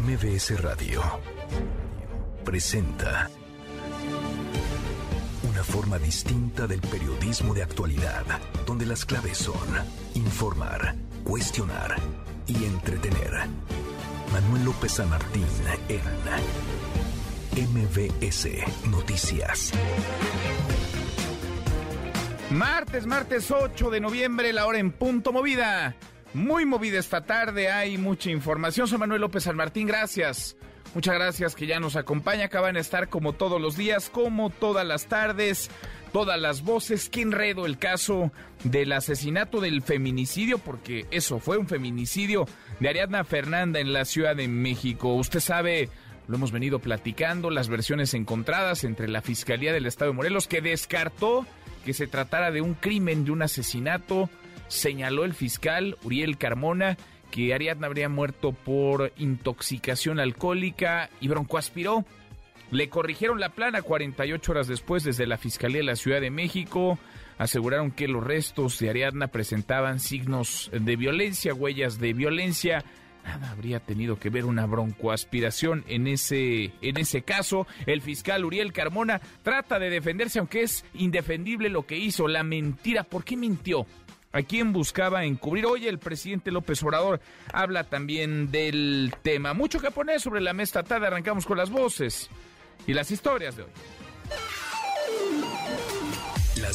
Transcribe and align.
MBS 0.00 0.60
Radio 0.60 1.02
presenta 2.44 3.30
una 5.48 5.62
forma 5.62 5.98
distinta 5.98 6.66
del 6.66 6.80
periodismo 6.80 7.54
de 7.54 7.62
actualidad, 7.62 8.24
donde 8.66 8.86
las 8.86 9.04
claves 9.04 9.38
son 9.38 9.54
informar, 10.14 10.96
cuestionar 11.22 11.94
y 12.48 12.64
entretener. 12.64 13.30
Manuel 14.32 14.64
López 14.64 14.90
San 14.90 15.10
Martín 15.10 15.46
en 17.56 17.72
MBS 17.72 18.48
Noticias. 18.90 19.70
Martes, 22.50 23.06
martes 23.06 23.48
8 23.48 23.90
de 23.90 24.00
noviembre, 24.00 24.52
la 24.52 24.66
hora 24.66 24.78
en 24.78 24.90
punto 24.90 25.32
movida. 25.32 25.94
Muy 26.34 26.66
movida 26.66 26.98
esta 26.98 27.20
tarde, 27.20 27.70
hay 27.70 27.96
mucha 27.96 28.28
información. 28.28 28.88
Soy 28.88 28.98
Manuel 28.98 29.20
López 29.20 29.44
San 29.44 29.54
Martín, 29.54 29.86
gracias. 29.86 30.56
Muchas 30.92 31.14
gracias 31.14 31.54
que 31.54 31.68
ya 31.68 31.78
nos 31.78 31.94
acompaña. 31.94 32.46
Acaban 32.46 32.74
de 32.74 32.80
estar 32.80 33.08
como 33.08 33.34
todos 33.34 33.60
los 33.60 33.76
días, 33.76 34.10
como 34.10 34.50
todas 34.50 34.84
las 34.84 35.06
tardes, 35.06 35.70
todas 36.12 36.40
las 36.40 36.62
voces. 36.62 37.08
Qué 37.08 37.22
enredo 37.22 37.66
el 37.66 37.78
caso 37.78 38.32
del 38.64 38.90
asesinato 38.90 39.60
del 39.60 39.80
feminicidio, 39.82 40.58
porque 40.58 41.06
eso 41.12 41.38
fue 41.38 41.56
un 41.56 41.68
feminicidio 41.68 42.46
de 42.80 42.88
Ariadna 42.88 43.22
Fernanda 43.22 43.78
en 43.78 43.92
la 43.92 44.04
Ciudad 44.04 44.34
de 44.34 44.48
México. 44.48 45.14
Usted 45.14 45.38
sabe, 45.38 45.88
lo 46.26 46.34
hemos 46.34 46.50
venido 46.50 46.80
platicando, 46.80 47.48
las 47.48 47.68
versiones 47.68 48.12
encontradas 48.12 48.82
entre 48.82 49.06
la 49.06 49.22
Fiscalía 49.22 49.72
del 49.72 49.86
Estado 49.86 50.10
de 50.10 50.16
Morelos, 50.16 50.48
que 50.48 50.60
descartó 50.60 51.46
que 51.84 51.94
se 51.94 52.08
tratara 52.08 52.50
de 52.50 52.60
un 52.60 52.74
crimen, 52.74 53.24
de 53.24 53.30
un 53.30 53.42
asesinato. 53.42 54.28
Señaló 54.74 55.24
el 55.24 55.34
fiscal 55.34 55.96
Uriel 56.02 56.36
Carmona 56.36 56.96
que 57.30 57.54
Ariadna 57.54 57.86
habría 57.86 58.08
muerto 58.08 58.50
por 58.50 59.12
intoxicación 59.16 60.18
alcohólica 60.18 61.10
y 61.20 61.28
broncoaspiró. 61.28 62.04
Le 62.72 62.88
corrigieron 62.88 63.38
la 63.38 63.50
plana 63.50 63.82
48 63.82 64.50
horas 64.50 64.66
después 64.66 65.04
desde 65.04 65.28
la 65.28 65.38
Fiscalía 65.38 65.78
de 65.78 65.84
la 65.84 65.94
Ciudad 65.94 66.20
de 66.20 66.32
México. 66.32 66.98
Aseguraron 67.38 67.92
que 67.92 68.08
los 68.08 68.24
restos 68.24 68.80
de 68.80 68.90
Ariadna 68.90 69.28
presentaban 69.28 70.00
signos 70.00 70.70
de 70.72 70.96
violencia, 70.96 71.54
huellas 71.54 72.00
de 72.00 72.14
violencia. 72.14 72.84
Nada 73.22 73.52
habría 73.52 73.78
tenido 73.78 74.18
que 74.18 74.28
ver 74.28 74.44
una 74.44 74.66
broncoaspiración 74.66 75.84
en 75.86 76.08
ese, 76.08 76.72
en 76.82 76.96
ese 76.98 77.22
caso. 77.22 77.68
El 77.86 78.02
fiscal 78.02 78.44
Uriel 78.44 78.72
Carmona 78.72 79.20
trata 79.44 79.78
de 79.78 79.88
defenderse, 79.88 80.40
aunque 80.40 80.62
es 80.62 80.84
indefendible 80.94 81.68
lo 81.68 81.86
que 81.86 81.96
hizo, 81.96 82.26
la 82.26 82.42
mentira. 82.42 83.04
¿Por 83.04 83.24
qué 83.24 83.36
mintió? 83.36 83.86
A 84.34 84.42
quién 84.42 84.72
buscaba 84.72 85.24
encubrir. 85.24 85.64
Hoy 85.64 85.86
el 85.86 85.98
presidente 85.98 86.50
López 86.50 86.82
Obrador 86.82 87.20
habla 87.52 87.84
también 87.84 88.50
del 88.50 89.14
tema. 89.22 89.54
Mucho 89.54 89.80
que 89.80 89.92
poner 89.92 90.20
sobre 90.20 90.40
la 90.40 90.52
mesa 90.52 90.82
tarde. 90.82 91.06
Arrancamos 91.06 91.46
con 91.46 91.56
las 91.56 91.70
voces 91.70 92.28
y 92.86 92.92
las 92.94 93.12
historias 93.12 93.56
de 93.56 93.62
hoy. 93.62 93.70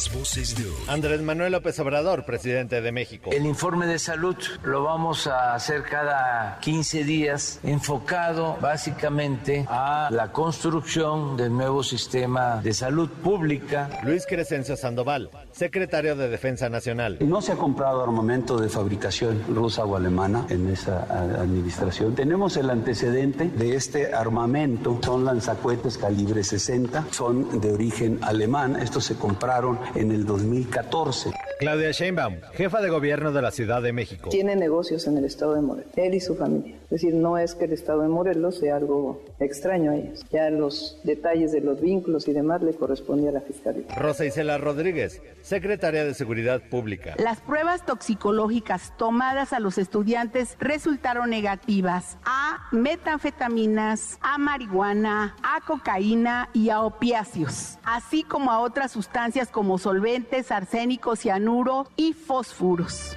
Las 0.00 0.14
voces 0.14 0.56
de 0.56 0.64
hoy. 0.64 0.72
Andrés 0.88 1.20
Manuel 1.20 1.52
López 1.52 1.78
Obrador, 1.78 2.24
presidente 2.24 2.80
de 2.80 2.90
México. 2.90 3.28
El 3.34 3.44
informe 3.44 3.86
de 3.86 3.98
salud 3.98 4.34
lo 4.64 4.82
vamos 4.82 5.26
a 5.26 5.54
hacer 5.54 5.82
cada 5.82 6.58
15 6.60 7.04
días, 7.04 7.60
enfocado 7.62 8.56
básicamente 8.62 9.66
a 9.68 10.08
la 10.10 10.32
construcción 10.32 11.36
del 11.36 11.52
nuevo 11.52 11.82
sistema 11.82 12.62
de 12.62 12.72
salud 12.72 13.10
pública. 13.10 14.00
Luis 14.02 14.24
Crescencio 14.26 14.74
Sandoval, 14.74 15.28
secretario 15.52 16.16
de 16.16 16.30
Defensa 16.30 16.70
Nacional. 16.70 17.18
No 17.20 17.42
se 17.42 17.52
ha 17.52 17.56
comprado 17.56 18.02
armamento 18.02 18.56
de 18.56 18.70
fabricación 18.70 19.44
rusa 19.54 19.84
o 19.84 19.96
alemana 19.96 20.46
en 20.48 20.66
esa 20.70 21.02
administración. 21.42 22.14
Tenemos 22.14 22.56
el 22.56 22.70
antecedente 22.70 23.50
de 23.50 23.76
este 23.76 24.14
armamento. 24.14 24.98
Son 25.04 25.26
lanzacuetes 25.26 25.98
calibre 25.98 26.42
60, 26.42 27.04
son 27.10 27.60
de 27.60 27.70
origen 27.70 28.18
alemán. 28.22 28.76
Estos 28.80 29.04
se 29.04 29.16
compraron 29.16 29.89
en 29.94 30.12
el 30.12 30.24
2014. 30.24 31.30
Claudia 31.58 31.90
Sheinbaum, 31.90 32.36
jefa 32.54 32.80
de 32.80 32.88
gobierno 32.88 33.32
de 33.32 33.42
la 33.42 33.50
Ciudad 33.50 33.82
de 33.82 33.92
México. 33.92 34.30
Tiene 34.30 34.56
negocios 34.56 35.06
en 35.06 35.18
el 35.18 35.24
estado 35.24 35.54
de 35.54 35.60
Morelos, 35.60 35.92
él 35.96 36.14
y 36.14 36.20
su 36.20 36.34
familia. 36.34 36.76
Es 36.84 36.90
decir, 36.90 37.14
no 37.14 37.38
es 37.38 37.54
que 37.54 37.66
el 37.66 37.72
estado 37.72 38.02
de 38.02 38.08
Morelos 38.08 38.58
sea 38.58 38.76
algo 38.76 39.22
extraño 39.38 39.90
a 39.90 39.96
ellos. 39.96 40.24
Ya 40.32 40.48
los 40.50 40.98
detalles 41.04 41.52
de 41.52 41.60
los 41.60 41.80
vínculos 41.80 42.26
y 42.28 42.32
demás 42.32 42.62
le 42.62 42.72
correspondía 42.72 43.30
a 43.30 43.34
la 43.34 43.40
Fiscalía. 43.42 43.84
Rosa 43.94 44.24
Isela 44.24 44.58
Rodríguez, 44.58 45.20
secretaria 45.42 46.04
de 46.04 46.14
Seguridad 46.14 46.62
Pública. 46.70 47.14
Las 47.18 47.40
pruebas 47.40 47.84
toxicológicas 47.84 48.94
tomadas 48.96 49.52
a 49.52 49.60
los 49.60 49.76
estudiantes 49.76 50.56
resultaron 50.60 51.30
negativas 51.30 52.16
a 52.24 52.68
metanfetaminas, 52.72 54.18
a 54.22 54.38
marihuana, 54.38 55.36
a 55.42 55.60
cocaína 55.66 56.48
y 56.54 56.70
a 56.70 56.80
opiáceos, 56.80 57.78
así 57.84 58.22
como 58.22 58.50
a 58.50 58.60
otras 58.60 58.92
sustancias 58.92 59.48
como 59.48 59.78
solventes, 59.80 60.50
arsénicos, 60.52 61.20
cianuro 61.20 61.88
y 61.96 62.12
fósforos. 62.12 63.16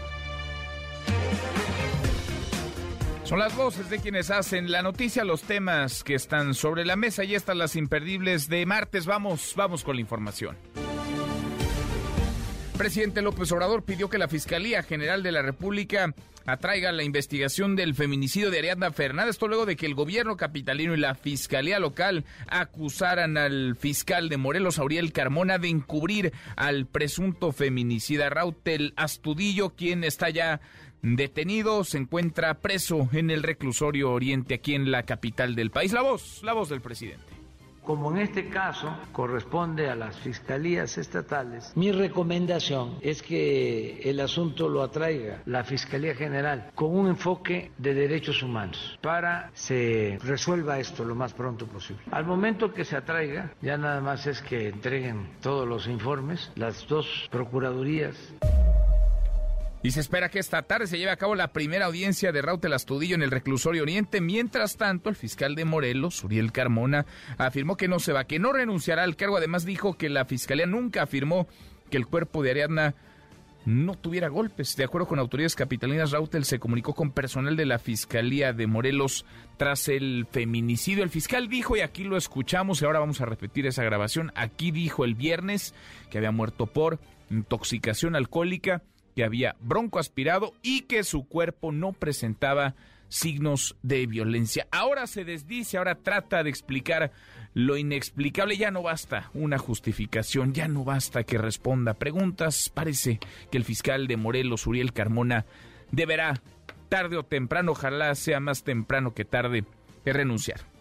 Son 3.23 3.39
las 3.39 3.55
voces 3.55 3.89
de 3.89 3.99
quienes 3.99 4.29
hacen 4.31 4.71
la 4.71 4.81
noticia, 4.81 5.23
los 5.23 5.43
temas 5.43 6.03
que 6.03 6.13
están 6.13 6.53
sobre 6.53 6.85
la 6.85 6.95
mesa 6.95 7.23
y 7.23 7.35
estas 7.35 7.55
las 7.55 7.75
imperdibles 7.75 8.49
de 8.49 8.65
martes. 8.65 9.05
Vamos, 9.05 9.53
vamos 9.55 9.83
con 9.83 9.95
la 9.95 10.01
información. 10.01 10.57
Presidente 12.77 13.21
López 13.21 13.51
Obrador 13.51 13.83
pidió 13.83 14.09
que 14.09 14.17
la 14.17 14.27
Fiscalía 14.27 14.83
General 14.83 15.21
de 15.23 15.31
la 15.31 15.41
República 15.41 16.13
atraiga 16.45 16.91
la 16.91 17.03
investigación 17.03 17.75
del 17.75 17.95
feminicidio 17.95 18.51
de 18.51 18.59
Ariadna 18.59 18.91
Fernández, 18.91 19.31
esto 19.35 19.47
luego 19.47 19.65
de 19.65 19.75
que 19.75 19.85
el 19.85 19.95
gobierno 19.95 20.37
capitalino 20.37 20.93
y 20.93 20.99
la 20.99 21.15
Fiscalía 21.15 21.79
local 21.79 22.25
acusaran 22.47 23.37
al 23.37 23.75
fiscal 23.75 24.27
de 24.27 24.37
Morelos, 24.37 24.79
Auriel 24.79 25.13
Carmona, 25.13 25.59
de 25.59 25.69
encubrir 25.69 26.33
al 26.55 26.85
presunto 26.85 27.51
feminicida 27.51 28.29
Rautel 28.29 28.93
Astudillo, 28.97 29.69
quien 29.69 30.03
está 30.03 30.29
ya 30.29 30.59
detenido, 31.01 31.83
se 31.83 31.99
encuentra 31.99 32.55
preso 32.55 33.09
en 33.13 33.29
el 33.29 33.43
reclusorio 33.43 34.11
Oriente 34.11 34.55
aquí 34.55 34.73
en 34.73 34.91
la 34.91 35.03
capital 35.03 35.55
del 35.55 35.69
país. 35.69 35.93
La 35.93 36.01
voz, 36.01 36.41
la 36.43 36.53
voz 36.53 36.69
del 36.69 36.81
presidente. 36.81 37.32
Como 37.83 38.11
en 38.11 38.19
este 38.19 38.49
caso 38.49 38.95
corresponde 39.11 39.89
a 39.89 39.95
las 39.95 40.17
fiscalías 40.17 40.97
estatales, 40.97 41.73
mi 41.75 41.91
recomendación 41.91 42.97
es 43.01 43.21
que 43.21 43.99
el 44.09 44.19
asunto 44.21 44.69
lo 44.69 44.81
atraiga 44.81 45.41
la 45.45 45.63
Fiscalía 45.63 46.15
General 46.15 46.71
con 46.75 46.95
un 46.95 47.07
enfoque 47.07 47.71
de 47.77 47.93
derechos 47.93 48.41
humanos 48.41 48.97
para 49.01 49.51
se 49.53 50.17
resuelva 50.23 50.79
esto 50.79 51.03
lo 51.03 51.15
más 51.15 51.33
pronto 51.33 51.67
posible. 51.67 52.03
Al 52.11 52.25
momento 52.25 52.73
que 52.73 52.85
se 52.85 52.95
atraiga, 52.95 53.51
ya 53.61 53.77
nada 53.77 53.99
más 53.99 54.27
es 54.27 54.41
que 54.41 54.69
entreguen 54.69 55.37
todos 55.41 55.67
los 55.67 55.87
informes, 55.87 56.51
las 56.55 56.87
dos 56.87 57.27
procuradurías. 57.31 58.15
Y 59.83 59.91
se 59.91 59.99
espera 59.99 60.29
que 60.29 60.39
esta 60.39 60.61
tarde 60.61 60.87
se 60.87 60.97
lleve 60.97 61.11
a 61.11 61.17
cabo 61.17 61.35
la 61.35 61.51
primera 61.51 61.87
audiencia 61.87 62.31
de 62.31 62.41
Rautel 62.41 62.71
Astudillo 62.71 63.15
en 63.15 63.21
el 63.21 63.31
reclusorio 63.31 63.83
Oriente. 63.83 64.21
Mientras 64.21 64.77
tanto, 64.77 65.09
el 65.09 65.17
fiscal 65.17 65.55
de 65.55 65.65
Morelos, 65.65 66.23
Uriel 66.23 66.53
Carmona, 66.53 67.05
afirmó 67.37 67.75
que 67.75 67.89
no 67.89 67.99
se 67.99 68.13
va, 68.13 68.23
que 68.23 68.39
no 68.39 68.53
renunciará 68.53 69.03
al 69.03 69.17
cargo. 69.17 69.35
Además, 69.35 69.65
dijo 69.65 69.97
que 69.97 70.07
la 70.07 70.23
fiscalía 70.23 70.65
nunca 70.65 71.03
afirmó 71.03 71.49
que 71.89 71.97
el 71.97 72.07
cuerpo 72.07 72.41
de 72.41 72.51
Ariadna 72.51 72.95
no 73.65 73.95
tuviera 73.95 74.29
golpes. 74.29 74.77
De 74.77 74.85
acuerdo 74.85 75.05
con 75.05 75.19
autoridades 75.19 75.55
capitalinas, 75.55 76.11
Rautel 76.11 76.45
se 76.45 76.59
comunicó 76.59 76.93
con 76.93 77.11
personal 77.11 77.57
de 77.57 77.65
la 77.65 77.77
Fiscalía 77.77 78.53
de 78.53 78.67
Morelos 78.67 79.25
tras 79.57 79.89
el 79.89 80.27
feminicidio. 80.31 81.03
El 81.03 81.09
fiscal 81.09 81.49
dijo, 81.49 81.75
y 81.75 81.81
aquí 81.81 82.05
lo 82.05 82.15
escuchamos, 82.15 82.81
y 82.81 82.85
ahora 82.85 82.99
vamos 82.99 83.19
a 83.19 83.25
repetir 83.25 83.67
esa 83.67 83.83
grabación, 83.83 84.31
aquí 84.35 84.71
dijo 84.71 85.03
el 85.03 85.15
viernes 85.15 85.75
que 86.09 86.19
había 86.19 86.31
muerto 86.31 86.67
por 86.67 86.99
intoxicación 87.29 88.15
alcohólica 88.15 88.81
que 89.15 89.23
había 89.23 89.55
bronco 89.59 89.99
aspirado 89.99 90.53
y 90.61 90.81
que 90.81 91.03
su 91.03 91.27
cuerpo 91.27 91.71
no 91.71 91.93
presentaba 91.93 92.75
signos 93.13 93.75
de 93.83 94.07
violencia. 94.07 94.67
Ahora 94.71 95.05
se 95.05 95.23
desdice, 95.23 95.77
ahora 95.77 95.95
trata 95.95 96.43
de 96.43 96.49
explicar 96.49 97.11
lo 97.53 97.77
inexplicable. 97.77 98.57
Ya 98.57 98.71
no 98.71 98.81
basta 98.81 99.29
una 99.33 99.59
justificación, 99.59 100.53
ya 100.53 100.67
no 100.67 100.83
basta 100.83 101.23
que 101.23 101.37
responda 101.37 101.93
preguntas. 101.93 102.71
Parece 102.73 103.19
que 103.51 103.57
el 103.57 103.65
fiscal 103.65 104.07
de 104.07 104.17
Morelos, 104.17 104.65
Uriel 104.65 104.93
Carmona, 104.93 105.45
deberá, 105.91 106.41
tarde 106.89 107.17
o 107.17 107.23
temprano, 107.23 107.73
ojalá 107.73 108.13
sea 108.15 108.39
más 108.39 108.63
temprano 108.63 109.13
que 109.13 109.25
tarde, 109.25 109.63
renunciar. 110.05 110.72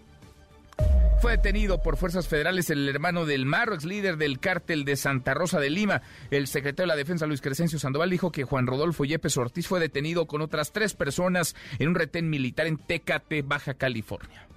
Fue 1.22 1.30
detenido 1.30 1.80
por 1.80 1.96
fuerzas 1.98 2.26
federales 2.26 2.68
el 2.70 2.88
hermano 2.88 3.26
del 3.26 3.46
Marro, 3.46 3.76
ex 3.76 3.84
líder 3.84 4.16
del 4.16 4.40
cártel 4.40 4.84
de 4.84 4.96
Santa 4.96 5.34
Rosa 5.34 5.60
de 5.60 5.70
Lima. 5.70 6.02
El 6.32 6.48
secretario 6.48 6.88
de 6.90 6.96
la 6.96 6.96
Defensa, 6.96 7.26
Luis 7.26 7.40
Crescencio 7.40 7.78
Sandoval, 7.78 8.10
dijo 8.10 8.32
que 8.32 8.42
Juan 8.42 8.66
Rodolfo 8.66 9.04
Yepes 9.04 9.36
Ortiz 9.36 9.68
fue 9.68 9.78
detenido 9.78 10.26
con 10.26 10.42
otras 10.42 10.72
tres 10.72 10.94
personas 10.94 11.54
en 11.78 11.90
un 11.90 11.94
retén 11.94 12.28
militar 12.28 12.66
en 12.66 12.76
Tecate, 12.76 13.42
Baja 13.42 13.74
California. 13.74 14.48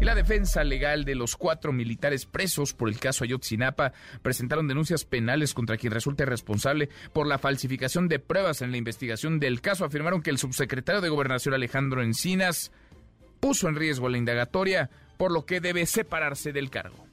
Y 0.00 0.06
la 0.06 0.14
defensa 0.14 0.64
legal 0.64 1.04
de 1.04 1.14
los 1.14 1.36
cuatro 1.36 1.74
militares 1.74 2.24
presos 2.24 2.72
por 2.72 2.88
el 2.88 2.98
caso 2.98 3.24
Ayotzinapa 3.24 3.92
presentaron 4.22 4.68
denuncias 4.68 5.04
penales 5.04 5.52
contra 5.52 5.76
quien 5.76 5.92
resulte 5.92 6.24
responsable 6.24 6.88
por 7.12 7.26
la 7.26 7.36
falsificación 7.36 8.08
de 8.08 8.18
pruebas 8.18 8.62
en 8.62 8.70
la 8.70 8.78
investigación 8.78 9.38
del 9.40 9.60
caso. 9.60 9.84
Afirmaron 9.84 10.22
que 10.22 10.30
el 10.30 10.38
subsecretario 10.38 11.02
de 11.02 11.10
Gobernación 11.10 11.52
Alejandro 11.52 12.02
Encinas 12.02 12.72
puso 13.40 13.68
en 13.68 13.74
riesgo 13.74 14.08
la 14.08 14.18
indagatoria, 14.18 14.88
por 15.22 15.30
lo 15.30 15.46
que 15.46 15.60
debe 15.60 15.86
separarse 15.86 16.52
del 16.52 16.68
cargo. 16.68 17.06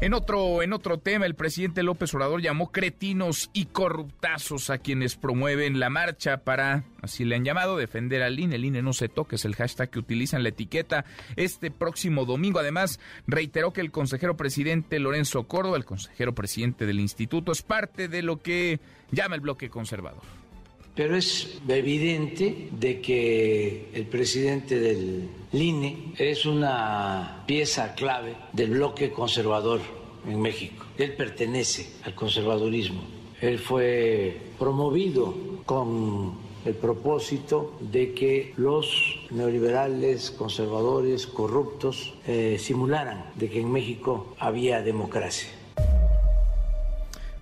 En 0.00 0.14
otro, 0.14 0.64
en 0.64 0.72
otro 0.72 0.98
tema, 0.98 1.26
el 1.26 1.36
presidente 1.36 1.84
López 1.84 2.12
Obrador 2.12 2.42
llamó 2.42 2.72
cretinos 2.72 3.50
y 3.52 3.66
corruptazos 3.66 4.68
a 4.68 4.78
quienes 4.78 5.14
promueven 5.14 5.78
la 5.78 5.90
marcha 5.90 6.38
para, 6.38 6.82
así 7.00 7.24
le 7.24 7.36
han 7.36 7.44
llamado, 7.44 7.76
defender 7.76 8.20
al 8.24 8.40
INE. 8.40 8.56
El 8.56 8.64
INE 8.64 8.82
no 8.82 8.94
se 8.94 9.08
toque, 9.08 9.36
es 9.36 9.44
el 9.44 9.54
hashtag 9.54 9.90
que 9.90 10.00
utilizan 10.00 10.42
la 10.42 10.48
etiqueta 10.48 11.04
este 11.36 11.70
próximo 11.70 12.24
domingo. 12.24 12.58
Además, 12.58 12.98
reiteró 13.28 13.72
que 13.72 13.80
el 13.80 13.92
consejero 13.92 14.36
presidente 14.36 14.98
Lorenzo 14.98 15.44
Córdoba, 15.44 15.76
el 15.76 15.84
consejero 15.84 16.34
presidente 16.34 16.84
del 16.84 16.98
instituto, 16.98 17.52
es 17.52 17.62
parte 17.62 18.08
de 18.08 18.22
lo 18.22 18.42
que 18.42 18.80
llama 19.12 19.36
el 19.36 19.40
bloque 19.40 19.70
conservador. 19.70 20.41
Pero 20.94 21.16
es 21.16 21.58
evidente 21.66 22.68
de 22.70 23.00
que 23.00 23.88
el 23.94 24.06
presidente 24.06 24.78
del 24.78 25.28
INE 25.52 26.12
es 26.18 26.44
una 26.44 27.44
pieza 27.46 27.94
clave 27.94 28.36
del 28.52 28.72
bloque 28.72 29.10
conservador 29.10 29.80
en 30.28 30.40
México. 30.40 30.84
Él 30.98 31.14
pertenece 31.14 31.88
al 32.04 32.14
conservadurismo. 32.14 33.02
Él 33.40 33.58
fue 33.58 34.36
promovido 34.58 35.34
con 35.64 36.34
el 36.64 36.74
propósito 36.74 37.72
de 37.80 38.12
que 38.12 38.52
los 38.56 39.18
neoliberales, 39.30 40.30
conservadores, 40.30 41.26
corruptos 41.26 42.14
eh, 42.26 42.56
simularan 42.60 43.30
de 43.34 43.48
que 43.48 43.60
en 43.60 43.72
México 43.72 44.34
había 44.38 44.82
democracia. 44.82 45.48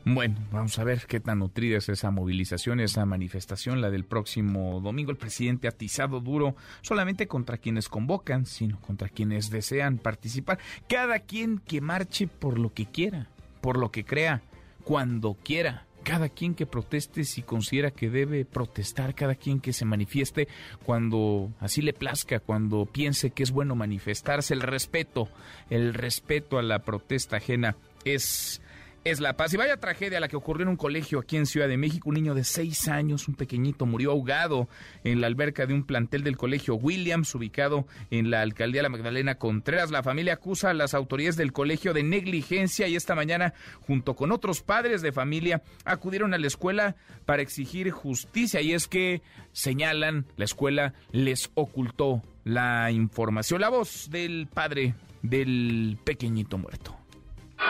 Bueno, 0.05 0.37
vamos 0.51 0.79
a 0.79 0.85
ver 0.85 1.05
qué 1.07 1.21
tan 1.21 1.41
nutrida 1.41 1.77
es 1.77 1.91
esa 1.91 2.11
movilización, 2.11 2.81
esa 2.81 3.05
manifestación, 3.05 3.83
la 3.83 3.91
del 3.91 4.05
próximo 4.07 4.81
domingo. 4.81 5.11
El 5.11 5.19
presidente 5.19 5.69
atizado 5.69 6.21
duro 6.21 6.57
solamente 6.81 7.29
contra 7.29 7.59
quienes 7.59 7.91
convocan, 7.91 8.47
sino 8.47 8.81
contra 8.81 9.11
quienes 9.11 9.51
desean 9.51 9.99
participar. 9.99 10.59
Cada 10.89 11.19
quien 11.19 11.59
que 11.59 11.83
marche 11.83 12.29
por 12.29 12.59
lo 12.59 12.73
que 12.73 12.87
quiera, 12.87 13.29
por 13.61 13.77
lo 13.77 13.91
que 13.91 14.05
crea, 14.05 14.43
cuando 14.85 15.35
quiera. 15.35 15.87
Cada 16.03 16.31
quien 16.31 16.55
que 16.55 16.65
proteste 16.65 17.25
si 17.25 17.43
considera 17.43 17.91
que 17.91 18.09
debe 18.09 18.47
protestar, 18.47 19.15
cada 19.15 19.35
quien 19.35 19.61
que 19.61 19.75
se 19.75 19.85
manifieste 19.85 20.49
cuando 20.87 21.53
así 21.61 21.83
le 21.83 21.93
plazca, 21.93 22.41
cuando 22.41 22.87
piense 22.87 23.33
que 23.33 23.43
es 23.43 23.51
bueno 23.51 23.75
manifestarse. 23.75 24.55
El 24.55 24.63
respeto, 24.63 25.29
el 25.69 25.93
respeto 25.93 26.59
a 26.59 26.63
la 26.63 26.79
protesta 26.79 27.37
ajena 27.37 27.77
es 28.07 28.60
es 29.05 29.21
La 29.21 29.37
Paz. 29.37 29.53
Y 29.55 29.57
vaya 29.57 29.77
tragedia 29.79 30.21
la 30.21 30.29
que 30.29 30.37
ocurrió 30.37 30.63
en 30.63 30.69
un 30.69 30.77
colegio 30.77 31.19
aquí 31.19 31.37
en 31.37 31.47
Ciudad 31.47 31.69
de 31.69 31.77
México. 31.77 32.09
Un 32.09 32.17
niño 32.17 32.35
de 32.35 32.45
seis 32.45 32.89
años, 32.89 33.29
un 33.29 33.35
pequeñito, 33.35 33.87
murió 33.87 34.13
ahogado 34.13 34.69
en 35.05 35.21
la 35.21 35.27
alberca 35.27 35.67
de 35.67 35.75
un 35.75 35.85
plantel 35.85 36.23
del 36.23 36.37
colegio 36.37 36.75
Williams, 36.75 37.35
ubicado 37.35 37.87
en 38.11 38.31
la 38.31 38.43
alcaldía 38.43 38.81
de 38.81 38.83
La 38.85 38.89
Magdalena 38.89 39.37
Contreras. 39.37 39.91
La 39.91 40.03
familia 40.03 40.35
acusa 40.35 40.71
a 40.71 40.75
las 40.75 40.95
autoridades 40.95 41.37
del 41.37 41.53
colegio 41.53 41.93
de 41.93 42.03
negligencia 42.03 42.89
y 42.89 42.97
esta 42.97 43.15
mañana, 43.15 43.55
junto 43.81 44.15
con 44.15 44.33
otros 44.33 44.63
padres 44.63 45.03
de 45.03 45.13
familia, 45.13 45.63
acudieron 45.85 46.35
a 46.35 46.39
la 46.39 46.47
escuela 46.47 46.97
para 47.25 47.43
exigir 47.43 47.91
justicia. 47.91 48.61
Y 48.61 48.73
es 48.73 48.87
que 48.87 49.23
señalan, 49.53 50.27
la 50.37 50.45
escuela 50.45 50.95
les 51.13 51.51
ocultó 51.55 52.23
la 52.45 52.91
información. 52.91 53.61
La 53.61 53.69
voz 53.69 54.11
del 54.11 54.49
padre 54.53 54.95
del 55.23 55.99
pequeñito 56.05 56.59
muerto. 56.59 57.00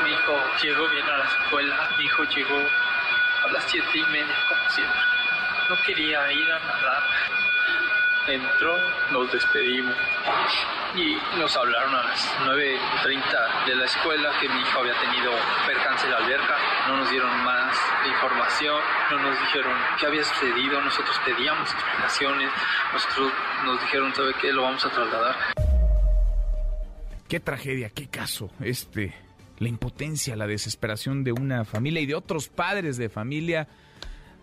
Mi 0.05 0.11
hijo 0.11 0.41
llegó 0.63 0.89
bien 0.89 1.07
a 1.07 1.19
la 1.19 1.25
escuela, 1.25 1.91
mi 1.99 2.05
hijo 2.05 2.25
llegó 2.25 2.59
a 3.45 3.53
las 3.53 3.65
siete 3.65 3.99
y 3.99 4.03
media 4.05 4.35
como 4.49 4.71
siempre. 4.71 5.01
No 5.69 5.77
quería 5.83 6.33
ir 6.33 6.53
a 6.53 6.59
nadar. 6.59 7.03
Entró, 8.27 8.77
nos 9.11 9.33
despedimos 9.33 9.97
y 10.95 11.17
nos 11.39 11.57
hablaron 11.57 11.95
a 11.95 12.03
las 12.05 12.35
9.30 12.41 13.65
de 13.67 13.75
la 13.77 13.85
escuela 13.85 14.31
que 14.41 14.49
mi 14.49 14.61
hijo 14.61 14.79
había 14.79 14.99
tenido 15.01 15.33
percance 15.67 16.07
en 16.07 16.13
la 16.13 16.19
alberca. 16.19 16.57
No 16.89 16.97
nos 16.99 17.11
dieron 17.11 17.45
más 17.45 17.77
información, 18.07 18.81
no 19.11 19.19
nos 19.19 19.41
dijeron 19.41 19.77
qué 19.99 20.07
había 20.07 20.25
sucedido. 20.25 20.81
Nosotros 20.81 21.21
pedíamos 21.25 21.73
explicaciones, 21.73 22.51
nosotros 22.93 23.33
nos 23.65 23.81
dijeron, 23.81 24.15
¿sabe 24.15 24.35
qué? 24.41 24.53
Lo 24.53 24.63
vamos 24.63 24.85
a 24.85 24.91
trasladar. 24.91 25.37
Qué 27.29 27.41
tragedia, 27.41 27.91
qué 27.91 28.09
caso 28.09 28.51
este 28.61 29.30
la 29.61 29.69
impotencia, 29.69 30.35
la 30.35 30.49
desesperación 30.49 31.23
de 31.23 31.33
una 31.33 31.65
familia 31.65 32.01
y 32.01 32.07
de 32.07 32.17
otros 32.17 32.49
padres 32.49 32.97
de 32.97 33.09
familia. 33.09 33.69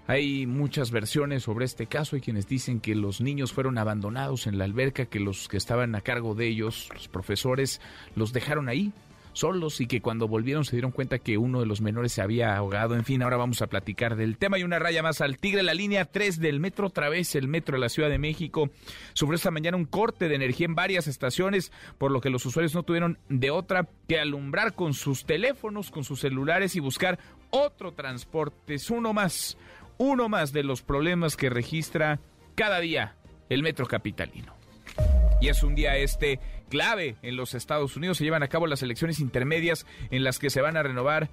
Hay 0.06 0.46
muchas 0.46 0.92
versiones 0.92 1.44
sobre 1.44 1.66
este 1.66 1.88
caso. 1.88 2.16
Hay 2.16 2.22
quienes 2.22 2.48
dicen 2.48 2.80
que 2.80 2.96
los 2.96 3.20
niños 3.20 3.52
fueron 3.52 3.78
abandonados 3.78 4.48
en 4.48 4.58
la 4.58 4.64
alberca, 4.64 5.08
que 5.08 5.20
los 5.20 5.50
que 5.50 5.58
estaban 5.58 5.96
a 5.96 6.02
cargo 6.02 6.36
de 6.36 6.48
ellos, 6.48 6.88
los 6.94 7.10
profesores, 7.10 7.82
los 8.16 8.32
dejaron 8.32 8.70
ahí 8.70 8.94
solos 9.38 9.82
y 9.82 9.88
que 9.88 10.02
cuando 10.02 10.28
volvieron 10.28 10.66
se 10.66 10.76
dieron 10.76 10.92
cuenta 10.92 11.20
que 11.20 11.38
uno 11.38 11.60
de 11.60 11.66
los 11.66 11.82
menores 11.82 12.12
se 12.12 12.22
había 12.22 12.56
ahogado. 12.56 12.96
En 12.96 13.06
fin, 13.06 13.22
ahora 13.22 13.38
vamos 13.38 13.62
a 13.62 13.68
platicar 13.68 14.16
del 14.16 14.38
tema 14.38 14.60
y 14.60 14.64
una 14.64 14.80
raya 14.80 15.04
más 15.04 15.22
al 15.22 15.38
tigre. 15.38 15.64
La 15.64 15.74
línea 15.74 16.06
3 16.06 16.40
del 16.40 16.60
metro, 16.60 16.88
otra 16.88 17.10
vez 17.10 17.36
el 17.36 17.48
metro 17.48 17.76
de 17.76 17.82
la 17.82 17.90
Ciudad 17.90 18.10
de 18.10 18.18
México, 18.18 18.70
sufrió 19.14 19.36
esta 19.36 19.52
mañana 19.52 19.78
un 19.78 19.86
corte 19.86 20.28
de 20.28 20.36
energía 20.36 20.66
en 20.66 20.76
varias 20.76 21.08
estaciones, 21.08 21.72
por 21.98 22.12
lo 22.12 22.22
que 22.22 22.30
los 22.30 22.46
usuarios 22.46 22.76
no 22.76 22.84
tuvieron 22.84 23.18
de 23.30 23.52
otra 23.52 23.88
que 24.08 24.20
alumbrar 24.20 24.74
con 24.74 24.94
sus 24.94 25.26
teléfonos, 25.26 25.92
con 25.92 26.04
sus 26.04 26.20
celulares 26.20 26.76
y 26.76 26.80
buscar 26.80 27.20
otro 27.50 27.94
transporte. 27.94 28.74
Es 28.74 28.90
uno 28.90 29.14
más, 29.14 29.58
uno 29.98 30.30
más 30.30 30.52
de 30.54 30.64
los 30.64 30.82
problemas 30.82 31.38
que 31.38 31.50
registra 31.50 32.20
cada 32.56 32.80
día 32.80 33.16
el 33.50 33.64
metro 33.64 33.86
capitalino. 33.86 34.54
Y 35.40 35.50
es 35.50 35.62
un 35.62 35.76
día 35.76 35.96
este 35.98 36.40
clave 36.70 37.18
en 37.22 37.36
los 37.36 37.54
Estados 37.54 37.96
Unidos. 37.96 38.18
Se 38.18 38.24
llevan 38.24 38.44
a 38.44 38.48
cabo 38.48 38.68
las 38.68 38.84
elecciones 38.84 39.20
intermedias 39.20 39.86
en 40.12 40.24
las 40.24 40.40
que 40.40 40.50
se 40.50 40.62
van 40.62 40.78
a 40.78 40.84
renovar 40.84 41.30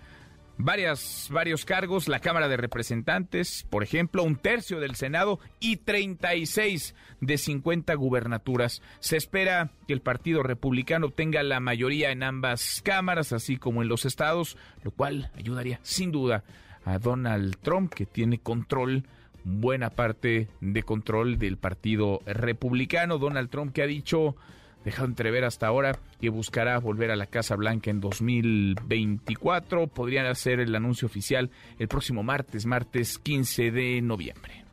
varias, 0.58 1.28
varios 1.30 1.64
cargos, 1.64 2.08
la 2.08 2.20
Cámara 2.20 2.48
de 2.48 2.56
Representantes, 2.56 3.66
por 3.70 3.82
ejemplo, 3.82 4.22
un 4.22 4.36
tercio 4.36 4.80
del 4.80 4.94
Senado 4.94 5.40
y 5.60 5.76
36 5.78 6.94
de 7.20 7.38
50 7.38 7.94
gubernaturas. 7.94 8.82
Se 9.00 9.16
espera 9.16 9.70
que 9.86 9.92
el 9.92 10.00
Partido 10.00 10.42
Republicano 10.42 11.10
tenga 11.10 11.42
la 11.42 11.60
mayoría 11.60 12.10
en 12.10 12.22
ambas 12.22 12.82
cámaras, 12.84 13.32
así 13.32 13.56
como 13.56 13.82
en 13.82 13.88
los 13.88 14.04
estados, 14.04 14.56
lo 14.82 14.90
cual 14.90 15.30
ayudaría 15.36 15.80
sin 15.82 16.12
duda 16.12 16.44
a 16.84 16.98
Donald 16.98 17.56
Trump, 17.62 17.92
que 17.92 18.06
tiene 18.06 18.38
control 18.38 19.04
buena 19.44 19.90
parte 19.90 20.48
de 20.60 20.82
control 20.82 21.38
del 21.38 21.58
Partido 21.58 22.20
Republicano. 22.26 23.18
Donald 23.18 23.50
Trump 23.50 23.72
que 23.72 23.82
ha 23.82 23.86
dicho, 23.86 24.36
dejado 24.84 25.06
entrever 25.06 25.44
hasta 25.44 25.66
ahora, 25.66 25.98
que 26.20 26.28
buscará 26.28 26.78
volver 26.78 27.10
a 27.10 27.16
la 27.16 27.26
Casa 27.26 27.56
Blanca 27.56 27.90
en 27.90 28.00
2024. 28.00 29.86
Podrían 29.88 30.26
hacer 30.26 30.60
el 30.60 30.74
anuncio 30.74 31.06
oficial 31.06 31.50
el 31.78 31.88
próximo 31.88 32.22
martes, 32.22 32.66
martes 32.66 33.18
15 33.18 33.70
de 33.70 34.02
noviembre. 34.02 34.64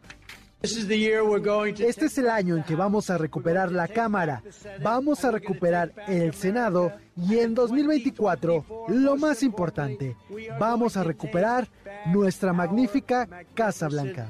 Este 0.64 2.06
es 2.06 2.18
el 2.20 2.30
año 2.30 2.56
en 2.56 2.64
que 2.64 2.76
vamos 2.76 3.10
a 3.10 3.18
recuperar 3.18 3.72
la 3.72 3.88
Cámara, 3.88 4.44
vamos 4.84 5.26
a 5.26 5.32
recuperar 5.32 5.92
el 6.08 6.36
Senado 6.36 6.94
y 7.18 7.40
en 7.40 7.56
2024, 7.56 8.66
lo 8.90 9.18
más 9.18 9.42
importante, 9.42 10.16
vamos 10.60 10.98
a 10.98 11.04
recuperar 11.04 11.68
nuestra 12.06 12.54
magnífica 12.54 13.28
Casa 13.56 13.88
Blanca. 13.88 14.30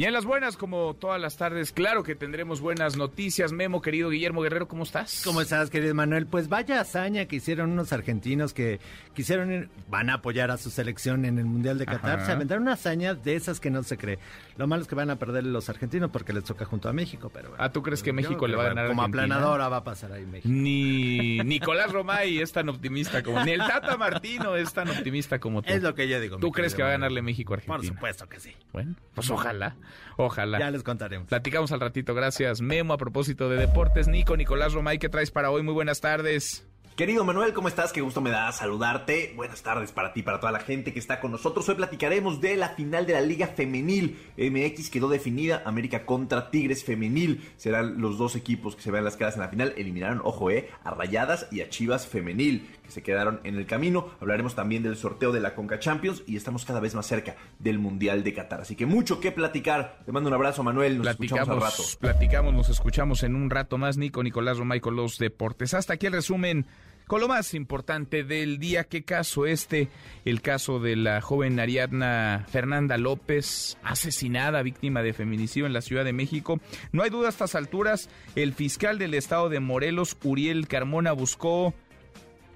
Y 0.00 0.06
en 0.06 0.14
las 0.14 0.24
buenas, 0.24 0.56
como 0.56 0.94
todas 0.94 1.20
las 1.20 1.36
tardes, 1.36 1.72
claro 1.72 2.02
que 2.02 2.14
tendremos 2.14 2.62
buenas 2.62 2.96
noticias. 2.96 3.52
Memo, 3.52 3.82
querido 3.82 4.08
Guillermo 4.08 4.40
Guerrero, 4.40 4.66
¿cómo 4.66 4.84
estás? 4.84 5.20
¿Cómo 5.26 5.42
estás, 5.42 5.68
querido 5.68 5.94
Manuel? 5.94 6.26
Pues 6.26 6.48
vaya 6.48 6.80
hazaña 6.80 7.26
que 7.26 7.36
hicieron 7.36 7.72
unos 7.72 7.92
argentinos 7.92 8.54
que 8.54 8.80
quisieron, 9.12 9.68
van 9.90 10.08
a 10.08 10.14
apoyar 10.14 10.50
a 10.50 10.56
su 10.56 10.70
selección 10.70 11.26
en 11.26 11.38
el 11.38 11.44
Mundial 11.44 11.76
de 11.76 11.84
Qatar. 11.84 12.24
Se 12.24 12.32
aventaron 12.32 12.62
una 12.62 12.72
hazaña 12.72 13.12
de 13.12 13.36
esas 13.36 13.60
que 13.60 13.68
no 13.68 13.82
se 13.82 13.98
cree. 13.98 14.18
Lo 14.56 14.66
malo 14.66 14.80
es 14.80 14.88
que 14.88 14.94
van 14.94 15.10
a 15.10 15.16
perder 15.16 15.44
los 15.44 15.68
argentinos 15.68 16.08
porque 16.10 16.32
les 16.32 16.44
toca 16.44 16.64
junto 16.64 16.88
a 16.88 16.94
México, 16.94 17.30
pero 17.30 17.52
Ah, 17.58 17.70
¿tú 17.70 17.82
crees 17.82 18.02
que 18.02 18.14
México 18.14 18.48
le 18.48 18.56
va 18.56 18.62
a 18.64 18.68
ganar 18.68 18.88
Como 18.88 19.02
Argentina? 19.02 19.24
aplanadora 19.34 19.68
va 19.68 19.76
a 19.76 19.84
pasar 19.84 20.12
ahí 20.12 20.24
México. 20.24 20.48
Ni 20.50 21.40
Nicolás 21.40 21.92
Romay 21.92 22.38
es 22.38 22.52
tan 22.52 22.70
optimista 22.70 23.22
como... 23.22 23.44
Ni 23.44 23.50
el 23.50 23.60
Tata 23.60 23.98
Martino 23.98 24.56
es 24.56 24.72
tan 24.72 24.88
optimista 24.88 25.38
como 25.38 25.60
tú. 25.60 25.70
Es 25.70 25.82
lo 25.82 25.94
que 25.94 26.08
yo 26.08 26.18
digo. 26.20 26.38
¿Tú 26.38 26.52
crees 26.52 26.74
que 26.74 26.80
va 26.82 26.88
a 26.88 26.92
ganarle 26.92 27.20
México 27.20 27.52
a 27.52 27.56
Argentina? 27.56 27.76
Por 27.76 27.86
supuesto 27.86 28.26
que 28.30 28.40
sí. 28.40 28.54
Bueno, 28.72 28.94
pues 29.14 29.28
ojalá, 29.28 29.76
ojalá. 30.16 30.58
Ya 30.58 30.70
les 30.70 30.82
contaremos. 30.82 31.28
Platicamos 31.28 31.72
al 31.72 31.80
ratito, 31.80 32.14
gracias 32.14 32.60
Memo. 32.60 32.94
A 32.94 32.98
propósito 32.98 33.48
de 33.48 33.56
deportes, 33.56 34.08
Nico, 34.08 34.36
Nicolás 34.36 34.72
Romay, 34.72 34.98
¿qué 34.98 35.08
traes 35.08 35.30
para 35.30 35.50
hoy? 35.50 35.62
Muy 35.62 35.74
buenas 35.74 36.00
tardes. 36.00 36.69
Querido 37.00 37.24
Manuel, 37.24 37.54
¿cómo 37.54 37.68
estás? 37.68 37.94
Qué 37.94 38.02
gusto 38.02 38.20
me 38.20 38.28
da 38.28 38.52
saludarte. 38.52 39.32
Buenas 39.34 39.62
tardes 39.62 39.90
para 39.90 40.12
ti, 40.12 40.22
para 40.22 40.38
toda 40.38 40.52
la 40.52 40.60
gente 40.60 40.92
que 40.92 40.98
está 40.98 41.18
con 41.18 41.30
nosotros. 41.30 41.66
Hoy 41.70 41.76
platicaremos 41.76 42.42
de 42.42 42.56
la 42.56 42.68
final 42.68 43.06
de 43.06 43.14
la 43.14 43.22
Liga 43.22 43.46
Femenil. 43.46 44.18
MX 44.36 44.90
quedó 44.90 45.08
definida, 45.08 45.62
América 45.64 46.04
contra 46.04 46.50
Tigres 46.50 46.84
Femenil. 46.84 47.42
Serán 47.56 48.02
los 48.02 48.18
dos 48.18 48.36
equipos 48.36 48.76
que 48.76 48.82
se 48.82 48.90
vean 48.90 49.04
las 49.04 49.16
caras 49.16 49.36
en 49.36 49.40
la 49.40 49.48
final. 49.48 49.72
Eliminaron, 49.78 50.20
ojo, 50.22 50.50
eh, 50.50 50.68
a 50.84 50.90
Rayadas 50.90 51.46
y 51.50 51.62
a 51.62 51.70
Chivas 51.70 52.06
Femenil, 52.06 52.68
que 52.82 52.90
se 52.90 53.02
quedaron 53.02 53.40
en 53.44 53.56
el 53.56 53.64
camino. 53.64 54.10
Hablaremos 54.20 54.54
también 54.54 54.82
del 54.82 54.96
sorteo 54.96 55.32
de 55.32 55.40
la 55.40 55.54
Conca 55.54 55.78
Champions 55.78 56.22
y 56.26 56.36
estamos 56.36 56.66
cada 56.66 56.80
vez 56.80 56.94
más 56.94 57.06
cerca 57.06 57.34
del 57.58 57.78
Mundial 57.78 58.22
de 58.22 58.34
Qatar. 58.34 58.60
Así 58.60 58.76
que 58.76 58.84
mucho 58.84 59.20
que 59.20 59.32
platicar. 59.32 60.00
Te 60.04 60.12
mando 60.12 60.28
un 60.28 60.34
abrazo, 60.34 60.62
Manuel. 60.62 60.98
Nos 60.98 61.06
escuchamos 61.06 61.48
al 61.48 61.62
rato. 61.62 61.82
Platicamos, 61.98 62.52
nos 62.52 62.68
escuchamos 62.68 63.22
en 63.22 63.36
un 63.36 63.48
rato 63.48 63.78
más. 63.78 63.96
Nico, 63.96 64.22
Nicolás 64.22 64.58
Romay 64.58 64.80
con 64.80 64.96
los 64.96 65.16
deportes. 65.16 65.72
Hasta 65.72 65.94
aquí 65.94 66.04
el 66.04 66.12
resumen 66.12 66.66
con 67.10 67.20
lo 67.20 67.26
más 67.26 67.54
importante 67.54 68.22
del 68.22 68.60
día. 68.60 68.84
¿Qué 68.84 69.02
caso 69.02 69.44
este? 69.44 69.88
El 70.24 70.42
caso 70.42 70.78
de 70.78 70.94
la 70.94 71.20
joven 71.20 71.58
Ariadna 71.58 72.46
Fernanda 72.48 72.98
López, 72.98 73.76
asesinada, 73.82 74.62
víctima 74.62 75.02
de 75.02 75.12
feminicidio 75.12 75.66
en 75.66 75.72
la 75.72 75.80
Ciudad 75.80 76.04
de 76.04 76.12
México. 76.12 76.60
No 76.92 77.02
hay 77.02 77.10
duda 77.10 77.26
a 77.26 77.30
estas 77.30 77.56
alturas, 77.56 78.08
el 78.36 78.52
fiscal 78.52 79.00
del 79.00 79.14
estado 79.14 79.48
de 79.48 79.58
Morelos, 79.58 80.16
Uriel 80.22 80.68
Carmona, 80.68 81.10
buscó 81.10 81.74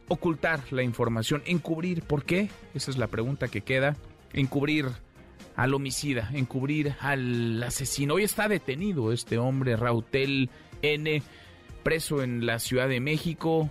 ocultar 0.06 0.60
la 0.70 0.84
información, 0.84 1.42
encubrir. 1.46 2.02
¿Por 2.02 2.24
qué? 2.24 2.48
Esa 2.74 2.92
es 2.92 2.96
la 2.96 3.08
pregunta 3.08 3.48
que 3.48 3.62
queda. 3.62 3.96
Encubrir 4.32 4.86
al 5.56 5.74
homicida, 5.74 6.30
encubrir 6.32 6.94
al 7.00 7.60
asesino. 7.60 8.14
Hoy 8.14 8.22
está 8.22 8.46
detenido 8.46 9.10
este 9.10 9.36
hombre, 9.36 9.74
Rautel 9.74 10.48
N., 10.80 11.24
preso 11.82 12.22
en 12.22 12.46
la 12.46 12.60
Ciudad 12.60 12.88
de 12.88 13.00
México 13.00 13.68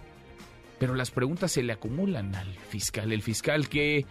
pero 0.84 0.96
las 0.96 1.12
preguntas 1.12 1.54
se 1.54 1.64
le 1.64 1.72
acumulan 1.72 2.36
al 2.36 2.54
fiscal. 2.56 3.14
El 3.14 3.22
fiscal 3.22 3.70
que 3.70 4.06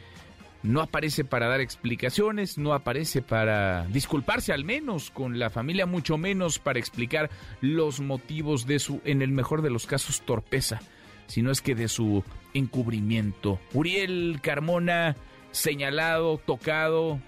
no 0.62 0.80
aparece 0.80 1.22
para 1.22 1.46
dar 1.46 1.60
explicaciones, 1.60 2.56
no 2.56 2.72
aparece 2.72 3.20
para 3.20 3.84
disculparse 3.88 4.54
al 4.54 4.64
menos 4.64 5.10
con 5.10 5.38
la 5.38 5.50
familia, 5.50 5.84
mucho 5.84 6.16
menos 6.16 6.58
para 6.58 6.78
explicar 6.78 7.28
los 7.60 8.00
motivos 8.00 8.66
de 8.66 8.78
su, 8.78 9.02
en 9.04 9.20
el 9.20 9.32
mejor 9.32 9.60
de 9.60 9.68
los 9.68 9.84
casos, 9.84 10.22
torpeza, 10.22 10.80
sino 11.26 11.50
es 11.50 11.60
que 11.60 11.74
de 11.74 11.88
su 11.88 12.24
encubrimiento. 12.54 13.60
Uriel 13.74 14.40
Carmona, 14.42 15.14
señalado, 15.50 16.38
tocado 16.38 17.20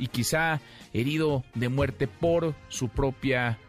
y 0.00 0.08
quizá 0.08 0.60
herido 0.92 1.44
de 1.54 1.68
muerte 1.68 2.08
por 2.08 2.56
su 2.66 2.88
propia 2.88 3.60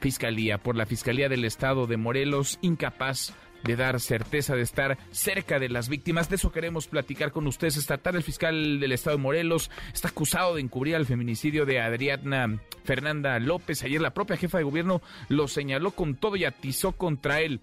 fiscalía, 0.00 0.58
por 0.58 0.76
la 0.76 0.84
Fiscalía 0.84 1.30
del 1.30 1.46
Estado 1.46 1.86
de 1.86 1.96
Morelos, 1.96 2.58
incapaz 2.60 3.32
de 3.32 3.38
dar 3.76 4.00
certeza 4.00 4.54
de 4.54 4.62
estar 4.62 4.98
cerca 5.10 5.58
de 5.58 5.68
las 5.68 5.88
víctimas. 5.88 6.28
De 6.28 6.36
eso 6.36 6.52
queremos 6.52 6.86
platicar 6.86 7.32
con 7.32 7.46
ustedes 7.46 7.76
esta 7.76 7.98
tarde. 7.98 8.18
El 8.18 8.24
fiscal 8.24 8.80
del 8.80 8.92
estado 8.92 9.16
de 9.16 9.22
Morelos 9.22 9.70
está 9.92 10.08
acusado 10.08 10.54
de 10.54 10.60
encubrir 10.60 10.94
el 10.94 11.06
feminicidio 11.06 11.66
de 11.66 11.80
Adriana 11.80 12.60
Fernanda 12.84 13.38
López. 13.38 13.82
Ayer 13.82 14.00
la 14.00 14.14
propia 14.14 14.36
jefa 14.36 14.58
de 14.58 14.64
gobierno 14.64 15.02
lo 15.28 15.48
señaló 15.48 15.90
con 15.92 16.16
todo 16.16 16.36
y 16.36 16.44
atizó 16.44 16.92
contra 16.92 17.40
él. 17.40 17.60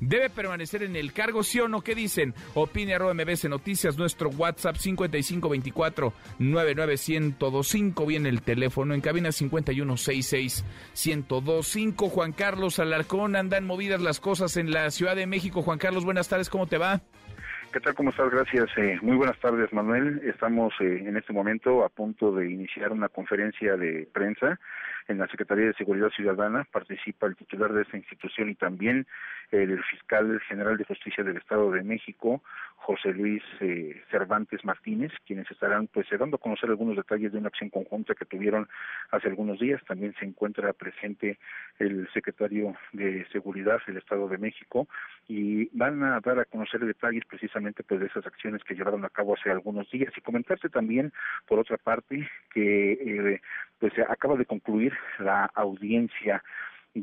¿Debe 0.00 0.30
permanecer 0.30 0.82
en 0.82 0.96
el 0.96 1.12
cargo, 1.12 1.42
sí 1.42 1.60
o 1.60 1.68
no? 1.68 1.82
¿Qué 1.82 1.94
dicen? 1.94 2.34
Opine 2.54 2.94
arroba 2.94 3.14
Noticias, 3.14 3.98
nuestro 3.98 4.28
WhatsApp 4.30 4.76
5524 4.76 6.12
99125, 6.38 8.06
viene 8.06 8.28
el 8.28 8.42
teléfono 8.42 8.94
en 8.94 9.00
cabina 9.00 9.32
5166 9.32 10.64
1025. 11.06 12.08
Juan 12.08 12.32
Carlos 12.32 12.78
Alarcón, 12.78 13.36
andan 13.36 13.66
movidas 13.66 14.00
las 14.00 14.20
cosas 14.20 14.56
en 14.56 14.70
la 14.70 14.90
Ciudad 14.90 15.16
de 15.16 15.26
México. 15.26 15.62
Juan 15.62 15.78
Carlos, 15.78 16.04
buenas 16.04 16.28
tardes, 16.28 16.50
¿cómo 16.50 16.66
te 16.66 16.78
va? 16.78 17.00
¿Qué 17.72 17.80
tal? 17.80 17.94
¿Cómo 17.94 18.10
estás? 18.10 18.30
Gracias. 18.30 18.70
Eh, 18.78 18.98
muy 19.02 19.16
buenas 19.16 19.38
tardes, 19.38 19.72
Manuel. 19.72 20.20
Estamos 20.24 20.72
eh, 20.80 21.04
en 21.06 21.16
este 21.16 21.32
momento 21.32 21.84
a 21.84 21.88
punto 21.88 22.32
de 22.32 22.50
iniciar 22.50 22.92
una 22.92 23.08
conferencia 23.08 23.76
de 23.76 24.08
prensa 24.12 24.58
en 25.08 25.18
la 25.18 25.26
Secretaría 25.28 25.66
de 25.66 25.74
Seguridad 25.74 26.10
Ciudadana. 26.10 26.66
Participa 26.70 27.26
el 27.26 27.36
titular 27.36 27.72
de 27.72 27.82
esta 27.82 27.96
institución 27.96 28.50
y 28.50 28.54
también 28.54 29.06
el 29.50 29.82
fiscal 29.84 30.40
general 30.48 30.76
de 30.76 30.84
justicia 30.84 31.22
del 31.24 31.36
Estado 31.36 31.70
de 31.70 31.82
México, 31.82 32.42
José 32.76 33.12
Luis 33.12 33.42
eh, 33.60 34.00
Cervantes 34.10 34.64
Martínez, 34.64 35.10
quienes 35.26 35.50
estarán 35.50 35.88
pues 35.88 36.06
dando 36.18 36.36
a 36.36 36.40
conocer 36.40 36.70
algunos 36.70 36.96
detalles 36.96 37.32
de 37.32 37.38
una 37.38 37.48
acción 37.48 37.70
conjunta 37.70 38.14
que 38.14 38.24
tuvieron 38.24 38.68
hace 39.10 39.28
algunos 39.28 39.58
días. 39.58 39.82
También 39.86 40.14
se 40.18 40.24
encuentra 40.24 40.72
presente 40.72 41.38
el 41.78 42.08
secretario 42.12 42.76
de 42.92 43.26
Seguridad 43.32 43.80
del 43.86 43.96
Estado 43.96 44.28
de 44.28 44.38
México 44.38 44.86
y 45.26 45.68
van 45.76 46.02
a 46.04 46.20
dar 46.20 46.38
a 46.38 46.44
conocer 46.44 46.84
detalles 46.84 47.24
precisamente 47.26 47.82
pues 47.82 48.00
de 48.00 48.06
esas 48.06 48.26
acciones 48.26 48.62
que 48.62 48.74
llevaron 48.74 49.04
a 49.04 49.10
cabo 49.10 49.34
hace 49.34 49.50
algunos 49.50 49.90
días 49.90 50.12
y 50.16 50.20
comentarte 50.20 50.68
también 50.68 51.12
por 51.46 51.58
otra 51.58 51.78
parte 51.78 52.28
que 52.52 52.92
eh, 52.92 53.40
pues 53.78 53.92
acaba 54.08 54.36
de 54.36 54.46
concluir 54.46 54.92
la 55.18 55.46
audiencia 55.54 56.42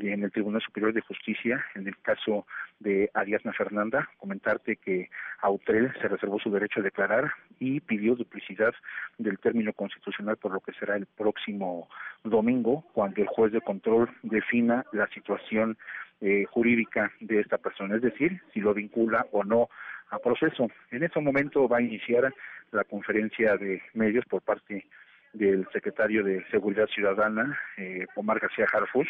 en 0.02 0.24
el 0.24 0.32
Tribunal 0.32 0.60
Superior 0.60 0.92
de 0.92 1.00
Justicia, 1.02 1.64
en 1.74 1.86
el 1.86 1.96
caso 1.98 2.46
de 2.80 3.10
Ariadna 3.14 3.52
Fernanda, 3.52 4.08
comentarte 4.18 4.76
que 4.76 5.08
Autrel 5.40 5.92
se 6.00 6.08
reservó 6.08 6.38
su 6.40 6.50
derecho 6.50 6.80
a 6.80 6.82
declarar 6.82 7.32
y 7.60 7.80
pidió 7.80 8.16
duplicidad 8.16 8.74
del 9.18 9.38
término 9.38 9.72
constitucional 9.72 10.36
por 10.36 10.52
lo 10.52 10.60
que 10.60 10.72
será 10.72 10.96
el 10.96 11.06
próximo 11.06 11.88
domingo, 12.24 12.84
cuando 12.92 13.22
el 13.22 13.28
juez 13.28 13.52
de 13.52 13.60
control 13.60 14.10
defina 14.22 14.84
la 14.92 15.06
situación 15.08 15.76
eh, 16.20 16.44
jurídica 16.50 17.12
de 17.20 17.40
esta 17.40 17.58
persona, 17.58 17.96
es 17.96 18.02
decir, 18.02 18.40
si 18.52 18.60
lo 18.60 18.74
vincula 18.74 19.26
o 19.32 19.44
no 19.44 19.68
a 20.10 20.18
proceso. 20.18 20.68
En 20.90 21.02
ese 21.02 21.20
momento 21.20 21.68
va 21.68 21.78
a 21.78 21.82
iniciar 21.82 22.32
la 22.72 22.84
conferencia 22.84 23.56
de 23.56 23.82
medios 23.94 24.24
por 24.26 24.42
parte 24.42 24.86
del 25.32 25.66
secretario 25.72 26.22
de 26.22 26.44
Seguridad 26.50 26.86
Ciudadana, 26.86 27.58
eh, 27.76 28.06
Omar 28.14 28.38
García 28.40 28.66
Harfuch, 28.72 29.08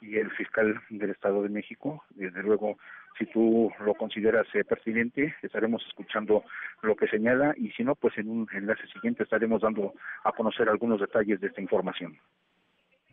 y 0.00 0.16
el 0.16 0.30
fiscal 0.32 0.80
del 0.88 1.10
Estado 1.10 1.42
de 1.42 1.48
México. 1.48 2.04
Desde 2.10 2.42
luego, 2.42 2.78
si 3.18 3.26
tú 3.26 3.70
lo 3.84 3.94
consideras 3.94 4.46
eh, 4.54 4.64
pertinente, 4.64 5.34
estaremos 5.42 5.84
escuchando 5.86 6.44
lo 6.82 6.96
que 6.96 7.08
señala 7.08 7.54
y 7.56 7.70
si 7.72 7.84
no, 7.84 7.94
pues 7.94 8.16
en 8.18 8.28
un 8.28 8.48
enlace 8.52 8.86
siguiente 8.88 9.24
estaremos 9.24 9.62
dando 9.62 9.94
a 10.24 10.32
conocer 10.32 10.68
algunos 10.68 11.00
detalles 11.00 11.40
de 11.40 11.48
esta 11.48 11.60
información. 11.60 12.18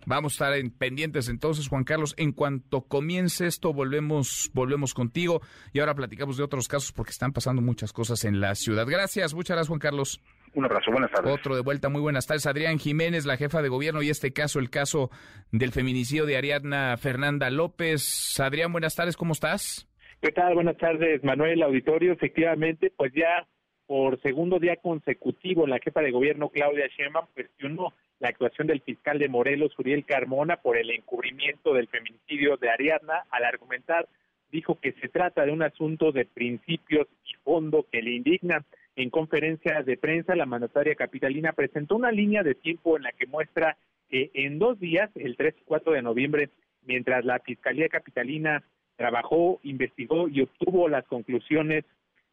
Vamos 0.06 0.34
a 0.34 0.36
estar 0.36 0.54
en 0.54 0.72
pendientes 0.72 1.28
entonces, 1.28 1.68
Juan 1.68 1.84
Carlos. 1.84 2.14
En 2.18 2.32
cuanto 2.32 2.84
comience 2.84 3.46
esto, 3.46 3.74
volvemos, 3.74 4.50
volvemos 4.54 4.94
contigo 4.94 5.42
y 5.74 5.82
ahora 5.82 5.96
platicamos 5.96 6.38
de 6.38 6.44
otros 6.44 6.70
casos 6.70 6.94
porque 6.94 7.12
están 7.12 7.34
pasando 7.34 7.62
muchas 7.62 7.92
cosas 7.92 8.24
en 8.24 8.40
la 8.40 8.56
ciudad. 8.56 8.86
Gracias, 8.88 9.34
muchas 9.34 9.56
gracias, 9.56 9.68
Juan 9.68 9.80
Carlos. 9.80 10.22
Un 10.54 10.66
abrazo, 10.66 10.92
buenas 10.92 11.12
tardes. 11.12 11.32
Otro 11.32 11.56
de 11.56 11.62
vuelta, 11.62 11.90
muy 11.90 12.02
buenas 12.02 12.26
tardes. 12.26 12.46
Adrián 12.48 12.80
Jiménez, 12.80 13.26
la 13.26 13.38
jefa 13.38 13.62
de 13.62 13.70
gobierno, 13.70 14.02
y 14.02 14.10
este 14.10 14.34
caso, 14.34 14.60
el 14.60 14.70
caso 14.70 15.10
del 15.52 15.72
feminicidio 15.72 16.26
de 16.26 16.38
Ariadna 16.38 16.98
Fernanda 16.98 17.50
López. 17.50 18.40
Adrián, 18.40 18.72
buenas 18.72 18.96
tardes, 18.96 19.18
¿cómo 19.18 19.34
estás? 19.34 19.88
¿Qué 20.22 20.32
tal? 20.32 20.56
Buenas 20.56 20.78
tardes, 20.78 21.24
Manuel 21.24 21.62
Auditorio. 21.62 22.12
Efectivamente, 22.14 22.92
pues 22.96 23.14
ya 23.14 23.46
por 23.86 24.20
segundo 24.22 24.60
día 24.60 24.76
consecutivo, 24.76 25.66
la 25.66 25.80
jefa 25.80 26.02
de 26.02 26.12
gobierno, 26.12 26.50
Claudia 26.50 26.88
Sheinbaum, 26.88 27.28
cuestionó 27.34 27.94
la 28.20 28.30
actuación 28.30 28.68
del 28.68 28.82
fiscal 28.82 29.18
de 29.18 29.30
Morelos, 29.30 29.78
Uriel 29.78 30.06
Carmona, 30.06 30.58
por 30.58 30.78
el 30.78 30.90
encubrimiento 30.92 31.74
del 31.74 31.88
feminicidio 31.88 32.58
de 32.58 32.70
Ariadna, 32.70 33.24
al 33.32 33.46
argumentar, 33.46 34.08
dijo 34.52 34.80
que 34.80 34.92
se 34.94 35.08
trata 35.08 35.46
de 35.46 35.52
un 35.52 35.64
asunto 35.64 36.12
de 36.12 36.26
principios 36.26 37.08
y 37.26 37.36
fondo 37.44 37.86
que 37.92 38.02
le 38.02 38.12
indigna. 38.12 38.66
En 38.98 39.12
conferencia 39.12 39.84
de 39.84 39.96
prensa, 39.96 40.36
la 40.36 40.48
mandataria 40.48 40.96
capitalina 40.96 41.54
presentó 41.54 41.96
una 41.96 42.12
línea 42.12 42.42
de 42.42 42.56
tiempo 42.56 42.98
en 42.98 43.04
la 43.04 43.12
que 43.12 43.28
muestra 43.28 43.78
que 44.10 44.32
en 44.34 44.58
dos 44.58 44.80
días, 44.80 45.12
el 45.14 45.38
3 45.38 45.54
y 45.56 45.64
4 45.66 45.94
de 45.94 46.02
noviembre, 46.02 46.50
mientras 46.82 47.24
la 47.24 47.38
Fiscalía 47.38 47.90
Capitalina 47.90 48.64
trabajó, 48.96 49.60
investigó 49.62 50.28
y 50.28 50.42
obtuvo 50.42 50.90
las 50.90 51.06
conclusiones 51.06 51.86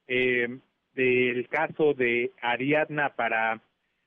eh, 0.09 0.59
del 0.95 1.49
caso 1.51 1.93
de 1.93 2.33
Ariadna 2.41 3.11
para, 3.11 3.61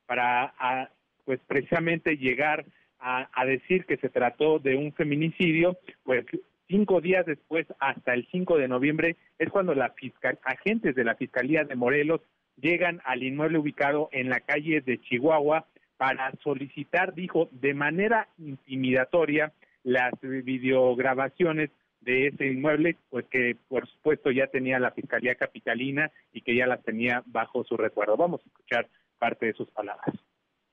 para 0.08 0.92
pues 1.26 1.40
precisamente 1.46 2.18
llegar 2.18 2.66
a, 2.98 3.30
a, 3.40 3.46
decir 3.46 3.86
que 3.86 3.98
se 3.98 4.10
trató 4.10 4.58
de 4.58 4.76
un 4.76 4.94
feminicidio, 4.94 5.78
pues 6.02 6.26
cinco 6.68 7.02
días 7.02 7.24
después, 7.28 7.68
hasta 7.78 8.16
el 8.16 8.28
5 8.32 8.58
de 8.58 8.68
noviembre, 8.68 9.16
es 9.38 9.52
cuando 9.52 9.76
la 9.76 9.92
fiscal, 9.92 10.40
agentes 10.44 10.96
de 10.96 11.04
la 11.04 11.14
Fiscalía 11.14 11.64
de 11.64 11.76
Morelos 11.76 12.22
llegan 12.62 13.02
al 13.06 13.24
inmueble 13.24 13.60
ubicado 13.60 14.10
en 14.12 14.30
la 14.30 14.40
calle 14.40 14.82
de 14.82 15.00
Chihuahua 15.00 15.66
para 15.98 16.32
solicitar, 16.44 17.14
dijo, 17.14 17.50
de 17.52 17.74
manera 17.74 18.28
intimidatoria 18.38 19.52
las 19.84 20.14
videograbaciones 20.22 21.72
de 22.02 22.28
ese 22.28 22.48
inmueble, 22.48 22.98
pues 23.10 23.26
que 23.26 23.58
por 23.68 23.88
supuesto 23.88 24.32
ya 24.32 24.48
tenía 24.48 24.80
la 24.80 24.92
Fiscalía 24.92 25.36
Capitalina 25.36 26.12
y 26.32 26.42
que 26.42 26.56
ya 26.56 26.68
las 26.68 26.84
tenía 26.84 27.24
bajo 27.26 27.64
su 27.64 27.76
recuerdo. 27.78 28.16
Vamos 28.16 28.42
a 28.44 28.48
escuchar 28.48 28.88
parte 29.18 29.48
de 29.48 29.54
sus 29.54 29.70
palabras. 29.70 30.16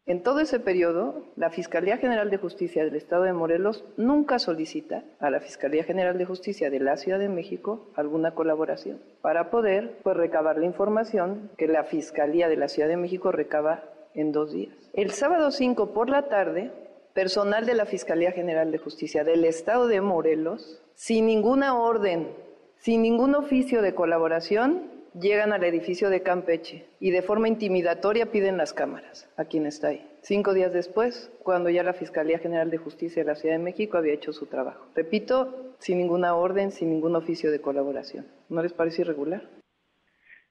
En 0.06 0.22
todo 0.22 0.40
ese 0.40 0.60
periodo, 0.60 1.24
la 1.34 1.48
Fiscalía 1.48 1.96
General 1.96 2.28
de 2.28 2.36
Justicia 2.36 2.84
del 2.84 2.94
Estado 2.94 3.22
de 3.22 3.32
Morelos 3.32 3.86
nunca 3.96 4.38
solicita 4.38 5.02
a 5.18 5.30
la 5.30 5.40
Fiscalía 5.40 5.82
General 5.82 6.18
de 6.18 6.26
Justicia 6.26 6.68
de 6.68 6.78
la 6.78 6.98
Ciudad 6.98 7.18
de 7.18 7.30
México 7.30 7.86
alguna 7.94 8.34
colaboración 8.34 9.00
para 9.22 9.48
poder 9.48 10.00
pues, 10.02 10.14
recabar 10.14 10.58
la 10.58 10.66
información 10.66 11.50
que 11.56 11.68
la 11.68 11.84
Fiscalía 11.84 12.50
de 12.50 12.58
la 12.58 12.68
Ciudad 12.68 12.88
de 12.88 12.98
México 12.98 13.32
recaba 13.32 13.84
en 14.12 14.30
dos 14.30 14.52
días. 14.52 14.76
El 14.92 15.10
sábado 15.10 15.50
5 15.50 15.94
por 15.94 16.10
la 16.10 16.28
tarde, 16.28 16.70
personal 17.14 17.64
de 17.64 17.74
la 17.74 17.86
Fiscalía 17.86 18.32
General 18.32 18.70
de 18.70 18.76
Justicia 18.76 19.24
del 19.24 19.46
Estado 19.46 19.86
de 19.86 20.02
Morelos, 20.02 20.82
sin 20.92 21.24
ninguna 21.24 21.78
orden, 21.78 22.28
sin 22.76 23.00
ningún 23.00 23.34
oficio 23.34 23.80
de 23.80 23.94
colaboración, 23.94 24.82
llegan 25.14 25.52
al 25.52 25.64
edificio 25.64 26.10
de 26.10 26.22
Campeche 26.22 26.86
y 27.00 27.10
de 27.10 27.22
forma 27.22 27.48
intimidatoria 27.48 28.26
piden 28.26 28.56
las 28.56 28.72
cámaras 28.72 29.30
a 29.36 29.44
quien 29.44 29.66
está 29.66 29.88
ahí. 29.88 30.06
Cinco 30.22 30.54
días 30.54 30.72
después, 30.72 31.30
cuando 31.42 31.70
ya 31.70 31.82
la 31.82 31.92
Fiscalía 31.92 32.38
General 32.38 32.70
de 32.70 32.78
Justicia 32.78 33.22
de 33.22 33.28
la 33.28 33.36
Ciudad 33.36 33.56
de 33.56 33.62
México 33.62 33.96
había 33.96 34.14
hecho 34.14 34.32
su 34.32 34.46
trabajo. 34.46 34.88
Repito, 34.94 35.74
sin 35.78 35.98
ninguna 35.98 36.34
orden, 36.34 36.72
sin 36.72 36.90
ningún 36.90 37.14
oficio 37.16 37.50
de 37.50 37.60
colaboración. 37.60 38.26
¿No 38.48 38.62
les 38.62 38.72
parece 38.72 39.02
irregular? 39.02 39.42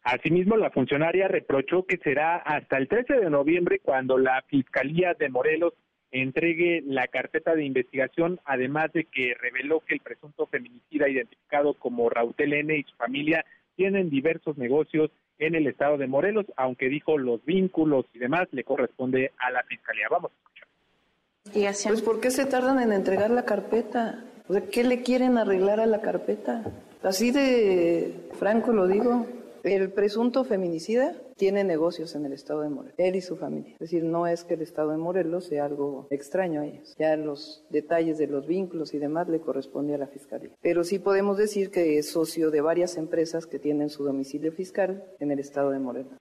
Asimismo, 0.03 0.57
la 0.57 0.69
funcionaria 0.69 1.27
reprochó 1.27 1.85
que 1.85 1.97
será 1.97 2.35
hasta 2.37 2.77
el 2.77 2.87
13 2.87 3.15
de 3.15 3.29
noviembre 3.29 3.79
cuando 3.79 4.17
la 4.17 4.41
Fiscalía 4.47 5.13
de 5.13 5.29
Morelos 5.29 5.73
entregue 6.11 6.83
la 6.85 7.07
carpeta 7.07 7.55
de 7.55 7.65
investigación, 7.65 8.39
además 8.45 8.91
de 8.93 9.05
que 9.05 9.33
reveló 9.33 9.79
que 9.79 9.95
el 9.95 10.01
presunto 10.01 10.45
feminicida 10.45 11.09
identificado 11.09 11.73
como 11.73 12.09
Rautel 12.09 12.53
N 12.53 12.77
y 12.77 12.83
su 12.83 12.95
familia 12.97 13.43
tienen 13.75 14.09
diversos 14.09 14.57
negocios 14.57 15.11
en 15.39 15.55
el 15.55 15.67
estado 15.67 15.97
de 15.97 16.07
Morelos, 16.07 16.45
aunque 16.57 16.89
dijo 16.89 17.17
los 17.17 17.43
vínculos 17.45 18.05
y 18.13 18.19
demás 18.19 18.47
le 18.51 18.63
corresponde 18.63 19.31
a 19.37 19.51
la 19.51 19.63
fiscalía. 19.63 20.07
Vamos 20.09 20.31
a 20.31 20.35
escuchar. 20.35 21.89
Pues 21.89 22.01
¿por 22.01 22.19
qué 22.21 22.31
se 22.31 22.45
tardan 22.45 22.79
en 22.79 22.93
entregar 22.93 23.31
la 23.31 23.45
carpeta? 23.45 24.23
O 24.47 24.53
sea, 24.53 24.63
¿qué 24.67 24.83
le 24.83 25.01
quieren 25.03 25.37
arreglar 25.37 25.79
a 25.79 25.85
la 25.85 26.01
carpeta? 26.01 26.63
Así 27.01 27.31
de 27.31 28.29
franco 28.39 28.71
lo 28.71 28.87
digo. 28.87 29.25
El 29.63 29.93
presunto 29.93 30.43
feminicida 30.43 31.15
tiene 31.37 31.63
negocios 31.63 32.15
en 32.15 32.25
el 32.25 32.33
estado 32.33 32.63
de 32.63 32.69
Morelos, 32.69 32.95
él 32.97 33.15
y 33.15 33.21
su 33.21 33.37
familia. 33.37 33.71
Es 33.75 33.79
decir, 33.79 34.03
no 34.03 34.27
es 34.27 34.43
que 34.43 34.55
el 34.55 34.61
estado 34.61 34.91
de 34.91 34.97
Morelos 34.97 35.45
sea 35.45 35.63
algo 35.63 36.07
extraño 36.09 36.59
a 36.59 36.65
ellos. 36.65 36.93
Ya 36.99 37.15
los 37.15 37.65
detalles 37.69 38.17
de 38.17 38.27
los 38.27 38.45
vínculos 38.45 38.93
y 38.93 38.99
demás 38.99 39.29
le 39.29 39.39
corresponde 39.39 39.95
a 39.95 39.97
la 39.97 40.07
fiscalía. 40.07 40.51
Pero 40.61 40.83
sí 40.83 40.99
podemos 40.99 41.37
decir 41.37 41.71
que 41.71 41.97
es 41.97 42.09
socio 42.09 42.51
de 42.51 42.59
varias 42.59 42.97
empresas 42.97 43.45
que 43.45 43.57
tienen 43.57 43.89
su 43.89 44.03
domicilio 44.03 44.51
fiscal 44.51 45.05
en 45.21 45.31
el 45.31 45.39
estado 45.39 45.69
de 45.69 45.79
Morelos. 45.79 46.17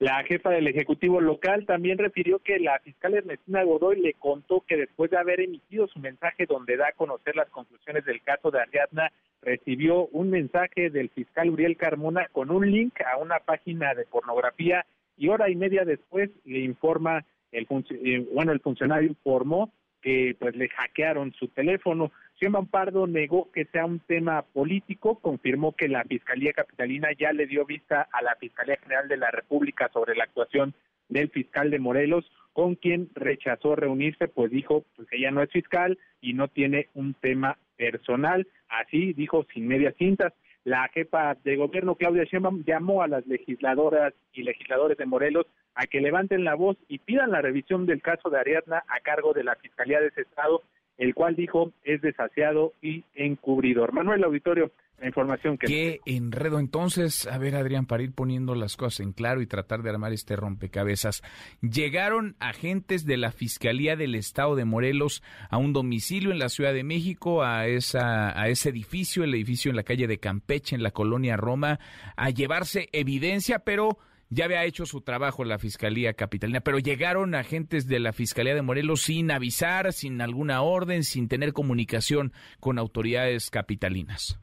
La 0.00 0.22
jefa 0.22 0.50
del 0.50 0.68
Ejecutivo 0.68 1.20
local 1.20 1.66
también 1.66 1.98
refirió 1.98 2.38
que 2.38 2.60
la 2.60 2.78
fiscal 2.78 3.14
Ernestina 3.14 3.64
Godoy 3.64 4.00
le 4.00 4.14
contó 4.14 4.60
que 4.60 4.76
después 4.76 5.10
de 5.10 5.18
haber 5.18 5.40
emitido 5.40 5.88
su 5.88 5.98
mensaje 5.98 6.46
donde 6.46 6.76
da 6.76 6.88
a 6.88 6.92
conocer 6.92 7.34
las 7.34 7.48
conclusiones 7.48 8.04
del 8.04 8.22
caso 8.22 8.52
de 8.52 8.60
Ariadna, 8.60 9.10
recibió 9.42 10.06
un 10.08 10.30
mensaje 10.30 10.90
del 10.90 11.10
fiscal 11.10 11.50
Uriel 11.50 11.76
Carmona 11.76 12.28
con 12.30 12.52
un 12.52 12.70
link 12.70 12.94
a 13.00 13.16
una 13.16 13.40
página 13.40 13.92
de 13.94 14.04
pornografía 14.04 14.86
y 15.16 15.30
hora 15.30 15.50
y 15.50 15.56
media 15.56 15.84
después 15.84 16.30
le 16.44 16.60
informa 16.60 17.24
el 17.50 17.66
eh, 17.90 18.26
bueno 18.32 18.52
el 18.52 18.60
funcionario 18.60 19.08
informó 19.08 19.72
que 20.02 20.36
pues 20.38 20.56
le 20.56 20.68
hackearon 20.68 21.32
su 21.32 21.48
teléfono. 21.48 22.12
Xiomba 22.38 22.62
Pardo 22.62 23.06
negó 23.06 23.50
que 23.50 23.64
sea 23.66 23.84
un 23.84 24.00
tema 24.00 24.42
político, 24.42 25.18
confirmó 25.20 25.74
que 25.74 25.88
la 25.88 26.04
Fiscalía 26.04 26.52
Capitalina 26.52 27.08
ya 27.18 27.32
le 27.32 27.46
dio 27.46 27.64
vista 27.64 28.08
a 28.12 28.22
la 28.22 28.36
Fiscalía 28.36 28.78
General 28.82 29.08
de 29.08 29.16
la 29.16 29.30
República 29.30 29.90
sobre 29.92 30.14
la 30.14 30.24
actuación 30.24 30.74
del 31.08 31.30
fiscal 31.30 31.70
de 31.70 31.78
Morelos, 31.78 32.30
con 32.52 32.74
quien 32.74 33.08
rechazó 33.14 33.76
reunirse, 33.76 34.28
pues 34.28 34.50
dijo 34.50 34.84
pues, 34.96 35.08
ella 35.12 35.30
no 35.30 35.42
es 35.42 35.50
fiscal 35.50 35.98
y 36.20 36.34
no 36.34 36.48
tiene 36.48 36.88
un 36.94 37.14
tema 37.14 37.56
personal. 37.76 38.46
Así 38.68 39.12
dijo 39.14 39.46
sin 39.52 39.66
medias 39.66 39.94
cintas. 39.96 40.32
La 40.64 40.88
jefa 40.88 41.34
de 41.44 41.56
gobierno, 41.56 41.94
Claudia 41.94 42.24
Sheinbaum, 42.24 42.64
llamó 42.64 43.02
a 43.02 43.08
las 43.08 43.26
legisladoras 43.26 44.12
y 44.32 44.42
legisladores 44.42 44.98
de 44.98 45.06
Morelos 45.06 45.46
a 45.78 45.86
que 45.86 46.00
levanten 46.00 46.42
la 46.42 46.56
voz 46.56 46.76
y 46.88 46.98
pidan 46.98 47.30
la 47.30 47.40
revisión 47.40 47.86
del 47.86 48.02
caso 48.02 48.30
de 48.30 48.38
Ariadna 48.40 48.82
a 48.88 49.00
cargo 49.00 49.32
de 49.32 49.44
la 49.44 49.54
Fiscalía 49.54 50.00
de 50.00 50.08
ese 50.08 50.22
estado, 50.22 50.64
el 50.98 51.14
cual 51.14 51.36
dijo 51.36 51.72
es 51.84 52.02
desasiado 52.02 52.72
y 52.82 53.04
encubridor. 53.14 53.92
Manuel 53.92 54.24
Auditorio, 54.24 54.72
la 54.98 55.06
información 55.06 55.56
que... 55.56 55.68
Qué 55.68 56.00
enredo 56.04 56.58
entonces. 56.58 57.28
A 57.28 57.38
ver, 57.38 57.54
Adrián, 57.54 57.86
para 57.86 58.02
ir 58.02 58.12
poniendo 58.12 58.56
las 58.56 58.76
cosas 58.76 59.06
en 59.06 59.12
claro 59.12 59.40
y 59.40 59.46
tratar 59.46 59.82
de 59.82 59.90
armar 59.90 60.12
este 60.12 60.34
rompecabezas. 60.34 61.22
Llegaron 61.60 62.34
agentes 62.40 63.06
de 63.06 63.16
la 63.16 63.30
Fiscalía 63.30 63.94
del 63.94 64.16
Estado 64.16 64.56
de 64.56 64.64
Morelos 64.64 65.22
a 65.48 65.58
un 65.58 65.72
domicilio 65.72 66.32
en 66.32 66.40
la 66.40 66.48
Ciudad 66.48 66.74
de 66.74 66.82
México, 66.82 67.44
a, 67.44 67.68
esa, 67.68 68.36
a 68.36 68.48
ese 68.48 68.70
edificio, 68.70 69.22
el 69.22 69.32
edificio 69.32 69.70
en 69.70 69.76
la 69.76 69.84
calle 69.84 70.08
de 70.08 70.18
Campeche, 70.18 70.74
en 70.74 70.82
la 70.82 70.90
colonia 70.90 71.36
Roma, 71.36 71.78
a 72.16 72.30
llevarse 72.30 72.88
evidencia, 72.90 73.60
pero 73.60 73.98
ya 74.30 74.44
había 74.44 74.64
hecho 74.64 74.86
su 74.86 75.00
trabajo 75.00 75.44
la 75.44 75.58
Fiscalía 75.58 76.14
Capitalina, 76.14 76.60
pero 76.60 76.78
llegaron 76.78 77.34
agentes 77.34 77.86
de 77.88 78.00
la 78.00 78.12
Fiscalía 78.12 78.54
de 78.54 78.62
Morelos 78.62 79.02
sin 79.02 79.30
avisar, 79.30 79.92
sin 79.92 80.20
alguna 80.20 80.62
orden, 80.62 81.04
sin 81.04 81.28
tener 81.28 81.52
comunicación 81.52 82.32
con 82.60 82.78
autoridades 82.78 83.50
capitalinas. 83.50 84.38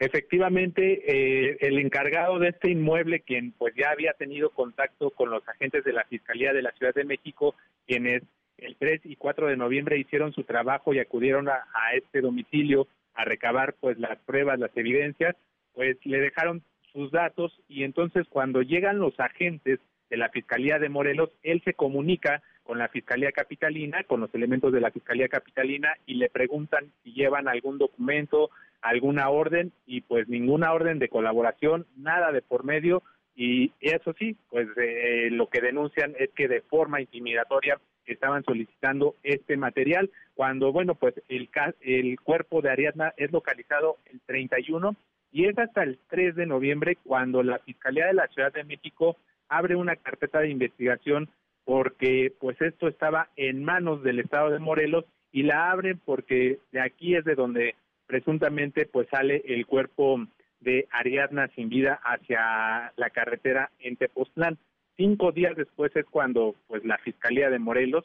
Efectivamente, 0.00 1.02
eh, 1.06 1.58
el 1.60 1.78
encargado 1.78 2.38
de 2.38 2.50
este 2.50 2.70
inmueble, 2.70 3.20
quien 3.20 3.52
pues 3.52 3.74
ya 3.76 3.90
había 3.90 4.12
tenido 4.12 4.50
contacto 4.50 5.10
con 5.10 5.30
los 5.30 5.46
agentes 5.48 5.82
de 5.84 5.92
la 5.92 6.04
Fiscalía 6.04 6.52
de 6.52 6.62
la 6.62 6.70
Ciudad 6.72 6.94
de 6.94 7.04
México, 7.04 7.56
quienes 7.86 8.22
el 8.58 8.76
3 8.76 9.02
y 9.04 9.16
4 9.16 9.48
de 9.48 9.56
noviembre 9.56 9.98
hicieron 9.98 10.32
su 10.32 10.44
trabajo 10.44 10.94
y 10.94 11.00
acudieron 11.00 11.48
a, 11.48 11.64
a 11.74 11.94
este 11.96 12.20
domicilio 12.20 12.86
a 13.14 13.24
recabar 13.24 13.74
pues 13.80 13.98
las 13.98 14.18
pruebas, 14.20 14.60
las 14.60 14.76
evidencias, 14.76 15.34
pues 15.74 15.96
le 16.04 16.20
dejaron 16.20 16.62
sus 16.98 17.12
datos 17.12 17.52
y 17.68 17.84
entonces 17.84 18.26
cuando 18.28 18.60
llegan 18.62 18.98
los 18.98 19.18
agentes 19.20 19.78
de 20.10 20.16
la 20.16 20.30
Fiscalía 20.30 20.80
de 20.80 20.88
Morelos, 20.88 21.30
él 21.44 21.62
se 21.64 21.74
comunica 21.74 22.42
con 22.64 22.78
la 22.78 22.88
Fiscalía 22.88 23.30
Capitalina, 23.30 24.02
con 24.02 24.20
los 24.20 24.34
elementos 24.34 24.72
de 24.72 24.80
la 24.80 24.90
Fiscalía 24.90 25.28
Capitalina 25.28 25.94
y 26.06 26.14
le 26.14 26.28
preguntan 26.28 26.90
si 27.04 27.12
llevan 27.12 27.46
algún 27.46 27.78
documento, 27.78 28.50
alguna 28.82 29.28
orden 29.28 29.72
y 29.86 30.00
pues 30.00 30.28
ninguna 30.28 30.72
orden 30.72 30.98
de 30.98 31.08
colaboración, 31.08 31.86
nada 31.96 32.32
de 32.32 32.42
por 32.42 32.64
medio 32.64 33.04
y 33.36 33.70
eso 33.80 34.12
sí, 34.18 34.36
pues 34.50 34.66
eh, 34.76 35.28
lo 35.30 35.48
que 35.48 35.60
denuncian 35.60 36.16
es 36.18 36.30
que 36.30 36.48
de 36.48 36.62
forma 36.62 37.00
intimidatoria 37.00 37.78
estaban 38.06 38.42
solicitando 38.42 39.14
este 39.22 39.56
material 39.56 40.10
cuando 40.34 40.72
bueno 40.72 40.96
pues 40.96 41.14
el 41.28 41.48
el 41.80 42.18
cuerpo 42.20 42.60
de 42.60 42.70
Ariadna 42.70 43.14
es 43.16 43.30
localizado 43.30 43.98
el 44.06 44.20
31 44.22 44.96
y 45.32 45.46
es 45.46 45.58
hasta 45.58 45.82
el 45.82 45.98
3 46.08 46.36
de 46.36 46.46
noviembre 46.46 46.96
cuando 47.04 47.42
la 47.42 47.58
Fiscalía 47.58 48.06
de 48.06 48.14
la 48.14 48.28
Ciudad 48.28 48.52
de 48.52 48.64
México 48.64 49.16
abre 49.48 49.76
una 49.76 49.96
carpeta 49.96 50.40
de 50.40 50.50
investigación 50.50 51.28
porque 51.64 52.32
pues 52.40 52.60
esto 52.62 52.88
estaba 52.88 53.28
en 53.36 53.62
manos 53.62 54.02
del 54.02 54.20
Estado 54.20 54.50
de 54.50 54.58
Morelos 54.58 55.04
y 55.32 55.42
la 55.42 55.70
abren 55.70 56.00
porque 56.04 56.58
de 56.72 56.80
aquí 56.80 57.14
es 57.14 57.24
de 57.24 57.34
donde 57.34 57.74
presuntamente 58.06 58.86
pues 58.86 59.06
sale 59.10 59.42
el 59.46 59.66
cuerpo 59.66 60.26
de 60.60 60.88
Ariadna 60.90 61.48
sin 61.54 61.68
vida 61.68 62.00
hacia 62.02 62.92
la 62.96 63.10
carretera 63.10 63.70
en 63.78 63.96
Tepoztlán. 63.96 64.58
Cinco 64.96 65.30
días 65.30 65.54
después 65.56 65.94
es 65.94 66.06
cuando 66.06 66.54
pues 66.66 66.84
la 66.84 66.98
Fiscalía 66.98 67.50
de 67.50 67.58
Morelos 67.58 68.04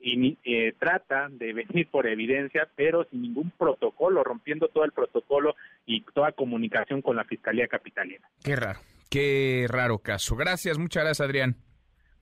y 0.00 0.38
eh, 0.44 0.72
trata 0.78 1.28
de 1.30 1.52
venir 1.52 1.88
por 1.90 2.06
evidencia, 2.06 2.68
pero 2.74 3.04
sin 3.10 3.22
ningún 3.22 3.50
protocolo, 3.50 4.24
rompiendo 4.24 4.68
todo 4.68 4.84
el 4.84 4.92
protocolo 4.92 5.54
y 5.86 6.02
toda 6.14 6.32
comunicación 6.32 7.02
con 7.02 7.16
la 7.16 7.24
Fiscalía 7.24 7.68
Capitalina. 7.68 8.26
Qué 8.42 8.56
raro, 8.56 8.80
qué 9.10 9.66
raro 9.68 9.98
caso. 9.98 10.36
Gracias, 10.36 10.78
muchas 10.78 11.04
gracias, 11.04 11.26
Adrián. 11.26 11.56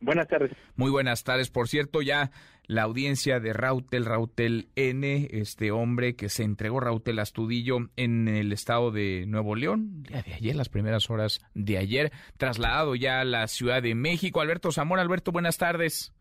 Buenas 0.00 0.28
tardes. 0.28 0.52
Muy 0.76 0.90
buenas 0.90 1.24
tardes. 1.24 1.50
Por 1.50 1.68
cierto, 1.68 2.02
ya 2.02 2.30
la 2.66 2.82
audiencia 2.82 3.40
de 3.40 3.52
Rautel, 3.52 4.04
Rautel 4.04 4.68
N, 4.76 5.28
este 5.32 5.72
hombre 5.72 6.14
que 6.14 6.28
se 6.28 6.44
entregó 6.44 6.80
Rautel 6.80 7.18
Astudillo 7.18 7.78
en 7.96 8.28
el 8.28 8.52
estado 8.52 8.92
de 8.92 9.24
Nuevo 9.26 9.56
León, 9.56 10.02
día 10.04 10.22
de 10.22 10.34
ayer, 10.34 10.54
las 10.54 10.68
primeras 10.68 11.10
horas 11.10 11.40
de 11.54 11.78
ayer, 11.78 12.12
trasladado 12.36 12.94
ya 12.94 13.20
a 13.20 13.24
la 13.24 13.48
Ciudad 13.48 13.82
de 13.82 13.94
México. 13.94 14.40
Alberto 14.40 14.70
Zamora, 14.70 15.02
Alberto, 15.02 15.32
buenas 15.32 15.58
tardes. 15.58 16.12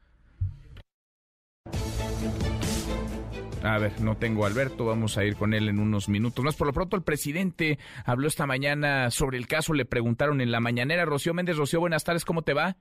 A 3.63 3.79
ver, 3.79 3.99
no 4.01 4.15
tengo 4.15 4.45
Alberto, 4.45 4.85
vamos 4.85 5.17
a 5.17 5.25
ir 5.25 5.35
con 5.35 5.53
él 5.53 5.67
en 5.67 5.79
unos 5.79 6.09
minutos 6.09 6.43
más. 6.43 6.55
Por 6.55 6.67
lo 6.67 6.73
pronto, 6.73 6.95
el 6.95 7.03
presidente 7.03 7.77
habló 8.05 8.27
esta 8.27 8.45
mañana 8.45 9.09
sobre 9.09 9.37
el 9.37 9.47
caso, 9.47 9.73
le 9.73 9.85
preguntaron 9.85 10.41
en 10.41 10.51
la 10.51 10.59
mañanera. 10.59 11.05
Rocío 11.05 11.33
Méndez, 11.33 11.57
Rocío, 11.57 11.79
buenas 11.79 12.03
tardes, 12.03 12.23
¿cómo 12.23 12.43
te 12.43 12.53
va? 12.53 12.77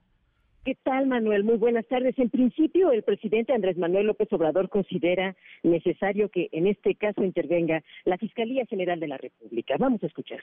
¿Qué 0.67 0.75
tal, 0.83 1.07
Manuel? 1.07 1.45
Muy 1.45 1.55
buenas 1.55 1.87
tardes. 1.87 2.19
En 2.19 2.29
principio, 2.29 2.91
el 2.91 3.03
presidente 3.03 3.53
Andrés 3.53 3.77
Manuel 3.77 4.07
López 4.07 4.27
Obrador 4.33 4.69
considera 4.69 5.35
necesario 5.63 6.29
que 6.29 6.49
en 6.51 6.67
este 6.67 6.95
caso 6.95 7.23
intervenga 7.23 7.81
la 8.03 8.17
Fiscalía 8.17 8.65
General 8.65 8.99
de 8.99 9.07
la 9.07 9.17
República. 9.17 9.75
Vamos 9.79 10.03
a 10.03 10.07
escuchar. 10.07 10.41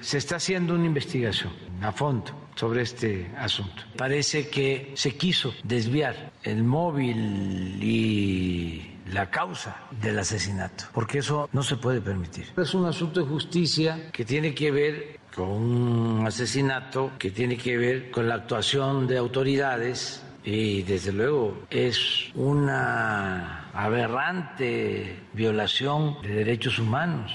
Se 0.00 0.16
está 0.16 0.36
haciendo 0.36 0.74
una 0.74 0.86
investigación 0.86 1.52
a 1.82 1.92
fondo 1.92 2.32
sobre 2.54 2.82
este 2.82 3.30
asunto. 3.36 3.82
Parece 3.96 4.48
que 4.48 4.92
se 4.94 5.16
quiso 5.16 5.52
desviar 5.62 6.32
el 6.42 6.62
móvil 6.64 7.82
y 7.82 8.96
la 9.12 9.30
causa 9.30 9.76
del 10.00 10.18
asesinato, 10.18 10.84
porque 10.92 11.18
eso 11.18 11.50
no 11.52 11.62
se 11.62 11.76
puede 11.76 12.00
permitir. 12.00 12.46
Es 12.56 12.72
un 12.72 12.86
asunto 12.86 13.20
de 13.20 13.26
justicia 13.26 14.10
que 14.12 14.24
tiene 14.24 14.54
que 14.54 14.70
ver 14.70 15.20
con 15.34 15.48
un 15.48 16.26
asesinato, 16.26 17.12
que 17.18 17.30
tiene 17.30 17.56
que 17.58 17.76
ver 17.76 18.10
con 18.10 18.26
la 18.26 18.36
actuación 18.36 19.06
de 19.06 19.18
autoridades 19.18 20.22
y 20.44 20.82
desde 20.82 21.12
luego 21.12 21.66
es 21.68 22.30
una 22.34 23.70
aberrante 23.72 25.18
violación 25.34 26.22
de 26.22 26.28
derechos 26.28 26.78
humanos, 26.78 27.32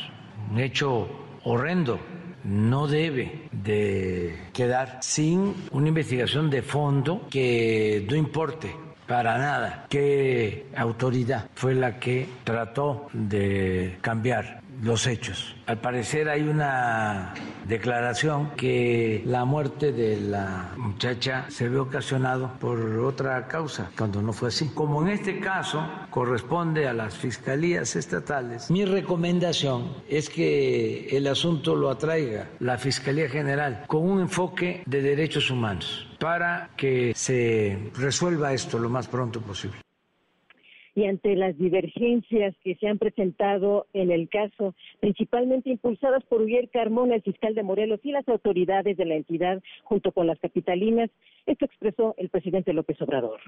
un 0.49 0.59
hecho 0.59 1.07
horrendo. 1.43 1.99
No 2.45 2.87
debe 2.87 3.49
de 3.51 4.37
quedar 4.53 4.99
sin 5.01 5.55
una 5.71 5.87
investigación 5.87 6.49
de 6.49 6.61
fondo 6.61 7.27
que 7.29 8.05
no 8.07 8.15
importe 8.15 8.75
para 9.07 9.37
nada 9.37 9.85
qué 9.89 10.67
autoridad 10.75 11.49
fue 11.55 11.75
la 11.75 11.99
que 11.99 12.27
trató 12.43 13.07
de 13.13 13.97
cambiar 14.01 14.61
los 14.81 15.07
hechos. 15.07 15.55
Al 15.65 15.79
parecer 15.79 16.29
hay 16.29 16.43
una 16.43 17.33
declaración 17.67 18.51
que 18.51 19.23
la 19.25 19.45
muerte 19.45 19.91
de 19.91 20.19
la 20.19 20.73
muchacha 20.77 21.45
se 21.49 21.69
ve 21.69 21.79
ocasionado 21.79 22.53
por 22.59 22.79
otra 22.99 23.47
causa, 23.47 23.89
cuando 23.97 24.21
no 24.21 24.33
fue 24.33 24.49
así. 24.49 24.69
Como 24.73 25.01
en 25.01 25.09
este 25.09 25.39
caso 25.39 25.87
corresponde 26.09 26.87
a 26.87 26.93
las 26.93 27.15
fiscalías 27.17 27.95
estatales, 27.95 28.69
mi 28.69 28.85
recomendación 28.85 29.93
es 30.07 30.29
que 30.29 31.07
el 31.09 31.27
asunto 31.27 31.75
lo 31.75 31.89
atraiga 31.89 32.49
la 32.59 32.77
Fiscalía 32.77 33.29
General 33.29 33.85
con 33.87 34.09
un 34.09 34.21
enfoque 34.21 34.83
de 34.85 35.01
derechos 35.01 35.49
humanos 35.49 36.07
para 36.19 36.69
que 36.77 37.13
se 37.15 37.91
resuelva 37.95 38.53
esto 38.53 38.79
lo 38.79 38.89
más 38.89 39.07
pronto 39.07 39.41
posible 39.41 39.84
y 40.95 41.05
ante 41.05 41.35
las 41.35 41.57
divergencias 41.57 42.55
que 42.63 42.75
se 42.75 42.87
han 42.87 42.97
presentado 42.97 43.85
en 43.93 44.11
el 44.11 44.29
caso, 44.29 44.73
principalmente 45.01 45.69
impulsadas 45.69 46.23
por 46.23 46.41
Uriel 46.41 46.69
Carmona, 46.71 47.15
el 47.15 47.21
fiscal 47.21 47.53
de 47.53 47.63
Morelos 47.63 47.99
y 48.03 48.11
las 48.11 48.27
autoridades 48.29 48.95
de 48.95 49.05
la 49.05 49.15
entidad, 49.15 49.61
junto 49.83 50.13
con 50.13 50.25
las 50.25 50.39
capitalinas, 50.39 51.09
esto 51.45 51.65
expresó 51.65 52.15
el 52.17 52.29
presidente 52.29 52.73
López 52.73 52.99
Obrador. 53.01 53.41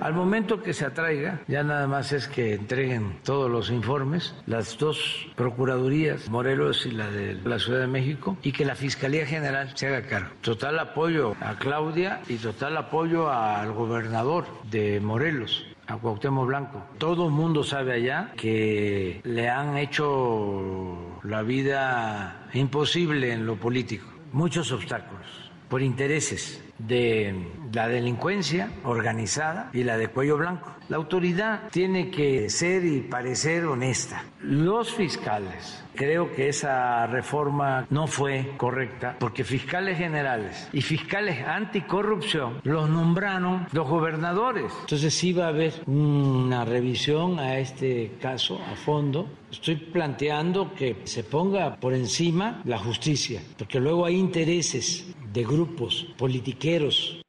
Al 0.00 0.14
momento 0.14 0.62
que 0.62 0.72
se 0.72 0.86
atraiga, 0.86 1.42
ya 1.46 1.62
nada 1.62 1.86
más 1.86 2.12
es 2.12 2.26
que 2.26 2.54
entreguen 2.54 3.18
todos 3.24 3.50
los 3.50 3.70
informes, 3.70 4.34
las 4.46 4.78
dos 4.78 5.28
procuradurías, 5.36 6.30
Morelos 6.30 6.86
y 6.86 6.92
la 6.92 7.10
de 7.10 7.34
la 7.44 7.58
Ciudad 7.58 7.80
de 7.80 7.86
México, 7.86 8.36
y 8.42 8.52
que 8.52 8.64
la 8.64 8.74
Fiscalía 8.74 9.26
General 9.26 9.68
se 9.76 9.86
haga 9.86 10.08
cargo. 10.08 10.30
Total 10.40 10.78
apoyo 10.78 11.34
a 11.40 11.56
Claudia 11.58 12.22
y 12.28 12.36
total 12.36 12.76
apoyo 12.78 13.30
al 13.30 13.72
gobernador 13.72 14.46
de 14.70 14.98
Morelos 15.00 15.71
a 15.92 15.98
Cuauhtémoc 15.98 16.46
Blanco. 16.46 16.82
Todo 16.98 17.26
el 17.26 17.32
mundo 17.32 17.62
sabe 17.62 17.92
allá 17.94 18.32
que 18.36 19.20
le 19.24 19.48
han 19.48 19.76
hecho 19.76 21.20
la 21.22 21.42
vida 21.42 22.48
imposible 22.54 23.32
en 23.32 23.46
lo 23.46 23.56
político, 23.56 24.06
muchos 24.32 24.72
obstáculos 24.72 25.51
por 25.72 25.80
intereses 25.80 26.62
de 26.76 27.34
la 27.72 27.88
delincuencia 27.88 28.70
organizada 28.84 29.70
y 29.72 29.84
la 29.84 29.96
de 29.96 30.08
cuello 30.08 30.36
blanco. 30.36 30.70
La 30.90 30.98
autoridad 30.98 31.70
tiene 31.70 32.10
que 32.10 32.50
ser 32.50 32.84
y 32.84 33.00
parecer 33.00 33.64
honesta. 33.64 34.22
Los 34.42 34.92
fiscales, 34.92 35.82
creo 35.94 36.30
que 36.34 36.50
esa 36.50 37.06
reforma 37.06 37.86
no 37.88 38.06
fue 38.06 38.52
correcta 38.58 39.16
porque 39.18 39.44
fiscales 39.44 39.96
generales 39.96 40.68
y 40.74 40.82
fiscales 40.82 41.42
anticorrupción 41.46 42.60
los 42.64 42.90
nombraron 42.90 43.66
los 43.72 43.88
gobernadores. 43.88 44.70
Entonces 44.82 45.14
sí 45.14 45.32
va 45.32 45.46
a 45.46 45.48
haber 45.48 45.72
una 45.86 46.66
revisión 46.66 47.38
a 47.38 47.56
este 47.56 48.12
caso 48.20 48.60
a 48.70 48.76
fondo. 48.76 49.26
Estoy 49.52 49.76
planteando 49.76 50.74
que 50.74 50.96
se 51.04 51.24
ponga 51.24 51.76
por 51.76 51.92
encima 51.92 52.62
la 52.64 52.78
justicia, 52.78 53.42
porque 53.58 53.78
luego 53.78 54.06
hay 54.06 54.16
intereses 54.16 55.14
de 55.30 55.44
grupos 55.44 56.06
politiqueros. 56.16 57.20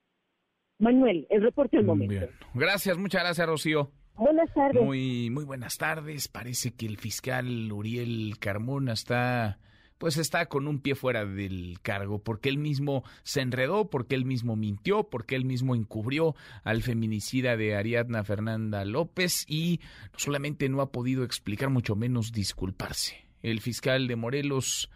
Manuel, 0.79 1.27
el 1.29 1.41
reporte 1.41 1.77
del 1.77 1.85
momento. 1.85 2.13
Bien. 2.13 2.29
Gracias, 2.53 2.97
muchas 2.97 3.23
gracias, 3.23 3.45
Rocío. 3.45 3.91
Buenas 4.15 4.53
tardes. 4.53 4.81
Muy, 4.81 5.29
muy 5.31 5.43
buenas 5.43 5.77
tardes. 5.77 6.29
Parece 6.29 6.73
que 6.73 6.85
el 6.85 6.97
fiscal 6.97 7.71
Uriel 7.71 8.35
Carmona 8.39 8.93
está, 8.93 9.59
pues 10.03 10.17
está 10.17 10.47
con 10.47 10.67
un 10.67 10.81
pie 10.81 10.95
fuera 10.95 11.23
del 11.23 11.79
cargo, 11.81 12.19
porque 12.19 12.49
él 12.49 12.57
mismo 12.57 13.05
se 13.23 13.39
enredó, 13.39 13.89
porque 13.89 14.15
él 14.15 14.25
mismo 14.25 14.57
mintió, 14.57 15.05
porque 15.05 15.33
él 15.37 15.45
mismo 15.45 15.75
encubrió 15.75 16.35
al 16.65 16.81
feminicida 16.81 17.55
de 17.55 17.77
Ariadna 17.77 18.25
Fernanda 18.25 18.83
López 18.83 19.45
y 19.47 19.79
solamente 20.17 20.67
no 20.67 20.81
ha 20.81 20.91
podido 20.91 21.23
explicar, 21.23 21.69
mucho 21.69 21.95
menos 21.95 22.33
disculparse. 22.33 23.15
El 23.41 23.61
fiscal 23.61 24.09
de 24.09 24.17
Morelos, 24.17 24.91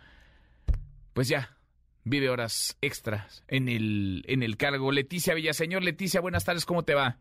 pues 1.13 1.29
ya, 1.29 1.55
vive 2.03 2.29
horas 2.29 2.77
extras 2.81 3.45
en 3.47 3.69
el, 3.69 4.25
en 4.27 4.43
el 4.43 4.57
cargo. 4.57 4.91
Leticia 4.91 5.35
Villaseñor, 5.35 5.85
Leticia, 5.85 6.19
buenas 6.19 6.43
tardes, 6.43 6.65
¿cómo 6.65 6.83
te 6.83 6.95
va? 6.95 7.17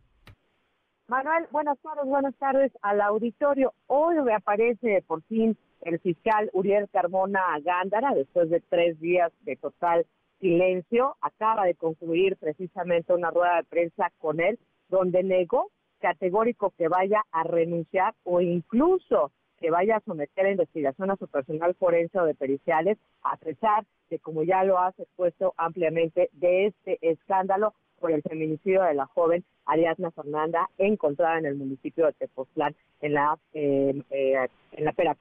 Manuel, 1.07 1.46
buenas 1.53 1.79
tardes, 1.79 2.05
buenas 2.05 2.35
tardes 2.35 2.72
al 2.83 3.01
auditorio. 3.01 3.75
Hoy 3.87 4.16
reaparece 4.25 5.05
por 5.07 5.22
fin 5.29 5.57
el 5.87 6.01
fiscal 6.01 6.51
Uriel 6.53 6.88
Carmona 6.90 7.42
Gándara, 7.62 8.14
después 8.14 8.51
de 8.51 8.61
tres 8.61 8.99
días 9.01 9.33
de 9.42 9.57
total 9.57 10.07
silencio. 10.40 11.16
Acaba 11.20 11.64
de 11.64 11.75
concluir 11.75 12.37
precisamente 12.37 13.12
una 13.12 13.31
rueda 13.31 13.57
de 13.57 13.64
prensa 13.64 14.11
con 14.18 14.40
él, 14.40 14.59
donde 14.88 15.22
negó 15.22 15.70
categórico 16.01 16.72
que 16.77 16.88
vaya 16.88 17.22
a 17.33 17.44
renunciar 17.44 18.14
o 18.25 18.40
incluso 18.40 19.31
que 19.59 19.70
vaya 19.70 19.96
a 19.96 20.01
someter 20.01 20.46
a 20.46 20.51
investigación 20.51 21.11
a 21.11 21.16
su 21.16 21.29
personal 21.29 21.75
forense 21.75 22.18
o 22.20 22.25
de 22.25 22.35
periciales, 22.35 22.99
a 23.22 23.37
pesar 23.37 23.87
de, 24.11 24.18
como 24.18 24.42
ya 24.42 24.64
lo 24.64 24.79
has 24.79 24.99
expuesto 24.99 25.55
ampliamente, 25.57 26.29
de 26.33 26.66
este 26.66 26.99
escándalo 27.01 27.72
por 27.99 28.12
el 28.12 28.22
feminicidio 28.22 28.83
de 28.83 28.94
la 28.94 29.07
joven 29.07 29.44
Ariadna 29.64 30.11
Fernanda, 30.11 30.68
encontrada 30.77 31.38
en 31.38 31.46
el 31.46 31.57
municipio 31.57 32.07
de 32.07 32.12
Tepoztlán, 32.12 32.75
en 33.01 33.14
la, 33.14 33.38
eh, 33.55 34.03
eh, 34.11 34.49
la 34.79 34.92
Pera 34.92 35.16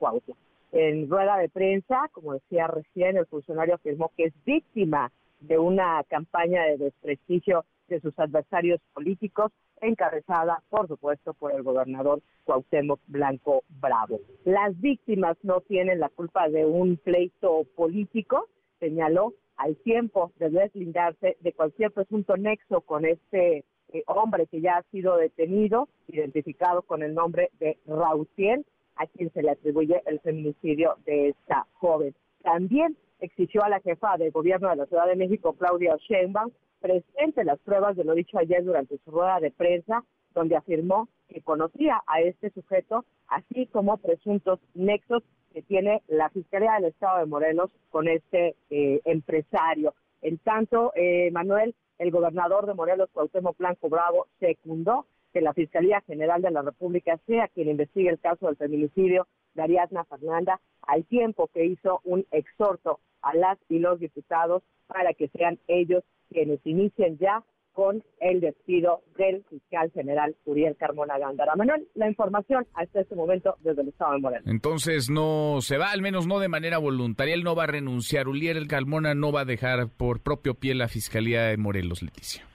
En 0.77 1.09
rueda 1.09 1.37
de 1.37 1.47
prensa, 1.47 2.09
como 2.11 2.33
decía 2.33 2.67
recién, 2.67 3.15
el 3.15 3.25
funcionario 3.27 3.75
afirmó 3.75 4.11
que 4.17 4.25
es 4.25 4.33
víctima 4.43 5.09
de 5.39 5.57
una 5.57 6.03
campaña 6.09 6.65
de 6.65 6.75
desprestigio 6.77 7.63
de 7.87 8.01
sus 8.01 8.13
adversarios 8.19 8.81
políticos, 8.93 9.53
encabezada, 9.79 10.61
por 10.69 10.89
supuesto, 10.89 11.33
por 11.33 11.53
el 11.53 11.63
gobernador 11.63 12.21
Cuauhtémoc 12.43 12.99
Blanco 13.07 13.63
Bravo. 13.69 14.19
Las 14.43 14.77
víctimas 14.81 15.37
no 15.43 15.61
tienen 15.61 16.01
la 16.01 16.09
culpa 16.09 16.49
de 16.49 16.65
un 16.65 16.97
pleito 16.97 17.63
político, 17.77 18.49
señaló, 18.81 19.33
al 19.55 19.77
tiempo 19.77 20.33
de 20.39 20.49
deslindarse 20.49 21.37
de 21.39 21.53
cualquier 21.53 21.91
presunto 21.91 22.35
nexo 22.35 22.81
con 22.81 23.05
este 23.05 23.63
eh, 23.93 24.03
hombre 24.07 24.45
que 24.47 24.59
ya 24.59 24.79
ha 24.79 24.83
sido 24.91 25.15
detenido, 25.15 25.87
identificado 26.09 26.81
con 26.81 27.01
el 27.01 27.13
nombre 27.13 27.49
de 27.61 27.77
Rautiel, 27.87 28.65
a 28.95 29.07
quien 29.07 29.31
se 29.31 29.41
le 29.41 29.51
atribuye 29.51 30.01
el 30.05 30.19
feminicidio 30.19 30.95
de 31.05 31.29
esta 31.29 31.65
joven. 31.73 32.15
También 32.43 32.97
exigió 33.19 33.63
a 33.63 33.69
la 33.69 33.79
jefa 33.79 34.17
de 34.17 34.29
gobierno 34.29 34.69
de 34.69 34.75
la 34.75 34.85
Ciudad 34.85 35.07
de 35.07 35.15
México, 35.15 35.53
Claudia 35.53 35.97
Sheinbaum, 35.97 36.51
presente 36.79 37.43
las 37.43 37.59
pruebas 37.59 37.95
de 37.95 38.03
lo 38.03 38.13
dicho 38.13 38.37
ayer 38.37 38.63
durante 38.63 38.97
su 39.03 39.11
rueda 39.11 39.39
de 39.39 39.51
prensa, 39.51 40.03
donde 40.33 40.55
afirmó 40.55 41.07
que 41.27 41.41
conocía 41.41 42.01
a 42.05 42.21
este 42.21 42.51
sujeto, 42.51 43.05
así 43.27 43.67
como 43.67 43.97
presuntos 43.97 44.59
nexos 44.73 45.23
que 45.53 45.61
tiene 45.61 46.03
la 46.07 46.29
Fiscalía 46.29 46.73
del 46.73 46.85
Estado 46.85 47.19
de 47.19 47.25
Morelos 47.25 47.71
con 47.89 48.07
este 48.07 48.55
eh, 48.69 49.01
empresario. 49.05 49.93
En 50.21 50.37
tanto, 50.39 50.91
eh, 50.95 51.31
Manuel, 51.31 51.73
el 51.97 52.11
gobernador 52.11 52.65
de 52.65 52.73
Morelos, 52.73 53.09
Cuauhtémoc 53.13 53.57
Blanco 53.57 53.89
Bravo, 53.89 54.27
secundó 54.39 55.05
que 55.35 55.41
la 55.41 55.53
Fiscalía 55.53 56.01
General 56.07 56.41
de 56.41 56.49
la 56.49 56.61
República 56.61 57.19
sea 57.27 57.49
quien 57.49 57.67
investigue 57.67 58.07
el 58.07 58.21
caso 58.21 58.45
del 58.45 58.55
feminicidio 58.55 59.27
de 59.53 59.63
Ariadna 59.63 60.05
Fernanda, 60.05 60.61
al 60.81 61.03
tiempo 61.03 61.49
que 61.53 61.65
hizo 61.65 61.99
un 62.05 62.25
exhorto 62.31 63.01
a 63.21 63.35
las 63.35 63.57
y 63.67 63.79
los 63.79 63.99
diputados 63.99 64.63
para 64.87 65.13
que 65.13 65.27
sean 65.27 65.59
ellos 65.67 66.05
quienes 66.29 66.65
inicien 66.65 67.17
ya 67.17 67.43
con 67.73 68.01
el 68.21 68.39
despido 68.39 69.01
del 69.17 69.43
fiscal 69.49 69.91
general 69.91 70.37
Uriel 70.45 70.77
Carmona 70.77 71.17
Gándara. 71.17 71.57
Manuel, 71.57 71.85
la 71.95 72.07
información 72.07 72.65
hasta 72.73 73.01
este 73.01 73.15
momento 73.15 73.57
desde 73.59 73.81
el 73.81 73.89
Estado 73.89 74.13
de 74.13 74.19
Morelos. 74.19 74.47
Entonces 74.47 75.09
no 75.09 75.57
se 75.59 75.77
va, 75.77 75.91
al 75.91 76.01
menos 76.01 76.27
no 76.27 76.39
de 76.39 76.47
manera 76.47 76.77
voluntaria, 76.77 77.33
él 77.33 77.43
no 77.43 77.57
va 77.57 77.65
a 77.65 77.67
renunciar, 77.67 78.29
Uriel 78.29 78.69
Carmona 78.69 79.15
no 79.15 79.33
va 79.33 79.41
a 79.41 79.45
dejar 79.45 79.89
por 79.89 80.21
propio 80.21 80.53
pie 80.53 80.75
la 80.75 80.87
Fiscalía 80.87 81.43
de 81.47 81.57
Morelos, 81.57 82.01
Leticia. 82.01 82.45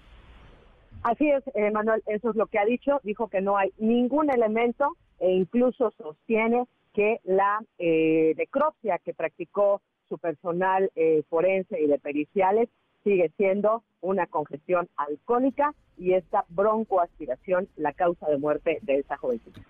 Así 1.02 1.30
es, 1.30 1.42
eh, 1.54 1.70
Manuel, 1.70 2.02
eso 2.06 2.30
es 2.30 2.36
lo 2.36 2.46
que 2.46 2.58
ha 2.58 2.64
dicho, 2.64 3.00
dijo 3.02 3.28
que 3.28 3.40
no 3.40 3.56
hay 3.56 3.72
ningún 3.78 4.30
elemento 4.30 4.96
e 5.18 5.30
incluso 5.30 5.92
sostiene 5.96 6.66
que 6.92 7.20
la 7.24 7.60
eh, 7.78 8.34
necropsia 8.36 8.98
que 8.98 9.14
practicó 9.14 9.80
su 10.08 10.18
personal 10.18 10.90
eh, 10.96 11.22
forense 11.30 11.80
y 11.80 11.86
de 11.86 11.98
periciales 11.98 12.68
sigue 13.04 13.30
siendo 13.36 13.82
una 14.00 14.26
congestión 14.26 14.88
alcohólica 14.96 15.72
y 15.96 16.14
esta 16.14 16.44
broncoaspiración 16.48 17.68
la 17.76 17.92
causa 17.92 18.28
de 18.28 18.38
muerte 18.38 18.78
de 18.82 18.98
esa 18.98 19.16
jovencita. 19.16 19.60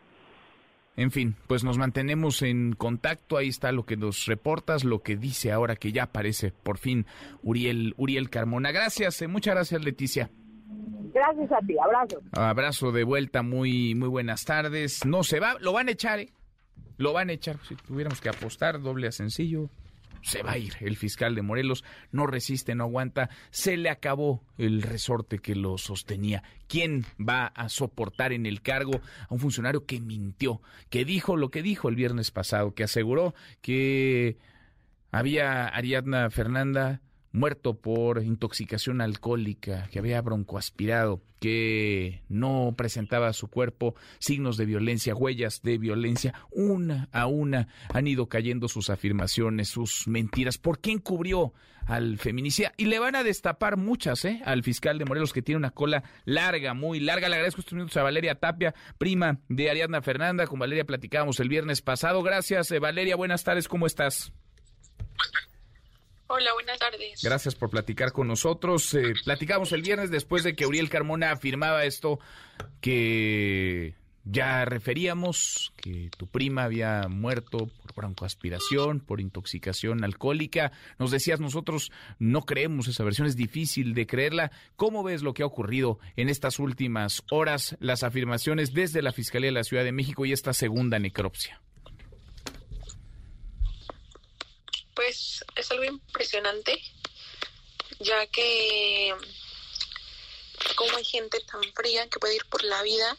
En 0.97 1.11
fin, 1.11 1.37
pues 1.47 1.63
nos 1.65 1.79
mantenemos 1.79 2.43
en 2.43 2.73
contacto. 2.73 3.37
Ahí 3.37 3.49
está 3.49 3.73
lo 3.73 3.87
que 3.87 3.97
nos 3.97 4.27
reportas, 4.27 4.85
lo 4.85 5.03
que 5.03 5.17
dice 5.17 5.53
ahora 5.53 5.77
que 5.77 5.93
ya 5.93 6.05
aparece 6.05 6.53
por 6.53 6.79
fin 6.79 7.07
Uriel, 7.43 7.95
Uriel 7.97 8.29
Carmona. 8.31 8.73
Gracias, 8.73 9.23
eh, 9.23 9.29
muchas 9.29 9.55
gracias 9.55 9.85
Leticia. 9.85 10.31
Gracias 11.13 11.51
a 11.53 11.59
ti, 11.67 11.75
abrazo. 11.83 12.21
Abrazo 12.33 12.93
de 12.93 13.05
vuelta, 13.05 13.43
muy, 13.43 13.95
muy 13.95 14.09
buenas 14.09 14.45
tardes. 14.45 15.05
No 15.05 15.25
se 15.25 15.41
va, 15.41 15.57
lo 15.61 15.73
van 15.73 15.89
a 15.89 15.93
echar, 15.93 16.21
¿eh? 16.21 16.33
Lo 16.99 17.13
van 17.13 17.31
a 17.31 17.33
echar. 17.33 17.59
Si 17.67 17.75
tuviéramos 17.75 18.21
que 18.21 18.29
apostar, 18.29 18.81
doble 18.81 19.09
a 19.09 19.13
sencillo, 19.13 19.71
se 20.23 20.43
va 20.43 20.53
a 20.53 20.59
ir. 20.59 20.75
El 20.81 20.97
fiscal 20.97 21.35
de 21.35 21.43
Morelos 21.43 21.85
no 22.13 22.27
resiste, 22.27 22.75
no 22.75 22.85
aguanta. 22.85 23.31
Se 23.51 23.77
le 23.77 23.91
acabó 23.91 24.45
el 24.59 24.83
resorte 24.83 25.39
que 25.39 25.55
lo 25.55 25.79
sostenía. 25.79 26.43
¿Quién 26.69 27.07
va 27.19 27.47
a 27.47 27.69
soportar 27.69 28.33
en 28.33 28.47
el 28.47 28.63
cargo 28.63 29.01
a 29.29 29.35
un 29.35 29.41
funcionario 29.41 29.87
que 29.87 30.01
mintió, 30.01 30.61
que 30.91 31.05
dijo 31.05 31.37
lo 31.37 31.51
que 31.51 31.63
dijo 31.63 31.89
el 31.89 31.97
viernes 31.97 32.31
pasado, 32.31 32.75
que 32.75 32.85
aseguró 32.85 33.35
que 33.63 34.37
había 35.11 35.67
Ariadna 35.67 36.31
Fernanda 36.31 37.01
muerto 37.33 37.75
por 37.75 38.23
intoxicación 38.23 39.01
alcohólica, 39.01 39.89
que 39.91 39.99
había 39.99 40.21
broncoaspirado, 40.21 41.23
que 41.39 42.23
no 42.29 42.75
presentaba 42.77 43.33
su 43.33 43.49
cuerpo 43.49 43.95
signos 44.19 44.57
de 44.57 44.67
violencia, 44.67 45.15
huellas 45.15 45.63
de 45.63 45.79
violencia. 45.79 46.35
Una 46.51 47.09
a 47.13 47.27
una 47.27 47.69
han 47.93 48.07
ido 48.07 48.29
cayendo 48.29 48.69
sus 48.69 48.91
afirmaciones, 48.91 49.69
sus 49.69 50.07
mentiras. 50.07 50.59
¿Por 50.59 50.81
qué 50.81 50.91
encubrió 50.91 51.55
al 51.87 52.19
feminicida? 52.19 52.73
Y 52.77 52.87
le 52.87 52.99
van 52.99 53.17
a 53.17 53.25
destapar 53.25 53.77
muchas, 53.77 54.25
¿eh? 54.25 54.43
Al 54.45 54.63
fiscal 54.63 54.99
de 54.99 55.07
Morelos, 55.07 55.33
que 55.33 55.43
tiene 55.43 55.59
una 55.59 55.71
cola 55.71 56.05
larga, 56.25 56.75
muy 56.75 57.01
larga. 57.01 57.29
Le 57.29 57.37
agradezco 57.37 57.61
estos 57.61 57.75
minutos 57.75 57.97
a 57.97 58.03
Valeria 58.03 58.35
Tapia, 58.35 58.75
prima 58.99 59.39
de 59.49 59.71
Ariadna 59.71 60.03
Fernanda. 60.03 60.47
Con 60.47 60.59
Valeria 60.59 60.85
platicábamos 60.85 61.41
el 61.41 61.49
viernes 61.49 61.81
pasado. 61.81 62.23
Gracias, 62.23 62.71
eh, 62.71 62.81
Valeria. 62.81 63.17
Buenas 63.17 63.45
tardes. 63.45 63.67
¿Cómo 63.67 63.87
estás? 63.87 64.33
Hola, 66.33 66.53
buenas 66.55 66.79
tardes. 66.79 67.21
Gracias 67.25 67.57
por 67.57 67.71
platicar 67.71 68.13
con 68.13 68.29
nosotros. 68.29 68.95
Eh, 68.95 69.15
platicamos 69.25 69.73
el 69.73 69.83
viernes 69.83 70.13
después 70.13 70.45
de 70.45 70.55
que 70.55 70.65
Uriel 70.65 70.89
Carmona 70.89 71.33
afirmaba 71.33 71.85
esto 71.85 72.21
que 72.81 73.97
ya 74.23 74.65
referíamos, 74.65 75.73
que 75.77 76.09
tu 76.17 76.29
prima 76.29 76.63
había 76.63 77.09
muerto 77.09 77.67
por 77.67 77.95
broncoaspiración, 77.97 79.01
por 79.01 79.21
intoxicación 79.21 80.05
alcohólica. 80.05 80.71
Nos 81.01 81.11
decías, 81.11 81.41
nosotros 81.41 81.91
no 82.21 82.43
creemos 82.43 82.87
esa 82.87 83.03
versión, 83.03 83.27
es 83.27 83.35
difícil 83.35 83.93
de 83.93 84.07
creerla. 84.07 84.53
¿Cómo 84.77 85.03
ves 85.03 85.25
lo 85.25 85.35
que 85.35 85.43
ha 85.43 85.47
ocurrido 85.47 85.99
en 86.15 86.29
estas 86.29 86.61
últimas 86.61 87.25
horas, 87.33 87.77
las 87.81 88.05
afirmaciones 88.05 88.73
desde 88.73 89.03
la 89.03 89.11
Fiscalía 89.11 89.49
de 89.49 89.55
la 89.55 89.65
Ciudad 89.65 89.83
de 89.83 89.91
México 89.91 90.25
y 90.25 90.33
esta 90.33 90.53
segunda 90.53 91.01
necropsia? 91.01 91.61
Pues 95.01 95.43
es 95.57 95.71
algo 95.71 95.85
impresionante, 95.85 96.79
ya 98.01 98.27
que 98.27 99.15
como 100.77 100.95
hay 100.95 101.05
gente 101.05 101.41
tan 101.41 101.63
fría 101.73 102.07
que 102.11 102.19
puede 102.19 102.37
ir 102.37 102.45
por 102.51 102.63
la 102.65 102.83
vida 102.83 103.17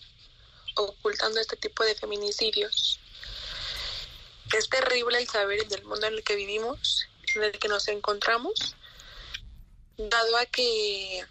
ocultando 0.75 1.39
este 1.39 1.57
tipo 1.57 1.83
de 1.83 1.95
feminicidios. 1.95 2.99
Es 4.55 4.69
terrible 4.69 5.17
el 5.17 5.27
saber 5.27 5.67
del 5.69 5.83
mundo 5.85 6.05
en 6.05 6.13
el 6.13 6.23
que 6.23 6.35
vivimos, 6.35 7.07
en 7.33 7.45
el 7.45 7.57
que 7.57 7.67
nos 7.67 7.87
encontramos, 7.87 8.75
dado 9.97 10.37
a 10.37 10.45
que 10.45 11.25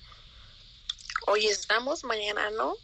hoy 1.29 1.47
estamos, 1.47 2.03
mañana 2.03 2.51
no, 2.51 2.77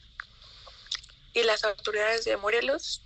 y 1.34 1.42
las 1.42 1.64
autoridades 1.64 2.24
de 2.26 2.36
Morelos 2.36 3.02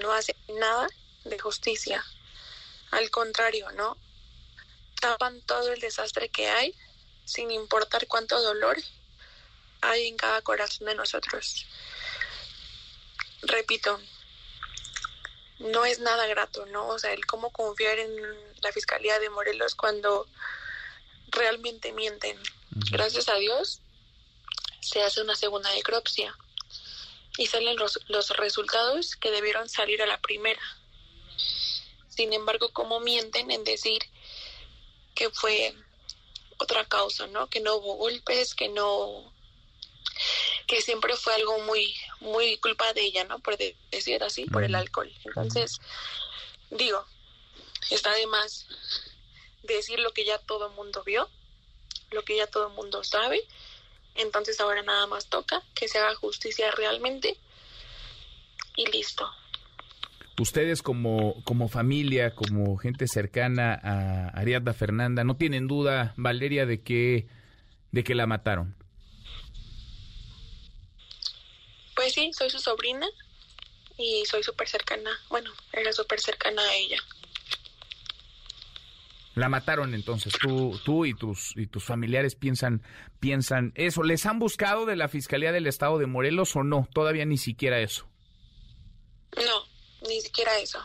no 0.00 0.12
hacen 0.12 0.36
nada 0.48 0.88
de 1.24 1.38
justicia. 1.38 2.02
Al 2.90 3.10
contrario, 3.10 3.70
¿no? 3.72 3.96
Tapan 5.00 5.40
todo 5.42 5.72
el 5.72 5.80
desastre 5.80 6.28
que 6.28 6.48
hay, 6.48 6.74
sin 7.24 7.50
importar 7.50 8.06
cuánto 8.06 8.40
dolor 8.40 8.76
hay 9.80 10.08
en 10.08 10.16
cada 10.16 10.42
corazón 10.42 10.86
de 10.86 10.94
nosotros. 10.94 11.66
Repito, 13.42 14.00
no 15.58 15.84
es 15.84 16.00
nada 16.00 16.26
grato, 16.26 16.66
¿no? 16.66 16.88
O 16.88 16.98
sea, 16.98 17.12
el 17.12 17.26
cómo 17.26 17.50
confiar 17.50 17.98
en 17.98 18.16
la 18.62 18.72
Fiscalía 18.72 19.18
de 19.18 19.30
Morelos 19.30 19.74
cuando 19.74 20.26
realmente 21.28 21.92
mienten. 21.92 22.40
Gracias 22.90 23.28
a 23.28 23.34
Dios 23.36 23.80
se 24.80 25.02
hace 25.02 25.20
una 25.20 25.36
segunda 25.36 25.72
necropsia 25.74 26.34
y 27.36 27.46
salen 27.46 27.76
los, 27.76 28.00
los 28.08 28.30
resultados 28.36 29.16
que 29.16 29.30
debieron 29.30 29.68
salir 29.68 30.02
a 30.02 30.06
la 30.06 30.20
primera. 30.20 30.60
Sin 32.18 32.32
embargo, 32.32 32.72
cómo 32.72 32.98
mienten 32.98 33.52
en 33.52 33.62
decir 33.62 34.02
que 35.14 35.30
fue 35.30 35.72
otra 36.56 36.84
causa, 36.84 37.28
¿no? 37.28 37.48
Que 37.48 37.60
no 37.60 37.76
hubo 37.76 37.94
golpes, 37.94 38.56
que 38.56 38.68
no 38.68 39.32
que 40.66 40.82
siempre 40.82 41.14
fue 41.14 41.32
algo 41.34 41.60
muy 41.60 41.94
muy 42.18 42.56
culpa 42.56 42.92
de 42.92 43.02
ella, 43.02 43.22
¿no? 43.22 43.38
Por 43.38 43.56
decir 43.56 44.24
así, 44.24 44.46
por 44.46 44.64
el 44.64 44.74
alcohol. 44.74 45.12
Entonces, 45.26 45.78
digo, 46.70 47.06
está 47.88 48.12
de 48.14 48.26
más 48.26 48.66
decir 49.62 50.00
lo 50.00 50.12
que 50.12 50.24
ya 50.24 50.38
todo 50.38 50.66
el 50.66 50.72
mundo 50.72 51.04
vio, 51.04 51.30
lo 52.10 52.24
que 52.24 52.34
ya 52.34 52.48
todo 52.48 52.66
el 52.66 52.72
mundo 52.72 53.04
sabe. 53.04 53.46
Entonces 54.16 54.58
ahora 54.58 54.82
nada 54.82 55.06
más 55.06 55.26
toca 55.26 55.62
que 55.76 55.86
se 55.86 55.98
haga 55.98 56.16
justicia 56.16 56.72
realmente 56.72 57.38
y 58.74 58.86
listo 58.86 59.32
ustedes 60.38 60.82
como, 60.82 61.42
como 61.44 61.68
familia, 61.68 62.34
como 62.34 62.76
gente 62.76 63.06
cercana 63.06 63.74
a 63.82 64.28
Ariadna 64.28 64.72
Fernanda, 64.72 65.24
no 65.24 65.36
tienen 65.36 65.66
duda, 65.66 66.14
Valeria, 66.16 66.66
de 66.66 66.82
que, 66.82 67.26
de 67.92 68.04
que 68.04 68.14
la 68.14 68.26
mataron. 68.26 68.74
Pues 71.94 72.12
sí, 72.14 72.30
soy 72.32 72.50
su 72.50 72.60
sobrina 72.60 73.06
y 73.96 74.24
soy 74.26 74.42
súper 74.42 74.68
cercana, 74.68 75.10
bueno, 75.28 75.50
era 75.72 75.92
súper 75.92 76.20
cercana 76.20 76.62
a 76.62 76.74
ella. 76.74 76.98
La 79.34 79.48
mataron 79.48 79.94
entonces, 79.94 80.32
tú, 80.40 80.80
tú 80.84 81.04
y 81.04 81.14
tus 81.14 81.56
y 81.56 81.68
tus 81.68 81.84
familiares 81.84 82.34
piensan 82.34 82.82
piensan 83.20 83.72
eso. 83.76 84.02
¿Les 84.02 84.26
han 84.26 84.40
buscado 84.40 84.84
de 84.84 84.96
la 84.96 85.06
Fiscalía 85.06 85.52
del 85.52 85.68
Estado 85.68 85.98
de 85.98 86.06
Morelos 86.06 86.56
o 86.56 86.64
no? 86.64 86.88
Todavía 86.92 87.24
ni 87.24 87.38
siquiera 87.38 87.78
eso. 87.78 88.08
No, 89.36 89.68
ni 90.08 90.20
siquiera 90.20 90.58
eso. 90.58 90.82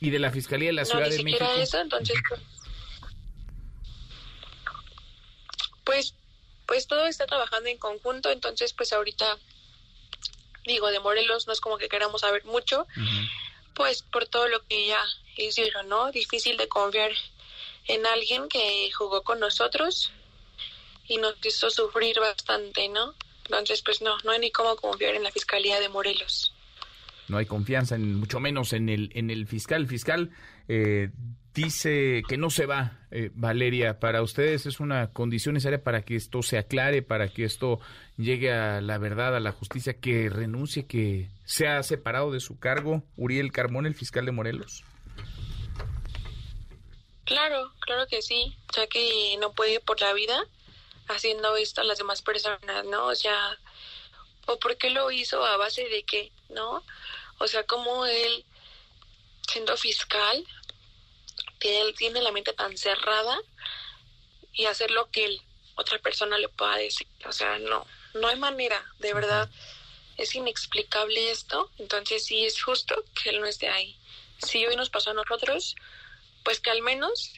¿Y 0.00 0.10
de 0.10 0.18
la 0.18 0.30
Fiscalía 0.30 0.68
de 0.68 0.72
la 0.72 0.84
Ciudad 0.84 1.10
de 1.10 1.22
México? 1.22 1.24
ni 1.24 1.32
siquiera 1.32 1.62
eso, 1.62 1.78
entonces... 1.78 2.16
Pues, 5.84 6.14
pues, 6.66 6.86
todo 6.86 7.06
está 7.06 7.26
trabajando 7.26 7.68
en 7.68 7.78
conjunto, 7.78 8.30
entonces 8.30 8.72
pues 8.72 8.92
ahorita, 8.92 9.38
digo, 10.64 10.90
de 10.90 11.00
Morelos 11.00 11.46
no 11.46 11.52
es 11.52 11.60
como 11.60 11.78
que 11.78 11.88
queramos 11.88 12.20
saber 12.20 12.44
mucho, 12.44 12.86
pues 13.74 14.02
por 14.02 14.26
todo 14.26 14.46
lo 14.46 14.62
que 14.66 14.86
ya 14.86 15.04
hicieron, 15.36 15.88
¿no? 15.88 16.12
Difícil 16.12 16.56
de 16.56 16.68
confiar 16.68 17.10
en 17.86 18.06
alguien 18.06 18.48
que 18.48 18.90
jugó 18.92 19.22
con 19.22 19.40
nosotros 19.40 20.12
y 21.08 21.18
nos 21.18 21.34
hizo 21.44 21.70
sufrir 21.70 22.20
bastante, 22.20 22.88
¿no? 22.88 23.14
Entonces, 23.46 23.82
pues 23.82 24.00
no, 24.00 24.16
no 24.22 24.30
hay 24.30 24.38
ni 24.38 24.52
cómo 24.52 24.76
confiar 24.76 25.16
en 25.16 25.24
la 25.24 25.32
Fiscalía 25.32 25.80
de 25.80 25.88
Morelos 25.88 26.52
no 27.30 27.38
hay 27.38 27.46
confianza, 27.46 27.94
en, 27.94 28.16
mucho 28.16 28.40
menos 28.40 28.72
en 28.72 28.88
el, 28.88 29.10
en 29.14 29.30
el 29.30 29.46
fiscal. 29.46 29.82
El 29.82 29.88
fiscal 29.88 30.30
eh, 30.68 31.10
dice 31.54 32.22
que 32.28 32.36
no 32.36 32.50
se 32.50 32.66
va, 32.66 32.98
eh, 33.10 33.30
Valeria. 33.34 33.98
Para 33.98 34.22
ustedes 34.22 34.66
es 34.66 34.80
una 34.80 35.12
condición 35.12 35.54
necesaria 35.54 35.82
para 35.82 36.02
que 36.02 36.16
esto 36.16 36.42
se 36.42 36.58
aclare, 36.58 37.02
para 37.02 37.28
que 37.28 37.44
esto 37.44 37.80
llegue 38.16 38.52
a 38.52 38.80
la 38.80 38.98
verdad, 38.98 39.36
a 39.36 39.40
la 39.40 39.52
justicia, 39.52 39.98
que 39.98 40.28
renuncie, 40.28 40.86
que 40.86 41.30
sea 41.44 41.82
separado 41.82 42.30
de 42.32 42.40
su 42.40 42.58
cargo 42.58 43.02
Uriel 43.16 43.52
Carmón, 43.52 43.86
el 43.86 43.94
fiscal 43.94 44.26
de 44.26 44.32
Morelos. 44.32 44.84
Claro, 47.24 47.72
claro 47.80 48.06
que 48.08 48.22
sí, 48.22 48.56
ya 48.74 48.86
que 48.88 49.36
no 49.40 49.52
puede 49.52 49.74
ir 49.74 49.80
por 49.82 50.00
la 50.00 50.12
vida 50.12 50.36
haciendo 51.06 51.56
esto 51.56 51.80
a 51.80 51.84
las 51.84 51.98
demás 51.98 52.22
personas, 52.22 52.84
¿no? 52.86 53.06
O 53.06 53.14
sea, 53.14 53.56
o 54.46 54.58
por 54.58 54.76
qué 54.76 54.90
lo 54.90 55.10
hizo 55.10 55.44
a 55.44 55.56
base 55.56 55.88
de 55.88 56.02
que, 56.02 56.32
¿no? 56.48 56.82
O 57.40 57.48
sea, 57.48 57.64
como 57.64 58.04
él, 58.04 58.44
siendo 59.50 59.74
fiscal, 59.78 60.46
él 61.60 61.94
tiene 61.96 62.20
la 62.20 62.32
mente 62.32 62.52
tan 62.52 62.76
cerrada 62.76 63.40
y 64.52 64.66
hacer 64.66 64.90
lo 64.90 65.10
que 65.10 65.24
él, 65.24 65.42
otra 65.74 65.98
persona 65.98 66.36
le 66.36 66.50
pueda 66.50 66.76
decir. 66.76 67.06
O 67.26 67.32
sea, 67.32 67.58
no, 67.58 67.86
no 68.12 68.28
hay 68.28 68.36
manera, 68.36 68.84
de 68.98 69.14
verdad. 69.14 69.48
Es 70.18 70.34
inexplicable 70.34 71.30
esto, 71.30 71.70
entonces 71.78 72.26
sí 72.26 72.44
es 72.44 72.62
justo 72.62 73.02
que 73.14 73.30
él 73.30 73.40
no 73.40 73.46
esté 73.46 73.70
ahí. 73.70 73.98
Si 74.46 74.66
hoy 74.66 74.76
nos 74.76 74.90
pasó 74.90 75.10
a 75.10 75.14
nosotros, 75.14 75.76
pues 76.44 76.60
que 76.60 76.70
al 76.70 76.82
menos 76.82 77.32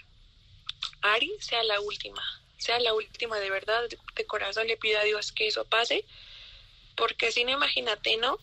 Ari 1.03 1.33
sea 1.39 1.63
la 1.63 1.79
última, 1.81 2.23
sea 2.59 2.81
la 2.81 2.93
última 2.93 3.39
de 3.39 3.51
verdad, 3.51 3.85
de 4.17 4.27
corazón 4.27 4.67
le 4.67 4.77
pido 4.77 4.99
a 4.99 5.05
Dios 5.05 5.31
que 5.31 5.47
eso 5.47 5.65
pase, 5.65 6.05
porque 6.97 7.31
si 7.31 7.45
no 7.45 7.53
imagínate, 7.53 8.17
¿no? 8.17 8.41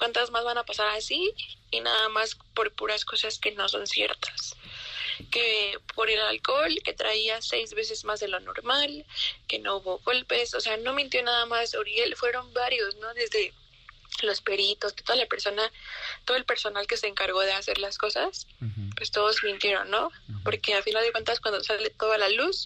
¿Cuántas 0.00 0.30
más 0.30 0.44
van 0.44 0.56
a 0.56 0.64
pasar 0.64 0.88
así? 0.96 1.34
Y 1.70 1.80
nada 1.80 2.08
más 2.08 2.34
por 2.54 2.72
puras 2.72 3.04
cosas 3.04 3.38
que 3.38 3.52
no 3.52 3.68
son 3.68 3.86
ciertas. 3.86 4.56
Que 5.30 5.78
por 5.94 6.08
el 6.08 6.18
alcohol, 6.20 6.74
que 6.82 6.94
traía 6.94 7.42
seis 7.42 7.74
veces 7.74 8.06
más 8.06 8.18
de 8.18 8.28
lo 8.28 8.40
normal, 8.40 9.04
que 9.46 9.58
no 9.58 9.76
hubo 9.76 9.98
golpes, 9.98 10.54
o 10.54 10.60
sea, 10.60 10.78
no 10.78 10.94
mintió 10.94 11.22
nada 11.22 11.44
más 11.44 11.74
Uriel, 11.74 12.16
fueron 12.16 12.50
varios, 12.54 12.96
¿no? 12.96 13.12
Desde 13.12 13.52
los 14.22 14.40
peritos, 14.40 14.94
toda 14.94 15.16
la 15.16 15.26
persona, 15.26 15.70
todo 16.24 16.38
el 16.38 16.46
personal 16.46 16.86
que 16.86 16.96
se 16.96 17.06
encargó 17.06 17.40
de 17.42 17.52
hacer 17.52 17.76
las 17.76 17.98
cosas, 17.98 18.46
pues 18.96 19.10
todos 19.10 19.44
mintieron, 19.44 19.90
¿no? 19.90 20.10
Porque 20.44 20.72
a 20.72 20.82
final 20.82 21.04
de 21.04 21.12
cuentas 21.12 21.40
cuando 21.40 21.62
sale 21.62 21.90
toda 21.90 22.16
la 22.16 22.30
luz, 22.30 22.64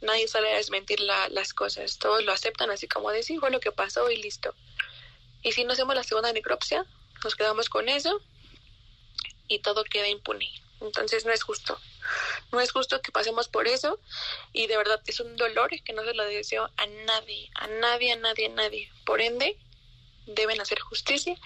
nadie 0.00 0.26
sale 0.28 0.50
a 0.50 0.56
desmentir 0.56 0.98
las 1.00 1.52
cosas, 1.52 1.98
todos 1.98 2.24
lo 2.24 2.32
aceptan 2.32 2.70
así 2.70 2.88
como 2.88 3.10
de 3.10 3.22
sí, 3.22 3.36
fue 3.36 3.50
lo 3.50 3.60
que 3.60 3.70
pasó 3.70 4.10
y 4.10 4.16
listo. 4.16 4.54
Y 5.42 5.52
si 5.52 5.64
no 5.64 5.72
hacemos 5.72 5.94
la 5.94 6.02
segunda 6.02 6.32
necropsia, 6.32 6.84
nos 7.24 7.34
quedamos 7.34 7.68
con 7.68 7.88
eso 7.88 8.20
y 9.48 9.60
todo 9.60 9.84
queda 9.84 10.08
impune. 10.08 10.48
Entonces 10.80 11.26
no 11.26 11.32
es 11.32 11.42
justo. 11.42 11.78
No 12.52 12.60
es 12.60 12.72
justo 12.72 13.00
que 13.02 13.12
pasemos 13.12 13.48
por 13.48 13.68
eso 13.68 14.00
y 14.52 14.66
de 14.66 14.76
verdad 14.76 15.00
es 15.06 15.20
un 15.20 15.36
dolor 15.36 15.70
que 15.84 15.92
no 15.92 16.02
se 16.04 16.14
lo 16.14 16.24
deseo 16.24 16.64
a 16.76 16.86
nadie, 17.06 17.50
a 17.54 17.66
nadie, 17.66 18.12
a 18.12 18.16
nadie, 18.16 18.46
a 18.46 18.50
nadie. 18.50 18.90
Por 19.04 19.20
ende, 19.20 19.58
deben 20.26 20.60
hacer 20.60 20.80
justicia 20.80 21.36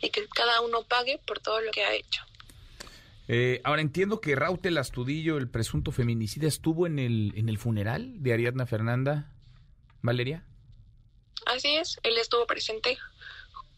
y 0.00 0.10
que 0.10 0.28
cada 0.28 0.60
uno 0.60 0.82
pague 0.84 1.18
por 1.26 1.40
todo 1.40 1.60
lo 1.60 1.70
que 1.70 1.84
ha 1.84 1.94
hecho. 1.94 2.22
Eh, 3.28 3.60
ahora 3.64 3.80
entiendo 3.80 4.20
que 4.20 4.34
Rautel 4.34 4.76
Astudillo, 4.78 5.38
el 5.38 5.48
presunto 5.48 5.92
feminicida, 5.92 6.46
estuvo 6.46 6.86
en 6.86 6.98
el, 6.98 7.32
en 7.36 7.48
el 7.48 7.58
funeral 7.58 8.22
de 8.22 8.34
Ariadna 8.34 8.66
Fernanda. 8.66 9.30
Valeria. 10.02 10.44
Así 11.46 11.76
es, 11.76 11.98
él 12.02 12.18
estuvo 12.18 12.46
presente 12.46 12.98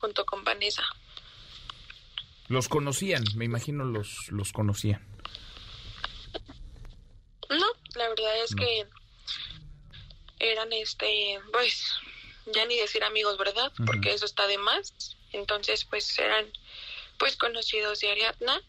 junto 0.05 0.27
con 0.27 0.45
Vanessa. 0.45 0.85
¿Los 2.49 2.69
conocían? 2.69 3.25
Me 3.37 3.47
imagino 3.47 3.85
los, 3.85 4.29
los 4.29 4.53
conocían. 4.53 5.03
No, 7.49 7.67
la 7.95 8.09
verdad 8.11 8.45
es 8.45 8.55
que 8.55 8.87
eran 10.41 10.71
este, 10.75 11.41
pues, 11.53 11.91
ya 12.55 12.67
ni 12.67 12.77
decir 12.77 13.03
amigos, 13.03 13.39
¿verdad? 13.39 13.73
Porque 13.87 14.13
eso 14.13 14.27
está 14.27 14.47
de 14.47 14.59
más. 14.59 15.17
Entonces, 15.33 15.87
pues 15.87 16.19
eran 16.19 16.53
pues 17.19 17.37
conocidos 17.37 18.01
de 18.01 18.11
Ariadna. 18.11 18.61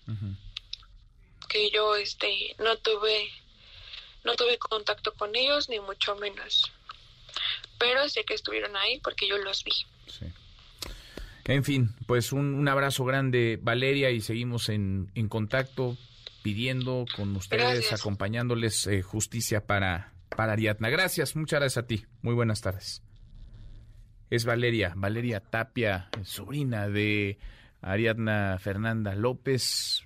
Que 1.50 1.70
yo 1.70 1.96
este 1.98 2.56
no 2.60 2.78
tuve 2.78 3.30
no 4.24 4.36
tuve 4.36 4.58
contacto 4.58 5.14
con 5.14 5.36
ellos 5.36 5.68
ni 5.68 5.82
mucho 5.82 6.16
menos. 6.16 6.72
Pero 7.78 8.08
sé 8.08 8.24
que 8.24 8.36
estuvieron 8.36 8.78
ahí 8.78 9.00
porque 9.02 9.28
yo 9.28 9.38
los 9.38 9.66
vi. 9.66 9.74
En 11.48 11.64
fin, 11.64 11.92
pues 12.08 12.32
un, 12.32 12.68
abrazo 12.68 13.06
grande, 13.06 13.60
Valeria, 13.62 14.10
y 14.12 14.22
seguimos 14.22 14.70
en, 14.70 15.12
en 15.14 15.30
contacto 15.30 15.98
pidiendo 16.42 17.06
con 17.16 17.36
ustedes, 17.36 17.94
acompañándoles 17.94 18.88
eh, 18.88 19.02
justicia 19.02 19.66
para, 19.66 20.14
para 20.36 20.54
Ariadna. 20.54 20.90
Gracias, 20.90 21.36
muchas 21.36 21.60
gracias 21.60 21.84
a 21.84 21.88
ti. 21.88 22.06
Muy 22.22 22.34
buenas 22.34 22.62
tardes 22.62 23.06
es 24.30 24.46
Valeria, 24.46 24.94
Valeria 24.96 25.40
Tapia, 25.40 26.10
sobrina 26.24 26.90
de 26.90 27.38
Ariadna 27.82 28.58
Fernanda 28.60 29.16
López. 29.16 30.04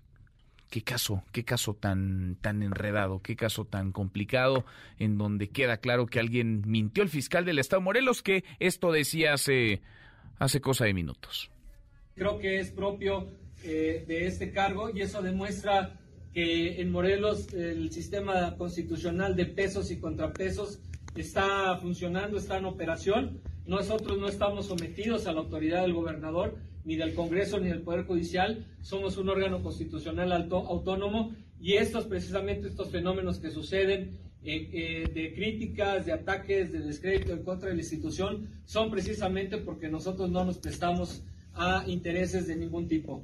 Qué 0.69 0.83
caso, 0.83 1.23
qué 1.31 1.43
caso 1.43 1.73
tan, 1.73 2.37
tan 2.41 2.61
enredado, 2.61 3.21
qué 3.23 3.35
caso 3.35 3.65
tan 3.65 3.91
complicado, 3.91 4.65
en 4.99 5.17
donde 5.17 5.49
queda 5.49 5.77
claro 5.77 6.05
que 6.05 6.19
alguien 6.19 6.61
mintió 6.67 7.01
el 7.01 7.09
fiscal 7.09 7.43
del 7.43 7.57
Estado 7.57 7.81
Morelos, 7.81 8.21
que 8.21 8.43
esto 8.59 8.91
decía 8.91 9.33
hace, 9.33 9.81
hace 10.39 10.59
cosa 10.59 10.85
de 10.85 10.93
minutos. 10.93 11.51
Creo 12.15 12.39
que 12.39 12.59
es 12.59 12.71
propio 12.71 13.27
eh, 13.63 14.03
de 14.07 14.25
este 14.25 14.51
cargo 14.51 14.89
y 14.89 15.01
eso 15.01 15.21
demuestra 15.21 15.99
que 16.33 16.81
en 16.81 16.91
Morelos 16.91 17.53
el 17.53 17.91
sistema 17.91 18.55
constitucional 18.57 19.35
de 19.35 19.45
pesos 19.45 19.91
y 19.91 19.99
contrapesos 19.99 20.79
está 21.15 21.77
funcionando, 21.77 22.37
está 22.37 22.57
en 22.57 22.65
operación 22.65 23.41
nosotros 23.69 24.17
no 24.17 24.27
estamos 24.27 24.65
sometidos 24.65 25.27
a 25.27 25.31
la 25.31 25.41
autoridad 25.41 25.83
del 25.83 25.93
gobernador, 25.93 26.57
ni 26.85 26.95
del 26.95 27.13
Congreso, 27.13 27.59
ni 27.59 27.67
del 27.67 27.83
Poder 27.83 28.03
Judicial. 28.03 28.65
Somos 28.81 29.17
un 29.17 29.29
órgano 29.29 29.61
constitucional 29.61 30.31
autónomo 30.31 31.35
y 31.61 31.73
estos, 31.73 32.07
precisamente 32.07 32.67
estos 32.67 32.89
fenómenos 32.89 33.37
que 33.37 33.51
suceden 33.51 34.17
eh, 34.41 34.69
eh, 34.71 35.11
de 35.13 35.33
críticas, 35.33 36.05
de 36.05 36.13
ataques, 36.13 36.71
de 36.71 36.79
descrédito 36.79 37.33
en 37.33 37.43
contra 37.43 37.69
de 37.69 37.75
la 37.75 37.81
institución, 37.81 38.47
son 38.65 38.89
precisamente 38.89 39.57
porque 39.57 39.89
nosotros 39.89 40.29
no 40.29 40.45
nos 40.45 40.57
prestamos 40.57 41.23
a 41.53 41.83
intereses 41.87 42.47
de 42.47 42.55
ningún 42.55 42.87
tipo. 42.87 43.23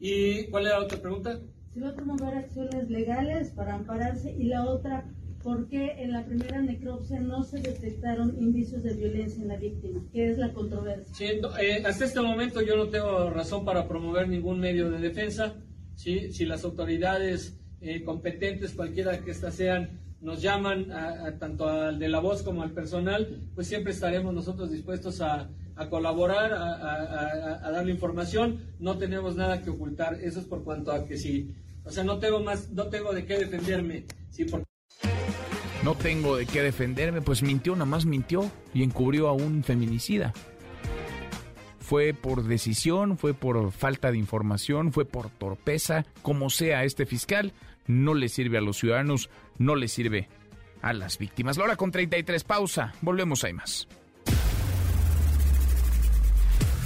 ¿Y 0.00 0.44
cuál 0.46 0.66
era 0.66 0.78
la 0.78 0.84
otra 0.84 1.00
pregunta? 1.00 1.40
Si 1.72 1.80
va 1.80 1.90
a 1.90 1.94
promover 1.94 2.34
acciones 2.34 2.90
legales 2.90 3.50
para 3.50 3.74
ampararse 3.74 4.34
y 4.36 4.44
la 4.44 4.64
otra, 4.64 5.04
¿por 5.42 5.68
qué 5.68 6.02
en 6.02 6.10
la 6.10 6.24
primera 6.24 6.60
necropsia 6.60 7.20
no 7.20 7.44
se 7.44 7.60
detectaron 7.60 8.36
indicios 8.36 8.82
de 8.82 8.94
violencia 8.94 9.42
en 9.42 9.48
la 9.48 9.56
víctima? 9.56 10.02
¿Qué 10.12 10.30
es 10.30 10.38
la 10.38 10.52
controversia? 10.52 11.30
Eh, 11.60 11.82
hasta 11.86 12.04
este 12.04 12.20
momento 12.20 12.60
yo 12.60 12.76
no 12.76 12.88
tengo 12.88 13.30
razón 13.30 13.64
para 13.64 13.86
promover 13.86 14.28
ningún 14.28 14.58
medio 14.58 14.90
de 14.90 14.98
defensa. 14.98 15.54
¿sí? 15.94 16.32
Si 16.32 16.44
las 16.44 16.64
autoridades 16.64 17.56
eh, 17.80 18.02
competentes, 18.02 18.72
cualquiera 18.72 19.20
que 19.20 19.30
éstas 19.30 19.54
sean, 19.54 20.00
nos 20.20 20.40
llaman 20.40 20.88
tanto 21.38 21.68
al 21.68 21.98
de 21.98 22.08
la 22.08 22.20
voz 22.20 22.42
como 22.42 22.62
al 22.62 22.72
personal, 22.72 23.40
pues 23.54 23.66
siempre 23.66 23.92
estaremos 23.92 24.34
nosotros 24.34 24.70
dispuestos 24.70 25.20
a, 25.20 25.48
colaborar, 25.90 26.52
a, 26.54 27.70
darle 27.70 27.92
información. 27.92 28.60
No 28.78 28.98
tenemos 28.98 29.36
nada 29.36 29.62
que 29.62 29.70
ocultar. 29.70 30.14
Eso 30.14 30.40
es 30.40 30.46
por 30.46 30.64
cuanto 30.64 30.92
a 30.92 31.04
que 31.04 31.16
si, 31.18 31.54
o 31.84 31.90
sea, 31.90 32.04
no 32.04 32.18
tengo 32.18 32.40
más, 32.40 32.70
no 32.70 32.86
tengo 32.88 33.12
de 33.12 33.26
qué 33.26 33.38
defenderme. 33.38 34.04
No 35.84 35.94
tengo 35.94 36.36
de 36.36 36.46
qué 36.46 36.62
defenderme, 36.62 37.22
pues 37.22 37.42
mintió, 37.42 37.74
nada 37.74 37.84
más 37.84 38.06
mintió 38.06 38.50
y 38.74 38.82
encubrió 38.82 39.28
a 39.28 39.32
un 39.32 39.62
feminicida. 39.62 40.32
Fue 41.78 42.12
por 42.12 42.42
decisión, 42.42 43.16
fue 43.16 43.34
por 43.34 43.70
falta 43.70 44.10
de 44.10 44.18
información, 44.18 44.92
fue 44.92 45.04
por 45.04 45.30
torpeza, 45.30 46.04
como 46.22 46.50
sea 46.50 46.82
este 46.82 47.06
fiscal, 47.06 47.52
no 47.86 48.14
le 48.14 48.28
sirve 48.28 48.58
a 48.58 48.60
los 48.60 48.78
ciudadanos, 48.78 49.30
no 49.58 49.74
le 49.74 49.88
sirve 49.88 50.28
a 50.82 50.92
las 50.92 51.18
víctimas. 51.18 51.56
La 51.56 51.64
hora 51.64 51.76
con 51.76 51.90
33, 51.90 52.44
pausa, 52.44 52.94
volvemos 53.00 53.44
ahí 53.44 53.52
más. 53.52 53.88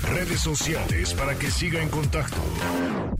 Redes 0.02 0.40
sociales 0.40 1.14
para 1.14 1.38
que 1.38 1.50
siga 1.50 1.82
en 1.82 1.88
contacto: 1.88 2.40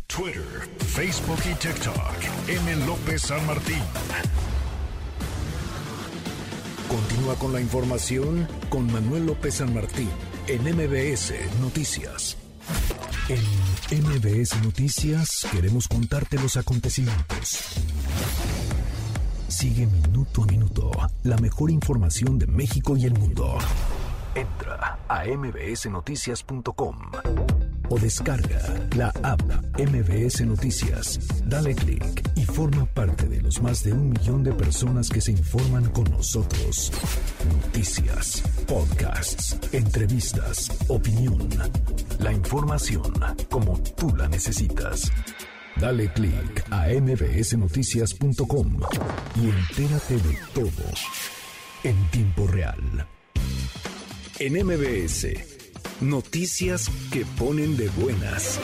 Twitter, 0.06 0.68
Facebook 0.78 1.38
y 1.50 1.54
TikTok. 1.54 2.14
M. 2.48 2.86
López 2.86 3.22
San 3.22 3.46
Martín. 3.46 3.82
Continúa 6.88 7.36
con 7.36 7.52
la 7.52 7.60
información 7.60 8.48
con 8.68 8.92
Manuel 8.92 9.26
López 9.26 9.54
San 9.54 9.72
Martín 9.72 10.10
en 10.48 10.62
MBS 10.62 11.32
Noticias. 11.60 12.36
En 13.30 14.02
MBS 14.02 14.60
Noticias 14.60 15.46
queremos 15.52 15.86
contarte 15.86 16.36
los 16.40 16.56
acontecimientos. 16.56 17.60
Sigue 19.46 19.86
minuto 19.86 20.42
a 20.42 20.46
minuto 20.46 20.90
la 21.22 21.36
mejor 21.36 21.70
información 21.70 22.40
de 22.40 22.48
México 22.48 22.96
y 22.96 23.04
el 23.04 23.12
mundo. 23.12 23.56
Entra 24.34 24.98
a 25.08 25.24
mbsnoticias.com 25.26 26.96
o 27.90 27.98
descarga 27.98 28.60
la 28.96 29.08
app 29.22 29.42
MBS 29.76 30.46
Noticias. 30.46 31.20
Dale 31.44 31.74
clic 31.74 32.22
y 32.36 32.44
forma 32.44 32.86
parte 32.86 33.26
de 33.26 33.42
los 33.42 33.60
más 33.60 33.82
de 33.84 33.92
un 33.92 34.10
millón 34.10 34.42
de 34.42 34.52
personas 34.52 35.10
que 35.10 35.20
se 35.20 35.32
informan 35.32 35.90
con 35.90 36.04
nosotros. 36.04 36.92
Noticias, 37.52 38.42
podcasts, 38.66 39.58
entrevistas, 39.72 40.70
opinión. 40.88 41.48
La 42.20 42.32
información 42.32 43.12
como 43.50 43.78
tú 43.96 44.14
la 44.16 44.28
necesitas. 44.28 45.10
Dale 45.76 46.12
clic 46.12 46.64
a 46.70 46.86
mbsnoticias.com 46.88 48.80
y 49.36 49.48
entérate 49.48 50.14
de 50.14 50.38
todo 50.54 50.84
en 51.82 52.10
tiempo 52.10 52.46
real. 52.46 53.06
En 54.38 54.54
MBS 54.54 55.49
Noticias 56.00 56.88
que 57.12 57.26
ponen 57.38 57.76
de 57.76 57.90
buenas. 57.90 58.58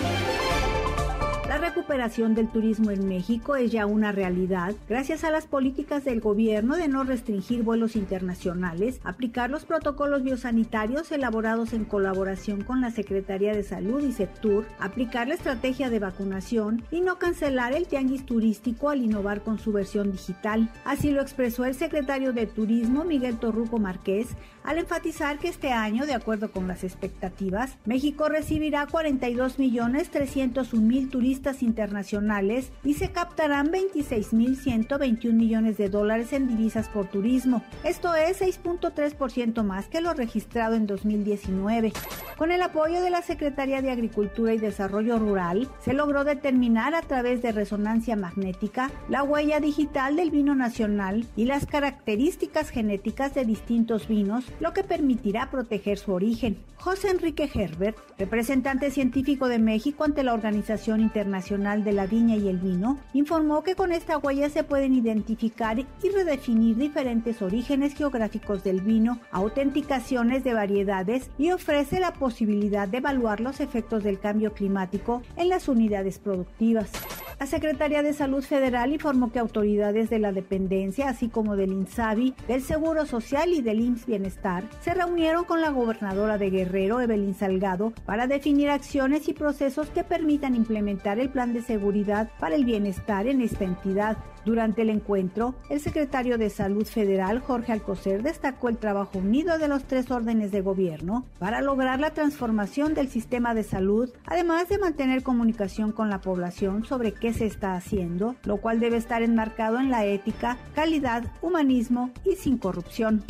La 1.47 1.59
recuperación 1.59 2.35
del 2.35 2.49
turismo 2.49 2.91
en 2.91 3.07
México 3.07 3.57
es 3.57 3.71
ya 3.71 3.85
una 3.87 4.11
realidad 4.11 4.75
gracias 4.89 5.23
a 5.23 5.31
las 5.31 5.47
políticas 5.47 6.05
del 6.05 6.21
gobierno 6.21 6.77
de 6.77 6.89
no 6.89 7.05
restringir 7.05 7.63
vuelos 7.63 7.95
internacionales, 7.95 9.01
aplicar 9.05 9.51
los 9.51 9.65
protocolos 9.65 10.23
biosanitarios 10.23 11.13
elaborados 11.13 11.73
en 11.73 11.85
colaboración 11.85 12.65
con 12.65 12.81
la 12.81 12.91
Secretaría 12.91 13.55
de 13.55 13.63
Salud 13.63 14.03
y 14.03 14.13
Sectur, 14.13 14.65
aplicar 14.81 15.29
la 15.29 15.35
estrategia 15.35 15.89
de 15.89 16.01
vacunación 16.01 16.83
y 16.91 17.01
no 17.01 17.19
cancelar 17.19 17.75
el 17.75 17.87
tianguis 17.87 18.27
turístico 18.27 18.89
al 18.89 19.03
innovar 19.03 19.43
con 19.43 19.59
su 19.59 19.73
versión 19.73 20.11
digital. 20.11 20.71
Así 20.85 21.11
lo 21.11 21.21
expresó 21.21 21.65
el 21.65 21.75
secretario 21.75 22.33
de 22.33 22.47
Turismo 22.47 23.05
Miguel 23.05 23.39
Torruco 23.39 23.79
Márquez 23.79 24.29
al 24.67 24.79
enfatizar 24.79 25.39
que 25.39 25.49
este 25.49 25.73
año, 25.73 26.07
de 26.07 26.15
acuerdo 26.15 26.51
con 26.51 26.67
las 26.67 26.85
expectativas, 26.85 27.79
México 27.85 28.29
recibirá 28.29 28.87
42 28.87 29.59
millones 29.59 30.11
301 30.11 30.83
mil 30.83 31.09
turistas 31.09 31.63
internacionales 31.63 32.73
y 32.85 32.95
se 32.95 33.13
captarán 33.13 33.71
26.121 33.71 35.33
millones 35.33 35.77
de 35.79 35.89
dólares 35.89 36.33
en 36.33 36.49
divisas 36.49 36.89
por 36.89 37.07
turismo. 37.07 37.63
Esto 37.85 38.15
es 38.15 38.43
6.3% 38.43 39.63
más 39.63 39.87
que 39.87 40.01
lo 40.01 40.13
registrado 40.15 40.75
en 40.75 40.87
2019. 40.87 41.93
Con 42.37 42.51
el 42.51 42.61
apoyo 42.61 43.01
de 43.01 43.11
la 43.11 43.23
Secretaría 43.23 43.81
de 43.81 43.91
Agricultura 43.91 44.53
y 44.53 44.59
Desarrollo 44.59 45.19
Rural, 45.19 45.69
se 45.83 45.95
logró 45.95 46.25
determinar 46.25 46.95
a 46.95 47.01
través 47.01 47.41
de 47.41 47.53
resonancia 47.53 48.15
magnética 48.15 48.91
la 49.09 49.23
huella 49.23 49.59
digital 49.61 50.17
del 50.17 50.31
vino 50.31 50.55
nacional 50.55 51.27
y 51.35 51.47
las 51.47 51.65
características 51.65 52.69
genéticas 52.69 53.35
de 53.35 53.45
distintos 53.47 54.07
vinos, 54.07 54.45
lo 54.61 54.73
que 54.73 54.85
permitirá 54.85 55.51
proteger 55.51 55.99
su 55.99 56.13
origen. 56.13 56.59
José 56.79 57.11
Enrique 57.11 57.51
Herbert, 57.53 57.97
representante 58.19 58.91
científico 58.91 59.49
de 59.49 59.59
México 59.59 60.05
ante 60.05 60.23
la 60.23 60.35
Organización 60.35 61.01
Internacional 61.01 61.85
de 61.85 61.93
la 61.93 62.07
Viña 62.07 62.37
y 62.37 62.49
el 62.49 62.59
Vino, 62.59 62.99
informó 63.13 63.63
que 63.63 63.75
con 63.75 63.93
esta 63.93 64.19
huella 64.19 64.49
se 64.51 64.63
pueden 64.63 64.95
identificar 64.95 65.79
y 65.79 66.09
redefinir 66.11 66.77
diferentes 66.77 67.43
orígenes 67.43 67.95
geográficos 67.95 68.63
del 68.63 68.81
vino, 68.81 69.19
autenticaciones 69.31 70.45
de 70.45 70.55
variedades 70.55 71.31
y 71.39 71.51
ofrece 71.51 71.99
la 71.99 72.13
posibilidad 72.13 72.87
de 72.87 72.99
evaluar 72.99 73.41
los 73.41 73.61
efectos 73.61 74.05
del 74.05 74.21
cambio 74.21 74.53
climático 74.53 75.23
en 75.37 75.49
las 75.49 75.69
unidades 75.69 76.19
productivas. 76.19 76.91
La 77.39 77.45
Secretaría 77.45 78.03
de 78.03 78.15
Salud 78.15 78.43
Federal 78.43 78.95
informó 78.95 79.31
que 79.31 79.39
autoridades 79.39 80.09
de 80.09 80.19
la 80.19 80.33
dependencia, 80.33 81.11
así 81.11 81.29
como 81.29 81.55
del 81.55 81.71
INSABI, 81.71 82.35
del 82.49 82.63
Seguro 82.63 83.05
Social 83.05 83.51
y 83.53 83.61
del 83.61 83.81
IMSS 83.81 84.07
Bienestar, 84.07 84.65
se 84.81 84.95
reunieron 84.95 85.45
con 85.45 85.61
la 85.61 85.69
gobernadora 85.69 86.39
de 86.39 86.49
Guerrero, 86.49 86.99
Evelyn 86.99 87.35
Salgado, 87.35 87.93
para 88.07 88.27
definir 88.27 88.71
acciones 88.71 89.29
y 89.29 89.35
procesos 89.35 89.91
que 89.91 90.03
permitan 90.03 90.55
implementar 90.55 91.19
el 91.19 91.29
plan 91.29 91.53
de 91.53 91.61
seguridad 91.61 92.31
para 92.41 92.57
el 92.57 92.65
bienestar 92.65 93.27
en 93.27 93.43
esta 93.43 93.65
entidad. 93.65 94.17
Durante 94.47 94.83
el 94.83 94.91
encuentro, 94.91 95.57
el 95.71 95.81
secretario 95.81 96.39
de 96.39 96.51
Salud 96.51 96.87
Federal, 96.87 97.41
Jorge 97.41 97.73
Alcocer, 97.73 98.23
destacó 98.23 98.69
el 98.69 98.79
trabajo 98.79 99.19
unido 99.19 99.59
de 99.59 99.67
los 99.67 99.83
tres 99.83 100.09
órdenes 100.09 100.53
de 100.53 100.61
gobierno 100.61 101.27
para 101.41 101.61
lograr 101.63 101.99
la 101.99 102.15
transformación 102.15 102.95
del 102.95 103.09
sistema 103.09 103.55
de 103.55 103.65
salud, 103.65 104.09
además 104.25 104.69
de 104.69 104.79
mantener 104.79 105.25
comunicación 105.25 105.91
con 105.91 106.11
la 106.11 106.21
población 106.21 106.85
sobre 106.85 107.13
qué 107.13 107.33
se 107.33 107.45
está 107.45 107.75
haciendo, 107.75 108.37
lo 108.45 108.59
cual 108.59 108.79
debe 108.79 108.99
estar 108.99 109.25
enmarcado 109.25 109.81
en 109.81 109.91
la 109.91 110.07
ética, 110.07 110.59
calidad, 110.77 111.25
humanismo 111.43 112.13
y 112.25 112.37
sin 112.37 112.57
corrupción. 112.57 113.25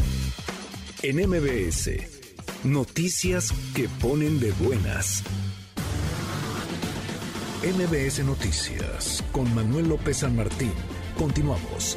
En 1.03 1.17
MBS, 1.17 1.93
noticias 2.63 3.55
que 3.75 3.89
ponen 4.03 4.39
de 4.39 4.53
buenas. 4.53 5.25
MBS 7.63 8.23
Noticias 8.23 9.25
con 9.33 9.53
Manuel 9.55 9.89
López 9.89 10.19
San 10.19 10.37
Martín. 10.37 10.73
Continuamos. 11.19 11.97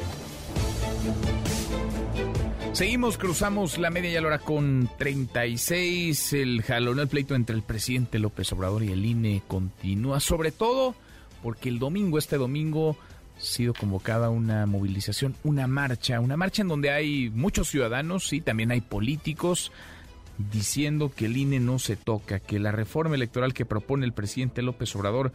Seguimos, 2.72 3.18
cruzamos 3.18 3.78
la 3.78 3.90
media 3.90 4.10
y 4.10 4.14
la 4.14 4.26
hora 4.26 4.38
con 4.38 4.88
36. 4.96 6.32
El 6.32 6.62
jalón, 6.62 7.00
el 7.00 7.08
pleito 7.08 7.34
entre 7.34 7.54
el 7.54 7.62
presidente 7.62 8.18
López 8.18 8.52
Obrador 8.52 8.82
y 8.82 8.92
el 8.92 9.04
INE 9.04 9.42
continúa, 9.46 10.20
sobre 10.20 10.52
todo 10.52 10.94
porque 11.42 11.68
el 11.68 11.78
domingo, 11.78 12.18
este 12.18 12.36
domingo, 12.36 12.96
ha 13.36 13.40
sido 13.40 13.74
convocada 13.74 14.30
una 14.30 14.66
movilización, 14.66 15.34
una 15.44 15.66
marcha, 15.66 16.20
una 16.20 16.36
marcha 16.36 16.62
en 16.62 16.68
donde 16.68 16.90
hay 16.90 17.30
muchos 17.30 17.68
ciudadanos 17.68 18.32
y 18.32 18.40
también 18.40 18.70
hay 18.70 18.80
políticos 18.80 19.72
diciendo 20.50 21.12
que 21.14 21.26
el 21.26 21.36
INE 21.36 21.60
no 21.60 21.78
se 21.78 21.96
toca, 21.96 22.40
que 22.40 22.58
la 22.58 22.72
reforma 22.72 23.16
electoral 23.16 23.52
que 23.52 23.66
propone 23.66 24.06
el 24.06 24.12
presidente 24.12 24.62
López 24.62 24.94
Obrador 24.96 25.32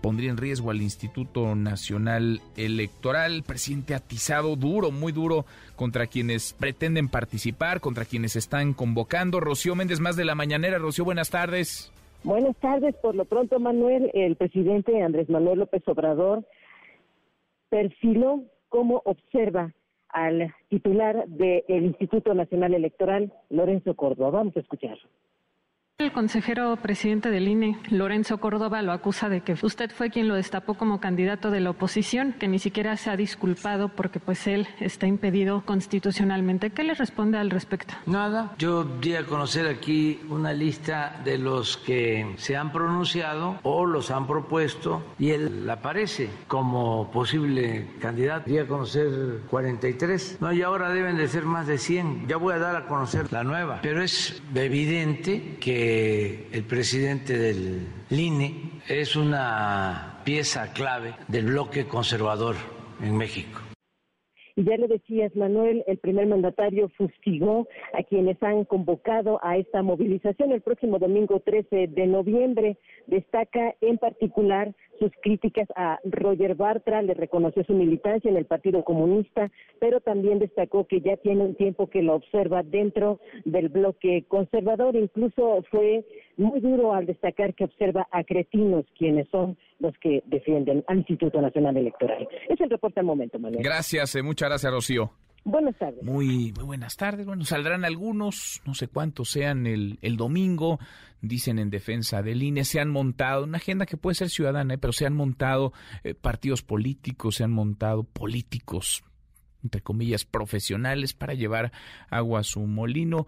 pondría 0.00 0.30
en 0.30 0.36
riesgo 0.36 0.70
al 0.70 0.82
Instituto 0.82 1.54
Nacional 1.54 2.40
Electoral. 2.56 3.42
Presidente 3.46 3.94
atizado, 3.94 4.56
duro, 4.56 4.90
muy 4.90 5.12
duro, 5.12 5.44
contra 5.76 6.06
quienes 6.06 6.52
pretenden 6.52 7.08
participar, 7.08 7.80
contra 7.80 8.04
quienes 8.04 8.36
están 8.36 8.72
convocando. 8.72 9.40
Rocío 9.40 9.74
Méndez, 9.74 10.00
más 10.00 10.16
de 10.16 10.24
la 10.24 10.34
mañanera. 10.34 10.78
Rocío, 10.78 11.04
buenas 11.04 11.30
tardes. 11.30 11.92
Buenas 12.22 12.56
tardes. 12.56 12.94
Por 12.96 13.14
lo 13.14 13.24
pronto, 13.24 13.58
Manuel, 13.58 14.10
el 14.14 14.36
presidente 14.36 15.02
Andrés 15.02 15.28
Manuel 15.30 15.60
López 15.60 15.82
Obrador 15.86 16.44
perfiló 17.68 18.44
cómo 18.68 19.00
observa 19.04 19.72
al 20.08 20.54
titular 20.68 21.26
del 21.28 21.84
Instituto 21.84 22.34
Nacional 22.34 22.74
Electoral, 22.74 23.32
Lorenzo 23.48 23.94
Córdoba. 23.94 24.30
Vamos 24.30 24.56
a 24.56 24.60
escucharlo. 24.60 25.08
El 26.00 26.12
consejero 26.12 26.74
presidente 26.76 27.30
del 27.30 27.46
INE, 27.46 27.78
Lorenzo 27.90 28.38
Córdoba, 28.38 28.80
lo 28.80 28.92
acusa 28.92 29.28
de 29.28 29.42
que 29.42 29.54
usted 29.60 29.90
fue 29.90 30.08
quien 30.08 30.28
lo 30.28 30.34
destapó 30.34 30.72
como 30.72 30.98
candidato 30.98 31.50
de 31.50 31.60
la 31.60 31.68
oposición, 31.68 32.32
que 32.32 32.48
ni 32.48 32.58
siquiera 32.58 32.96
se 32.96 33.10
ha 33.10 33.18
disculpado 33.18 33.90
porque 33.90 34.18
pues 34.18 34.46
él 34.46 34.66
está 34.80 35.06
impedido 35.06 35.62
constitucionalmente. 35.66 36.70
¿Qué 36.70 36.84
le 36.84 36.94
responde 36.94 37.36
al 37.36 37.50
respecto? 37.50 37.92
Nada, 38.06 38.54
yo 38.56 38.84
di 38.84 39.14
a 39.14 39.26
conocer 39.26 39.66
aquí 39.66 40.22
una 40.30 40.54
lista 40.54 41.20
de 41.22 41.36
los 41.36 41.76
que 41.76 42.32
se 42.38 42.56
han 42.56 42.72
pronunciado 42.72 43.58
o 43.62 43.84
los 43.84 44.10
han 44.10 44.26
propuesto 44.26 45.02
y 45.18 45.32
él 45.32 45.68
aparece 45.68 46.30
como 46.48 47.10
posible 47.10 47.88
candidato. 48.00 48.48
Di 48.48 48.56
a 48.56 48.66
conocer 48.66 49.40
43. 49.50 50.38
No, 50.40 50.50
y 50.50 50.62
ahora 50.62 50.88
deben 50.94 51.18
de 51.18 51.28
ser 51.28 51.44
más 51.44 51.66
de 51.66 51.76
100. 51.76 52.26
Ya 52.26 52.38
voy 52.38 52.54
a 52.54 52.58
dar 52.58 52.74
a 52.74 52.86
conocer 52.86 53.30
la 53.30 53.44
nueva, 53.44 53.80
pero 53.82 54.02
es 54.02 54.42
evidente 54.54 55.58
que 55.60 55.89
el 56.52 56.64
presidente 56.64 57.36
del 57.36 57.86
INE 58.10 58.82
es 58.88 59.16
una 59.16 60.20
pieza 60.24 60.72
clave 60.72 61.14
del 61.28 61.46
bloque 61.46 61.86
conservador 61.86 62.56
en 63.02 63.16
México. 63.16 63.60
Y 64.56 64.64
ya 64.64 64.76
lo 64.76 64.88
decías, 64.88 65.34
Manuel, 65.36 65.84
el 65.86 65.98
primer 65.98 66.26
mandatario 66.26 66.90
fustigó 66.90 67.66
a 67.94 68.02
quienes 68.02 68.42
han 68.42 68.64
convocado 68.64 69.40
a 69.42 69.56
esta 69.56 69.82
movilización 69.82 70.52
el 70.52 70.60
próximo 70.60 70.98
domingo 70.98 71.40
13 71.40 71.86
de 71.88 72.06
noviembre. 72.06 72.76
Destaca 73.06 73.74
en 73.80 73.96
particular 73.96 74.74
sus 75.00 75.10
críticas 75.22 75.66
a 75.74 75.98
Roger 76.04 76.54
Bartra, 76.54 77.00
le 77.02 77.14
reconoció 77.14 77.64
su 77.64 77.72
militancia 77.72 78.30
en 78.30 78.36
el 78.36 78.44
Partido 78.44 78.84
Comunista, 78.84 79.50
pero 79.80 80.00
también 80.00 80.38
destacó 80.38 80.86
que 80.86 81.00
ya 81.00 81.16
tiene 81.16 81.42
un 81.42 81.54
tiempo 81.54 81.88
que 81.88 82.02
lo 82.02 82.14
observa 82.14 82.62
dentro 82.62 83.18
del 83.44 83.70
bloque 83.70 84.24
conservador. 84.28 84.94
Incluso 84.94 85.64
fue 85.70 86.04
muy 86.36 86.60
duro 86.60 86.94
al 86.94 87.06
destacar 87.06 87.54
que 87.54 87.64
observa 87.64 88.06
a 88.12 88.24
cretinos, 88.24 88.84
quienes 88.98 89.26
son 89.30 89.56
los 89.78 89.96
que 89.98 90.22
defienden 90.26 90.84
al 90.86 90.98
Instituto 90.98 91.40
Nacional 91.40 91.76
Electoral. 91.78 92.28
Es 92.48 92.60
el 92.60 92.68
reporte 92.68 93.00
al 93.00 93.06
momento, 93.06 93.38
Manuel. 93.38 93.62
Gracias, 93.64 94.14
eh, 94.14 94.22
muchas 94.22 94.50
gracias, 94.50 94.70
Rocío. 94.70 95.10
Buenas 95.44 95.76
tardes. 95.78 96.02
Muy, 96.02 96.52
muy 96.52 96.64
buenas 96.64 96.96
tardes. 96.96 97.26
Bueno, 97.26 97.44
saldrán 97.44 97.84
algunos, 97.84 98.60
no 98.66 98.74
sé 98.74 98.88
cuántos 98.88 99.30
sean 99.30 99.66
el, 99.66 99.98
el 100.02 100.16
domingo, 100.16 100.78
dicen 101.22 101.58
en 101.58 101.70
defensa 101.70 102.22
del 102.22 102.42
INE, 102.42 102.64
se 102.64 102.80
han 102.80 102.90
montado 102.90 103.44
una 103.44 103.58
agenda 103.58 103.86
que 103.86 103.96
puede 103.96 104.14
ser 104.14 104.28
ciudadana, 104.28 104.74
eh, 104.74 104.78
pero 104.78 104.92
se 104.92 105.06
han 105.06 105.14
montado 105.14 105.72
eh, 106.04 106.14
partidos 106.14 106.62
políticos, 106.62 107.36
se 107.36 107.44
han 107.44 107.52
montado 107.52 108.04
políticos, 108.04 109.02
entre 109.62 109.80
comillas, 109.80 110.24
profesionales 110.24 111.14
para 111.14 111.34
llevar 111.34 111.72
agua 112.10 112.40
a 112.40 112.44
su 112.44 112.60
molino. 112.60 113.26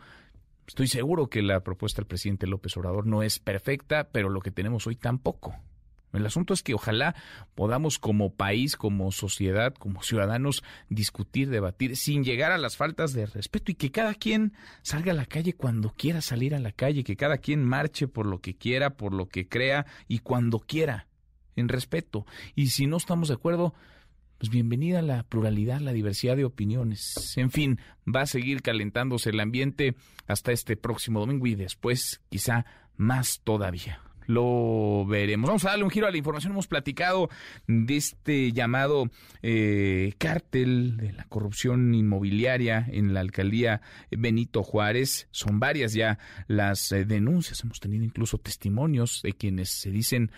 Estoy 0.66 0.88
seguro 0.88 1.28
que 1.28 1.42
la 1.42 1.60
propuesta 1.60 2.02
del 2.02 2.08
presidente 2.08 2.46
López 2.46 2.76
Obrador 2.76 3.06
no 3.06 3.22
es 3.22 3.38
perfecta, 3.38 4.08
pero 4.10 4.28
lo 4.28 4.40
que 4.40 4.50
tenemos 4.50 4.86
hoy 4.86 4.96
tampoco. 4.96 5.54
El 6.12 6.26
asunto 6.26 6.54
es 6.54 6.62
que 6.62 6.74
ojalá 6.74 7.14
podamos 7.54 7.98
como 7.98 8.34
país, 8.34 8.76
como 8.76 9.12
sociedad, 9.12 9.74
como 9.74 10.02
ciudadanos 10.02 10.62
discutir, 10.88 11.48
debatir 11.48 11.96
sin 11.96 12.22
llegar 12.24 12.52
a 12.52 12.58
las 12.58 12.76
faltas 12.76 13.12
de 13.12 13.26
respeto 13.26 13.72
y 13.72 13.74
que 13.74 13.90
cada 13.90 14.14
quien 14.14 14.52
salga 14.82 15.12
a 15.12 15.16
la 15.16 15.26
calle 15.26 15.54
cuando 15.54 15.94
quiera 15.94 16.20
salir 16.20 16.54
a 16.54 16.58
la 16.58 16.72
calle, 16.72 17.04
que 17.04 17.16
cada 17.16 17.38
quien 17.38 17.64
marche 17.64 18.08
por 18.08 18.26
lo 18.26 18.40
que 18.40 18.56
quiera, 18.56 18.96
por 18.96 19.14
lo 19.14 19.28
que 19.28 19.48
crea 19.48 19.86
y 20.08 20.18
cuando 20.18 20.60
quiera, 20.60 21.06
en 21.56 21.68
respeto. 21.68 22.26
Y 22.54 22.68
si 22.68 22.86
no 22.86 22.96
estamos 22.98 23.28
de 23.28 23.34
acuerdo, 23.34 23.74
pues 24.38 24.50
bienvenida 24.50 24.98
a 24.98 25.02
la 25.02 25.22
pluralidad, 25.22 25.80
la 25.80 25.92
diversidad 25.92 26.36
de 26.36 26.44
opiniones. 26.44 27.14
En 27.36 27.50
fin, 27.50 27.78
va 28.04 28.22
a 28.22 28.26
seguir 28.26 28.60
calentándose 28.60 29.30
el 29.30 29.40
ambiente 29.40 29.94
hasta 30.26 30.52
este 30.52 30.76
próximo 30.76 31.20
domingo 31.20 31.46
y 31.46 31.54
después 31.54 32.20
quizá 32.28 32.66
más 32.96 33.40
todavía. 33.44 34.00
Lo 34.26 35.04
veremos. 35.06 35.48
Vamos 35.48 35.64
a 35.64 35.70
darle 35.70 35.84
un 35.84 35.90
giro 35.90 36.06
a 36.06 36.10
la 36.10 36.16
información. 36.16 36.52
Hemos 36.52 36.66
platicado 36.66 37.28
de 37.66 37.96
este 37.96 38.52
llamado 38.52 39.10
eh, 39.42 40.14
cártel 40.18 40.96
de 40.96 41.12
la 41.12 41.24
corrupción 41.24 41.94
inmobiliaria 41.94 42.86
en 42.90 43.14
la 43.14 43.20
alcaldía 43.20 43.80
Benito 44.10 44.62
Juárez. 44.62 45.28
Son 45.30 45.60
varias 45.60 45.92
ya 45.92 46.18
las 46.48 46.92
eh, 46.92 47.04
denuncias. 47.04 47.62
Hemos 47.64 47.80
tenido 47.80 48.04
incluso 48.04 48.38
testimonios 48.38 49.20
de 49.22 49.32
quienes 49.32 49.70
se 49.70 49.90
dicen 49.90 50.30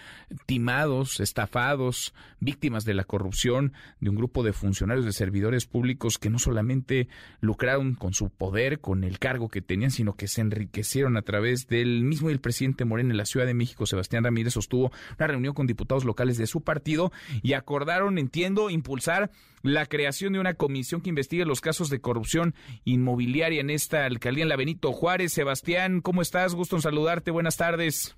timados, 0.46 1.20
estafados, 1.20 2.14
víctimas 2.40 2.84
de 2.84 2.94
la 2.94 3.04
corrupción 3.04 3.72
de 4.00 4.10
un 4.10 4.16
grupo 4.16 4.42
de 4.42 4.52
funcionarios 4.52 5.04
de 5.04 5.12
servidores 5.12 5.66
públicos 5.66 6.18
que 6.18 6.30
no 6.30 6.38
solamente 6.38 7.08
lucraron 7.40 7.94
con 7.94 8.14
su 8.14 8.30
poder, 8.30 8.80
con 8.80 9.04
el 9.04 9.18
cargo 9.18 9.48
que 9.48 9.62
tenían, 9.62 9.90
sino 9.90 10.14
que 10.14 10.28
se 10.28 10.40
enriquecieron 10.40 11.16
a 11.16 11.22
través 11.22 11.66
del 11.66 12.02
mismo 12.02 12.30
y 12.30 12.32
el 12.32 12.40
presidente 12.40 12.84
Moreno 12.84 13.10
en 13.10 13.16
la 13.16 13.26
Ciudad 13.26 13.46
de 13.46 13.54
México 13.54 13.73
Sebastián 13.86 14.24
Ramírez, 14.24 14.54
sostuvo 14.54 14.90
una 15.18 15.26
reunión 15.26 15.54
con 15.54 15.66
diputados 15.66 16.04
locales 16.04 16.38
de 16.38 16.46
su 16.46 16.62
partido 16.62 17.12
y 17.42 17.52
acordaron, 17.54 18.18
entiendo, 18.18 18.70
impulsar 18.70 19.30
la 19.62 19.86
creación 19.86 20.32
de 20.32 20.40
una 20.40 20.54
comisión 20.54 21.00
que 21.00 21.08
investigue 21.08 21.44
los 21.44 21.60
casos 21.60 21.90
de 21.90 22.00
corrupción 22.00 22.54
inmobiliaria 22.84 23.60
en 23.60 23.70
esta 23.70 24.04
alcaldía 24.04 24.44
en 24.44 24.48
la 24.48 24.56
Benito 24.56 24.92
Juárez. 24.92 25.32
Sebastián, 25.32 26.00
¿cómo 26.00 26.22
estás? 26.22 26.54
Gusto 26.54 26.76
en 26.76 26.82
saludarte. 26.82 27.30
Buenas 27.30 27.56
tardes. 27.56 28.16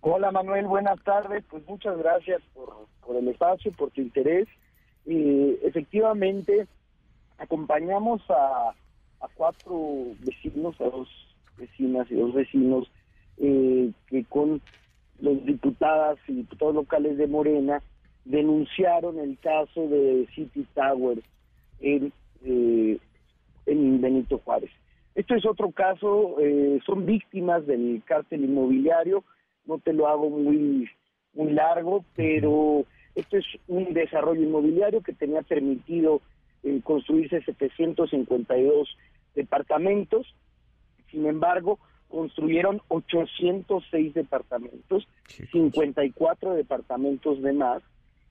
Hola 0.00 0.30
Manuel, 0.30 0.66
buenas 0.66 1.02
tardes. 1.02 1.44
Pues 1.50 1.66
muchas 1.66 1.98
gracias 1.98 2.40
por, 2.54 3.16
el 3.16 3.28
espacio, 3.28 3.72
por 3.72 3.90
tu 3.90 4.00
interés. 4.00 4.46
Y 5.04 5.56
efectivamente, 5.62 6.66
acompañamos 7.38 8.22
a, 8.30 8.70
a 9.20 9.28
cuatro 9.34 9.76
vecinos, 10.20 10.80
a 10.80 10.84
dos 10.84 11.08
vecinas 11.58 12.10
y 12.10 12.14
dos 12.14 12.32
vecinos 12.32 12.90
eh, 13.38 13.90
que 14.06 14.24
con 14.24 14.60
los 15.20 15.44
diputadas 15.44 16.18
y 16.28 16.34
diputados 16.34 16.74
locales 16.74 17.16
de 17.16 17.26
Morena 17.26 17.82
denunciaron 18.24 19.18
el 19.18 19.38
caso 19.38 19.88
de 19.88 20.28
City 20.34 20.66
Tower 20.74 21.18
en, 21.80 22.12
eh, 22.44 22.98
en 23.66 24.00
Benito 24.00 24.38
Juárez. 24.44 24.70
Esto 25.14 25.34
es 25.34 25.44
otro 25.46 25.70
caso, 25.72 26.36
eh, 26.40 26.78
son 26.86 27.04
víctimas 27.04 27.66
del 27.66 28.02
cártel 28.04 28.44
inmobiliario, 28.44 29.24
no 29.66 29.78
te 29.78 29.92
lo 29.92 30.06
hago 30.06 30.30
muy, 30.30 30.88
muy 31.34 31.52
largo, 31.52 32.04
pero 32.14 32.84
esto 33.14 33.36
es 33.36 33.44
un 33.66 33.92
desarrollo 33.94 34.42
inmobiliario 34.42 35.02
que 35.02 35.12
tenía 35.12 35.42
permitido 35.42 36.20
eh, 36.62 36.80
construirse 36.84 37.42
752 37.42 38.96
departamentos, 39.34 40.34
sin 41.10 41.26
embargo, 41.26 41.78
construyeron 42.08 42.80
806 42.88 44.14
departamentos, 44.14 45.06
54 45.52 46.54
departamentos 46.54 47.42
de 47.42 47.52
más, 47.52 47.82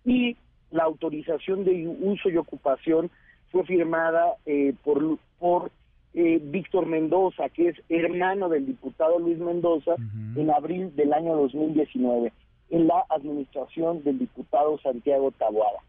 y 0.06 0.38
la 0.72 0.84
autorización 0.84 1.64
de 1.64 1.88
uso 1.88 2.30
y 2.30 2.38
ocupación 2.38 3.10
fue 3.52 3.64
firmada 3.66 4.36
eh, 4.46 4.74
por, 4.84 5.18
por 5.40 5.72
eh, 6.14 6.40
Víctor 6.42 6.86
Mendoza, 6.86 7.50
que 7.50 7.70
es 7.70 7.76
hermano 7.90 8.50
del 8.50 8.66
diputado 8.66 9.20
Luis 9.20 9.38
Mendoza, 9.38 9.96
en 10.36 10.50
abril 10.50 10.96
del 10.96 11.14
año 11.14 11.36
2019, 11.36 12.34
en 12.72 12.88
la 12.88 13.06
administración 13.10 14.04
del 14.04 14.20
diputado 14.20 14.80
Santiago 14.80 15.32
Taboada. 15.32 15.80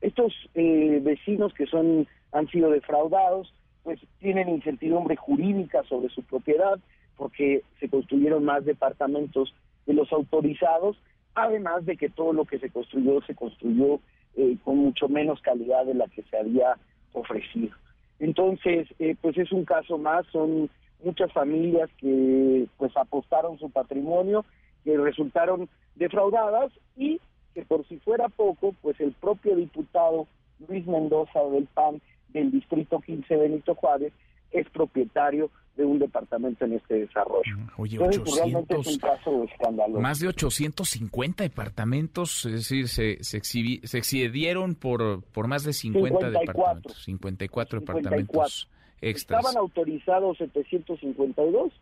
Estos 0.00 0.32
eh, 0.54 1.00
vecinos 1.02 1.54
que 1.54 1.66
son 1.66 2.06
han 2.32 2.48
sido 2.48 2.70
defraudados, 2.70 3.52
pues 3.82 4.00
tienen 4.18 4.48
incertidumbre 4.48 5.16
jurídica 5.16 5.82
sobre 5.84 6.08
su 6.10 6.22
propiedad, 6.22 6.78
porque 7.16 7.62
se 7.80 7.88
construyeron 7.88 8.44
más 8.44 8.64
departamentos 8.64 9.54
de 9.86 9.94
los 9.94 10.12
autorizados, 10.12 10.96
además 11.34 11.84
de 11.86 11.96
que 11.96 12.08
todo 12.08 12.32
lo 12.32 12.44
que 12.44 12.58
se 12.58 12.70
construyó 12.70 13.20
se 13.22 13.34
construyó 13.34 14.00
eh, 14.36 14.56
con 14.64 14.78
mucho 14.78 15.08
menos 15.08 15.40
calidad 15.40 15.86
de 15.86 15.94
la 15.94 16.06
que 16.08 16.22
se 16.22 16.36
había 16.36 16.76
ofrecido. 17.12 17.74
Entonces, 18.18 18.88
eh, 18.98 19.16
pues 19.20 19.36
es 19.38 19.52
un 19.52 19.64
caso 19.64 19.98
más, 19.98 20.26
son 20.32 20.70
muchas 21.02 21.32
familias 21.32 21.90
que 21.98 22.66
pues 22.76 22.96
apostaron 22.96 23.58
su 23.58 23.70
patrimonio, 23.70 24.44
que 24.84 24.96
resultaron 24.96 25.68
defraudadas 25.94 26.72
y 26.96 27.20
que 27.54 27.62
por 27.64 27.86
si 27.88 27.98
fuera 27.98 28.28
poco, 28.28 28.74
pues 28.82 29.00
el 29.00 29.12
propio 29.12 29.56
diputado 29.56 30.26
Luis 30.68 30.86
Mendoza 30.86 31.42
del 31.50 31.66
PAN 31.66 32.00
del 32.28 32.50
Distrito 32.50 33.00
15 33.00 33.36
Benito 33.36 33.74
Juárez 33.74 34.12
es 34.52 34.68
propietario 34.70 35.50
de 35.76 35.84
un 35.84 35.98
departamento 35.98 36.64
en 36.64 36.74
este 36.74 36.94
desarrollo. 37.00 37.56
Mm, 37.56 37.80
oye, 37.80 37.98
800, 37.98 38.86
es 38.86 38.92
un 38.94 38.98
caso 38.98 39.44
escandaloso. 39.44 40.00
Más 40.00 40.18
de 40.20 40.28
850 40.28 41.44
departamentos, 41.44 42.46
es 42.46 42.52
decir, 42.52 42.88
se, 42.88 43.22
se, 43.22 43.40
se 43.40 43.98
excedieron 43.98 44.74
por, 44.74 45.22
por 45.22 45.48
más 45.48 45.64
de 45.64 45.72
50 45.72 46.30
departamentos. 46.30 47.04
54 47.04 47.80
departamentos 47.80 48.68
extras. 49.00 49.40
Estaban 49.40 49.56
autorizados 49.58 50.38
752, 50.38 51.72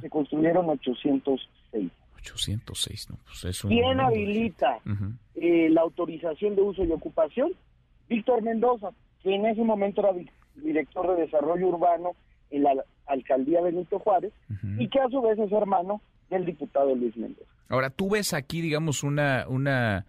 se 0.00 0.10
construyeron 0.10 0.68
806. 0.68 1.90
806, 2.20 3.10
¿no? 3.10 3.18
Pues 3.24 3.44
es 3.44 3.64
un 3.64 3.70
¿Quién 3.70 3.98
habilita 3.98 4.78
eh, 5.34 5.68
la 5.70 5.80
autorización 5.80 6.54
de 6.54 6.62
uso 6.62 6.84
y 6.84 6.92
ocupación? 6.92 7.52
Víctor 8.08 8.42
Mendoza, 8.42 8.90
que 9.22 9.34
en 9.34 9.46
ese 9.46 9.62
momento 9.62 10.02
era 10.02 10.12
director 10.56 11.14
de 11.14 11.22
desarrollo 11.22 11.68
urbano 11.68 12.12
en 12.50 12.62
la 12.62 12.84
alcaldía 13.06 13.60
Benito 13.60 13.98
Juárez 13.98 14.32
y 14.78 14.88
que 14.88 15.00
a 15.00 15.08
su 15.08 15.20
vez 15.20 15.38
es 15.38 15.52
hermano 15.52 16.00
del 16.28 16.44
diputado 16.46 16.94
Luis 16.94 17.16
Méndez. 17.16 17.46
Ahora, 17.68 17.90
tú 17.90 18.10
ves 18.10 18.34
aquí, 18.34 18.60
digamos, 18.60 19.02
una, 19.02 19.46
una, 19.48 20.06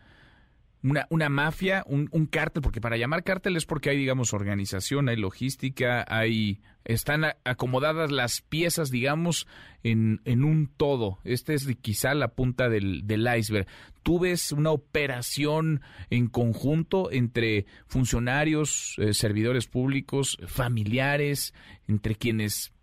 una, 0.84 1.08
una 1.10 1.30
mafia, 1.30 1.84
un, 1.86 2.10
un, 2.12 2.26
cártel, 2.26 2.62
porque 2.62 2.82
para 2.82 2.98
llamar 2.98 3.24
cártel 3.24 3.56
es 3.56 3.66
porque 3.66 3.92
hay, 3.92 3.98
digamos, 3.98 4.34
organización, 4.34 5.10
hay 5.10 5.18
logística, 5.18 6.06
hay 6.08 6.62
están 6.84 7.26
acomodadas 7.44 8.12
las 8.12 8.42
piezas, 8.42 8.90
digamos, 8.90 9.48
en, 9.84 10.22
en 10.26 10.44
un 10.44 10.68
todo. 10.68 11.20
Esta 11.24 11.54
es 11.54 11.68
quizá 11.82 12.14
la 12.14 12.30
punta 12.30 12.70
del, 12.70 13.04
iceberg. 13.38 13.68
¿Tú 14.04 14.20
ves 14.20 14.52
una 14.52 14.72
operación 14.72 15.82
en 16.10 16.28
conjunto 16.28 17.12
entre 17.12 17.66
funcionarios, 17.88 18.96
eh, 18.98 19.14
servidores 19.14 19.68
públicos, 19.68 20.38
familiares, 20.48 21.54
entre 21.88 22.16
quienes 22.16 22.74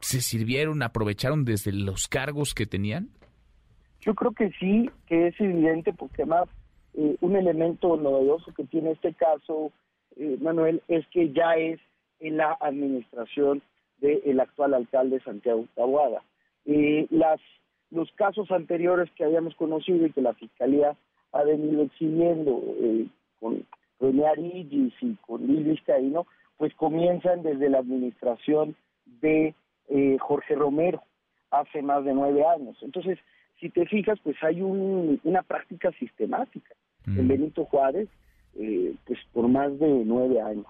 se 0.00 0.20
sirvieron, 0.20 0.82
aprovecharon 0.82 1.44
desde 1.44 1.72
los 1.72 2.08
cargos 2.08 2.54
que 2.54 2.66
tenían? 2.66 3.10
Yo 4.00 4.14
creo 4.14 4.32
que 4.32 4.50
sí, 4.58 4.90
que 5.06 5.28
es 5.28 5.40
evidente, 5.40 5.92
porque 5.92 6.22
además 6.22 6.48
eh, 6.96 7.16
un 7.20 7.36
elemento 7.36 7.96
novedoso 7.96 8.52
que 8.54 8.64
tiene 8.64 8.92
este 8.92 9.14
caso, 9.14 9.72
eh, 10.16 10.36
Manuel, 10.40 10.82
es 10.88 11.06
que 11.08 11.32
ya 11.32 11.54
es 11.56 11.80
en 12.20 12.36
la 12.38 12.56
administración 12.60 13.62
del 13.98 14.40
actual 14.40 14.74
alcalde 14.74 15.20
Santiago 15.20 15.66
Tabuada. 15.74 16.22
Eh, 16.66 17.06
las, 17.10 17.40
los 17.90 18.10
casos 18.12 18.50
anteriores 18.50 19.10
que 19.12 19.24
habíamos 19.24 19.54
conocido 19.56 20.06
y 20.06 20.12
que 20.12 20.22
la 20.22 20.34
Fiscalía 20.34 20.96
ha 21.32 21.42
venido 21.42 21.82
exhibiendo 21.82 22.62
eh, 22.80 23.06
con 23.40 23.64
René 24.00 24.26
Arigis 24.26 24.94
y 25.00 25.14
con 25.26 25.46
Luis 25.46 25.64
Vizcaíno, 25.64 26.26
pues 26.56 26.74
comienzan 26.74 27.42
desde 27.42 27.68
la 27.68 27.78
administración 27.78 28.76
de 29.20 29.54
eh, 29.88 30.16
Jorge 30.20 30.54
Romero 30.54 31.02
hace 31.50 31.82
más 31.82 32.04
de 32.04 32.14
nueve 32.14 32.44
años. 32.46 32.76
Entonces, 32.82 33.18
si 33.60 33.70
te 33.70 33.86
fijas, 33.86 34.18
pues 34.22 34.36
hay 34.42 34.62
un, 34.62 35.20
una 35.24 35.42
práctica 35.42 35.90
sistemática 35.92 36.74
en 37.06 37.24
mm. 37.24 37.28
Benito 37.28 37.64
Juárez, 37.64 38.08
eh, 38.56 38.94
pues 39.06 39.18
por 39.32 39.48
más 39.48 39.78
de 39.78 40.04
nueve 40.04 40.40
años. 40.40 40.66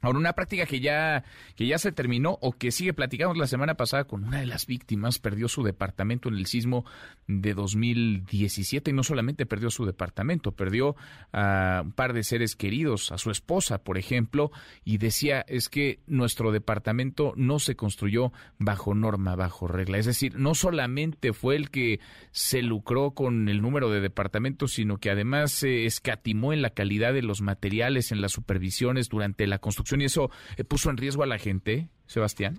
Ahora, 0.00 0.18
una 0.18 0.32
práctica 0.32 0.66
que 0.66 0.80
ya, 0.80 1.24
que 1.56 1.66
ya 1.66 1.78
se 1.78 1.92
terminó 1.92 2.38
o 2.40 2.52
que 2.52 2.70
sigue, 2.70 2.94
platicamos 2.94 3.36
la 3.36 3.46
semana 3.46 3.74
pasada 3.74 4.04
con 4.04 4.24
una 4.24 4.40
de 4.40 4.46
las 4.46 4.66
víctimas, 4.66 5.18
perdió 5.18 5.48
su 5.48 5.62
departamento 5.62 6.28
en 6.28 6.36
el 6.36 6.46
sismo 6.46 6.86
de 7.26 7.52
2017 7.54 8.90
y 8.90 8.94
no 8.94 9.02
solamente 9.02 9.46
perdió 9.46 9.70
su 9.70 9.84
departamento, 9.84 10.52
perdió 10.52 10.96
a 11.32 11.82
un 11.84 11.92
par 11.92 12.14
de 12.14 12.22
seres 12.22 12.56
queridos, 12.56 13.12
a 13.12 13.18
su 13.18 13.30
esposa, 13.30 13.82
por 13.84 13.98
ejemplo, 13.98 14.50
y 14.84 14.98
decía, 14.98 15.42
es 15.48 15.68
que 15.68 16.00
nuestro 16.06 16.50
departamento 16.50 17.34
no 17.36 17.58
se 17.58 17.76
construyó 17.76 18.32
bajo 18.58 18.94
norma, 18.94 19.36
bajo 19.36 19.68
regla. 19.68 19.98
Es 19.98 20.06
decir, 20.06 20.38
no 20.38 20.54
solamente 20.54 21.32
fue 21.32 21.56
el 21.56 21.70
que 21.70 22.00
se 22.30 22.62
lucró 22.62 23.10
con 23.12 23.48
el 23.48 23.60
número 23.60 23.90
de 23.90 24.00
departamentos, 24.00 24.72
sino 24.72 24.98
que 24.98 25.10
además 25.10 25.52
se 25.52 25.84
escatimó 25.84 26.52
en 26.52 26.62
la 26.62 26.70
calidad 26.70 27.12
de 27.12 27.22
los 27.22 27.42
materiales, 27.42 28.12
en 28.12 28.20
las 28.20 28.32
supervisiones 28.32 29.08
durante 29.08 29.46
la 29.46 29.58
construcción 29.58 29.89
y 29.98 30.04
eso 30.04 30.30
eh, 30.56 30.64
puso 30.64 30.90
en 30.90 30.96
riesgo 30.96 31.22
a 31.22 31.26
la 31.26 31.38
gente, 31.38 31.88
Sebastián? 32.06 32.58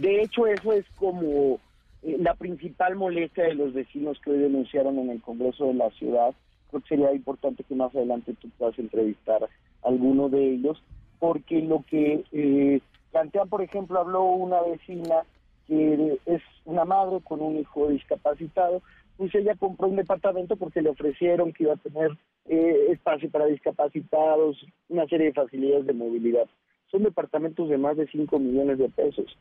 De, 0.00 0.22
hecho, 0.22 0.46
eso 0.46 0.72
es 0.72 0.84
como 0.96 1.60
eh, 2.02 2.16
la 2.18 2.34
principal 2.34 2.96
molestia 2.96 3.44
de 3.44 3.54
los 3.54 3.72
vecinos 3.72 4.18
que 4.24 4.30
hoy 4.30 4.38
denunciaron 4.38 4.98
en 4.98 5.10
el 5.10 5.22
Congreso 5.22 5.66
de 5.66 5.74
la 5.74 5.90
ciudad. 5.90 6.34
Creo 6.70 6.82
que 6.82 6.88
sería 6.88 7.12
importante 7.12 7.64
que 7.64 7.74
más 7.74 7.94
adelante 7.94 8.34
tú 8.40 8.48
puedas 8.58 8.78
entrevistar 8.78 9.44
a 9.44 9.88
alguno 9.88 10.28
de 10.28 10.54
ellos, 10.54 10.82
porque 11.18 11.60
lo 11.60 11.84
que 11.88 12.24
eh, 12.32 12.80
plantean, 13.12 13.48
por 13.48 13.62
ejemplo, 13.62 14.00
habló 14.00 14.24
una 14.24 14.60
vecina 14.62 15.22
que 15.66 16.18
es 16.26 16.42
una 16.64 16.84
madre 16.84 17.20
con 17.22 17.40
un 17.40 17.56
hijo 17.56 17.88
discapacitado, 17.88 18.82
pues 19.20 19.34
ella 19.34 19.54
compró 19.54 19.86
un 19.86 19.96
departamento 19.96 20.56
porque 20.56 20.80
le 20.80 20.88
ofrecieron 20.88 21.52
que 21.52 21.64
iba 21.64 21.74
a 21.74 21.76
tener 21.76 22.10
eh, 22.46 22.86
espacio 22.88 23.28
para 23.28 23.44
discapacitados, 23.44 24.64
una 24.88 25.06
serie 25.08 25.26
de 25.26 25.34
facilidades 25.34 25.84
de 25.84 25.92
movilidad. 25.92 26.46
Son 26.90 27.02
departamentos 27.02 27.68
de 27.68 27.76
más 27.76 27.98
de 27.98 28.06
5 28.06 28.38
millones 28.38 28.78
de 28.78 28.88
pesos. 28.88 29.36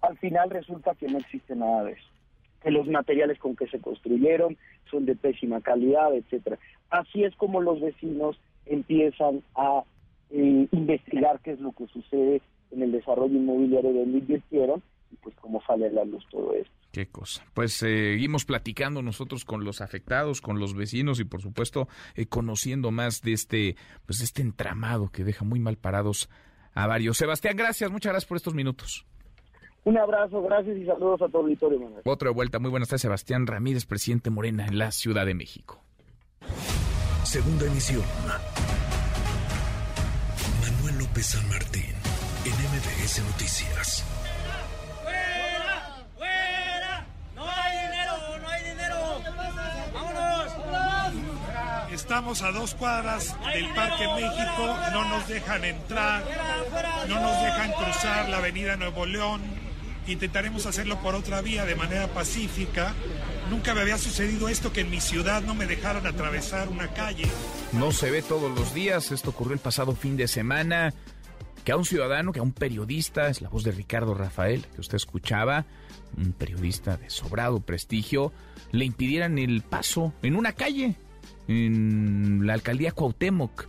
Al 0.00 0.16
final 0.16 0.48
resulta 0.48 0.94
que 0.94 1.08
no 1.08 1.18
existe 1.18 1.54
nada 1.54 1.84
de 1.84 1.92
eso, 1.92 2.08
que 2.62 2.70
los 2.70 2.88
materiales 2.88 3.38
con 3.38 3.54
que 3.54 3.66
se 3.66 3.78
construyeron 3.80 4.56
son 4.90 5.04
de 5.04 5.14
pésima 5.14 5.60
calidad, 5.60 6.14
etcétera. 6.14 6.58
Así 6.88 7.22
es 7.22 7.36
como 7.36 7.60
los 7.60 7.82
vecinos 7.82 8.40
empiezan 8.64 9.42
a 9.54 9.84
eh, 10.30 10.68
investigar 10.72 11.40
qué 11.40 11.50
es 11.50 11.60
lo 11.60 11.72
que 11.72 11.86
sucede 11.88 12.40
en 12.70 12.80
el 12.80 12.92
desarrollo 12.92 13.36
inmobiliario 13.36 13.92
donde 13.92 14.20
invirtieron 14.20 14.82
y 15.10 15.16
pues 15.16 15.34
cómo 15.36 15.62
sale 15.66 15.86
a 15.86 15.92
la 15.92 16.04
luz 16.04 16.24
todo 16.30 16.52
esto. 16.54 16.72
Qué 16.92 17.06
cosa. 17.06 17.44
Pues 17.54 17.74
seguimos 17.74 18.44
platicando 18.44 19.02
nosotros 19.02 19.44
con 19.44 19.64
los 19.64 19.80
afectados, 19.80 20.40
con 20.40 20.58
los 20.58 20.74
vecinos 20.74 21.20
y 21.20 21.24
por 21.24 21.42
supuesto 21.42 21.88
eh, 22.14 22.26
conociendo 22.26 22.90
más 22.90 23.20
de 23.22 23.32
este, 23.32 23.76
pues 24.06 24.18
de 24.18 24.24
este 24.24 24.42
entramado 24.42 25.10
que 25.10 25.24
deja 25.24 25.44
muy 25.44 25.60
mal 25.60 25.76
parados 25.76 26.30
a 26.74 26.86
varios. 26.86 27.18
Sebastián, 27.18 27.56
gracias, 27.56 27.90
muchas 27.90 28.12
gracias 28.12 28.28
por 28.28 28.36
estos 28.36 28.54
minutos. 28.54 29.06
Un 29.84 29.96
abrazo, 29.98 30.42
gracias 30.42 30.76
y 30.76 30.84
saludos 30.84 31.22
a 31.22 31.28
todo 31.28 31.42
el 31.42 31.46
auditorio. 31.48 31.80
Manuel. 31.80 32.02
Otra 32.04 32.30
vuelta, 32.30 32.58
muy 32.58 32.70
buenas 32.70 32.88
tardes, 32.88 33.02
Sebastián 33.02 33.46
Ramírez, 33.46 33.86
presidente 33.86 34.30
Morena 34.30 34.66
en 34.66 34.78
la 34.78 34.90
Ciudad 34.90 35.24
de 35.24 35.34
México. 35.34 35.82
Segunda 37.24 37.66
emisión. 37.66 38.02
Manuel 40.62 40.98
López 40.98 41.26
San 41.26 41.48
Martín, 41.48 41.94
en 42.44 42.52
MBS 42.52 43.22
Noticias. 43.30 44.07
Estamos 52.08 52.40
a 52.40 52.52
dos 52.52 52.74
cuadras 52.74 53.36
del 53.52 53.68
Parque 53.74 54.08
México, 54.08 54.76
no 54.94 55.10
nos 55.10 55.28
dejan 55.28 55.62
entrar, 55.62 56.24
no 57.06 57.20
nos 57.20 57.42
dejan 57.42 57.70
cruzar 57.72 58.30
la 58.30 58.38
avenida 58.38 58.78
Nuevo 58.78 59.04
León. 59.04 59.42
Intentaremos 60.06 60.64
hacerlo 60.64 60.98
por 61.02 61.14
otra 61.14 61.42
vía 61.42 61.66
de 61.66 61.74
manera 61.74 62.08
pacífica. 62.08 62.94
Nunca 63.50 63.74
me 63.74 63.82
había 63.82 63.98
sucedido 63.98 64.48
esto 64.48 64.72
que 64.72 64.80
en 64.80 64.90
mi 64.90 65.02
ciudad 65.02 65.42
no 65.42 65.54
me 65.54 65.66
dejaran 65.66 66.06
atravesar 66.06 66.70
una 66.70 66.88
calle. 66.94 67.26
No 67.72 67.92
se 67.92 68.10
ve 68.10 68.22
todos 68.22 68.58
los 68.58 68.72
días, 68.72 69.12
esto 69.12 69.28
ocurrió 69.28 69.52
el 69.52 69.60
pasado 69.60 69.94
fin 69.94 70.16
de 70.16 70.28
semana. 70.28 70.94
Que 71.62 71.72
a 71.72 71.76
un 71.76 71.84
ciudadano, 71.84 72.32
que 72.32 72.38
a 72.38 72.42
un 72.42 72.52
periodista, 72.52 73.28
es 73.28 73.42
la 73.42 73.50
voz 73.50 73.64
de 73.64 73.72
Ricardo 73.72 74.14
Rafael, 74.14 74.64
que 74.74 74.80
usted 74.80 74.96
escuchaba, 74.96 75.66
un 76.16 76.32
periodista 76.32 76.96
de 76.96 77.10
sobrado 77.10 77.60
prestigio, 77.60 78.32
le 78.72 78.86
impidieran 78.86 79.36
el 79.36 79.60
paso 79.60 80.14
en 80.22 80.36
una 80.36 80.54
calle 80.54 80.96
en 81.48 82.46
la 82.46 82.54
alcaldía 82.54 82.92
Cuauhtémoc. 82.92 83.66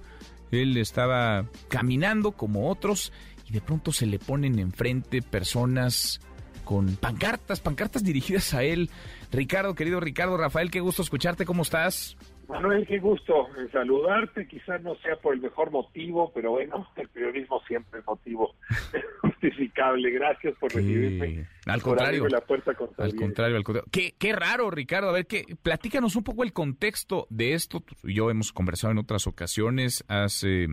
Él 0.52 0.78
estaba 0.78 1.46
caminando 1.68 2.32
como 2.32 2.70
otros 2.70 3.12
y 3.48 3.54
de 3.54 3.62
pronto 3.62 3.92
se 3.92 4.06
le 4.06 4.20
ponen 4.20 4.60
enfrente 4.60 5.22
personas 5.22 6.22
con 6.64 6.96
pancartas, 6.98 7.60
pancartas 7.60 8.04
dirigidas 8.04 8.54
a 8.54 8.64
él. 8.64 8.90
Ricardo, 9.32 9.76
querido 9.76 10.00
Ricardo 10.00 10.38
Rafael, 10.38 10.70
qué 10.70 10.80
gusto 10.80 11.02
escucharte, 11.02 11.46
¿cómo 11.46 11.64
estás? 11.64 12.16
Manuel, 12.50 12.88
qué 12.88 12.98
gusto 12.98 13.48
saludarte. 13.72 14.48
Quizás 14.48 14.82
no 14.82 14.96
sea 14.96 15.16
por 15.18 15.36
el 15.36 15.42
mejor 15.42 15.70
motivo, 15.70 16.32
pero 16.34 16.52
bueno, 16.52 16.88
el 16.96 17.08
periodismo 17.10 17.62
siempre 17.68 18.00
es 18.00 18.06
motivo 18.08 18.56
justificable. 19.22 20.10
Gracias 20.10 20.56
por 20.60 20.74
recibirme. 20.74 21.48
Al 21.68 21.82
contrario. 21.84 22.28
la 22.28 22.42
puerta 22.42 22.72
al 22.72 22.78
contrario, 23.16 23.56
al 23.56 23.64
contrario. 23.64 23.90
Qué, 23.92 24.16
qué 24.18 24.34
raro, 24.34 24.72
Ricardo. 24.72 25.10
A 25.10 25.12
ver, 25.14 25.28
que, 25.28 25.46
platícanos 25.62 26.16
un 26.16 26.24
poco 26.24 26.44
el 26.44 26.52
contexto 26.52 27.28
de 27.30 27.54
esto. 27.54 27.82
Tú 27.82 27.96
y 28.04 28.16
yo 28.16 28.32
hemos 28.32 28.52
conversado 28.52 28.92
en 28.94 28.98
otras 28.98 29.28
ocasiones. 29.28 30.04
Has 30.08 30.44
eh, 30.44 30.68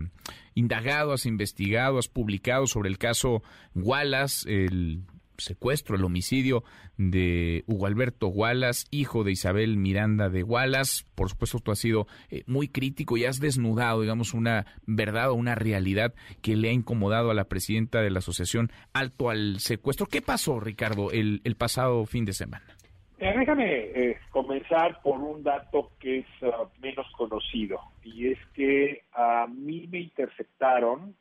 indagado, 0.55 1.13
has 1.13 1.27
investigado, 1.27 1.99
has 1.99 2.07
publicado 2.07 2.65
sobre 2.65 2.89
el 2.89 2.97
caso 2.97 3.43
Wallace, 3.75 4.51
el 4.51 5.03
secuestro, 5.37 5.95
el 5.95 6.03
homicidio 6.03 6.63
de 6.97 7.63
Hugo 7.67 7.87
Alberto 7.87 8.27
Wallace, 8.27 8.85
hijo 8.91 9.23
de 9.23 9.31
Isabel 9.31 9.77
Miranda 9.77 10.29
de 10.29 10.43
Wallace. 10.43 11.05
Por 11.15 11.29
supuesto, 11.29 11.59
tú 11.59 11.71
has 11.71 11.79
sido 11.79 12.07
eh, 12.29 12.43
muy 12.47 12.67
crítico 12.67 13.17
y 13.17 13.25
has 13.25 13.39
desnudado, 13.39 14.01
digamos, 14.01 14.33
una 14.33 14.65
verdad 14.85 15.31
o 15.31 15.35
una 15.35 15.55
realidad 15.55 16.13
que 16.41 16.55
le 16.55 16.69
ha 16.69 16.73
incomodado 16.73 17.31
a 17.31 17.33
la 17.33 17.45
presidenta 17.45 18.01
de 18.01 18.09
la 18.09 18.19
asociación 18.19 18.71
Alto 18.93 19.29
al 19.29 19.59
Secuestro. 19.59 20.07
¿Qué 20.07 20.21
pasó, 20.21 20.59
Ricardo, 20.59 21.11
el, 21.11 21.41
el 21.43 21.55
pasado 21.55 22.05
fin 22.05 22.25
de 22.25 22.33
semana? 22.33 22.77
Eh, 23.19 23.33
déjame 23.35 23.73
eh, 23.95 24.17
comenzar 24.29 25.01
por 25.01 25.19
un 25.19 25.41
dato 25.41 25.91
que 25.99 26.19
es 26.19 26.25
ah, 26.43 26.65
menos 26.79 27.07
conocido 27.17 27.79
y 28.03 28.27
es 28.27 28.37
que 28.53 29.01
a 29.11 29.47
mí 29.47 29.87
me 29.87 30.01
interceptaron 30.01 31.15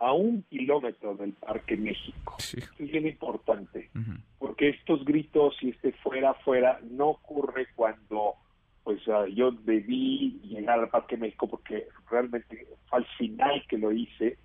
a 0.00 0.12
un 0.12 0.42
kilómetro 0.44 1.14
del 1.14 1.34
Parque 1.34 1.76
México. 1.76 2.36
es 2.38 2.90
bien 2.90 3.06
importante, 3.06 3.90
porque 4.38 4.70
estos 4.70 5.04
gritos, 5.04 5.56
si 5.60 5.68
este 5.68 5.92
fuera, 5.92 6.34
fuera, 6.34 6.80
no 6.90 7.08
ocurre 7.08 7.68
cuando 7.76 8.34
pues 8.82 9.06
ah, 9.08 9.26
yo 9.28 9.50
debí 9.52 10.40
llegar 10.42 10.80
al 10.80 10.88
Parque 10.88 11.18
México 11.18 11.46
porque 11.48 11.86
realmente 12.10 12.66
fue 12.88 13.00
al 13.00 13.06
final 13.18 13.62
que 13.68 13.76
lo 13.76 13.92
hice, 13.92 14.38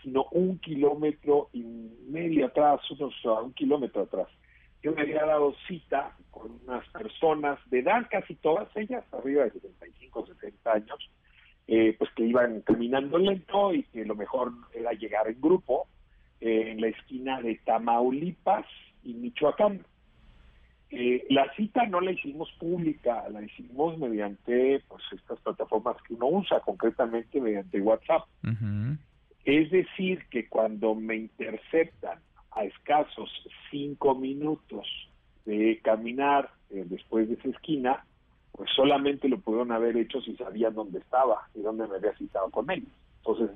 sino 0.00 0.26
un 0.30 0.58
kilómetro 0.58 1.48
y 1.52 1.64
medio 2.08 2.46
atrás, 2.46 2.80
unos 2.92 3.12
uh, 3.24 3.44
un 3.44 3.52
kilómetro 3.52 4.02
atrás. 4.02 4.28
Yo 4.80 4.92
me 4.92 5.02
había 5.02 5.24
dado 5.24 5.54
cita 5.66 6.16
con 6.30 6.60
unas 6.66 6.86
personas 6.90 7.58
de 7.70 7.80
edad, 7.80 8.06
casi 8.10 8.36
todas 8.36 8.68
ellas, 8.76 9.02
arriba 9.12 9.44
de 9.44 9.50
75, 9.50 10.26
60 10.26 10.72
años, 10.72 11.10
eh, 11.66 11.96
pues 11.98 12.10
que 12.14 12.24
iban 12.24 12.60
caminando 12.60 13.16
lento 13.16 13.72
y 13.72 13.84
que 13.84 14.04
lo 14.04 14.14
mejor 14.14 14.52
era 14.74 14.92
llegar 14.92 15.28
en 15.28 15.40
grupo 15.40 15.86
eh, 16.40 16.70
en 16.70 16.80
la 16.82 16.88
esquina 16.88 17.40
de 17.40 17.54
Tamaulipas 17.64 18.66
y 19.02 19.14
Michoacán. 19.14 19.80
Eh, 20.90 21.24
la 21.30 21.50
cita 21.54 21.86
no 21.86 22.02
la 22.02 22.12
hicimos 22.12 22.52
pública, 22.60 23.26
la 23.30 23.42
hicimos 23.42 23.96
mediante 23.98 24.82
pues 24.86 25.02
estas 25.12 25.40
plataformas 25.40 25.96
que 26.06 26.12
uno 26.12 26.26
usa, 26.26 26.60
concretamente 26.60 27.40
mediante 27.40 27.80
WhatsApp. 27.80 28.24
Es 29.46 29.70
decir, 29.70 30.22
que 30.30 30.48
cuando 30.48 30.94
me 30.94 31.16
interceptan 31.16 32.18
a 32.52 32.64
escasos 32.64 33.30
cinco 33.70 34.14
minutos 34.14 34.86
de 35.46 35.80
caminar 35.82 36.50
después 36.68 37.28
de 37.28 37.34
esa 37.34 37.48
esquina, 37.48 38.04
pues 38.56 38.70
solamente 38.70 39.28
lo 39.28 39.38
pudieron 39.38 39.72
haber 39.72 39.96
hecho 39.96 40.20
si 40.20 40.36
sabían 40.36 40.74
dónde 40.74 41.00
estaba 41.00 41.48
y 41.54 41.60
dónde 41.60 41.88
me 41.88 41.96
había 41.96 42.16
citado 42.16 42.50
con 42.50 42.70
ellos. 42.70 42.88
Entonces, 43.18 43.50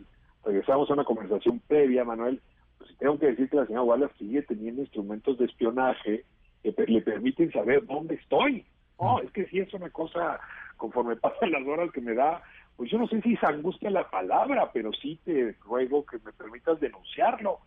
regresamos 0.44 0.90
a 0.90 0.94
una 0.94 1.04
conversación 1.04 1.60
previa, 1.68 2.04
Manuel, 2.04 2.40
pues 2.78 2.96
tengo 2.98 3.18
que 3.18 3.26
decir 3.26 3.48
que 3.48 3.56
la 3.56 3.66
señora 3.66 3.84
Wallace 3.84 4.14
sigue 4.18 4.42
teniendo 4.42 4.82
instrumentos 4.82 5.38
de 5.38 5.44
espionaje 5.44 6.24
que 6.62 6.74
le 6.86 7.00
permiten 7.02 7.52
saber 7.52 7.86
dónde 7.86 8.16
estoy. 8.16 8.64
No, 9.00 9.20
es 9.20 9.30
que 9.30 9.46
sí 9.46 9.60
es 9.60 9.72
una 9.72 9.90
cosa, 9.90 10.40
conforme 10.76 11.14
pasan 11.16 11.52
las 11.52 11.66
horas 11.66 11.92
que 11.92 12.00
me 12.00 12.14
da, 12.14 12.42
pues 12.76 12.90
yo 12.90 12.98
no 12.98 13.06
sé 13.06 13.20
si 13.22 13.34
es 13.34 13.44
angustia 13.44 13.90
la 13.90 14.10
palabra, 14.10 14.70
pero 14.72 14.92
sí 14.92 15.20
te 15.24 15.54
ruego 15.64 16.04
que 16.06 16.18
me 16.18 16.32
permitas 16.32 16.80
denunciarlo. 16.80 17.60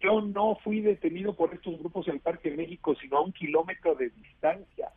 Yo 0.00 0.20
no 0.20 0.56
fui 0.62 0.82
detenido 0.82 1.34
por 1.34 1.54
estos 1.54 1.78
grupos 1.78 2.08
en 2.08 2.14
el 2.14 2.20
Parque 2.20 2.50
México, 2.50 2.94
sino 3.00 3.16
a 3.16 3.22
un 3.22 3.32
kilómetro 3.32 3.94
de 3.94 4.10
distancia. 4.10 4.90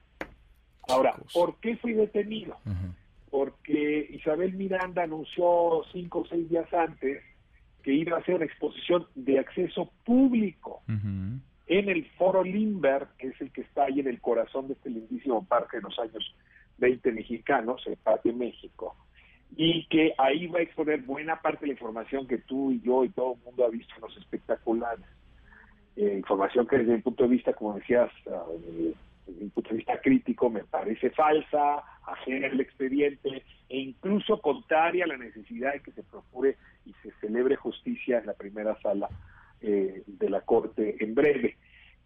Ahora, 0.87 1.15
¿por 1.33 1.59
qué 1.59 1.77
fui 1.77 1.93
detenido? 1.93 2.57
Porque 3.29 4.07
Isabel 4.11 4.53
Miranda 4.53 5.03
anunció 5.03 5.83
cinco 5.91 6.19
o 6.19 6.27
seis 6.27 6.49
días 6.49 6.71
antes 6.73 7.21
que 7.83 7.93
iba 7.93 8.17
a 8.17 8.19
hacer 8.19 8.41
exposición 8.41 9.07
de 9.15 9.39
acceso 9.39 9.91
público 10.05 10.81
en 10.87 11.89
el 11.89 12.05
Foro 12.17 12.43
Limber, 12.43 13.07
que 13.17 13.27
es 13.27 13.41
el 13.41 13.51
que 13.51 13.61
está 13.61 13.85
ahí 13.85 13.99
en 13.99 14.07
el 14.07 14.21
corazón 14.21 14.67
de 14.67 14.73
este 14.73 14.89
lindísimo 14.89 15.45
parque 15.45 15.77
de 15.77 15.83
los 15.83 15.99
años 15.99 16.35
20 16.77 17.11
mexicanos, 17.11 17.81
el 17.85 17.97
Parque 17.97 18.31
México, 18.31 18.95
y 19.55 19.87
que 19.87 20.13
ahí 20.17 20.47
va 20.47 20.59
a 20.59 20.63
exponer 20.63 21.01
buena 21.01 21.41
parte 21.41 21.61
de 21.61 21.67
la 21.67 21.73
información 21.73 22.27
que 22.27 22.37
tú 22.37 22.71
y 22.71 22.81
yo 22.81 23.03
y 23.03 23.09
todo 23.09 23.33
el 23.33 23.43
mundo 23.43 23.65
ha 23.65 23.69
visto 23.69 23.93
en 23.95 24.01
los 24.01 24.17
espectaculares. 24.17 25.05
Eh, 25.95 26.15
información 26.17 26.67
que 26.67 26.77
desde 26.77 26.95
mi 26.95 27.01
punto 27.01 27.23
de 27.23 27.29
vista, 27.29 27.53
como 27.53 27.73
decías, 27.73 28.11
uh, 28.25 28.93
desde 29.27 29.43
mi 29.43 29.49
punto 29.49 29.69
de 29.69 29.77
vista 29.77 29.99
crítico, 30.01 30.49
me 30.49 30.63
parece 30.63 31.09
falsa, 31.11 31.83
ajena 32.05 32.47
al 32.47 32.59
expediente 32.59 33.43
e 33.69 33.79
incluso 33.79 34.41
contraria 34.41 35.03
a 35.03 35.07
la 35.07 35.17
necesidad 35.17 35.73
de 35.73 35.81
que 35.81 35.91
se 35.91 36.03
procure 36.03 36.57
y 36.85 36.93
se 37.03 37.11
celebre 37.19 37.55
justicia 37.55 38.19
en 38.19 38.25
la 38.25 38.33
primera 38.33 38.79
sala 38.81 39.09
eh, 39.61 40.03
de 40.05 40.29
la 40.29 40.41
Corte 40.41 40.95
en 41.03 41.13
breve. 41.13 41.57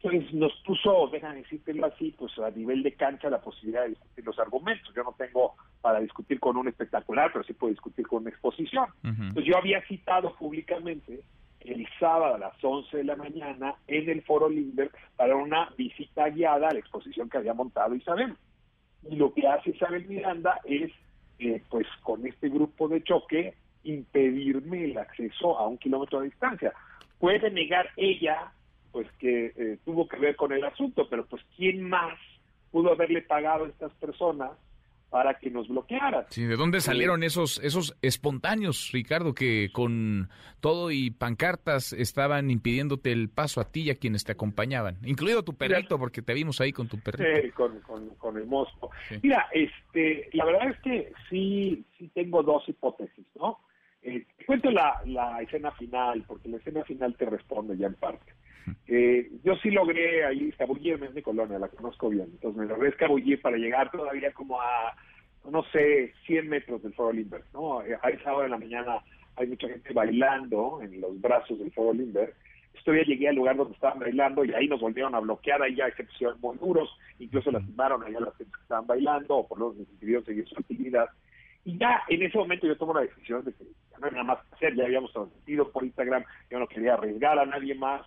Entonces 0.02 0.34
nos 0.34 0.52
puso, 0.66 1.10
déjame 1.12 1.44
decírtelo 1.44 1.86
así, 1.86 2.16
pues 2.18 2.38
a 2.40 2.50
nivel 2.50 2.82
de 2.82 2.94
cancha 2.94 3.30
la 3.30 3.40
posibilidad 3.40 3.84
de 3.84 3.90
discutir 3.90 4.26
los 4.26 4.40
argumentos. 4.40 4.92
Yo 4.96 5.04
no 5.04 5.14
tengo 5.16 5.56
para 5.80 6.00
discutir 6.00 6.40
con 6.40 6.58
un 6.58 6.68
espectacular, 6.68 7.30
pero 7.32 7.44
sí 7.44 7.54
puedo 7.54 7.72
discutir 7.72 8.08
con 8.08 8.24
una 8.24 8.32
exposición. 8.32 8.88
Entonces 9.04 9.46
yo 9.46 9.58
había 9.58 9.86
citado 9.86 10.36
públicamente 10.36 11.22
el 11.66 11.88
sábado 12.00 12.36
a 12.36 12.40
las 12.40 12.64
11 12.64 12.98
de 12.98 13.04
la 13.04 13.16
mañana 13.16 13.76
en 13.88 14.10
el 14.10 14.22
Foro 14.24 14.50
Lindbergh 14.50 14.92
para 15.16 15.36
una 15.36 15.70
visita 15.78 16.30
guiada 16.30 16.70
a 16.70 16.74
la 16.74 16.80
exposición 16.80 17.30
que 17.30 17.38
había 17.38 17.54
montado 17.54 17.96
Isabel. 17.96 18.36
Y 19.10 19.16
lo 19.16 19.34
que 19.34 19.48
hace 19.48 19.72
Isabel 19.72 20.06
Miranda 20.08 20.60
es, 20.64 20.92
eh, 21.40 21.62
pues 21.70 21.88
con 22.04 22.26
este 22.26 22.50
grupo 22.50 22.88
de 22.88 23.04
choque, 23.04 23.56
impedirme 23.84 24.86
el 24.86 24.98
acceso 24.98 25.58
a 25.58 25.68
un 25.68 25.78
kilómetro 25.78 26.20
de 26.20 26.26
distancia. 26.26 26.74
Puede 27.20 27.50
negar 27.52 27.90
ella, 27.98 28.52
pues 28.92 29.08
que 29.20 29.54
eh, 29.56 29.78
tuvo 29.86 30.08
que 30.08 30.18
ver 30.18 30.36
con 30.36 30.52
el 30.52 30.64
asunto, 30.64 31.08
pero 31.10 31.26
pues 31.26 31.44
¿quién 31.56 31.82
más 31.82 32.18
pudo 32.72 32.92
haberle 32.92 33.22
pagado 33.22 33.66
a 33.66 33.70
estas 33.70 33.92
personas 33.94 34.52
para 35.12 35.38
que 35.38 35.52
nos 35.52 35.68
bloquearan. 35.68 36.26
Sí, 36.30 36.46
¿de 36.46 36.56
dónde 36.56 36.80
salieron 36.80 37.22
esos 37.22 37.60
esos 37.64 37.98
espontáneos, 38.02 38.92
Ricardo, 38.94 39.34
que 39.34 39.70
con 39.74 40.30
todo 40.62 40.90
y 40.90 41.12
pancartas 41.12 41.92
estaban 41.92 42.50
impidiéndote 42.50 43.12
el 43.12 43.30
paso 43.30 43.60
a 43.60 43.66
ti 43.66 43.82
y 43.82 43.90
a 43.90 43.96
quienes 43.96 44.24
te 44.24 44.32
acompañaban, 44.32 44.98
incluido 45.04 45.44
tu 45.44 45.54
perrito, 45.54 46.00
porque 46.00 46.22
te 46.22 46.34
vimos 46.34 46.62
ahí 46.62 46.72
con 46.72 46.88
tu 46.88 46.98
perrito. 46.98 47.42
Sí, 47.44 47.52
con, 47.52 48.38
el 48.38 48.46
mosco. 48.48 48.90
Mira, 49.22 49.50
este, 49.52 50.30
la 50.32 50.46
verdad 50.46 50.70
es 50.70 50.80
que 50.80 51.12
sí, 51.30 51.86
sí 51.98 52.10
tengo 52.14 52.42
dos 52.42 52.68
hipótesis, 52.70 53.26
¿no? 53.36 53.60
Eh, 54.04 54.26
cuento 54.48 54.72
la, 54.72 55.02
la 55.06 55.42
escena 55.42 55.72
final, 55.72 56.24
porque 56.26 56.48
la 56.48 56.58
escena 56.58 56.86
final 56.86 57.16
te 57.18 57.26
responde 57.26 57.78
ya 57.78 57.88
en 57.88 57.96
parte. 57.96 58.34
Eh, 58.88 59.32
yo 59.44 59.56
sí 59.58 59.72
logré 59.72 60.26
ahí 60.26 60.50
escabullirme 60.50 61.08
en 61.08 61.14
mi 61.14 61.22
colonia, 61.22 61.60
la 61.60 61.70
conozco 61.70 62.10
bien, 62.10 62.28
entonces 62.32 62.60
me 62.60 62.68
logré 62.68 62.90
escabullir 62.90 63.42
para 63.42 63.58
llegar 63.58 63.90
todavía 63.92 64.32
como 64.34 64.60
a, 64.62 64.96
no 65.50 65.64
sé, 65.72 66.14
100 66.26 66.50
metros 66.50 66.84
del 66.84 66.94
Foro 66.94 67.12
Limber, 67.14 67.44
¿no? 67.54 67.80
A 67.80 68.10
esa 68.10 68.34
hora 68.34 68.44
de 68.44 68.50
la 68.50 68.58
mañana 68.58 69.00
hay 69.36 69.48
mucha 69.48 69.68
gente 69.68 69.94
bailando 69.94 70.80
en 70.82 71.02
los 71.02 71.20
brazos 71.20 71.58
del 71.60 71.72
Foro 71.72 71.94
Limber. 71.94 72.34
Todavía 72.84 73.06
llegué 73.06 73.30
al 73.30 73.36
lugar 73.36 73.56
donde 73.56 73.76
estaban 73.76 74.00
bailando 74.00 74.44
y 74.44 74.54
ahí 74.54 74.68
nos 74.68 74.82
volvieron 74.82 75.14
a 75.14 75.20
bloquear, 75.20 75.62
ahí 75.62 75.76
ya 75.76 75.94
se 75.96 76.04
pusieron 76.04 76.42
muy 76.42 76.58
duros, 76.58 76.90
incluso 77.20 77.52
lastimaron 77.52 78.04
allá 78.04 78.20
las 78.20 78.34
que 78.36 78.44
estaban 78.44 78.88
bailando, 78.88 79.38
o 79.38 79.48
por 79.48 79.60
lo 79.60 79.72
menos 79.72 79.88
impidieron 79.88 80.26
seguir 80.26 80.48
su 80.48 80.58
actividad. 80.58 81.08
Y 81.64 81.78
ya 81.78 82.02
en 82.10 82.24
ese 82.24 82.38
momento 82.38 82.66
yo 82.66 82.76
tomo 82.78 82.96
la 82.96 83.02
decisión 83.02 83.46
de 83.46 83.54
que 83.54 83.66
ya 83.92 84.00
no 84.00 84.08
hay 84.08 84.12
nada 84.14 84.24
más 84.24 84.40
que 84.40 84.56
hacer, 84.56 84.76
ya 84.76 84.86
habíamos 84.86 85.14
transmitido 85.14 85.72
por 85.72 85.84
Instagram, 85.84 86.24
yo 86.50 86.58
no 86.58 86.68
quería 86.68 86.96
arriesgar 86.96 87.38
a 87.38 87.46
nadie 87.46 87.76
más, 87.76 88.02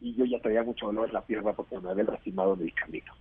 y 0.00 0.14
yo 0.14 0.24
ya 0.24 0.40
traía 0.40 0.62
mucho 0.62 0.86
dolor 0.86 1.08
en 1.08 1.14
la 1.14 1.24
pierna 1.24 1.52
porque 1.52 1.78
me 1.78 1.90
había 1.90 2.04
lastimado 2.04 2.54
en 2.54 2.62
el 2.62 2.74
camino. 2.74 3.12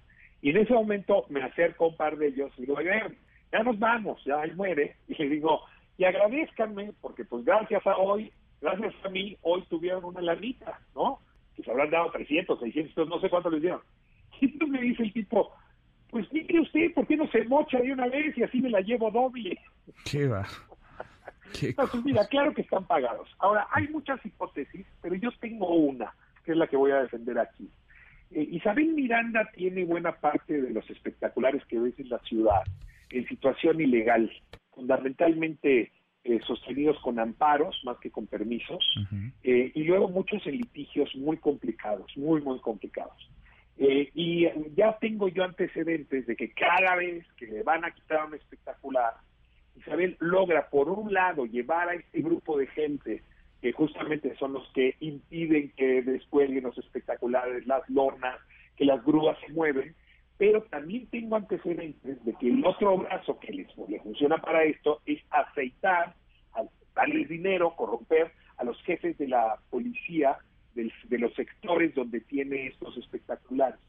Y 0.42 0.50
en 0.50 0.58
ese 0.58 0.74
momento 0.74 1.26
me 1.30 1.42
acerco 1.42 1.86
a 1.86 1.88
un 1.88 1.96
par 1.96 2.18
de 2.18 2.28
ellos 2.28 2.52
y 2.58 2.62
digo, 2.62 2.78
ya 2.82 3.64
nos 3.64 3.80
vamos, 3.80 4.22
ya 4.26 4.42
ahí 4.42 4.52
muere. 4.52 4.98
Y 5.08 5.16
le 5.16 5.30
digo, 5.30 5.62
y 5.98 6.06
agradezcanme 6.06 6.92
porque 7.02 7.24
pues 7.24 7.46
gracias 7.46 7.86
a 7.88 7.98
hoy, 7.98 8.32
gracias 8.62 8.94
a 9.04 9.10
mí, 9.10 9.38
hoy 9.42 9.64
tuvieron 9.70 10.04
una 10.04 10.22
lanita, 10.22 10.80
¿no? 10.96 11.20
Que 11.56 11.64
se 11.64 11.72
habrán 11.72 11.92
dado 11.92 12.12
300, 12.12 12.60
600, 12.60 13.08
no 13.08 13.20
sé 13.22 13.30
cuánto 13.30 13.50
les 13.50 13.62
dieron. 13.62 13.82
Y 14.42 14.46
entonces 14.46 14.70
me 14.70 14.82
dice 14.82 15.04
el 15.04 15.14
tipo, 15.14 15.54
pues 16.10 16.32
mire 16.34 16.60
usted, 16.60 16.94
¿por 16.94 17.08
qué 17.08 17.16
no 17.16 17.28
se 17.28 17.46
mocha 17.46 17.80
de 17.80 17.94
una 17.94 18.08
vez 18.08 18.38
y 18.38 18.44
así 18.44 18.60
me 18.60 18.70
la 18.70 18.82
llevo 18.82 19.10
doble? 19.12 19.58
¿Qué 20.04 20.28
va? 20.28 20.46
Entonces, 21.62 22.04
mira, 22.04 22.26
claro 22.28 22.54
que 22.54 22.62
están 22.62 22.86
pagados. 22.86 23.30
Ahora, 23.40 23.68
hay 23.72 23.88
muchas 23.90 24.24
hipótesis, 24.26 24.86
pero 25.02 25.16
yo 25.16 25.30
tengo 25.40 25.68
una 25.68 26.14
que 26.44 26.52
es 26.52 26.58
la 26.58 26.68
que 26.68 26.78
voy 26.78 26.92
a 26.92 27.02
defender 27.02 27.40
aquí. 27.40 27.70
Eh, 28.32 28.48
Isabel 28.52 28.94
Miranda 28.94 29.50
tiene 29.54 29.86
buena 29.86 30.12
parte 30.14 30.62
de 30.62 30.72
los 30.72 30.90
espectaculares 30.90 31.64
que 31.66 31.80
ves 31.80 31.98
en 32.00 32.10
la 32.10 32.20
ciudad 32.20 32.64
en 33.10 33.28
situación 33.28 33.80
ilegal, 33.80 34.32
fundamentalmente 34.72 35.92
eh, 36.24 36.40
sostenidos 36.48 37.00
con 37.02 37.20
amparos 37.20 37.80
más 37.84 37.98
que 38.00 38.10
con 38.10 38.26
permisos, 38.26 38.84
eh, 39.44 39.72
y 39.76 39.84
luego 39.84 40.10
muchos 40.10 40.46
en 40.48 40.58
litigios 40.58 41.16
muy 41.16 41.38
complicados, 41.38 42.12
muy, 42.18 42.42
muy 42.42 42.60
complicados. 42.60 43.30
y 43.78 44.48
ya 44.76 44.98
tengo 45.00 45.28
yo 45.28 45.44
antecedentes 45.44 46.26
de 46.26 46.36
que 46.36 46.52
cada 46.54 46.96
vez 46.96 47.26
que 47.38 47.46
le 47.48 47.62
van 47.62 47.86
a 47.86 47.92
quitar 47.92 48.26
un 48.26 48.34
espectacular, 48.34 49.14
Isabel 49.76 50.16
logra, 50.20 50.70
por 50.70 50.90
un 50.90 51.14
lado, 51.14 51.46
llevar 51.46 51.90
a 51.90 51.96
este 51.96 52.22
grupo 52.22 52.58
de 52.58 52.68
gente 52.68 53.24
que 53.64 53.72
justamente 53.72 54.36
son 54.36 54.52
los 54.52 54.68
que 54.74 54.98
impiden 55.00 55.72
que 55.78 56.02
descuelguen 56.02 56.66
los 56.66 56.78
espectaculares, 56.78 57.66
las 57.66 57.90
lonas, 57.90 58.38
que 58.76 58.84
las 58.84 59.02
grúas 59.06 59.38
se 59.40 59.54
mueven, 59.54 59.96
pero 60.38 60.64
también 60.64 61.08
tengo 61.08 61.38
antecedentes 61.38 62.26
de 62.26 62.34
que 62.34 62.50
el 62.50 62.66
otro 62.66 62.98
brazo 62.98 63.40
que 63.40 63.54
les, 63.54 63.74
funciona 64.04 64.38
para 64.40 64.66
esto 64.66 65.00
es 65.06 65.22
aceitar, 65.30 66.14
darles 66.94 67.30
dinero, 67.30 67.74
corromper 67.78 68.34
a 68.58 68.66
los 68.66 68.78
jefes 68.84 69.18
de 69.18 69.30
la 69.30 69.58
policía 69.70 70.38
de 70.76 71.18
los 71.18 71.34
sectores 71.34 71.96
donde 71.96 72.20
tiene 72.20 72.68
estos 72.68 72.98
espectaculares. 72.98 73.80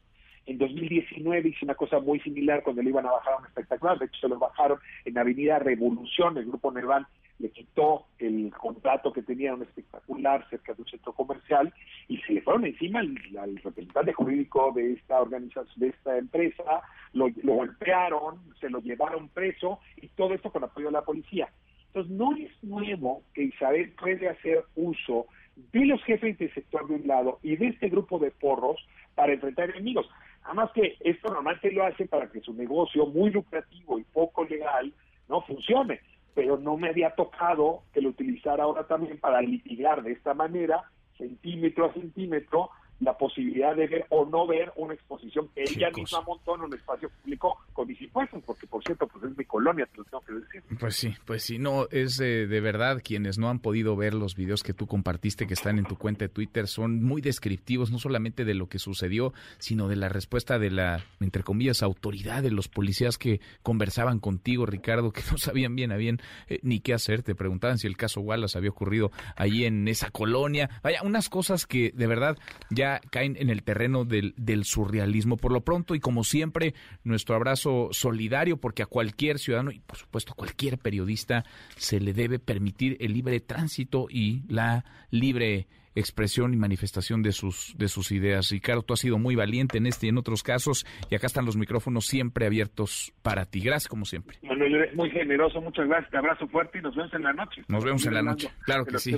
En 0.45 0.57
2019 0.57 1.49
hice 1.49 1.65
una 1.65 1.75
cosa 1.75 1.99
muy 1.99 2.21
similar 2.21 2.63
cuando 2.63 2.81
le 2.81 2.91
iban 2.91 3.07
a 3.07 3.11
bajar 3.11 3.33
un 3.41 3.45
espectacular, 3.45 3.99
de 3.99 4.05
hecho 4.05 4.21
se 4.21 4.29
lo 4.29 4.39
bajaron 4.39 4.79
en 5.03 5.17
Avenida 5.17 5.59
Revolución, 5.59 6.37
el 6.37 6.45
grupo 6.45 6.71
Nerván 6.71 7.05
le 7.39 7.49
quitó 7.49 8.05
el 8.17 8.51
contrato 8.53 9.11
que 9.11 9.21
tenía 9.21 9.53
un 9.53 9.63
espectacular 9.63 10.47
cerca 10.49 10.73
de 10.73 10.81
un 10.81 10.87
centro 10.87 11.13
comercial 11.13 11.73
y 12.07 12.17
se 12.19 12.33
le 12.33 12.41
fueron 12.41 12.65
encima 12.65 12.99
al, 12.99 13.57
representante 13.57 14.13
jurídico 14.13 14.71
de 14.73 14.93
esta 14.93 15.21
organización, 15.21 15.73
de 15.75 15.87
esta 15.89 16.17
empresa, 16.17 16.81
lo, 17.13 17.27
golpearon, 17.43 18.39
se 18.59 18.69
lo 18.69 18.79
llevaron 18.79 19.27
preso 19.29 19.79
y 19.97 20.07
todo 20.09 20.33
esto 20.33 20.51
con 20.51 20.63
apoyo 20.63 20.87
de 20.87 20.93
la 20.93 21.01
policía. 21.03 21.49
Entonces 21.87 22.11
no 22.11 22.35
es 22.35 22.51
nuevo 22.63 23.23
que 23.33 23.43
Isabel 23.43 23.91
puede 23.91 24.29
hacer 24.29 24.63
uso 24.75 25.27
de 25.55 25.85
los 25.85 26.03
jefes 26.03 26.37
del 26.37 26.53
sector 26.53 26.87
de 26.87 26.95
un 26.95 27.07
lado 27.07 27.39
y 27.41 27.55
de 27.55 27.67
este 27.67 27.89
grupo 27.89 28.19
de 28.19 28.31
porros 28.31 28.77
para 29.13 29.33
enfrentar 29.33 29.69
enemigos. 29.69 30.09
Además 30.43 30.71
que 30.73 30.95
esto 30.99 31.29
normalmente 31.29 31.71
lo 31.71 31.85
hace 31.85 32.05
para 32.05 32.29
que 32.29 32.41
su 32.41 32.53
negocio 32.53 33.05
muy 33.07 33.31
lucrativo 33.31 33.97
y 33.97 34.03
poco 34.03 34.45
legal 34.45 34.93
no 35.27 35.41
funcione 35.41 35.99
pero 36.35 36.57
no 36.57 36.77
me 36.77 36.89
había 36.89 37.15
tocado 37.15 37.83
que 37.93 38.01
lo 38.01 38.09
utilizara 38.09 38.65
ahora 38.65 38.85
también 38.85 39.17
para 39.17 39.41
litigar 39.41 40.03
de 40.03 40.11
esta 40.11 40.33
manera, 40.33 40.83
centímetro 41.17 41.85
a 41.85 41.93
centímetro, 41.93 42.69
la 42.99 43.17
posibilidad 43.17 43.75
de 43.75 43.87
ver 43.87 44.05
o 44.09 44.25
no 44.25 44.47
ver 44.47 44.71
una 44.75 44.93
exposición 44.93 45.49
que 45.53 45.63
ella 45.63 45.89
misma 45.91 46.21
montó 46.21 46.55
en 46.55 46.61
un 46.61 46.73
espacio 46.73 47.09
público 47.21 47.57
con 47.73 47.87
mis 47.87 48.01
impuestos, 48.01 48.41
porque 48.45 48.67
por 48.67 48.83
cierto, 48.83 49.07
pues 49.07 49.25
es 49.25 49.37
mi 49.37 49.45
colonia, 49.45 49.85
te 49.85 49.97
lo 49.97 50.03
tengo 50.05 50.21
que 50.21 50.33
decir. 50.33 50.63
Pues 50.79 50.95
sí, 50.95 51.13
pues 51.25 51.43
sí, 51.43 51.59
no, 51.59 51.87
es 51.91 52.17
de 52.17 52.61
verdad 52.61 53.01
quienes 53.03 53.37
no 53.37 53.49
han 53.49 53.59
podido 53.59 53.95
ver 53.95 54.13
los 54.13 54.35
videos 54.35 54.63
que 54.63 54.73
tú 54.73 54.87
compartiste 54.87 55.47
que 55.47 55.53
están 55.53 55.77
en 55.77 55.85
tu 55.85 55.97
cuenta 55.97 56.25
de 56.25 56.29
Twitter 56.29 56.67
son 56.67 57.03
muy 57.03 57.21
descriptivos, 57.21 57.91
no 57.91 57.99
solamente 57.99 58.45
de 58.45 58.53
lo 58.53 58.67
que 58.67 58.79
sucedió, 58.79 59.33
sino 59.57 59.87
de 59.87 59.95
la 59.95 60.09
respuesta 60.09 60.59
de 60.59 60.71
la, 60.71 61.03
entre 61.19 61.43
comillas, 61.43 61.83
autoridad 61.83 62.43
de 62.43 62.51
los 62.51 62.67
policías 62.67 63.17
que 63.17 63.41
conversaban 63.63 64.19
contigo, 64.19 64.65
Ricardo, 64.65 65.11
que 65.11 65.21
no 65.31 65.37
sabían 65.37 65.75
bien 65.75 65.91
a 65.91 65.97
bien 65.97 66.19
eh, 66.47 66.59
ni 66.63 66.79
qué 66.79 66.93
hacer, 66.93 67.23
te 67.23 67.35
preguntaban 67.35 67.77
si 67.77 67.87
el 67.87 67.97
caso 67.97 68.21
Wallace 68.21 68.57
había 68.57 68.69
ocurrido 68.69 69.11
allí 69.35 69.65
en 69.65 69.87
esa 69.87 70.09
colonia, 70.11 70.69
vaya, 70.83 71.01
unas 71.03 71.29
cosas 71.29 71.65
que 71.65 71.91
de 71.93 72.07
verdad 72.07 72.37
ya 72.69 72.84
caen 73.11 73.35
en 73.39 73.49
el 73.49 73.63
terreno 73.63 74.05
del, 74.05 74.33
surrealismo. 74.63 75.37
Por 75.37 75.51
lo 75.51 75.61
pronto, 75.61 75.95
y 75.95 75.99
como 75.99 76.23
siempre, 76.23 76.73
nuestro 77.03 77.35
abrazo 77.35 77.89
solidario, 77.91 78.57
porque 78.57 78.83
a 78.83 78.87
cualquier 78.87 79.39
ciudadano 79.39 79.71
y 79.71 79.79
por 79.79 79.97
supuesto 79.97 80.33
a 80.33 80.35
cualquier 80.35 80.77
periodista 80.77 81.45
se 81.77 81.99
le 81.99 82.13
debe 82.13 82.39
permitir 82.39 82.97
el 82.99 83.13
libre 83.13 83.39
tránsito 83.39 84.07
y 84.09 84.43
la 84.47 84.85
libre 85.09 85.67
expresión 85.95 86.53
y 86.53 86.57
manifestación 86.57 87.23
de 87.23 87.31
sus, 87.31 87.73
de 87.77 87.87
sus 87.87 88.11
ideas. 88.11 88.49
Ricardo, 88.49 88.83
tú 88.83 88.93
has 88.93 88.99
sido 88.99 89.17
muy 89.17 89.35
valiente 89.35 89.77
en 89.77 89.87
este 89.87 90.05
y 90.05 90.09
en 90.09 90.17
otros 90.17 90.43
casos, 90.43 90.85
y 91.09 91.15
acá 91.15 91.27
están 91.27 91.45
los 91.45 91.57
micrófonos 91.57 92.05
siempre 92.05 92.45
abiertos 92.45 93.13
para 93.21 93.45
ti. 93.45 93.61
Gracias, 93.61 93.87
como 93.87 94.05
siempre. 94.05 94.37
Manuel, 94.43 94.75
eres 94.75 94.95
muy 94.95 95.09
generoso, 95.09 95.61
muchas 95.61 95.87
gracias. 95.87 96.11
Te 96.11 96.17
abrazo 96.17 96.47
fuerte 96.47 96.79
y 96.79 96.81
nos 96.81 96.95
vemos 96.95 97.13
en 97.13 97.23
la 97.23 97.33
noche. 97.33 97.63
Nos 97.67 97.83
vemos 97.83 98.05
en 98.05 98.13
la 98.13 98.21
noche, 98.21 98.49
claro 98.65 98.85
que 98.85 98.99
sí. 98.99 99.17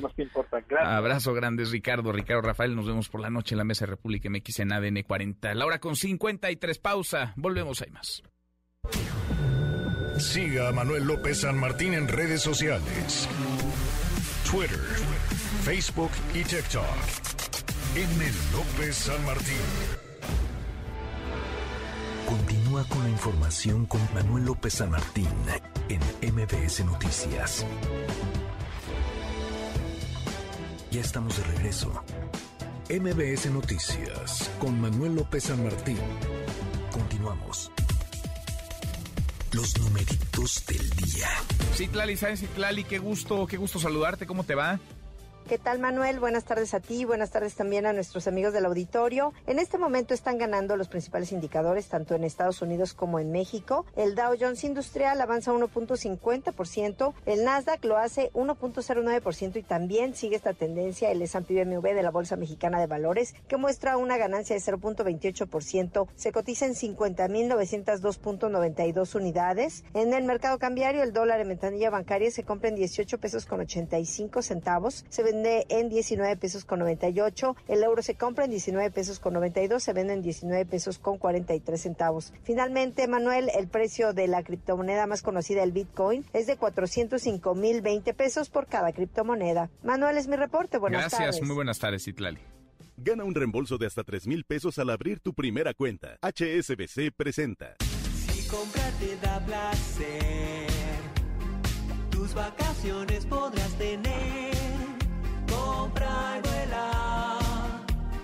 Abrazo 0.79 1.33
grandes, 1.33 1.71
Ricardo. 1.71 2.11
Ricardo 2.11 2.41
Rafael, 2.41 2.75
nos 2.75 2.87
vemos 2.87 3.09
por 3.09 3.21
la 3.21 3.29
noche 3.29 3.55
en 3.55 3.57
la 3.57 3.63
Mesa 3.63 3.85
de 3.85 3.91
República 3.91 4.29
MX 4.29 4.59
en 4.59 4.73
ADN 4.73 5.01
40. 5.03 5.53
La 5.55 5.65
hora 5.65 5.79
con 5.79 5.95
53, 5.95 6.79
pausa. 6.79 7.33
Volvemos, 7.35 7.81
hay 7.81 7.91
más. 7.91 8.23
Siga 10.19 10.69
a 10.69 10.71
Manuel 10.71 11.05
López 11.05 11.41
San 11.41 11.59
Martín 11.59 11.93
en 11.93 12.07
redes 12.07 12.41
sociales. 12.41 13.29
Twitter 14.49 14.79
Facebook 15.67 16.11
y 16.33 16.45
TikTok. 16.45 16.85
M. 17.93 18.25
López 18.53 18.95
San 18.95 19.25
Martín. 19.25 19.57
Continúa 22.25 22.85
con 22.85 23.03
la 23.03 23.09
información 23.09 23.85
con 23.85 23.99
Manuel 24.13 24.45
López 24.45 24.75
San 24.75 24.91
Martín 24.91 25.27
en 25.89 25.99
MBS 26.33 26.85
Noticias. 26.85 27.65
Ya 30.89 31.01
estamos 31.01 31.35
de 31.35 31.43
regreso. 31.55 32.01
MBS 32.89 33.51
Noticias 33.51 34.49
con 34.59 34.79
Manuel 34.79 35.15
López 35.15 35.43
San 35.43 35.61
Martín. 35.65 35.97
Continuamos. 36.93 37.73
Los 39.51 39.77
numeritos 39.81 40.65
del 40.65 40.89
día. 40.91 41.27
Citlali, 41.75 42.15
¿sabes 42.15 42.39
Citlali? 42.39 42.85
Qué 42.85 42.99
gusto, 42.99 43.45
qué 43.47 43.57
gusto 43.57 43.79
saludarte. 43.79 44.25
¿Cómo 44.25 44.45
te 44.45 44.55
va? 44.55 44.79
¿Qué 45.47 45.57
tal 45.57 45.79
Manuel? 45.79 46.19
Buenas 46.19 46.43
tardes 46.43 46.73
a 46.73 46.81
ti, 46.81 47.05
buenas 47.05 47.31
tardes 47.31 47.55
también 47.55 47.85
a 47.85 47.93
nuestros 47.93 48.27
amigos 48.27 48.51
del 48.51 48.65
auditorio. 48.65 49.31
En 49.45 49.59
este 49.59 49.77
momento 49.77 50.13
están 50.13 50.37
ganando 50.37 50.75
los 50.75 50.89
principales 50.89 51.31
indicadores 51.31 51.87
tanto 51.87 52.15
en 52.15 52.25
Estados 52.25 52.61
Unidos 52.61 52.93
como 52.93 53.17
en 53.17 53.31
México. 53.31 53.85
El 53.95 54.13
Dow 54.13 54.35
Jones 54.37 54.65
Industrial 54.65 55.21
avanza 55.21 55.53
1.50%, 55.53 57.13
el 57.25 57.45
Nasdaq 57.45 57.85
lo 57.85 57.97
hace 57.97 58.29
1.09% 58.33 59.55
y 59.55 59.63
también 59.63 60.15
sigue 60.15 60.35
esta 60.35 60.51
tendencia 60.51 61.11
el 61.11 61.21
S&P 61.21 61.63
BMW 61.63 61.93
de 61.93 62.03
la 62.03 62.11
Bolsa 62.11 62.35
Mexicana 62.35 62.81
de 62.81 62.87
Valores 62.87 63.33
que 63.47 63.55
muestra 63.55 63.95
una 63.95 64.17
ganancia 64.17 64.53
de 64.53 64.61
0.28%, 64.61 66.09
se 66.13 66.33
cotiza 66.33 66.65
en 66.65 66.73
50.902.92 66.73 69.15
unidades. 69.15 69.85
En 69.93 70.13
el 70.13 70.25
mercado 70.25 70.59
cambiario 70.59 71.03
el 71.03 71.13
dólar 71.13 71.39
en 71.39 71.47
ventanilla 71.47 71.89
bancaria 71.89 72.29
se 72.31 72.43
compra 72.43 72.67
en 72.67 72.75
18 72.75 73.17
pesos 73.19 73.45
con 73.45 73.61
85 73.61 74.41
centavos, 74.41 75.05
se 75.07 75.23
vende 75.23 75.36
en 75.45 75.89
19 75.89 76.37
pesos 76.37 76.65
con 76.65 76.79
98, 76.79 77.55
el 77.67 77.83
euro 77.83 78.01
se 78.01 78.15
compra 78.15 78.45
en 78.45 78.51
19 78.51 78.91
pesos 78.91 79.19
con 79.19 79.33
92, 79.33 79.83
se 79.83 79.93
vende 79.93 80.13
en 80.13 80.21
19 80.21 80.65
pesos 80.65 80.99
con 80.99 81.17
43 81.17 81.79
centavos. 81.79 82.33
Finalmente, 82.43 83.07
Manuel, 83.07 83.49
el 83.57 83.67
precio 83.67 84.13
de 84.13 84.27
la 84.27 84.43
criptomoneda 84.43 85.07
más 85.07 85.21
conocida, 85.21 85.63
el 85.63 85.71
Bitcoin, 85.71 86.25
es 86.33 86.47
de 86.47 86.57
405 86.57 87.55
mil 87.55 87.81
20 87.81 88.13
pesos 88.13 88.49
por 88.49 88.67
cada 88.67 88.91
criptomoneda. 88.93 89.69
Manuel, 89.83 90.17
es 90.17 90.27
mi 90.27 90.35
reporte. 90.35 90.77
Buenas 90.77 91.01
Gracias, 91.01 91.35
tardes. 91.35 91.41
muy 91.43 91.55
buenas 91.55 91.79
tardes, 91.79 92.07
Itlali. 92.07 92.39
Gana 92.97 93.23
un 93.23 93.35
reembolso 93.35 93.77
de 93.77 93.85
hasta 93.85 94.03
3 94.03 94.25
mil 94.25 94.43
pesos 94.43 94.79
al 94.79 94.89
abrir 94.89 95.19
tu 95.19 95.33
primera 95.33 95.73
cuenta. 95.73 96.17
HSBC 96.21 97.11
presenta. 97.15 97.75
Si 98.15 98.47
comprar 98.47 98.91
te 98.93 99.15
da 99.17 99.39
placer, 99.45 100.67
tus 102.09 102.33
vacaciones 102.33 103.25
podrás 103.27 103.77
tener. 103.77 104.66
Compra 105.67 106.37
y 106.37 106.41
vuela 106.47 106.85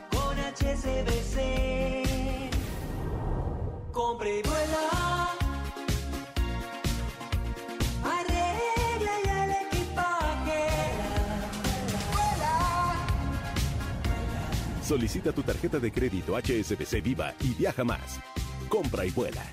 con 0.09 0.37
HSBC. 0.39 1.35
Compra 3.91 4.29
y 4.29 4.41
vuela. 4.41 5.29
Arregla 8.01 9.11
ya 9.25 9.45
el 9.45 9.51
equipaje. 9.67 10.61
Vuela. 12.13 12.55
Solicita 14.87 15.33
tu 15.33 15.43
tarjeta 15.43 15.79
de 15.79 15.91
crédito 15.91 16.37
HSBC 16.37 17.01
Viva 17.03 17.33
y 17.41 17.53
viaja 17.55 17.83
más. 17.83 18.21
Compra 18.69 19.05
y 19.05 19.11
vuela. 19.11 19.43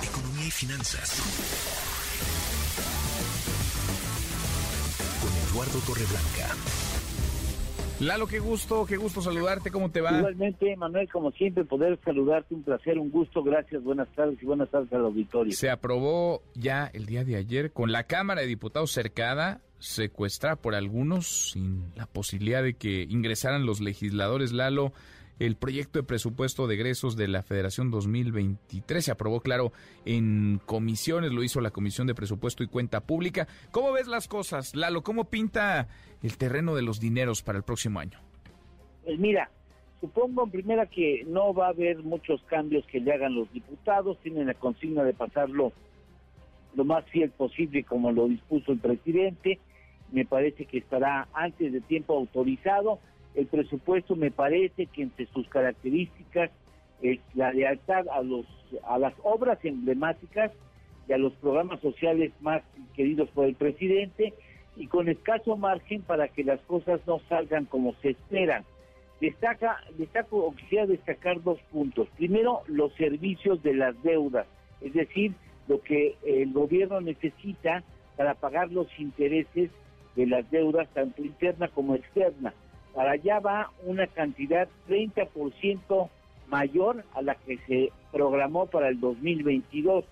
Economía 0.00 0.46
y 0.46 0.52
finanzas. 0.52 1.20
Con 5.20 5.32
Eduardo 5.48 5.80
Torreblanca. 5.80 6.83
Lalo, 8.04 8.26
qué 8.26 8.38
gusto, 8.38 8.84
qué 8.84 8.98
gusto 8.98 9.22
saludarte, 9.22 9.70
¿cómo 9.70 9.90
te 9.90 10.02
va? 10.02 10.18
Igualmente, 10.18 10.76
Manuel, 10.76 11.08
como 11.10 11.30
siempre, 11.32 11.64
poder 11.64 11.98
saludarte, 12.04 12.54
un 12.54 12.62
placer, 12.62 12.98
un 12.98 13.10
gusto, 13.10 13.42
gracias, 13.42 13.82
buenas 13.82 14.08
tardes 14.14 14.42
y 14.42 14.44
buenas 14.44 14.68
tardes 14.68 14.92
al 14.92 15.06
auditorio. 15.06 15.52
Se 15.54 15.70
aprobó 15.70 16.42
ya 16.54 16.90
el 16.92 17.06
día 17.06 17.24
de 17.24 17.36
ayer 17.36 17.72
con 17.72 17.92
la 17.92 18.04
Cámara 18.04 18.42
de 18.42 18.46
Diputados 18.46 18.90
cercada, 18.90 19.62
secuestrada 19.78 20.56
por 20.56 20.74
algunos 20.74 21.52
sin 21.52 21.94
la 21.96 22.04
posibilidad 22.04 22.62
de 22.62 22.74
que 22.74 23.06
ingresaran 23.08 23.64
los 23.64 23.80
legisladores. 23.80 24.52
Lalo, 24.52 24.92
el 25.38 25.56
proyecto 25.56 25.98
de 25.98 26.04
presupuesto 26.04 26.66
de 26.66 26.74
egresos 26.74 27.16
de 27.16 27.28
la 27.28 27.42
Federación 27.42 27.90
2023 27.90 29.04
se 29.04 29.10
aprobó, 29.10 29.40
claro, 29.40 29.72
en 30.04 30.60
comisiones, 30.64 31.32
lo 31.32 31.42
hizo 31.42 31.60
la 31.60 31.70
Comisión 31.70 32.06
de 32.06 32.14
Presupuesto 32.14 32.62
y 32.62 32.68
Cuenta 32.68 33.00
Pública. 33.00 33.48
¿Cómo 33.70 33.92
ves 33.92 34.06
las 34.06 34.28
cosas, 34.28 34.74
Lalo? 34.74 35.02
¿Cómo 35.02 35.24
pinta 35.24 35.88
el 36.22 36.36
terreno 36.36 36.74
de 36.74 36.82
los 36.82 37.00
dineros 37.00 37.42
para 37.42 37.58
el 37.58 37.64
próximo 37.64 38.00
año? 38.00 38.18
Pues 39.04 39.18
mira, 39.18 39.50
supongo 40.00 40.44
en 40.44 40.50
primera 40.50 40.86
que 40.86 41.24
no 41.26 41.52
va 41.52 41.66
a 41.66 41.70
haber 41.70 42.02
muchos 42.02 42.42
cambios 42.44 42.86
que 42.86 43.00
le 43.00 43.12
hagan 43.12 43.34
los 43.34 43.52
diputados, 43.52 44.18
tienen 44.22 44.46
la 44.46 44.54
consigna 44.54 45.02
de 45.02 45.14
pasarlo 45.14 45.72
lo 46.74 46.84
más 46.84 47.04
fiel 47.06 47.30
posible 47.30 47.84
como 47.84 48.12
lo 48.12 48.28
dispuso 48.28 48.72
el 48.72 48.78
presidente, 48.78 49.58
me 50.12 50.24
parece 50.24 50.66
que 50.66 50.78
estará 50.78 51.28
antes 51.32 51.72
de 51.72 51.80
tiempo 51.80 52.16
autorizado, 52.16 52.98
el 53.34 53.46
presupuesto 53.46 54.16
me 54.16 54.30
parece 54.30 54.86
que 54.86 55.02
entre 55.02 55.26
sus 55.26 55.48
características 55.48 56.50
es 57.02 57.18
la 57.34 57.52
lealtad 57.52 58.06
a 58.08 58.22
los 58.22 58.46
a 58.86 58.98
las 58.98 59.14
obras 59.22 59.58
emblemáticas 59.64 60.52
y 61.08 61.12
a 61.12 61.18
los 61.18 61.32
programas 61.34 61.80
sociales 61.80 62.32
más 62.40 62.62
queridos 62.94 63.28
por 63.30 63.46
el 63.46 63.54
presidente 63.54 64.32
y 64.76 64.86
con 64.86 65.08
escaso 65.08 65.56
margen 65.56 66.02
para 66.02 66.28
que 66.28 66.44
las 66.44 66.60
cosas 66.62 67.00
no 67.06 67.20
salgan 67.28 67.66
como 67.66 67.94
se 68.02 68.10
esperan. 68.10 68.64
Destaca, 69.20 69.78
destaco, 69.96 70.52
quisiera 70.56 70.86
destacar 70.86 71.42
dos 71.42 71.60
puntos. 71.70 72.08
Primero, 72.16 72.62
los 72.66 72.92
servicios 72.94 73.62
de 73.62 73.74
las 73.74 74.00
deudas, 74.02 74.46
es 74.80 74.92
decir, 74.92 75.32
lo 75.68 75.80
que 75.80 76.16
el 76.24 76.52
gobierno 76.52 77.00
necesita 77.00 77.84
para 78.16 78.34
pagar 78.34 78.70
los 78.72 78.88
intereses 78.98 79.70
de 80.16 80.26
las 80.26 80.50
deudas, 80.50 80.88
tanto 80.94 81.22
interna 81.22 81.68
como 81.68 81.94
externa. 81.94 82.52
Para 82.94 83.12
allá 83.12 83.40
va 83.40 83.70
una 83.84 84.06
cantidad 84.06 84.68
30% 84.88 86.08
mayor 86.48 87.04
a 87.14 87.22
la 87.22 87.34
que 87.34 87.58
se 87.66 87.92
programó 88.12 88.66
para 88.66 88.88
el 88.88 89.00
2022. 89.00 90.04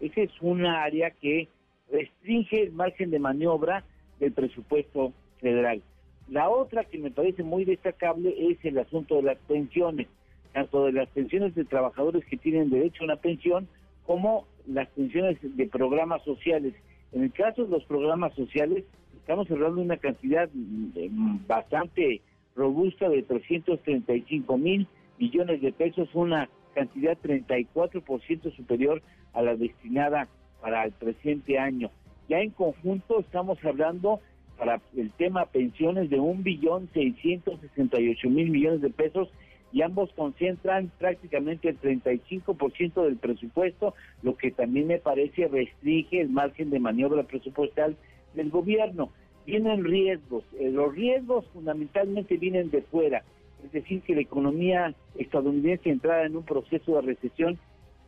Esa 0.00 0.20
es 0.20 0.30
una 0.40 0.82
área 0.84 1.10
que 1.10 1.48
restringe 1.90 2.62
el 2.64 2.72
margen 2.72 3.10
de 3.10 3.18
maniobra 3.18 3.84
del 4.20 4.32
presupuesto 4.32 5.12
federal. 5.40 5.82
La 6.28 6.50
otra 6.50 6.84
que 6.84 6.98
me 6.98 7.10
parece 7.10 7.42
muy 7.42 7.64
destacable 7.64 8.34
es 8.50 8.62
el 8.64 8.78
asunto 8.78 9.16
de 9.16 9.22
las 9.22 9.38
pensiones, 9.38 10.08
tanto 10.52 10.84
de 10.86 10.92
las 10.92 11.08
pensiones 11.10 11.54
de 11.54 11.64
trabajadores 11.64 12.24
que 12.26 12.36
tienen 12.36 12.68
derecho 12.68 13.02
a 13.02 13.06
una 13.06 13.16
pensión 13.16 13.68
como 14.04 14.46
las 14.66 14.88
pensiones 14.88 15.38
de 15.40 15.66
programas 15.68 16.22
sociales. 16.24 16.74
En 17.12 17.22
el 17.22 17.32
caso 17.32 17.64
de 17.64 17.70
los 17.70 17.84
programas 17.84 18.34
sociales, 18.34 18.84
estamos 19.16 19.50
hablando 19.50 19.76
de 19.76 19.86
una 19.86 19.96
cantidad 19.96 20.50
mm, 20.52 21.46
bastante 21.46 22.20
robusta 22.56 23.08
de 23.08 23.22
335 23.22 24.58
mil 24.58 24.88
millones 25.18 25.60
de 25.60 25.72
pesos, 25.72 26.08
una 26.14 26.48
cantidad 26.74 27.16
34% 27.22 28.56
superior 28.56 29.02
a 29.32 29.42
la 29.42 29.54
destinada 29.54 30.28
para 30.60 30.84
el 30.84 30.92
presente 30.92 31.58
año. 31.58 31.90
Ya 32.28 32.40
en 32.40 32.50
conjunto 32.50 33.20
estamos 33.20 33.58
hablando 33.64 34.20
para 34.58 34.80
el 34.96 35.10
tema 35.12 35.46
pensiones 35.46 36.10
de 36.10 36.18
un 36.18 36.42
billón 36.42 36.88
seiscientos 36.92 37.60
sesenta 37.60 38.00
y 38.00 38.10
ocho 38.10 38.30
mil 38.30 38.50
millones 38.50 38.80
de 38.80 38.90
pesos 38.90 39.28
y 39.72 39.82
ambos 39.82 40.10
concentran 40.14 40.90
prácticamente 40.98 41.68
el 41.68 41.80
35% 41.80 43.04
del 43.04 43.16
presupuesto, 43.16 43.94
lo 44.22 44.36
que 44.36 44.50
también 44.50 44.86
me 44.86 44.98
parece 44.98 45.48
restringe 45.48 46.20
el 46.20 46.30
margen 46.30 46.70
de 46.70 46.80
maniobra 46.80 47.24
presupuestal 47.24 47.96
del 48.34 48.50
gobierno. 48.50 49.10
Vienen 49.46 49.84
riesgos, 49.84 50.44
eh, 50.58 50.70
los 50.70 50.92
riesgos 50.94 51.46
fundamentalmente 51.52 52.36
vienen 52.36 52.70
de 52.70 52.82
fuera, 52.82 53.22
es 53.64 53.72
decir, 53.72 54.02
que 54.02 54.14
la 54.14 54.20
economía 54.20 54.94
estadounidense 55.16 55.90
entrara 55.90 56.26
en 56.26 56.36
un 56.36 56.42
proceso 56.42 56.96
de 56.96 57.02
recesión, 57.02 57.58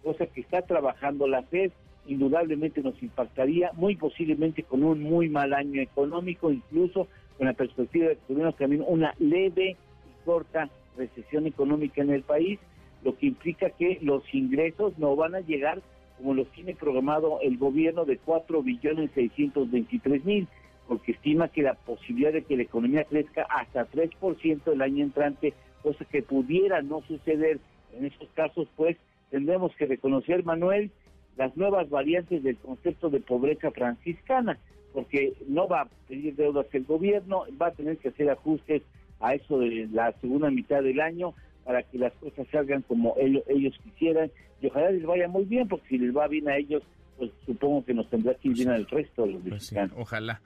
cosa 0.03 0.27
que 0.27 0.41
está 0.41 0.63
trabajando 0.63 1.29
la 1.29 1.43
FED, 1.45 1.71
indudablemente 2.07 2.83
nos 2.83 3.01
impactaría, 3.03 3.71
muy 3.75 3.95
posiblemente 3.95 4.65
con 4.65 4.83
un 4.83 5.03
muy 5.03 5.29
mal 5.29 5.53
año 5.53 5.81
económico, 5.81 6.51
incluso 6.51 7.07
con 7.37 7.47
la 7.47 7.53
perspectiva 7.53 8.09
de 8.09 8.17
que 8.17 8.23
tuviéramos 8.27 8.57
también 8.57 8.85
una 8.87 9.15
leve 9.19 9.71
y 9.71 10.25
corta 10.25 10.69
recesión 10.97 11.47
económica 11.47 12.03
en 12.03 12.11
el 12.11 12.23
país, 12.23 12.59
lo 13.05 13.17
que 13.17 13.27
implica 13.27 13.71
que 13.71 13.99
los 14.03 14.23
ingresos 14.35 14.99
no 14.99 15.15
van 15.15 15.37
a 15.37 15.41
llegar 15.41 15.81
como 16.17 16.35
los 16.35 16.49
tiene 16.49 16.75
programado 16.75 17.39
el 17.43 17.59
gobierno 17.59 18.05
de 18.05 18.19
4 18.19 18.61
billones 18.63 19.11
623 19.15 20.25
mil, 20.25 20.49
porque 20.89 21.13
estima 21.13 21.49
que 21.49 21.63
la 21.63 21.75
posibilidad 21.75 22.33
de 22.33 22.43
que 22.43 22.57
la 22.57 22.63
economía 22.65 23.05
crezca 23.05 23.43
hasta 23.43 23.87
3% 23.91 24.73
el 24.73 24.83
año 24.83 25.05
entrante, 25.05 25.53
cosa 25.83 26.05
que 26.07 26.23
pudiera 26.23 26.83
no 26.83 27.03
suceder 27.03 27.61
en 27.97 28.07
esos 28.07 28.29
casos, 28.35 28.67
pues 28.75 28.97
tendremos 29.31 29.75
que 29.77 29.87
reconocer, 29.87 30.45
Manuel, 30.45 30.91
las 31.37 31.57
nuevas 31.57 31.89
variantes 31.91 32.43
del 32.43 32.57
concepto 32.57 33.11
de 33.11 33.21
pobreza 33.21 33.71
franciscana, 33.71 34.59
porque 34.93 35.35
no 35.47 35.69
va 35.69 35.83
a 35.83 35.89
pedir 36.09 36.35
deudas 36.35 36.67
el 36.73 36.85
gobierno, 36.85 37.45
va 37.61 37.69
a 37.69 37.73
tener 37.73 37.99
que 37.99 38.09
hacer 38.09 38.31
ajustes 38.31 38.83
a 39.21 39.35
eso 39.35 39.59
de 39.59 39.87
la 39.93 40.13
segunda 40.21 40.51
mitad 40.51 40.83
del 40.83 41.01
año 41.01 41.35
para 41.65 41.83
que 41.83 41.99
las 41.99 42.13
cosas 42.15 42.47
salgan 42.51 42.83
como 42.83 43.15
ellos, 43.19 43.43
ellos 43.49 43.79
quisieran 43.85 44.31
y 44.63 44.69
ojalá 44.69 44.91
les 44.91 45.05
vaya 45.05 45.29
muy 45.29 45.45
bien, 45.45 45.69
porque 45.69 45.87
si 45.89 45.99
les 45.99 46.17
va 46.17 46.27
bien 46.27 46.49
a 46.49 46.57
ellos, 46.57 46.83
pues 47.19 47.31
supongo 47.45 47.85
que 47.85 47.95
nos 47.95 48.09
tendrá 48.09 48.35
que 48.35 48.49
ir 48.49 48.55
bien 48.55 48.71
al 48.71 48.87
resto 48.87 49.27
de 49.27 49.33
los 49.33 49.43
Pues 49.43 49.65
sí, 49.67 49.75
mexicanos. 49.75 49.93
ojalá, 49.99 50.41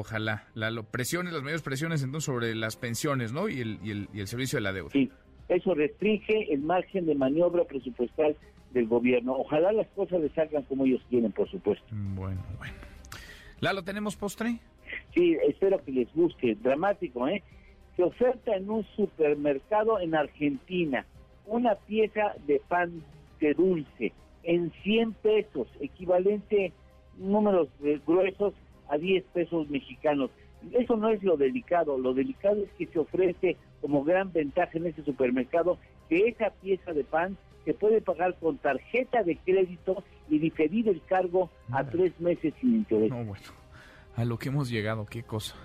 ojalá. 0.00 0.44
La, 0.54 0.70
lo- 0.70 0.84
presiones, 0.84 1.32
las 1.32 1.42
mayores 1.42 1.62
presiones 1.62 2.02
entonces 2.02 2.26
sobre 2.26 2.54
las 2.54 2.76
pensiones, 2.76 3.32
¿no? 3.32 3.48
Y 3.48 3.60
el, 3.60 3.78
y 3.82 3.90
el, 3.90 4.08
y 4.12 4.20
el 4.20 4.26
servicio 4.28 4.56
de 4.58 4.62
la 4.62 4.72
deuda. 4.72 4.90
Sí, 4.92 5.10
eso 5.48 5.74
restringe 5.74 6.52
el 6.52 6.60
margen 6.60 7.06
de 7.06 7.14
maniobra 7.14 7.64
presupuestal 7.64 8.36
del 8.72 8.86
gobierno. 8.88 9.34
Ojalá 9.36 9.72
las 9.72 9.86
cosas 9.88 10.20
les 10.20 10.32
salgan 10.32 10.62
como 10.64 10.84
ellos 10.84 11.00
quieren, 11.08 11.32
por 11.32 11.48
supuesto. 11.50 11.84
Bueno, 11.90 12.42
bueno. 12.58 12.74
Lalo, 13.60 13.82
¿tenemos 13.84 14.16
postre? 14.16 14.58
Sí, 15.14 15.36
espero 15.48 15.82
que 15.84 15.92
les 15.92 16.12
guste. 16.14 16.56
Dramático, 16.62 17.26
¿eh? 17.28 17.42
Se 17.96 18.02
oferta 18.02 18.54
en 18.54 18.68
un 18.68 18.84
supermercado 18.96 19.98
en 20.00 20.14
Argentina 20.14 21.06
una 21.46 21.74
pieza 21.76 22.34
de 22.46 22.60
pan 22.68 23.02
de 23.40 23.54
dulce 23.54 24.12
en 24.42 24.70
100 24.82 25.12
pesos, 25.14 25.68
equivalente 25.80 26.72
números 27.18 27.68
gruesos 28.06 28.52
a 28.88 28.98
10 28.98 29.24
pesos 29.32 29.68
mexicanos. 29.68 30.30
Eso 30.72 30.96
no 30.96 31.10
es 31.10 31.22
lo 31.22 31.36
delicado, 31.36 31.98
lo 31.98 32.14
delicado 32.14 32.62
es 32.62 32.70
que 32.78 32.86
se 32.86 32.98
ofrece 32.98 33.56
como 33.80 34.04
gran 34.04 34.32
ventaja 34.32 34.72
en 34.74 34.86
ese 34.86 35.04
supermercado 35.04 35.78
que 36.08 36.28
esa 36.28 36.50
pieza 36.50 36.92
de 36.92 37.04
pan 37.04 37.36
se 37.64 37.74
puede 37.74 38.00
pagar 38.00 38.36
con 38.38 38.58
tarjeta 38.58 39.22
de 39.22 39.36
crédito 39.36 40.02
y 40.28 40.38
diferir 40.38 40.88
el 40.88 41.02
cargo 41.02 41.50
a 41.72 41.84
tres 41.84 42.18
meses 42.20 42.54
sin 42.60 42.76
interés. 42.76 43.10
No, 43.10 43.24
bueno, 43.24 43.44
a 44.14 44.24
lo 44.24 44.38
que 44.38 44.48
hemos 44.48 44.70
llegado, 44.70 45.04
qué 45.06 45.22
cosa. 45.22 45.56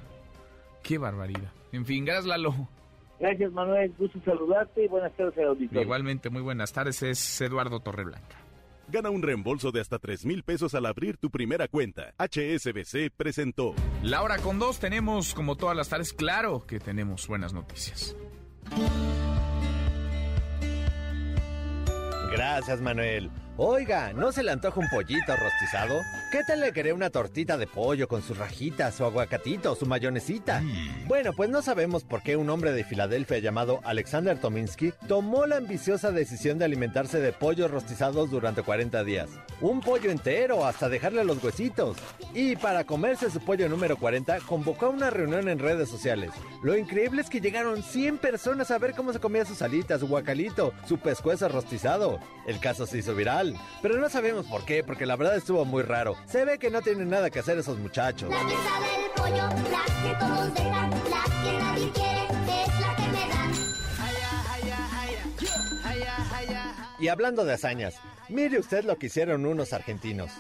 Qué 0.84 0.98
barbaridad. 0.98 1.52
En 1.72 1.86
fin, 1.86 2.06
gracias 2.06 2.26
Lalo. 2.26 2.68
Gracias 3.20 3.52
Manuel, 3.52 3.94
gusto 4.00 4.20
saludarte 4.26 4.86
y 4.86 4.88
buenas 4.88 5.14
tardes 5.14 5.38
al 5.38 5.50
auditorio. 5.50 5.84
Igualmente, 5.84 6.32
muy 6.32 6.42
buenas 6.42 6.74
tardes, 6.74 7.04
es 7.04 7.42
Eduardo 7.42 7.80
Torreblanca. 7.80 8.41
Gana 8.92 9.10
un 9.10 9.22
reembolso 9.22 9.72
de 9.72 9.80
hasta 9.80 10.00
3 10.00 10.26
mil 10.26 10.44
pesos 10.44 10.76
al 10.76 10.86
abrir 10.86 11.16
tu 11.16 11.32
primera 11.32 11.70
cuenta. 11.70 12.14
HSBC 12.18 13.10
presentó. 13.16 13.74
La 14.04 14.22
hora 14.22 14.38
con 14.40 14.60
dos 14.60 14.80
tenemos, 14.80 15.34
como 15.34 15.56
todas 15.56 15.78
las 15.78 15.88
tardes, 15.88 16.12
claro 16.12 16.66
que 16.68 16.82
tenemos 16.82 17.26
buenas 17.26 17.54
noticias. 17.54 18.18
Gracias, 22.34 22.82
Manuel. 22.82 23.32
Oiga, 23.64 24.12
¿no 24.14 24.32
se 24.32 24.42
le 24.42 24.50
antoja 24.50 24.80
un 24.80 24.90
pollito 24.90 25.36
rostizado? 25.36 26.02
¿Qué 26.32 26.42
tal 26.48 26.62
le 26.62 26.74
quería 26.74 26.96
una 26.96 27.12
tortita 27.12 27.58
de 27.58 27.68
pollo 27.68 28.08
con 28.08 28.24
sus 28.24 28.40
rajitas, 28.40 28.96
su 28.96 29.06
aguacatito, 29.06 29.76
su 29.76 29.86
mayonesita? 29.86 30.64
Bueno, 31.06 31.32
pues 31.34 31.52
no 31.52 31.62
sabemos 31.62 32.04
por 32.04 32.24
qué 32.24 32.36
un 32.36 32.50
hombre 32.50 32.72
de 32.72 32.84
Filadelfia 32.84 33.38
llamado 33.38 33.80
Alexander 33.84 34.40
Tominsky 34.40 34.94
tomó 35.08 35.46
la 35.46 35.58
ambiciosa 35.58 36.10
decisión 36.12 36.58
de 36.58 36.66
alimentarse 36.66 37.20
de 37.20 37.34
pollos 37.34 37.70
rostizados 37.70 38.32
durante 38.32 38.64
40 38.64 39.04
días. 39.04 39.30
Un 39.60 39.80
pollo 39.82 40.10
entero, 40.10 40.66
hasta 40.66 40.90
dejarle 40.90 41.24
los 41.24 41.44
huesitos. 41.44 41.98
Y 42.34 42.56
para 42.56 42.84
comerse 42.86 43.30
su 43.30 43.42
pollo 43.42 43.70
número 43.70 43.96
40, 43.96 44.40
convocó 44.40 44.88
a 44.88 44.90
una 44.90 45.12
reunión 45.12 45.48
en 45.48 45.60
redes 45.60 45.88
sociales. 45.88 46.32
Lo 46.64 46.76
increíble 46.76 47.22
es 47.22 47.30
que 47.30 47.42
llegaron 47.42 47.84
100 47.84 48.18
personas 48.18 48.72
a 48.72 48.80
ver 48.80 48.96
cómo 48.96 49.14
se 49.14 49.20
comía 49.20 49.46
sus 49.46 49.62
alitas, 49.62 50.00
su 50.00 50.08
guacalito, 50.08 50.74
su 50.88 50.98
pescuezo 50.98 51.48
rostizado. 51.48 52.20
El 52.48 52.60
caso 52.60 52.88
se 52.88 52.98
hizo 52.98 53.14
viral, 53.14 53.51
pero 53.82 53.98
no 53.98 54.10
sabemos 54.10 54.46
por 54.46 54.66
qué, 54.66 54.84
porque 54.84 55.06
la 55.06 55.16
verdad 55.16 55.36
estuvo 55.36 55.66
muy 55.66 55.84
raro. 55.84 56.16
Se 56.28 56.46
ve 56.46 56.58
que 56.60 56.70
no 56.70 56.82
tienen 56.82 57.10
nada 57.10 57.30
que 57.30 57.40
hacer 57.40 57.58
esos 57.58 57.78
muchachos. 57.78 58.30
La 58.30 58.40
que 58.46 58.56
sabe 58.56 59.06
el 59.06 59.12
pollo, 59.16 59.48
la 59.72 59.86
que 60.04 60.16
todos 60.20 60.54
dejan, 60.54 60.90
la 60.90 61.24
que 61.44 61.58
nadie 61.58 61.92
quiere, 61.92 62.24
es 62.26 62.80
la 62.80 62.96
que 62.96 63.08
me 63.08 63.30
dan. 63.30 63.52
Y 67.00 67.08
hablando 67.08 67.46
de 67.46 67.54
hazañas, 67.54 67.96
mire 68.30 68.60
usted 68.60 68.84
lo 68.84 68.98
que 68.98 69.08
hicieron 69.08 69.48
unos 69.48 69.74
argentinos. 69.74 70.32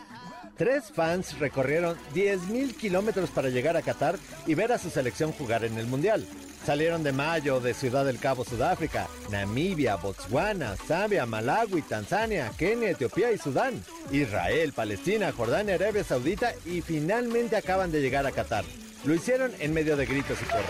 Tres 0.57 0.91
fans 0.93 1.39
recorrieron 1.39 1.97
10.000 2.13 2.75
kilómetros 2.75 3.31
para 3.31 3.49
llegar 3.49 3.75
a 3.77 3.81
Qatar 3.81 4.15
y 4.45 4.53
ver 4.53 4.71
a 4.71 4.77
su 4.77 4.91
selección 4.91 5.31
jugar 5.31 5.65
en 5.65 5.79
el 5.79 5.87
Mundial. 5.87 6.23
Salieron 6.65 7.01
de 7.01 7.11
Mayo, 7.11 7.59
de 7.59 7.73
Ciudad 7.73 8.05
del 8.05 8.19
Cabo, 8.19 8.45
Sudáfrica, 8.45 9.07
Namibia, 9.31 9.95
Botswana, 9.95 10.75
Zambia, 10.75 11.25
Malawi, 11.25 11.81
Tanzania, 11.81 12.51
Kenia, 12.55 12.91
Etiopía 12.91 13.31
y 13.31 13.37
Sudán, 13.39 13.83
Israel, 14.11 14.71
Palestina, 14.71 15.31
Jordania, 15.31 15.75
Arabia 15.75 16.03
Saudita 16.03 16.53
y 16.65 16.81
finalmente 16.81 17.55
acaban 17.55 17.91
de 17.91 18.01
llegar 18.01 18.27
a 18.27 18.31
Qatar. 18.31 18.63
Lo 19.05 19.15
hicieron 19.15 19.51
en 19.59 19.73
medio 19.73 19.97
de 19.97 20.05
gritos 20.05 20.37
y 20.39 20.45
porras. 20.45 20.65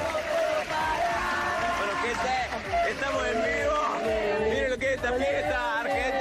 ¡Estamos 2.90 3.24
en 3.28 3.38
vivo! 3.44 4.50
¡Miren 4.50 4.70
lo 4.72 4.78
que 4.78 4.88
es 4.88 4.96
esta 4.96 5.14
fiesta! 5.14 5.80
¡Argentina! 5.82 6.21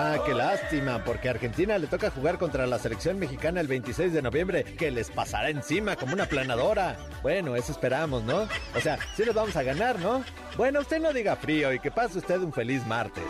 Ah, 0.00 0.22
qué 0.24 0.32
lástima, 0.32 1.02
porque 1.02 1.26
a 1.26 1.32
Argentina 1.32 1.76
le 1.76 1.88
toca 1.88 2.12
jugar 2.12 2.38
contra 2.38 2.68
la 2.68 2.78
selección 2.78 3.18
mexicana 3.18 3.60
el 3.60 3.66
26 3.66 4.12
de 4.12 4.22
noviembre, 4.22 4.62
que 4.62 4.92
les 4.92 5.10
pasará 5.10 5.50
encima 5.50 5.96
como 5.96 6.12
una 6.12 6.26
planadora. 6.26 6.96
Bueno, 7.20 7.56
eso 7.56 7.72
esperamos, 7.72 8.22
¿no? 8.22 8.46
O 8.76 8.80
sea, 8.80 8.96
sí 9.16 9.24
les 9.24 9.34
vamos 9.34 9.56
a 9.56 9.64
ganar, 9.64 9.98
¿no? 9.98 10.22
Bueno, 10.56 10.78
usted 10.82 11.00
no 11.00 11.12
diga 11.12 11.34
frío 11.34 11.72
y 11.72 11.80
que 11.80 11.90
pase 11.90 12.18
usted 12.18 12.38
un 12.38 12.52
feliz 12.52 12.86
martes. 12.86 13.24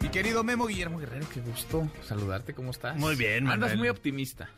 Mi 0.00 0.08
querido 0.08 0.44
Memo 0.44 0.66
Guillermo 0.66 0.98
Guerrero, 0.98 1.26
qué 1.32 1.40
gusto 1.40 1.90
saludarte, 2.02 2.54
¿cómo 2.54 2.70
estás? 2.70 2.96
Muy 2.96 3.16
bien, 3.16 3.44
Andas 3.44 3.58
Manuel. 3.58 3.78
muy 3.78 3.88
optimista. 3.88 4.48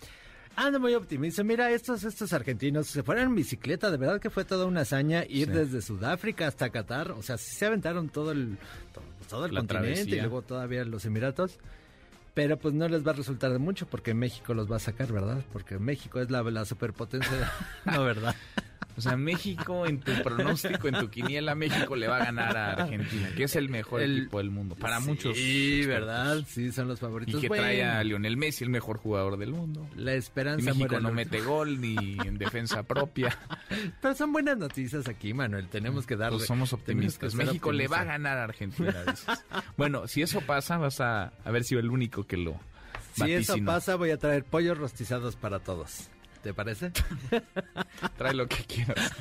Ando 0.61 0.81
muy 0.81 0.93
optimista. 0.95 1.45
Mira, 1.45 1.71
estos, 1.71 2.03
estos 2.03 2.33
argentinos 2.33 2.89
se 2.89 3.05
fueron 3.05 3.25
en 3.29 3.35
bicicleta. 3.37 3.91
De 3.93 3.97
verdad 3.97 4.21
que 4.21 4.29
fue 4.29 4.45
toda 4.45 4.67
una 4.67 4.81
hazaña 4.81 5.25
ir 5.29 5.47
Sí. 5.47 5.53
desde 5.53 5.81
Sudáfrica 5.83 6.49
hasta 6.49 6.69
Qatar. 6.71 7.13
O 7.13 7.23
sea, 7.23 7.39
sí 7.39 7.55
se 7.55 7.67
aventaron 7.67 8.09
todo 8.09 8.33
el, 8.33 8.59
todo, 8.93 9.05
todo 9.29 9.47
el 9.47 9.55
La 9.55 9.61
continente 9.61 9.93
travesía. 9.95 10.17
y 10.17 10.21
luego 10.21 10.43
todavía 10.43 10.85
los 10.85 11.05
Emiratos. 11.05 11.59
Pero 12.35 12.57
pues 12.57 12.75
no 12.75 12.89
les 12.89 13.07
va 13.07 13.13
a 13.13 13.15
resultar 13.15 13.53
de 13.53 13.59
mucho 13.59 13.87
porque 13.87 14.15
México 14.15 14.53
los 14.53 14.71
va 14.71 14.77
a 14.77 14.81
sacar, 14.81 15.13
¿verdad? 15.13 15.45
Porque 15.53 15.79
México 15.79 16.21
es 16.21 16.31
la, 16.31 16.43
la 16.43 16.65
superpotencia. 16.65 17.53
no, 17.85 18.03
¿verdad? 18.05 18.35
O 18.99 19.01
sea, 19.01 19.17
México, 19.17 19.87
en 19.87 20.01
tu 20.01 20.13
pronóstico, 20.23 20.89
en 20.89 20.99
tu 20.99 21.09
quiniela, 21.09 21.55
México 21.55 21.95
le 21.97 22.09
va 22.09 22.17
a 22.17 22.25
ganar 22.25 22.57
a 22.57 22.73
Argentina, 22.73 23.31
que 23.37 23.45
es 23.45 23.55
el 23.57 23.69
mejor 23.69 24.03
El- 24.03 24.19
equipo 24.19 24.39
del 24.39 24.51
mundo. 24.51 24.75
Para 24.75 25.01
Sí, 25.01 25.07
muchos. 25.07 25.37
Sí. 25.37 25.87
¿verdad? 25.87 26.45
Sí, 26.47 26.73
son 26.73 26.89
los 26.89 26.99
Y 26.99 27.01
favoritos. 27.01 27.41
que 27.41 27.47
Bueno, 27.49 27.63
trae 27.63 27.85
a 27.85 28.03
Lionel 28.03 28.37
Messi, 28.37 28.65
el 28.65 28.71
mejor 28.71 28.99
jugador 28.99 29.37
del 29.39 29.53
mundo. 29.53 29.89
La 29.97 30.15
Y 30.15 30.19
esperanza 30.19 30.65
México 30.65 30.79
muere 30.81 30.97
al 30.97 31.03
no 31.05 31.13
mete 31.13 31.41
gol 31.41 31.81
ni 31.81 31.95
en 32.27 32.37
defensa 32.39 32.83
propia. 32.83 33.39
Pero 34.03 34.15
son 34.15 34.33
buenas 34.33 34.59
noticias 34.59 35.07
aquí, 35.09 35.33
Manuel. 35.33 35.69
Tenemos 35.69 36.05
que 36.07 36.17
darle. 36.17 36.39
Pues 36.39 36.49
somos 36.49 36.73
optimistas. 36.73 37.35
México 37.37 37.71
le 37.73 37.87
va 37.87 38.01
a 38.01 38.05
ganar 38.05 38.37
a 38.39 38.45
Argentina. 38.45 38.93
dices. 39.09 39.27
bueno, 39.77 40.09
si 40.09 40.23
eso 40.23 40.41
pasa, 40.41 40.77
vas 40.77 41.01
a, 41.01 41.33
a 41.45 41.51
ver 41.53 41.63
si 41.63 41.77
el 41.77 41.89
único 41.89 42.27
que 42.27 42.37
lo 42.37 42.59
Si 43.15 43.33
eso 43.33 43.55
pasa, 43.65 43.95
voy 43.95 44.11
a 44.11 44.17
traer 44.19 44.45
pollos 44.45 44.77
rostizados 44.77 45.37
para 45.37 45.61
todos. 45.61 46.09
¿Te 46.49 46.55
parece? 46.55 46.91
Trae 48.17 48.33
lo 48.33 48.49
que 48.49 48.65
quieras. 48.65 49.13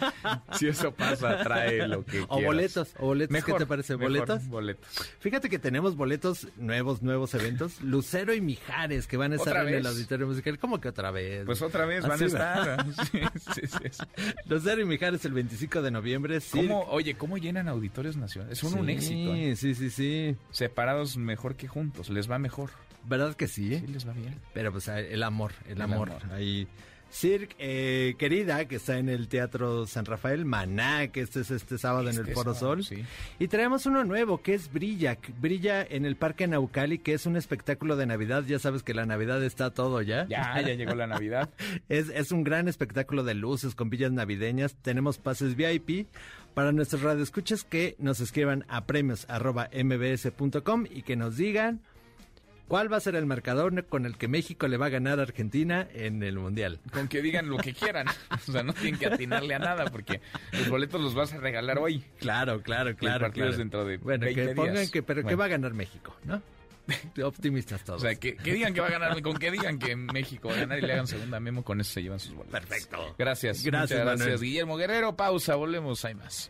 Si 0.54 0.66
eso 0.70 0.94
pasa, 0.94 1.44
trae 1.44 1.86
lo 1.86 2.06
que 2.06 2.22
O 2.22 2.28
quieras. 2.28 2.46
boletos, 2.46 2.90
o 3.00 3.08
boletos, 3.08 3.28
¿qué 3.28 3.34
Mejor, 3.34 3.58
te 3.60 3.66
parece? 3.66 3.94
mejor, 3.98 4.08
¿Boletos? 4.14 4.48
Boletos. 4.48 4.88
Fíjate 5.20 5.50
que 5.50 5.60
tenemos 5.60 5.98
boletos 5.98 6.48
nuevos, 6.56 7.02
nuevos 7.02 7.34
eventos. 7.34 7.82
Lucero 7.82 8.34
y 8.34 8.40
Mijares, 8.40 9.08
que 9.08 9.18
van 9.18 9.34
a 9.34 9.36
estar 9.36 9.58
¿Otra 9.58 9.70
en 9.70 9.76
el 9.80 9.86
auditorio 9.88 10.26
musical. 10.26 10.58
¿Cómo 10.58 10.80
que 10.80 10.88
otra 10.88 11.12
vez? 11.12 11.46
Pues 11.46 11.62
otra 11.62 11.86
vez 11.86 12.08
van 12.08 12.22
a 12.24 12.26
estar. 12.26 12.86
Sí, 13.12 13.20
sí, 13.56 13.62
sí, 13.68 13.90
sí. 13.92 14.04
Lucero 14.46 14.80
y 14.82 14.86
Mijares 14.86 15.26
el 15.26 15.34
25 15.34 15.82
de 15.82 15.92
noviembre. 15.92 16.40
¿Cómo, 16.50 16.84
oye, 16.84 17.16
¿cómo 17.16 17.38
llenan 17.38 17.68
auditorios 17.68 18.16
nacionales? 18.16 18.58
Son 18.58 18.74
un 18.74 18.86
Sí, 18.86 18.92
éxito. 18.94 19.36
¿eh? 19.36 19.56
Sí, 19.58 19.76
sí, 19.76 19.90
sí. 19.90 20.38
Separados 20.52 21.18
mejor 21.18 21.56
que 21.58 21.68
juntos. 21.68 22.08
Les 22.10 22.32
va 22.32 22.40
mejor. 22.40 22.70
¿Verdad 23.04 23.36
que 23.36 23.48
sí? 23.48 23.80
Sí, 23.80 23.88
les 23.88 24.08
va 24.08 24.14
bien. 24.14 24.36
Pero 24.54 24.72
pues 24.72 24.88
el 24.88 25.24
amor, 25.24 25.52
el, 25.66 25.74
El 25.74 25.82
amor. 25.82 26.10
amor. 26.10 26.22
Ahí. 26.34 26.68
Cirque, 27.10 27.56
eh, 27.60 28.16
querida, 28.18 28.66
que 28.68 28.76
está 28.76 28.98
en 28.98 29.10
el 29.10 29.28
Teatro 29.28 29.88
San 29.88 30.06
Rafael, 30.06 30.46
Maná, 30.46 31.08
que 31.08 31.22
este 31.22 31.40
es 31.42 31.52
este 31.52 31.78
sábado 31.78 32.10
en 32.10 32.16
el 32.16 32.22
Este 32.22 32.34
Foro 32.34 32.54
sábado, 32.54 32.82
Sol. 32.82 32.86
sí. 32.86 33.04
Y 33.40 33.48
traemos 33.48 33.86
uno 33.86 34.04
nuevo, 34.04 34.42
que 34.42 34.54
es 34.54 34.72
Brilla, 34.72 35.18
Brilla 35.40 35.84
en 35.84 36.06
el 36.06 36.16
Parque 36.16 36.48
Naucali, 36.48 37.00
que 37.00 37.14
es 37.14 37.26
un 37.26 37.36
espectáculo 37.38 37.96
de 37.96 38.06
Navidad. 38.06 38.44
Ya 38.46 38.60
sabes 38.60 38.84
que 38.84 38.94
la 38.94 39.06
Navidad 39.06 39.44
está 39.44 39.72
todo 39.72 40.02
ya. 40.02 40.28
Ya, 40.28 40.60
ya 40.62 40.74
llegó 40.74 40.96
la 40.96 41.08
Navidad. 41.08 41.50
Es, 41.90 42.10
es 42.10 42.32
un 42.32 42.44
gran 42.44 42.68
espectáculo 42.68 43.24
de 43.24 43.34
luces 43.34 43.74
con 43.76 43.90
villas 43.90 44.12
navideñas. 44.12 44.76
Tenemos 44.82 45.18
pases 45.18 45.56
VIP 45.56 46.08
para 46.54 46.72
nuestros 46.72 47.02
radioescuchas 47.02 47.64
que 47.64 47.96
nos 48.00 48.20
escriban 48.20 48.66
a 48.68 48.86
premios 48.86 49.26
arroba 49.30 49.70
mbs.com 49.74 50.86
y 50.90 51.04
que 51.04 51.16
nos 51.16 51.38
digan 51.38 51.82
cuál 52.68 52.92
va 52.92 52.98
a 52.98 53.00
ser 53.00 53.16
el 53.16 53.26
marcador 53.26 53.86
con 53.86 54.06
el 54.06 54.18
que 54.18 54.28
México 54.28 54.68
le 54.68 54.78
va 54.78 54.88
a 54.88 54.90
ganar 54.90 55.20
a 55.20 55.24
Argentina 55.24 55.88
en 55.94 56.22
el 56.24 56.38
Mundial. 56.38 56.80
Con 56.92 57.08
que 57.08 57.22
digan 57.22 57.50
lo 57.50 57.58
que 57.58 57.74
quieran. 57.74 58.08
O 58.48 58.52
sea, 58.52 58.64
no 58.64 58.74
tienen 58.74 59.00
que 59.00 59.08
atinarle 59.08 59.56
a 59.56 59.60
nada 59.60 59.86
porque 59.86 60.22
los 60.52 60.70
boletos 60.70 61.02
los 61.02 61.14
vas 61.16 61.34
a 61.34 61.38
regalar 61.38 61.78
hoy. 61.80 62.04
Claro, 62.20 62.62
claro, 62.62 62.90
Y 62.90 62.92
el 62.92 62.98
claro. 62.98 63.32
claro. 63.32 63.58
dentro 63.58 63.86
de 63.86 63.98
Bueno, 63.98 64.26
20 64.26 64.46
que 64.48 64.56
pongan 64.56 64.74
días. 64.76 64.92
que, 64.92 65.04
pero 65.04 65.20
que 65.22 65.24
Bueno. 65.24 65.38
va 65.40 65.46
a 65.46 65.50
ganar 65.50 65.74
México, 65.74 66.16
¿no? 66.24 66.42
Optimistas 67.24 67.84
todos. 67.84 68.02
O 68.02 68.06
sea, 68.06 68.16
que, 68.16 68.38
que 68.38 68.54
digan 68.54 68.74
que 68.74 68.80
va 68.80 68.88
a 68.88 68.92
ganar, 68.92 69.22
con 69.22 69.38
que 69.38 69.52
digan 69.52 69.78
que 69.78 69.96
México 69.96 70.48
va 70.48 70.56
a 70.56 70.60
ganar 70.60 70.80
y 70.80 70.82
le 70.84 70.94
hagan 70.94 71.08
segunda 71.08 71.38
memo, 71.40 71.64
con 71.64 71.82
eso 71.82 71.92
se 71.94 72.02
llevan 72.04 72.20
sus 72.20 72.34
boletos. 72.34 72.60
Perfecto. 72.62 73.16
Gracias. 73.18 73.64
Gracias, 73.64 74.00
gracias. 74.00 74.20
Manuel. 74.28 74.40
Guillermo 74.40 74.78
Guerrero, 74.78 75.16
pausa, 75.16 75.56
volvemos, 75.56 76.06
hay 76.06 76.16
más. 76.16 76.50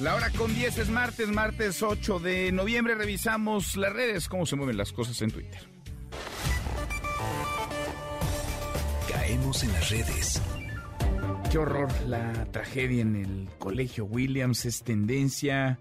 La 0.00 0.14
hora 0.14 0.30
con 0.30 0.54
10 0.54 0.78
es 0.78 0.90
martes, 0.90 1.28
martes 1.28 1.82
8 1.82 2.20
de 2.20 2.52
noviembre. 2.52 2.94
Revisamos 2.94 3.76
las 3.76 3.92
redes, 3.92 4.28
cómo 4.28 4.46
se 4.46 4.54
mueven 4.54 4.76
las 4.76 4.92
cosas 4.92 5.20
en 5.22 5.32
Twitter. 5.32 5.60
Caemos 9.10 9.64
en 9.64 9.72
las 9.72 9.90
redes. 9.90 10.42
Qué 11.50 11.58
horror, 11.58 11.88
la 12.06 12.44
tragedia 12.52 13.02
en 13.02 13.16
el 13.16 13.48
colegio 13.58 14.04
Williams 14.04 14.66
es 14.66 14.84
tendencia. 14.84 15.80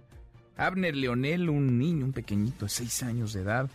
Abner 0.56 0.96
Leonel, 0.96 1.48
un 1.50 1.78
niño, 1.78 2.06
un 2.06 2.14
pequeñito 2.14 2.66
de 2.66 2.70
6 2.70 3.04
años 3.04 3.34
de 3.34 3.42
edad, 3.42 3.70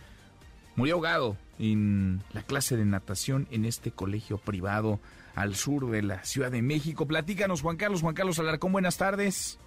murió 0.75 0.95
ahogado 0.95 1.37
en 1.57 2.21
la 2.33 2.43
clase 2.43 2.75
de 2.75 2.83
natación 2.83 3.47
en 3.49 3.63
este 3.63 3.91
colegio 3.91 4.39
privado 4.39 4.99
al 5.35 5.55
sur 5.55 5.89
de 5.89 6.01
la 6.01 6.21
Ciudad 6.25 6.51
de 6.51 6.61
México. 6.61 7.07
Platícanos, 7.07 7.61
Juan 7.61 7.77
Carlos, 7.77 8.01
Juan 8.01 8.13
Carlos 8.13 8.39
Alarcón, 8.39 8.73
buenas 8.73 8.97
tardes. 8.97 9.57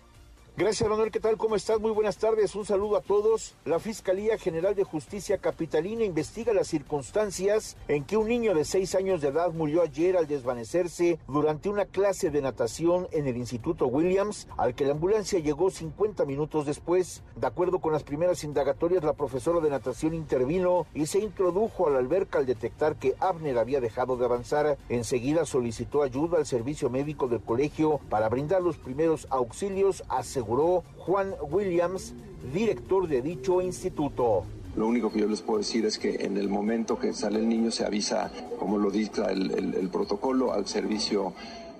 Gracias, 0.58 0.88
Manuel. 0.88 1.10
¿Qué 1.10 1.20
tal? 1.20 1.36
¿Cómo 1.36 1.54
estás? 1.54 1.80
Muy 1.80 1.90
buenas 1.90 2.16
tardes. 2.16 2.54
Un 2.54 2.64
saludo 2.64 2.96
a 2.96 3.02
todos. 3.02 3.54
La 3.66 3.78
Fiscalía 3.78 4.38
General 4.38 4.74
de 4.74 4.84
Justicia 4.84 5.36
Capitalina 5.36 6.02
investiga 6.02 6.54
las 6.54 6.68
circunstancias 6.68 7.76
en 7.88 8.04
que 8.04 8.16
un 8.16 8.28
niño 8.28 8.54
de 8.54 8.64
seis 8.64 8.94
años 8.94 9.20
de 9.20 9.28
edad 9.28 9.52
murió 9.52 9.82
ayer 9.82 10.16
al 10.16 10.26
desvanecerse 10.26 11.18
durante 11.28 11.68
una 11.68 11.84
clase 11.84 12.30
de 12.30 12.40
natación 12.40 13.06
en 13.12 13.26
el 13.26 13.36
Instituto 13.36 13.86
Williams, 13.86 14.48
al 14.56 14.74
que 14.74 14.86
la 14.86 14.92
ambulancia 14.92 15.40
llegó 15.40 15.70
50 15.70 16.24
minutos 16.24 16.64
después. 16.64 17.22
De 17.38 17.46
acuerdo 17.46 17.80
con 17.80 17.92
las 17.92 18.02
primeras 18.02 18.42
indagatorias, 18.42 19.04
la 19.04 19.12
profesora 19.12 19.60
de 19.60 19.68
natación 19.68 20.14
intervino 20.14 20.86
y 20.94 21.04
se 21.04 21.18
introdujo 21.18 21.86
a 21.86 21.90
la 21.90 21.98
alberca 21.98 22.38
al 22.38 22.46
detectar 22.46 22.96
que 22.96 23.14
Abner 23.20 23.58
había 23.58 23.82
dejado 23.82 24.16
de 24.16 24.24
avanzar. 24.24 24.78
Enseguida 24.88 25.44
solicitó 25.44 26.02
ayuda 26.02 26.38
al 26.38 26.46
servicio 26.46 26.88
médico 26.88 27.28
del 27.28 27.42
colegio 27.42 28.00
para 28.08 28.30
brindar 28.30 28.62
los 28.62 28.78
primeros 28.78 29.26
auxilios 29.28 30.02
a 30.08 30.22
Juan 30.46 31.34
Williams, 31.50 32.14
director 32.52 33.08
de 33.08 33.22
dicho 33.22 33.60
instituto. 33.60 34.44
Lo 34.76 34.86
único 34.86 35.10
que 35.10 35.20
yo 35.20 35.26
les 35.26 35.40
puedo 35.40 35.58
decir 35.58 35.86
es 35.86 35.98
que 35.98 36.16
en 36.16 36.36
el 36.36 36.48
momento 36.48 36.98
que 36.98 37.12
sale 37.14 37.38
el 37.38 37.48
niño 37.48 37.70
se 37.70 37.84
avisa, 37.84 38.30
como 38.58 38.78
lo 38.78 38.90
dicta 38.90 39.32
el 39.32 39.88
protocolo, 39.90 40.52
al 40.52 40.66
servicio 40.66 41.32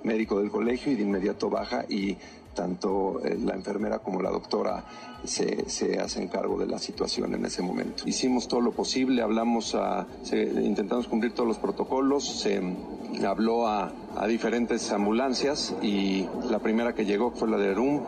médico 0.02 0.38
del 0.38 0.50
colegio 0.50 0.92
y 0.92 0.94
de 0.94 1.02
inmediato 1.02 1.50
baja 1.50 1.84
y 1.88 2.16
tanto 2.56 3.20
eh, 3.24 3.38
la 3.44 3.54
enfermera 3.54 4.00
como 4.00 4.20
la 4.20 4.30
doctora 4.30 4.82
se, 5.22 5.70
se, 5.70 6.00
hacen 6.00 6.26
cargo 6.26 6.58
de 6.58 6.66
la 6.66 6.78
situación 6.78 7.34
en 7.34 7.44
ese 7.44 7.62
momento. 7.62 8.02
Hicimos 8.06 8.48
todo 8.48 8.60
lo 8.60 8.72
posible, 8.72 9.22
hablamos 9.22 9.76
a, 9.76 10.06
se, 10.22 10.42
intentamos 10.42 11.06
cumplir 11.06 11.32
todos 11.32 11.46
los 11.46 11.58
protocolos, 11.58 12.24
se 12.40 12.60
habló 13.24 13.68
a, 13.68 13.92
a, 14.16 14.26
diferentes 14.26 14.90
ambulancias 14.90 15.74
y 15.82 16.26
la 16.50 16.58
primera 16.58 16.94
que 16.94 17.04
llegó 17.04 17.30
fue 17.30 17.48
la 17.48 17.58
de 17.58 17.74
RUM, 17.74 18.00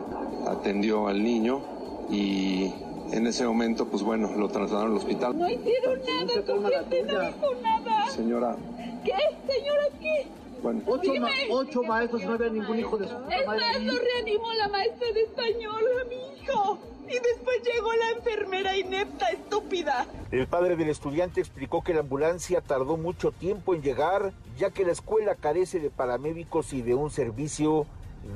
atendió 0.47 1.07
al 1.07 1.23
niño 1.23 1.61
y 2.09 2.73
en 3.11 3.27
ese 3.27 3.45
momento, 3.45 3.87
pues 3.87 4.03
bueno, 4.03 4.31
lo 4.35 4.49
trasladaron 4.49 4.91
al 4.91 4.97
hospital. 4.97 5.37
No 5.37 5.49
hicieron 5.49 5.99
nada, 5.99 6.41
no 6.45 6.55
dijo 6.89 7.61
nada. 7.61 8.09
Señora. 8.09 8.55
¿Qué? 9.03 9.13
Señora, 9.47 9.83
¿qué? 9.99 10.27
Bueno. 10.61 10.81
Ocho, 10.85 11.13
ma 11.19 11.29
ocho, 11.49 11.83
maestros, 11.83 12.23
no 12.23 12.33
había 12.33 12.49
ningún 12.49 12.79
hijo 12.79 12.97
de 12.97 13.07
su 13.07 13.15
Es 13.15 13.47
más, 13.47 13.81
lo 13.81 13.93
reanimó 13.97 14.53
la 14.53 14.67
maestra 14.67 15.11
de 15.13 15.21
español 15.21 15.83
a 16.01 16.03
mi 16.05 16.41
hijo. 16.41 16.79
Y 17.07 17.13
después 17.13 17.57
llegó 17.63 17.91
la 17.93 18.11
enfermera 18.11 18.77
inepta, 18.77 19.29
estúpida. 19.29 20.05
El 20.31 20.45
padre 20.47 20.75
del 20.75 20.89
estudiante 20.89 21.39
explicó 21.39 21.83
que 21.83 21.93
la 21.93 22.01
ambulancia 22.01 22.61
tardó 22.61 22.97
mucho 22.97 23.31
tiempo 23.31 23.73
en 23.73 23.81
llegar, 23.81 24.31
ya 24.57 24.69
que 24.69 24.85
la 24.85 24.91
escuela 24.91 25.33
carece 25.33 25.79
de 25.79 25.89
paramédicos 25.89 26.71
y 26.73 26.83
de 26.83 26.93
un 26.93 27.09
servicio 27.09 27.87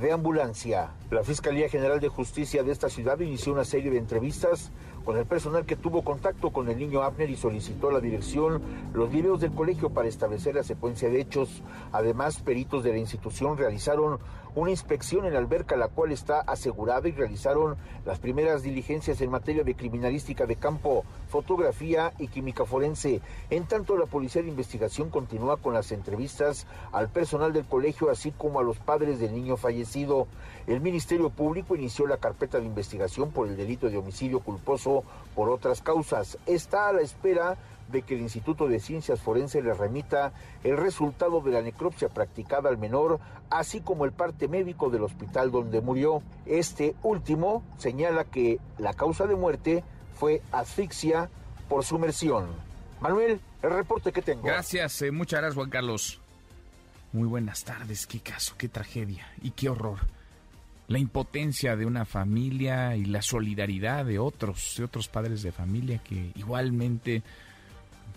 de 0.02 0.12
ambulancia. 0.12 0.90
La 1.12 1.24
Fiscalía 1.24 1.70
General 1.70 2.00
de 2.00 2.08
Justicia 2.08 2.64
de 2.64 2.72
esta 2.72 2.90
ciudad 2.90 3.20
inició 3.20 3.54
una 3.54 3.66
serie 3.66 3.92
de 3.92 4.00
entrevistas 4.00 4.72
con 5.06 5.18
el 5.18 5.26
personal 5.26 5.66
que 5.66 5.76
tuvo 5.76 6.04
contacto 6.04 6.52
con 6.52 6.70
el 6.70 6.78
niño 6.78 7.02
Abner 7.02 7.30
y 7.30 7.36
solicitó 7.36 7.90
a 7.90 7.94
la 7.94 8.00
dirección 8.00 8.62
los 8.94 9.12
videos 9.12 9.42
del 9.42 9.54
colegio 9.54 9.90
para 9.90 10.08
establecer 10.08 10.56
la 10.56 10.64
secuencia 10.64 11.10
de 11.10 11.22
hechos. 11.22 11.62
Además, 11.92 12.40
peritos 12.40 12.84
de 12.84 12.92
la 12.92 12.98
institución 12.98 13.58
realizaron 13.58 14.20
una 14.56 14.72
inspección 14.72 15.26
en 15.26 15.34
la 15.34 15.40
alberca, 15.40 15.76
la 15.76 15.88
cual 15.88 16.12
está 16.12 16.40
asegurada 16.42 17.08
y 17.08 17.12
realizaron 17.12 17.76
las 18.06 18.20
primeras 18.20 18.62
diligencias 18.62 19.20
en 19.22 19.32
materia 19.32 19.64
de 19.64 19.76
criminalística 19.76 20.46
de 20.46 20.58
campo, 20.58 21.06
fotografía 21.28 22.14
y 22.20 22.28
química 22.28 22.66
forense. 22.66 23.22
En 23.50 23.66
tanto, 23.66 23.98
la 23.98 24.06
Policía 24.06 24.44
de 24.44 24.50
Investigación 24.50 25.10
continúa 25.10 25.58
con 25.58 25.74
las 25.74 25.92
entrevistas 25.92 26.68
al 26.92 27.10
personal 27.10 27.52
del 27.52 27.66
colegio, 27.66 28.12
así 28.12 28.32
como 28.32 28.60
a 28.60 28.64
los 28.64 28.78
padres 28.78 29.20
del 29.20 29.34
niño 29.34 29.58
fallecido. 29.58 30.28
El 30.66 30.80
Ministerio 30.80 31.30
Público 31.30 31.76
inició 31.76 32.08
la 32.08 32.18
carpeta 32.18 32.60
de 32.60 32.66
investigación 32.66 33.32
por 33.32 33.48
el 33.48 33.58
delito 33.58 33.90
de 33.90 33.98
homicidio 33.98 34.40
culposo 34.40 35.04
por 35.36 35.50
otras 35.50 35.82
causas. 35.82 36.38
Está 36.46 36.90
a 36.90 36.94
la 36.94 37.02
espera 37.02 37.58
de 37.92 38.02
que 38.02 38.16
el 38.16 38.22
Instituto 38.22 38.68
de 38.68 38.80
Ciencias 38.80 39.20
Forenses 39.20 39.64
le 39.64 39.74
remita 39.74 40.32
el 40.64 40.78
resultado 40.78 41.42
de 41.42 41.52
la 41.52 41.62
necropsia 41.62 42.10
practicada 42.10 42.70
al 42.70 42.78
menor, 42.78 43.20
así 43.50 43.82
como 43.82 44.06
el 44.06 44.14
parte 44.14 44.48
médico 44.48 44.90
del 44.90 45.04
hospital 45.04 45.52
donde 45.52 45.82
murió. 45.82 46.24
Este 46.46 46.96
último 47.04 47.64
señala 47.78 48.24
que 48.24 48.60
la 48.78 48.94
causa 48.94 49.28
de 49.28 49.36
muerte 49.36 49.84
fue 50.16 50.42
asfixia 50.52 51.30
por 51.68 51.84
sumersión. 51.84 52.48
Manuel, 53.02 53.42
el 53.62 53.70
reporte 53.70 54.14
que 54.14 54.22
tengo. 54.22 54.44
Gracias, 54.44 55.02
eh, 55.02 55.12
muchas 55.12 55.42
gracias 55.42 55.56
Juan 55.56 55.70
Carlos. 55.70 56.22
Muy 57.12 57.28
buenas 57.28 57.64
tardes, 57.64 58.08
qué 58.08 58.22
caso, 58.22 58.56
qué 58.58 58.70
tragedia 58.70 59.28
y 59.42 59.52
qué 59.52 59.70
horror. 59.70 60.00
La 60.94 61.00
impotencia 61.00 61.76
de 61.76 61.88
una 61.88 62.06
familia 62.06 62.96
y 62.96 63.06
la 63.06 63.24
solidaridad 63.24 64.06
de 64.06 64.20
otros, 64.20 64.76
de 64.78 64.84
otros 64.84 65.08
padres 65.08 65.42
de 65.42 65.52
familia 65.52 65.98
que 65.98 66.32
igualmente 66.36 67.24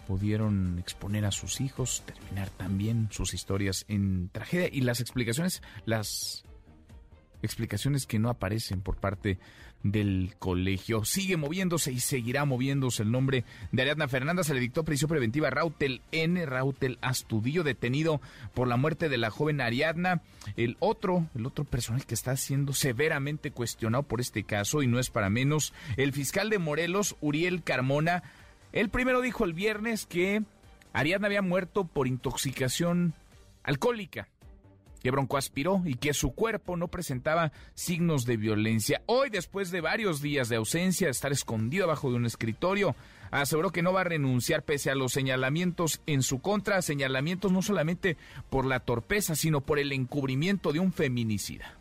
pudieron 0.07 0.79
exponer 0.79 1.25
a 1.25 1.31
sus 1.31 1.63
hijos, 1.63 2.03
terminar 2.05 2.51
también 2.51 3.09
sus 3.11 3.33
historias 3.33 3.87
en 3.89 4.29
tragedia 4.29 4.69
y 4.71 4.83
las 4.83 5.01
explicaciones, 5.01 5.63
las 5.87 6.45
explicaciones 7.41 8.05
que 8.05 8.19
no 8.19 8.29
aparecen 8.29 8.83
por 8.83 8.99
parte 8.99 9.39
del 9.83 10.35
colegio. 10.39 11.05
Sigue 11.05 11.37
moviéndose 11.37 11.93
y 11.93 12.01
seguirá 12.01 12.45
moviéndose 12.45 13.03
el 13.03 13.11
nombre 13.11 13.45
de 13.73 13.83
Ariadna 13.83 14.09
Fernanda. 14.09 14.45
Se 14.45 14.55
le 14.55 14.61
dictó 14.61 14.85
prisión 14.85 15.09
preventiva 15.09 15.49
a 15.49 15.51
Rautel 15.51 16.03
N. 16.13 16.45
Rautel 16.47 16.99
Astudillo, 17.03 17.63
detenido 17.63 18.21
por 18.55 18.69
la 18.69 18.77
muerte 18.77 19.09
de 19.09 19.19
la 19.19 19.31
joven 19.31 19.61
Ariadna. 19.61 20.23
El 20.57 20.77
otro, 20.81 21.27
el 21.35 21.47
otro 21.47 21.65
personal 21.65 22.05
que 22.07 22.15
está 22.15 22.37
siendo 22.37 22.73
severamente 22.73 23.51
cuestionado 23.51 24.03
por 24.03 24.21
este 24.21 24.45
caso, 24.45 24.83
y 24.83 24.87
no 24.87 24.99
es 24.99 25.11
para 25.11 25.31
menos, 25.31 25.73
el 25.97 26.13
fiscal 26.13 26.51
de 26.51 26.59
Morelos, 26.59 27.17
Uriel 27.21 27.63
Carmona. 27.63 28.23
El 28.73 28.91
primero 28.91 29.21
dijo 29.21 29.45
el 29.45 29.55
viernes 29.55 30.07
que 30.07 30.43
Ariadna 30.93 31.27
había 31.27 31.43
muerto 31.43 31.85
por 31.85 32.09
intoxicación 32.09 33.15
alcohólica 33.63 34.29
que 35.07 35.13
broncoaspiró 35.13 35.83
y 35.85 35.95
que 35.95 36.13
su 36.13 36.33
cuerpo 36.33 36.77
no 36.77 36.89
presentaba 36.89 37.53
signos 37.75 38.25
de 38.25 38.37
violencia. 38.37 39.03
Hoy, 39.07 39.31
después 39.31 39.71
de 39.71 39.81
varios 39.81 40.21
días 40.21 40.49
de 40.49 40.57
ausencia, 40.57 41.09
estar 41.09 41.31
escondido 41.31 41.85
abajo 41.85 42.11
de 42.11 42.17
un 42.17 42.27
escritorio, 42.27 42.97
aseguró 43.31 43.71
que 43.71 43.83
no 43.83 43.93
va 43.93 44.01
a 44.01 44.05
renunciar 44.05 44.65
pese 44.65 44.91
a 44.91 44.97
los 44.97 45.13
señalamientos 45.13 46.01
en 46.07 46.25
su 46.25 46.41
contra, 46.41 46.83
señalamientos 46.83 47.53
no 47.53 47.63
solamente 47.63 48.17
por 48.51 48.67
la 48.67 48.81
torpeza, 48.81 49.37
sino 49.37 49.61
por 49.61 49.79
el 49.79 49.93
encubrimiento 49.93 50.73
de 50.73 50.81
un 50.81 50.93
feminicida 50.93 51.77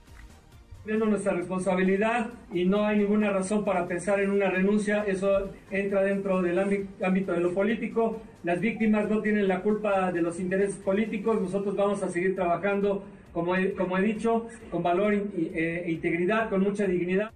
viendo 0.85 1.05
nuestra 1.05 1.33
responsabilidad 1.33 2.29
y 2.53 2.65
no 2.65 2.85
hay 2.85 2.99
ninguna 2.99 3.31
razón 3.31 3.65
para 3.65 3.87
pensar 3.87 4.19
en 4.19 4.29
una 4.29 4.49
renuncia. 4.49 5.03
Eso 5.03 5.51
entra 5.71 6.03
dentro 6.03 6.41
del 6.41 6.59
ámbito 7.03 7.31
de 7.31 7.39
lo 7.39 7.53
político. 7.53 8.21
Las 8.43 8.59
víctimas 8.59 9.09
no 9.09 9.21
tienen 9.21 9.47
la 9.47 9.61
culpa 9.61 10.11
de 10.11 10.21
los 10.21 10.39
intereses 10.39 10.75
políticos. 10.75 11.41
Nosotros 11.41 11.75
vamos 11.75 12.03
a 12.03 12.09
seguir 12.09 12.35
trabajando, 12.35 13.03
como 13.33 13.55
he, 13.55 13.73
como 13.73 13.97
he 13.97 14.03
dicho, 14.03 14.47
con 14.69 14.83
valor 14.83 15.13
e 15.13 15.85
integridad, 15.87 16.49
con 16.49 16.61
mucha 16.61 16.85
dignidad. 16.85 17.31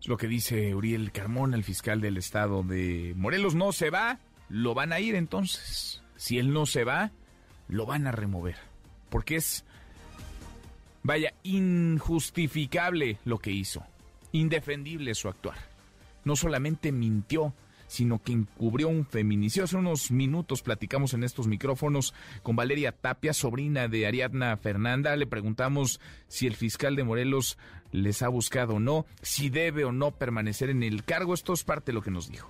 Es 0.00 0.08
lo 0.08 0.16
que 0.16 0.26
dice 0.26 0.74
Uriel 0.74 1.12
Carmona, 1.12 1.56
el 1.56 1.64
fiscal 1.64 2.00
del 2.00 2.16
estado 2.16 2.62
de 2.62 3.12
Morelos. 3.16 3.54
No 3.54 3.72
se 3.72 3.90
va, 3.90 4.18
lo 4.48 4.74
van 4.74 4.92
a 4.92 5.00
ir 5.00 5.14
entonces. 5.14 6.02
Si 6.16 6.38
él 6.38 6.52
no 6.52 6.66
se 6.66 6.84
va, 6.84 7.12
lo 7.68 7.86
van 7.86 8.06
a 8.06 8.12
remover. 8.12 8.56
Porque 9.10 9.36
es 9.36 9.64
Vaya, 11.02 11.32
injustificable 11.42 13.18
lo 13.24 13.38
que 13.38 13.50
hizo. 13.50 13.84
Indefendible 14.32 15.14
su 15.14 15.28
actuar. 15.28 15.56
No 16.24 16.36
solamente 16.36 16.92
mintió, 16.92 17.54
sino 17.90 18.22
que 18.22 18.32
encubrió 18.32 18.88
un 18.88 19.04
feminicidio. 19.04 19.64
Hace 19.64 19.76
unos 19.76 20.10
minutos 20.10 20.62
platicamos 20.62 21.14
en 21.14 21.24
estos 21.24 21.48
micrófonos 21.48 22.14
con 22.42 22.54
Valeria 22.54 22.92
Tapia, 22.92 23.32
sobrina 23.32 23.88
de 23.88 24.06
Ariadna 24.06 24.56
Fernanda. 24.56 25.16
Le 25.16 25.26
preguntamos 25.26 26.00
si 26.28 26.46
el 26.46 26.54
fiscal 26.54 26.94
de 26.94 27.04
Morelos 27.04 27.58
les 27.90 28.22
ha 28.22 28.28
buscado 28.28 28.74
o 28.74 28.80
no, 28.80 29.06
si 29.22 29.50
debe 29.50 29.84
o 29.84 29.92
no 29.92 30.12
permanecer 30.12 30.70
en 30.70 30.84
el 30.84 31.02
cargo. 31.04 31.34
Esto 31.34 31.52
es 31.52 31.64
parte 31.64 31.86
de 31.86 31.94
lo 31.94 32.02
que 32.02 32.12
nos 32.12 32.30
dijo. 32.30 32.48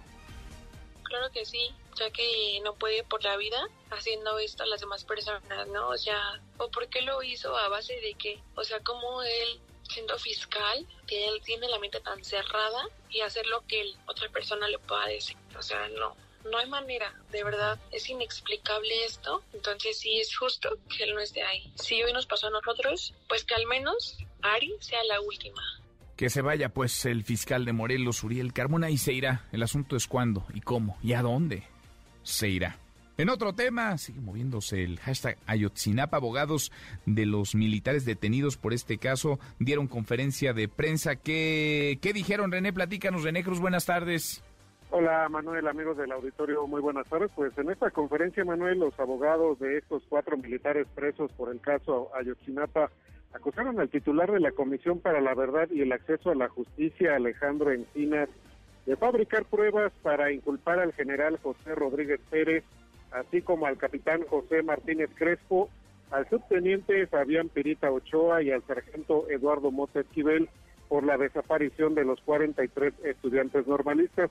Claro 1.11 1.29
que 1.33 1.45
sí, 1.45 1.75
ya 1.97 2.09
que 2.13 2.61
no 2.63 2.77
puede 2.77 3.03
por 3.03 3.25
la 3.25 3.37
vida 3.37 3.69
haciendo 3.91 4.39
esto 4.39 4.63
a 4.63 4.67
las 4.67 4.81
demás 4.81 5.03
personas, 5.03 5.67
¿no? 5.67 5.89
O 5.89 5.99
sea, 5.99 6.41
¿o 6.57 6.71
por 6.71 6.89
qué 6.89 7.03
lo 7.03 7.21
hizo 7.25 7.57
a 7.57 7.69
base 7.69 7.95
de 7.97 8.15
qué? 8.15 8.41
O 8.55 8.63
sea, 8.63 8.79
como 8.81 9.21
él 9.25 9.61
siendo 9.89 10.17
fiscal, 10.21 10.87
él 11.09 11.43
tiene 11.45 11.67
la 11.69 11.81
mente 11.81 11.99
tan 11.99 12.25
cerrada 12.25 12.89
y 13.09 13.23
hacer 13.23 13.45
lo 13.47 13.67
que 13.67 13.93
otra 14.07 14.29
persona 14.29 14.69
le 14.69 14.79
pueda 14.79 15.07
decir. 15.07 15.37
O 15.59 15.63
sea, 15.63 15.89
no, 15.89 16.17
no 16.45 16.59
hay 16.59 16.69
manera, 16.69 17.13
de 17.31 17.43
verdad, 17.43 17.77
es 17.91 18.09
inexplicable 18.09 19.05
esto, 19.05 19.43
entonces 19.53 19.99
sí 19.99 20.21
es 20.21 20.37
justo 20.37 20.79
que 20.97 21.03
él 21.03 21.15
no 21.17 21.21
esté 21.21 21.43
ahí. 21.43 21.73
Si 21.75 22.01
hoy 22.05 22.13
nos 22.13 22.27
pasó 22.27 22.47
a 22.47 22.51
nosotros, 22.51 23.15
pues 23.29 23.45
que 23.45 23.55
al 23.55 23.67
menos 23.67 24.17
Ari 24.43 24.77
sea 24.79 25.03
la 25.05 25.21
última. 25.21 25.80
Que 26.21 26.29
se 26.29 26.43
vaya 26.43 26.69
pues 26.69 27.07
el 27.07 27.25
fiscal 27.25 27.65
de 27.65 27.73
Morelos, 27.73 28.23
Uriel 28.23 28.53
Carmona, 28.53 28.91
y 28.91 28.99
se 28.99 29.15
irá. 29.15 29.47
El 29.53 29.63
asunto 29.63 29.97
es 29.97 30.07
cuándo 30.07 30.45
y 30.53 30.61
cómo 30.61 30.99
y 31.03 31.15
a 31.15 31.23
dónde 31.23 31.63
se 32.23 32.51
irá. 32.51 32.77
En 33.17 33.31
otro 33.31 33.55
tema, 33.55 33.97
sigue 33.97 34.21
moviéndose 34.21 34.85
el 34.85 35.01
hashtag 35.01 35.39
Ayotzinapa. 35.47 36.19
Abogados 36.19 36.73
de 37.07 37.25
los 37.25 37.55
militares 37.55 38.05
detenidos 38.05 38.59
por 38.59 38.75
este 38.75 38.99
caso 38.99 39.41
dieron 39.59 39.89
conferencia 39.89 40.53
de 40.53 40.69
prensa. 40.69 41.17
¿Qué, 41.17 41.99
qué 42.03 42.13
dijeron, 42.13 42.53
René? 42.53 42.75
Platícanos, 42.75 43.23
René 43.23 43.43
Cruz, 43.43 43.59
buenas 43.59 43.87
tardes. 43.87 44.45
Hola 44.91 45.27
Manuel, 45.31 45.67
amigos 45.69 45.97
del 45.97 46.13
auditorio, 46.13 46.67
muy 46.67 46.83
buenas 46.83 47.09
tardes. 47.09 47.31
Pues 47.35 47.57
en 47.57 47.71
esta 47.71 47.91
conferencia, 47.93 48.45
Manuel, 48.45 48.79
los 48.79 49.01
abogados 49.01 49.59
de 49.59 49.79
estos 49.79 50.03
cuatro 50.07 50.37
militares 50.37 50.87
presos 50.95 51.33
por 51.33 51.51
el 51.51 51.63
caso 51.63 52.11
Ayotzinapa 52.15 52.91
acusaron 53.33 53.79
al 53.81 53.89
titular 53.89 54.31
de 54.31 54.41
la 54.41 54.53
Comisión 54.53 55.01
para 55.01 55.21
la 55.21 55.35
Verdad 55.35 55.69
y 55.71 55.83
el 55.83 55.93
Acceso 55.93 56.31
a 56.31 56.35
la 56.35 56.49
Justicia, 56.49 57.17
Alejandro 57.17 57.71
Encinas, 57.71 58.29
de 58.87 58.97
fabricar 58.97 59.45
pruebas 59.45 59.93
para 60.03 60.33
inculpar 60.33 60.81
al 60.81 60.93
general 60.93 61.39
José 61.43 61.75
Rodríguez 61.75 62.21
Pérez 62.31 62.65
así 63.13 63.43
como 63.43 63.67
al 63.67 63.77
capitán 63.77 64.23
José 64.29 64.63
Martínez 64.63 65.11
Crespo, 65.15 65.69
al 66.11 66.29
subteniente 66.29 67.07
Fabián 67.07 67.49
Pirita 67.49 67.91
Ochoa 67.91 68.43
y 68.43 68.51
al 68.51 68.63
sargento 68.67 69.29
Eduardo 69.29 69.71
Mota 69.71 70.01
Esquivel 70.01 70.49
por 70.89 71.05
la 71.05 71.17
desaparición 71.17 71.95
de 71.95 72.05
los 72.05 72.21
43 72.23 72.95
estudiantes 73.05 73.67
normalistas. 73.67 74.31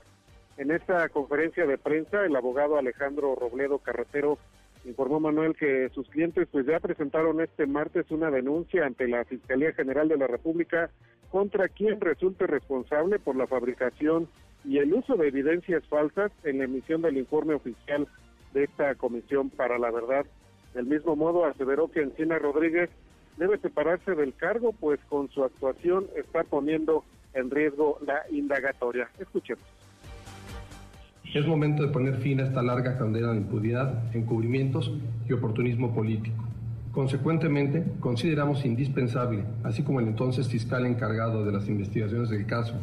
En 0.58 0.70
esta 0.70 1.08
conferencia 1.08 1.66
de 1.66 1.78
prensa, 1.78 2.24
el 2.24 2.36
abogado 2.36 2.76
Alejandro 2.76 3.34
Robledo 3.34 3.78
Carretero 3.78 4.38
informó 4.84 5.20
Manuel 5.20 5.54
que 5.56 5.88
sus 5.90 6.08
clientes 6.08 6.48
pues 6.50 6.66
ya 6.66 6.80
presentaron 6.80 7.40
este 7.40 7.66
martes 7.66 8.10
una 8.10 8.30
denuncia 8.30 8.86
ante 8.86 9.08
la 9.08 9.24
Fiscalía 9.24 9.72
General 9.72 10.08
de 10.08 10.16
la 10.16 10.26
República 10.26 10.90
contra 11.30 11.68
quien 11.68 12.00
resulte 12.00 12.46
responsable 12.46 13.18
por 13.18 13.36
la 13.36 13.46
fabricación 13.46 14.28
y 14.64 14.78
el 14.78 14.92
uso 14.92 15.16
de 15.16 15.28
evidencias 15.28 15.86
falsas 15.86 16.32
en 16.44 16.58
la 16.58 16.64
emisión 16.64 17.02
del 17.02 17.16
informe 17.16 17.54
oficial 17.54 18.08
de 18.52 18.64
esta 18.64 18.94
Comisión 18.94 19.50
para 19.50 19.78
la 19.78 19.90
Verdad. 19.90 20.26
Del 20.74 20.86
mismo 20.86 21.16
modo, 21.16 21.44
aseveró 21.44 21.90
que 21.90 22.02
Encina 22.02 22.38
Rodríguez 22.38 22.90
debe 23.36 23.58
separarse 23.58 24.14
del 24.14 24.34
cargo, 24.34 24.72
pues 24.72 25.00
con 25.08 25.28
su 25.30 25.44
actuación 25.44 26.06
está 26.16 26.44
poniendo 26.44 27.04
en 27.32 27.50
riesgo 27.50 27.98
la 28.04 28.22
indagatoria. 28.30 29.08
Escuchemos. 29.18 29.64
Es 31.32 31.46
momento 31.46 31.82
de 31.82 31.90
poner 31.90 32.16
fin 32.16 32.40
a 32.40 32.44
esta 32.44 32.62
larga 32.62 32.98
condena 32.98 33.30
de 33.30 33.38
impunidad, 33.38 34.14
encubrimientos 34.14 34.92
y 35.28 35.32
oportunismo 35.32 35.94
político. 35.94 36.44
Consecuentemente, 36.92 37.84
consideramos 38.00 38.64
indispensable, 38.64 39.44
así 39.62 39.82
como 39.82 40.00
el 40.00 40.08
entonces 40.08 40.48
fiscal 40.48 40.86
encargado 40.86 41.44
de 41.44 41.52
las 41.52 41.68
investigaciones 41.68 42.30
del 42.30 42.46
caso, 42.46 42.74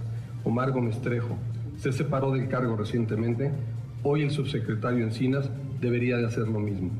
Omar 0.45 0.71
Gómez 0.71 1.01
Trejo, 1.01 1.37
se 1.75 1.91
separó 1.91 2.31
del 2.31 2.47
cargo 2.47 2.77
recientemente, 2.77 3.51
Hoy 4.03 4.21
el 4.21 4.31
subsecretario 4.31 5.03
Encinas 5.03 5.49
debería 5.81 6.17
de 6.17 6.25
hacer 6.25 6.47
lo 6.47 6.59
mismo, 6.59 6.91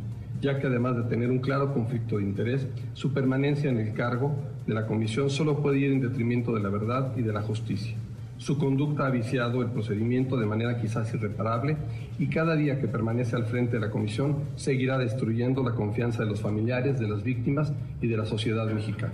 ya 0.41 0.59
que 0.59 0.67
además 0.67 0.97
de 0.97 1.03
tener 1.03 1.29
un 1.29 1.39
claro 1.39 1.73
conflicto 1.73 2.17
de 2.17 2.23
interés, 2.23 2.67
su 2.93 3.13
permanencia 3.13 3.69
en 3.69 3.77
el 3.77 3.93
cargo 3.93 4.35
de 4.65 4.73
la 4.73 4.87
comisión 4.87 5.29
solo 5.29 5.61
puede 5.61 5.77
ir 5.77 5.91
en 5.91 6.01
detrimento 6.01 6.53
de 6.53 6.61
la 6.61 6.69
verdad 6.69 7.13
y 7.15 7.21
de 7.21 7.31
la 7.31 7.41
justicia. 7.41 7.95
Su 8.37 8.57
conducta 8.59 9.07
ha 9.07 9.09
viciado 9.09 9.63
el 9.63 9.71
procedimiento 9.71 10.37
de 10.37 10.45
manera 10.45 10.79
quizás 10.79 11.11
irreparable 11.13 11.75
y 12.19 12.29
cada 12.29 12.55
día 12.55 12.79
que 12.79 12.87
permanece 12.87 13.35
al 13.35 13.45
frente 13.45 13.73
de 13.73 13.79
la 13.79 13.89
comisión 13.89 14.43
seguirá 14.55 14.97
destruyendo 14.99 15.63
la 15.63 15.73
confianza 15.73 16.23
de 16.23 16.29
los 16.29 16.41
familiares, 16.41 16.99
de 16.99 17.07
las 17.07 17.23
víctimas 17.23 17.73
y 17.99 18.07
de 18.07 18.15
la 18.15 18.25
sociedad 18.25 18.67
mexicana. 18.67 19.13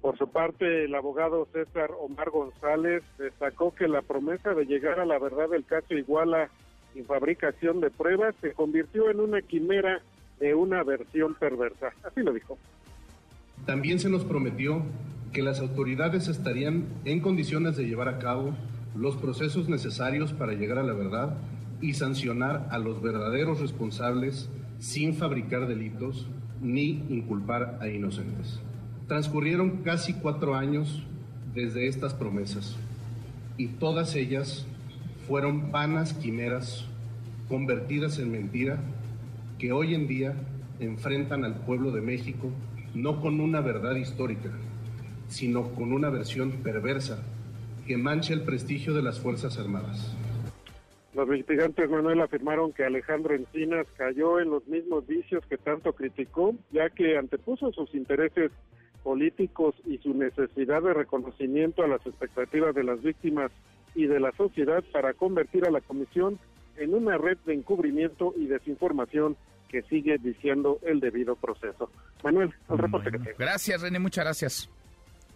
Por 0.00 0.16
su 0.18 0.28
parte, 0.28 0.84
el 0.84 0.94
abogado 0.94 1.48
César 1.52 1.90
Omar 2.00 2.30
González 2.30 3.02
destacó 3.18 3.74
que 3.74 3.88
la 3.88 4.02
promesa 4.02 4.54
de 4.54 4.66
llegar 4.66 5.00
a 5.00 5.04
la 5.04 5.18
verdad 5.18 5.48
del 5.48 5.64
caso 5.64 5.94
Iguala 5.94 6.48
y 6.94 7.02
fabricación 7.02 7.80
de 7.80 7.90
pruebas 7.90 8.34
se 8.40 8.52
convirtió 8.52 9.10
en 9.10 9.20
una 9.20 9.42
quimera 9.42 10.00
de 10.38 10.54
una 10.54 10.82
versión 10.84 11.34
perversa. 11.34 11.90
Así 12.04 12.20
lo 12.20 12.32
dijo. 12.32 12.58
También 13.66 13.98
se 14.00 14.10
nos 14.10 14.24
prometió 14.24 14.82
que 15.32 15.42
las 15.42 15.60
autoridades 15.60 16.28
estarían 16.28 16.84
en 17.04 17.20
condiciones 17.20 17.76
de 17.76 17.86
llevar 17.86 18.08
a 18.08 18.18
cabo 18.18 18.54
los 18.94 19.16
procesos 19.16 19.68
necesarios 19.68 20.32
para 20.32 20.52
llegar 20.52 20.78
a 20.78 20.82
la 20.82 20.92
verdad 20.92 21.36
y 21.80 21.94
sancionar 21.94 22.68
a 22.70 22.78
los 22.78 23.02
verdaderos 23.02 23.60
responsables 23.60 24.50
sin 24.78 25.14
fabricar 25.14 25.66
delitos 25.66 26.28
ni 26.60 27.04
inculpar 27.08 27.78
a 27.80 27.88
inocentes. 27.88 28.60
Transcurrieron 29.08 29.78
casi 29.78 30.14
cuatro 30.14 30.54
años 30.54 31.02
desde 31.54 31.86
estas 31.86 32.14
promesas 32.14 32.76
y 33.56 33.68
todas 33.68 34.14
ellas 34.14 34.66
fueron 35.26 35.72
vanas 35.72 36.14
quimeras 36.14 36.86
convertidas 37.48 38.18
en 38.18 38.30
mentira 38.30 38.78
que 39.58 39.72
hoy 39.72 39.94
en 39.94 40.06
día 40.06 40.34
enfrentan 40.80 41.44
al 41.44 41.56
pueblo 41.56 41.90
de 41.90 42.00
México 42.00 42.50
no 42.94 43.20
con 43.20 43.40
una 43.40 43.60
verdad 43.60 43.94
histórica, 43.96 44.50
sino 45.32 45.74
con 45.74 45.92
una 45.92 46.10
versión 46.10 46.62
perversa 46.62 47.22
que 47.86 47.96
mancha 47.96 48.34
el 48.34 48.42
prestigio 48.42 48.92
de 48.92 49.02
las 49.02 49.18
Fuerzas 49.18 49.58
Armadas. 49.58 50.14
Los 51.14 51.26
investigantes 51.28 51.90
Manuel 51.90 52.20
afirmaron 52.20 52.72
que 52.72 52.84
Alejandro 52.84 53.34
Encinas 53.34 53.86
cayó 53.96 54.40
en 54.40 54.50
los 54.50 54.66
mismos 54.66 55.06
vicios 55.06 55.44
que 55.46 55.58
tanto 55.58 55.92
criticó, 55.92 56.54
ya 56.70 56.88
que 56.90 57.18
antepuso 57.18 57.72
sus 57.72 57.94
intereses 57.94 58.50
políticos 59.02 59.74
y 59.84 59.98
su 59.98 60.14
necesidad 60.14 60.82
de 60.82 60.94
reconocimiento 60.94 61.82
a 61.82 61.88
las 61.88 62.06
expectativas 62.06 62.74
de 62.74 62.84
las 62.84 63.02
víctimas 63.02 63.50
y 63.94 64.06
de 64.06 64.20
la 64.20 64.32
sociedad 64.32 64.82
para 64.92 65.12
convertir 65.12 65.66
a 65.66 65.70
la 65.70 65.80
comisión 65.80 66.38
en 66.76 66.94
una 66.94 67.18
red 67.18 67.36
de 67.44 67.54
encubrimiento 67.54 68.32
y 68.36 68.46
desinformación 68.46 69.36
que 69.68 69.82
sigue 69.82 70.18
diciendo 70.18 70.78
el 70.82 71.00
debido 71.00 71.34
proceso. 71.36 71.90
Manuel, 72.22 72.54
el 72.70 72.78
reporte 72.78 73.10
que 73.10 73.18
tengo. 73.18 73.36
Gracias, 73.38 73.80
René, 73.80 73.98
muchas 73.98 74.24
gracias. 74.24 74.70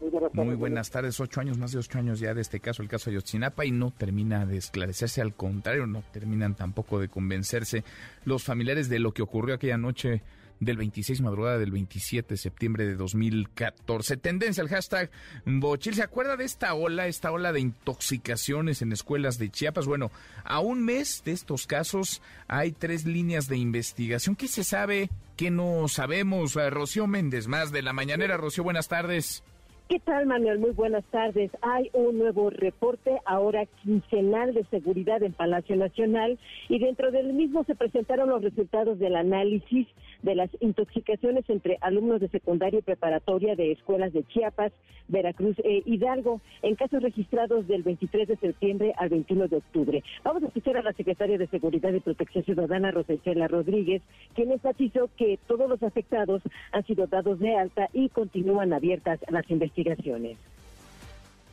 Muy 0.00 0.10
buenas 0.10 0.30
tardes. 0.30 0.46
Muy 0.46 0.54
buenas 0.56 0.90
tardes, 0.90 1.20
ocho 1.20 1.40
años, 1.40 1.58
más 1.58 1.72
de 1.72 1.78
ocho 1.78 1.98
años 1.98 2.20
ya 2.20 2.34
de 2.34 2.42
este 2.42 2.60
caso, 2.60 2.82
el 2.82 2.88
caso 2.88 3.10
de 3.10 3.16
Ayotzinapa, 3.16 3.64
y 3.64 3.70
no 3.70 3.90
termina 3.90 4.44
de 4.44 4.58
esclarecerse, 4.58 5.22
al 5.22 5.34
contrario, 5.34 5.86
no 5.86 6.02
terminan 6.12 6.54
tampoco 6.54 6.98
de 7.00 7.08
convencerse 7.08 7.82
los 8.24 8.44
familiares 8.44 8.88
de 8.88 8.98
lo 8.98 9.12
que 9.12 9.22
ocurrió 9.22 9.54
aquella 9.54 9.78
noche 9.78 10.22
del 10.60 10.76
26 10.76 11.20
madrugada 11.20 11.58
del 11.58 11.70
27 11.70 12.34
de 12.34 12.38
septiembre 12.38 12.86
de 12.86 12.94
2014. 12.94 14.16
Tendencia 14.16 14.62
al 14.62 14.68
hashtag 14.68 15.10
Bochil. 15.44 15.94
¿Se 15.94 16.02
acuerda 16.02 16.36
de 16.36 16.44
esta 16.44 16.74
ola, 16.74 17.06
esta 17.06 17.30
ola 17.30 17.52
de 17.52 17.60
intoxicaciones 17.60 18.82
en 18.82 18.92
escuelas 18.92 19.38
de 19.38 19.50
Chiapas? 19.50 19.86
Bueno, 19.86 20.10
a 20.44 20.60
un 20.60 20.84
mes 20.84 21.22
de 21.24 21.32
estos 21.32 21.66
casos 21.66 22.22
hay 22.48 22.72
tres 22.72 23.04
líneas 23.04 23.48
de 23.48 23.58
investigación. 23.58 24.36
¿Qué 24.36 24.48
se 24.48 24.64
sabe? 24.64 25.10
¿Qué 25.36 25.50
no 25.50 25.88
sabemos? 25.88 26.56
Eh, 26.56 26.70
Rocío 26.70 27.06
Méndez, 27.06 27.48
más 27.48 27.70
de 27.72 27.82
la 27.82 27.92
mañanera. 27.92 28.36
Rocío, 28.36 28.64
buenas 28.64 28.88
tardes. 28.88 29.42
¿Qué 29.88 30.00
tal, 30.00 30.26
Manuel? 30.26 30.58
Muy 30.58 30.72
buenas 30.72 31.04
tardes. 31.12 31.52
Hay 31.62 31.90
un 31.92 32.18
nuevo 32.18 32.50
reporte, 32.50 33.20
ahora 33.24 33.66
quincenal 33.84 34.52
de 34.52 34.64
seguridad 34.64 35.22
en 35.22 35.32
Palacio 35.32 35.76
Nacional, 35.76 36.40
y 36.68 36.80
dentro 36.80 37.12
del 37.12 37.32
mismo 37.32 37.62
se 37.62 37.76
presentaron 37.76 38.30
los 38.30 38.42
resultados 38.42 38.98
del 38.98 39.14
análisis 39.14 39.86
de 40.22 40.34
las 40.34 40.50
intoxicaciones 40.60 41.48
entre 41.48 41.78
alumnos 41.80 42.20
de 42.20 42.28
secundaria 42.28 42.78
y 42.78 42.82
preparatoria 42.82 43.56
de 43.56 43.72
escuelas 43.72 44.12
de 44.12 44.24
Chiapas, 44.24 44.72
Veracruz 45.08 45.56
e 45.64 45.82
Hidalgo, 45.84 46.40
en 46.62 46.74
casos 46.74 47.02
registrados 47.02 47.66
del 47.68 47.82
23 47.82 48.28
de 48.28 48.36
septiembre 48.36 48.94
al 48.96 49.08
21 49.08 49.48
de 49.48 49.56
octubre. 49.56 50.02
Vamos 50.24 50.42
a 50.42 50.46
escuchar 50.46 50.76
a 50.76 50.82
la 50.82 50.92
secretaria 50.92 51.38
de 51.38 51.46
Seguridad 51.46 51.92
y 51.92 52.00
Protección 52.00 52.44
Ciudadana, 52.44 52.90
Rosicela 52.90 53.48
Rodríguez, 53.48 54.02
quien 54.34 54.50
enfatizó 54.52 55.08
que 55.16 55.38
todos 55.46 55.68
los 55.68 55.82
afectados 55.82 56.42
han 56.72 56.84
sido 56.84 57.06
dados 57.06 57.38
de 57.38 57.56
alta 57.56 57.88
y 57.92 58.08
continúan 58.08 58.72
abiertas 58.72 59.20
las 59.28 59.48
investigaciones. 59.50 60.38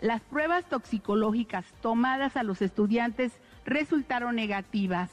Las 0.01 0.21
pruebas 0.21 0.65
toxicológicas 0.65 1.65
tomadas 1.81 2.35
a 2.35 2.43
los 2.43 2.61
estudiantes 2.61 3.31
resultaron 3.65 4.35
negativas 4.35 5.09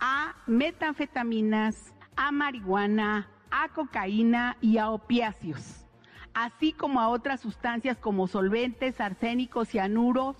a 0.00 0.34
metanfetaminas, 0.46 1.92
a 2.20 2.32
marihuana, 2.32 3.28
a 3.50 3.70
cocaína 3.70 4.58
y 4.60 4.76
a 4.76 4.90
opiáceos, 4.90 5.86
así 6.34 6.74
como 6.74 7.00
a 7.00 7.08
otras 7.08 7.40
sustancias 7.40 7.96
como 7.96 8.28
solventes, 8.28 9.00
arsénicos, 9.00 9.68
cianuros 9.68 10.36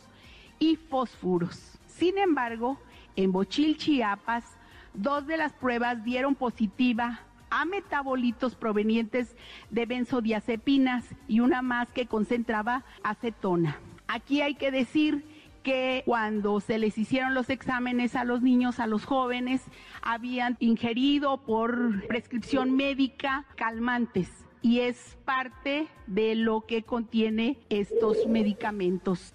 y 0.58 0.76
fósforos. 0.76 1.78
Sin 1.86 2.18
embargo, 2.18 2.78
en 3.16 3.32
Bochil, 3.32 3.78
Chiapas, 3.78 4.44
dos 4.92 5.26
de 5.26 5.38
las 5.38 5.54
pruebas 5.54 6.04
dieron 6.04 6.34
positiva 6.34 7.20
a 7.48 7.64
metabolitos 7.64 8.56
provenientes 8.56 9.34
de 9.70 9.86
benzodiazepinas 9.86 11.06
y 11.28 11.40
una 11.40 11.62
más 11.62 11.90
que 11.92 12.06
concentraba 12.06 12.84
acetona. 13.02 13.78
Aquí 14.06 14.42
hay 14.42 14.54
que 14.54 14.70
decir 14.70 15.24
que 15.62 16.02
cuando 16.04 16.60
se 16.60 16.78
les 16.78 16.98
hicieron 16.98 17.34
los 17.34 17.50
exámenes 17.50 18.16
a 18.16 18.24
los 18.24 18.42
niños, 18.42 18.80
a 18.80 18.86
los 18.86 19.04
jóvenes, 19.04 19.62
habían 20.02 20.56
ingerido 20.60 21.42
por 21.42 22.06
prescripción 22.06 22.76
médica 22.76 23.46
calmantes 23.56 24.28
y 24.62 24.80
es 24.80 25.16
parte 25.24 25.88
de 26.06 26.34
lo 26.34 26.66
que 26.66 26.82
contiene 26.82 27.58
estos 27.68 28.26
medicamentos. 28.26 29.34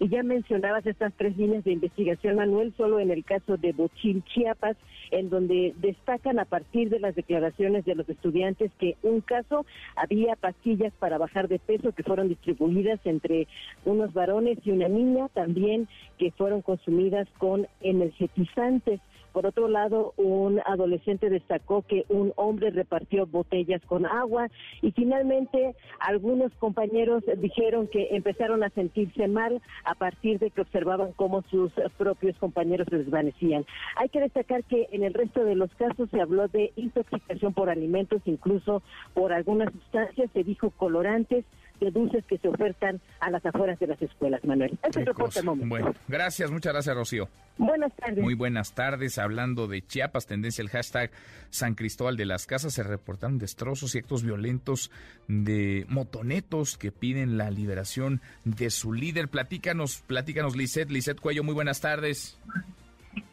Y 0.00 0.08
ya 0.08 0.22
mencionabas 0.22 0.86
estas 0.86 1.12
tres 1.12 1.36
líneas 1.36 1.62
de 1.62 1.72
investigación, 1.72 2.36
Manuel, 2.36 2.72
solo 2.78 3.00
en 3.00 3.10
el 3.10 3.22
caso 3.22 3.58
de 3.58 3.72
Bochil, 3.72 4.24
Chiapas, 4.24 4.78
en 5.10 5.28
donde 5.28 5.74
destacan 5.76 6.38
a 6.38 6.46
partir 6.46 6.88
de 6.88 7.00
las 7.00 7.14
declaraciones 7.14 7.84
de 7.84 7.94
los 7.94 8.08
estudiantes 8.08 8.72
que 8.78 8.96
un 9.02 9.20
caso 9.20 9.66
había 9.96 10.36
pastillas 10.36 10.94
para 10.98 11.18
bajar 11.18 11.48
de 11.48 11.58
peso 11.58 11.92
que 11.92 12.02
fueron 12.02 12.28
distribuidas 12.30 12.98
entre 13.04 13.46
unos 13.84 14.14
varones 14.14 14.58
y 14.64 14.70
una 14.70 14.88
niña, 14.88 15.28
también 15.34 15.86
que 16.16 16.30
fueron 16.30 16.62
consumidas 16.62 17.28
con 17.36 17.66
energetizantes. 17.82 19.00
Por 19.32 19.46
otro 19.46 19.68
lado, 19.68 20.12
un 20.16 20.60
adolescente 20.66 21.30
destacó 21.30 21.82
que 21.82 22.04
un 22.08 22.32
hombre 22.36 22.70
repartió 22.70 23.26
botellas 23.26 23.80
con 23.86 24.06
agua 24.06 24.48
y 24.82 24.92
finalmente 24.92 25.74
algunos 26.00 26.52
compañeros 26.54 27.22
dijeron 27.38 27.86
que 27.86 28.08
empezaron 28.10 28.62
a 28.62 28.70
sentirse 28.70 29.28
mal 29.28 29.60
a 29.84 29.94
partir 29.94 30.38
de 30.38 30.50
que 30.50 30.62
observaban 30.62 31.12
cómo 31.12 31.42
sus 31.50 31.72
propios 31.96 32.36
compañeros 32.38 32.86
se 32.90 32.98
desvanecían. 32.98 33.64
Hay 33.96 34.08
que 34.08 34.20
destacar 34.20 34.64
que 34.64 34.88
en 34.92 35.04
el 35.04 35.14
resto 35.14 35.44
de 35.44 35.54
los 35.54 35.72
casos 35.74 36.10
se 36.10 36.20
habló 36.20 36.48
de 36.48 36.72
intoxicación 36.76 37.54
por 37.54 37.70
alimentos, 37.70 38.22
incluso 38.24 38.82
por 39.14 39.32
algunas 39.32 39.72
sustancias, 39.72 40.30
se 40.32 40.44
dijo 40.44 40.70
colorantes, 40.70 41.44
de 41.80 41.90
dulces 41.90 42.24
que 42.26 42.38
se 42.38 42.48
ofertan 42.48 43.00
a 43.20 43.30
las 43.30 43.44
afueras 43.44 43.78
de 43.78 43.86
las 43.86 44.00
escuelas, 44.00 44.44
Manuel. 44.44 44.78
Ese 44.82 45.02
es 45.02 45.36
el 45.36 45.44
momento. 45.44 45.68
Bueno, 45.68 45.94
gracias, 46.08 46.50
muchas 46.50 46.72
gracias, 46.72 46.94
Rocío. 46.94 47.28
Buenas 47.58 47.94
tardes. 47.96 48.22
Muy 48.22 48.34
buenas 48.34 48.74
tardes. 48.74 49.18
Hablando 49.18 49.66
de 49.66 49.82
Chiapas, 49.82 50.26
tendencia 50.26 50.62
el 50.62 50.68
hashtag 50.68 51.10
San 51.50 51.74
Cristóbal 51.74 52.16
de 52.16 52.26
las 52.26 52.46
Casas, 52.46 52.74
se 52.74 52.82
reportaron 52.82 53.38
destrozos 53.38 53.94
y 53.94 53.98
actos 53.98 54.22
violentos 54.22 54.90
de 55.28 55.84
motonetos 55.88 56.76
que 56.76 56.92
piden 56.92 57.38
la 57.38 57.50
liberación 57.50 58.20
de 58.44 58.70
su 58.70 58.92
líder. 58.92 59.28
Platícanos, 59.28 60.02
platícanos, 60.06 60.56
Lisette. 60.56 60.90
Lisette 60.90 61.20
Cuello, 61.20 61.42
muy 61.42 61.54
buenas 61.54 61.80
tardes. 61.80 62.38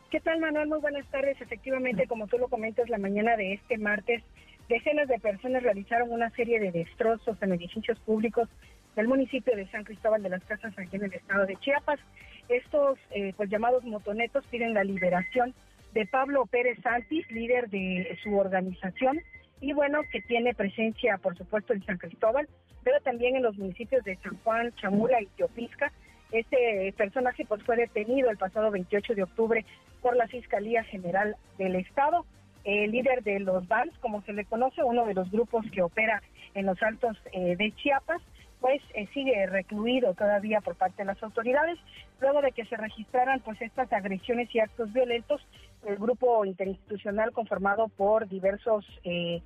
¿Qué 0.10 0.22
tal, 0.22 0.40
Manuel? 0.40 0.68
Muy 0.70 0.80
buenas 0.80 1.06
tardes. 1.08 1.40
Efectivamente, 1.42 2.08
como 2.08 2.28
tú 2.28 2.38
lo 2.38 2.48
comentas, 2.48 2.90
la 2.90 2.98
mañana 2.98 3.36
de 3.36 3.54
este 3.54 3.78
martes 3.78 4.24
Decenas 4.70 5.08
de 5.08 5.20
personas 5.20 5.64
realizaron 5.64 6.12
una 6.12 6.30
serie 6.32 6.60
de 6.60 6.72
destrozos 6.72 7.42
en 7.42 7.54
edificios 7.54 7.98
públicos 8.00 8.50
del 8.98 9.08
municipio 9.08 9.56
de 9.56 9.68
San 9.68 9.86
Cristóbal 9.86 10.22
de 10.22 10.30
las 10.30 10.44
Casas, 10.44 10.78
aquí 10.78 10.98
en 10.98 11.06
el 11.06 11.14
estado 11.14 11.46
de 11.46 11.56
Chiapas. 11.58 12.00
Estos 12.50 13.00
eh, 13.12 13.34
pues 13.38 13.50
llamados 13.50 13.86
motonetos 13.86 14.46
piden 14.48 14.74
la 14.74 14.84
liberación 14.84 15.54
de 15.94 16.06
Pablo 16.06 16.46
Pérez 16.48 16.78
Santis, 16.82 17.30
líder 17.32 17.70
de 17.70 18.18
su 18.22 18.38
organización, 18.38 19.22
y 19.62 19.72
bueno, 19.72 20.02
que 20.12 20.22
tiene 20.22 20.54
presencia, 20.54 21.18
por 21.18 21.38
supuesto, 21.38 21.74
en 21.74 21.84
San 21.86 21.98
Cristóbal, 21.98 22.48
pero 22.84 23.00
también 23.02 23.38
en 23.38 23.44
los 23.44 23.58
municipios 23.58 24.04
de 24.04 24.18
San 24.18 24.38
Juan, 24.44 24.74
Chamula 24.76 25.22
y 25.22 25.28
Teopisca. 25.38 25.92
Este 26.32 26.94
personaje 26.98 27.46
pues 27.46 27.64
fue 27.64 27.78
detenido 27.78 28.30
el 28.30 28.38
pasado 28.38 28.70
28 28.70 29.16
de 29.16 29.24
octubre 29.24 29.66
por 30.02 30.16
la 30.18 30.28
Fiscalía 30.28 30.84
General 30.84 31.38
del 31.58 31.76
Estado 31.76 32.26
el 32.68 32.92
líder 32.92 33.24
de 33.24 33.40
los 33.40 33.66
BANS, 33.66 33.98
como 34.00 34.22
se 34.24 34.34
le 34.34 34.44
conoce, 34.44 34.84
uno 34.84 35.06
de 35.06 35.14
los 35.14 35.32
grupos 35.32 35.66
que 35.72 35.82
opera 35.82 36.22
en 36.54 36.66
los 36.66 36.82
altos 36.84 37.18
eh, 37.32 37.56
de 37.56 37.72
Chiapas, 37.72 38.22
pues 38.60 38.82
eh, 38.94 39.08
sigue 39.14 39.46
recluido 39.46 40.14
todavía 40.16 40.60
por 40.60 40.76
parte 40.76 41.04
de 41.04 41.06
las 41.06 41.24
autoridades. 41.24 41.80
Luego 42.20 42.42
de 42.42 42.52
que 42.52 42.66
se 42.66 42.76
registraran 42.76 43.40
pues 43.40 43.62
estas 43.62 43.92
agresiones 43.94 44.54
y 44.54 44.60
actos 44.60 44.92
violentos, 44.92 45.42
el 45.86 45.96
grupo 45.96 46.44
interinstitucional 46.44 47.32
conformado 47.32 47.88
por 47.88 48.28
diversos 48.28 48.86
eh, 49.06 49.42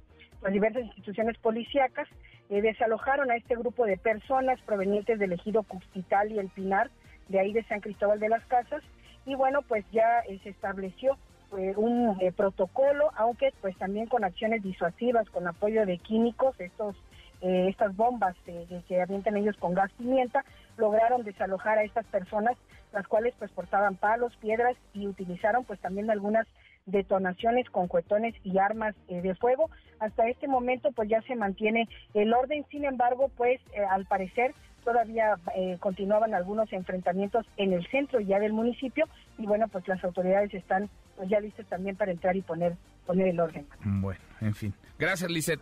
diversas 0.52 0.84
instituciones 0.86 1.38
policíacas 1.38 2.08
desalojaron 2.50 3.30
a 3.30 3.36
este 3.36 3.56
grupo 3.56 3.86
de 3.86 3.96
personas 3.96 4.60
provenientes 4.62 5.20
del 5.20 5.34
ejido 5.34 5.62
Custital 5.64 6.32
y 6.32 6.40
El 6.40 6.50
Pinar, 6.50 6.90
de 7.30 7.40
ahí 7.40 7.54
de 7.54 7.64
San 7.66 7.80
Cristóbal 7.80 8.20
de 8.20 8.28
las 8.28 8.44
Casas, 8.48 8.84
y 9.26 9.36
bueno, 9.36 9.62
pues 9.62 9.86
ya 9.92 10.24
se 10.44 10.50
estableció 10.50 11.18
eh, 11.58 11.74
un 11.76 12.18
eh, 12.22 12.32
protocolo, 12.32 13.12
aunque 13.18 13.54
pues 13.60 13.78
también 13.78 14.08
con 14.08 14.24
acciones 14.24 14.64
disuasivas, 14.64 15.30
con 15.30 15.48
apoyo 15.48 15.86
de 15.86 15.98
químicos, 15.98 16.58
estos 16.60 16.96
eh, 17.42 17.68
estas 17.70 17.96
bombas 17.96 18.36
que 18.46 19.02
avientan 19.02 19.36
ellos 19.36 19.58
con 19.58 19.74
gas 19.74 19.92
pimienta, 19.98 20.46
lograron 20.78 21.24
desalojar 21.24 21.78
a 21.80 21.84
estas 21.84 22.06
personas, 22.06 22.56
las 22.94 23.08
cuales 23.08 23.34
pues 23.38 23.52
portaban 23.52 23.96
palos, 23.96 24.36
piedras 24.38 24.78
y 24.94 25.08
utilizaron 25.08 25.66
pues 25.66 25.80
también 25.80 26.10
algunas 26.12 26.48
detonaciones 26.86 27.70
con 27.70 27.88
cuetones 27.88 28.36
y 28.44 28.58
armas 28.60 28.96
de 29.08 29.36
fuego. 29.36 29.70
Hasta 30.00 30.30
este 30.30 30.48
momento 30.48 30.92
pues 30.92 31.10
ya 31.10 31.22
se 31.24 31.36
mantiene 31.36 31.90
el 32.14 32.34
orden, 32.34 32.64
sin 32.70 32.86
embargo 32.86 33.30
pues 33.36 33.60
al 33.90 34.06
parecer 34.06 34.54
todavía 34.84 35.36
continuaban 35.80 36.34
algunos 36.34 36.72
enfrentamientos 36.74 37.46
en 37.58 37.74
el 37.74 37.86
centro 37.88 38.20
ya 38.20 38.40
del 38.40 38.54
municipio 38.54 39.06
y 39.38 39.46
bueno 39.46 39.68
pues 39.68 39.88
las 39.88 40.04
autoridades 40.04 40.54
están 40.54 40.90
pues 41.16 41.30
ya 41.30 41.40
listos 41.40 41.66
también 41.68 41.96
para 41.96 42.12
entrar 42.12 42.36
y 42.36 42.42
poner, 42.42 42.76
poner 43.06 43.28
el 43.28 43.40
orden. 43.40 43.66
Bueno, 43.84 44.20
en 44.42 44.56
fin. 44.56 44.74
Gracias, 44.98 45.30
Lisette. 45.30 45.62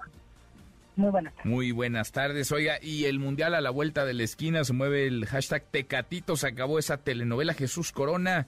Muy 0.96 1.12
buenas 1.12 1.34
tardes. 1.34 1.52
Muy 1.52 1.72
buenas 1.72 2.12
tardes. 2.12 2.52
Oiga, 2.52 2.78
y 2.82 3.06
el 3.06 3.20
Mundial 3.20 3.56
a 3.56 3.62
la 3.62 3.70
vuelta 3.70 4.06
de 4.06 4.14
la 4.14 4.24
esquina 4.24 4.64
se 4.64 4.74
mueve 4.74 5.08
el 5.08 5.26
hashtag 5.26 5.64
Tecatito. 5.72 6.36
Se 6.36 6.48
acabó 6.48 6.78
esa 6.78 6.98
telenovela 6.98 7.54
Jesús 7.54 7.91
Corona. 7.91 8.48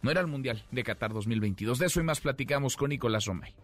No 0.00 0.10
era 0.10 0.20
el 0.20 0.26
Mundial 0.26 0.62
de 0.70 0.82
Qatar 0.82 1.12
2022. 1.12 1.78
De 1.78 1.86
eso 1.86 2.00
y 2.00 2.02
más 2.02 2.20
platicamos 2.20 2.76
con 2.76 2.90
Nicolás 2.90 3.26
Romay. 3.26 3.54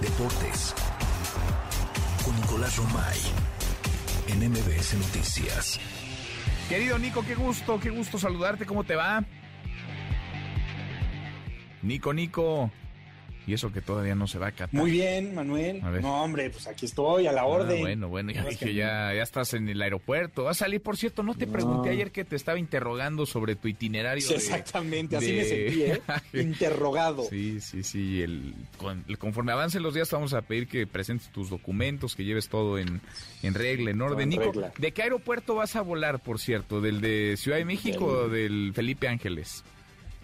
Deportes. 0.00 0.74
Nicolás 2.32 2.76
Romay. 2.76 3.18
En 4.28 4.50
MBS 4.50 4.94
Noticias. 4.94 5.80
Querido 6.68 6.98
Nico, 6.98 7.24
qué 7.24 7.34
gusto, 7.34 7.80
qué 7.80 7.90
gusto 7.90 8.18
saludarte. 8.18 8.64
¿Cómo 8.66 8.84
te 8.84 8.94
va? 8.94 9.24
Nico, 11.82 12.12
Nico. 12.12 12.70
Y 13.50 13.54
eso 13.54 13.72
que 13.72 13.80
todavía 13.80 14.14
no 14.14 14.28
se 14.28 14.38
va 14.38 14.46
a 14.46 14.52
catar. 14.52 14.72
Muy 14.72 14.92
bien, 14.92 15.34
Manuel. 15.34 15.82
No, 16.00 16.22
hombre, 16.22 16.50
pues 16.50 16.68
aquí 16.68 16.86
estoy, 16.86 17.26
a 17.26 17.32
la 17.32 17.40
ah, 17.40 17.46
orden. 17.46 17.80
bueno, 17.80 18.08
bueno, 18.08 18.30
ya 18.30 18.44
dije, 18.44 18.74
ya, 18.74 19.12
ya 19.12 19.24
estás 19.24 19.54
en 19.54 19.68
el 19.68 19.82
aeropuerto. 19.82 20.44
Va 20.44 20.52
a 20.52 20.54
salir, 20.54 20.80
por 20.80 20.96
cierto, 20.96 21.24
no 21.24 21.34
te 21.34 21.48
pregunté 21.48 21.90
ayer 21.90 22.12
que 22.12 22.24
te 22.24 22.36
estaba 22.36 22.60
interrogando 22.60 23.26
sobre 23.26 23.56
tu 23.56 23.66
itinerario. 23.66 24.24
exactamente, 24.30 25.16
así 25.16 25.32
me 25.32 25.44
sentí, 25.44 25.82
¿eh? 25.82 26.00
Interrogado. 26.32 27.24
Sí, 27.24 27.60
sí, 27.60 27.82
sí. 27.82 28.22
El, 28.22 28.54
conforme 29.18 29.50
avancen 29.50 29.82
los 29.82 29.94
días, 29.94 30.08
vamos 30.12 30.32
a 30.32 30.42
pedir 30.42 30.68
que 30.68 30.86
presentes 30.86 31.32
tus 31.32 31.50
documentos, 31.50 32.14
que 32.14 32.22
lleves 32.22 32.48
todo 32.48 32.78
en, 32.78 33.00
en 33.42 33.54
regla, 33.54 33.90
en 33.90 34.00
orden. 34.00 34.28
Nico, 34.28 34.52
¿de 34.78 34.92
qué 34.92 35.02
aeropuerto 35.02 35.56
vas 35.56 35.74
a 35.74 35.80
volar, 35.80 36.20
por 36.20 36.38
cierto? 36.38 36.80
¿Del 36.80 37.00
de 37.00 37.34
Ciudad 37.36 37.58
de 37.58 37.64
México 37.64 38.04
o 38.04 38.28
del 38.28 38.70
Felipe 38.76 39.08
Ángeles? 39.08 39.64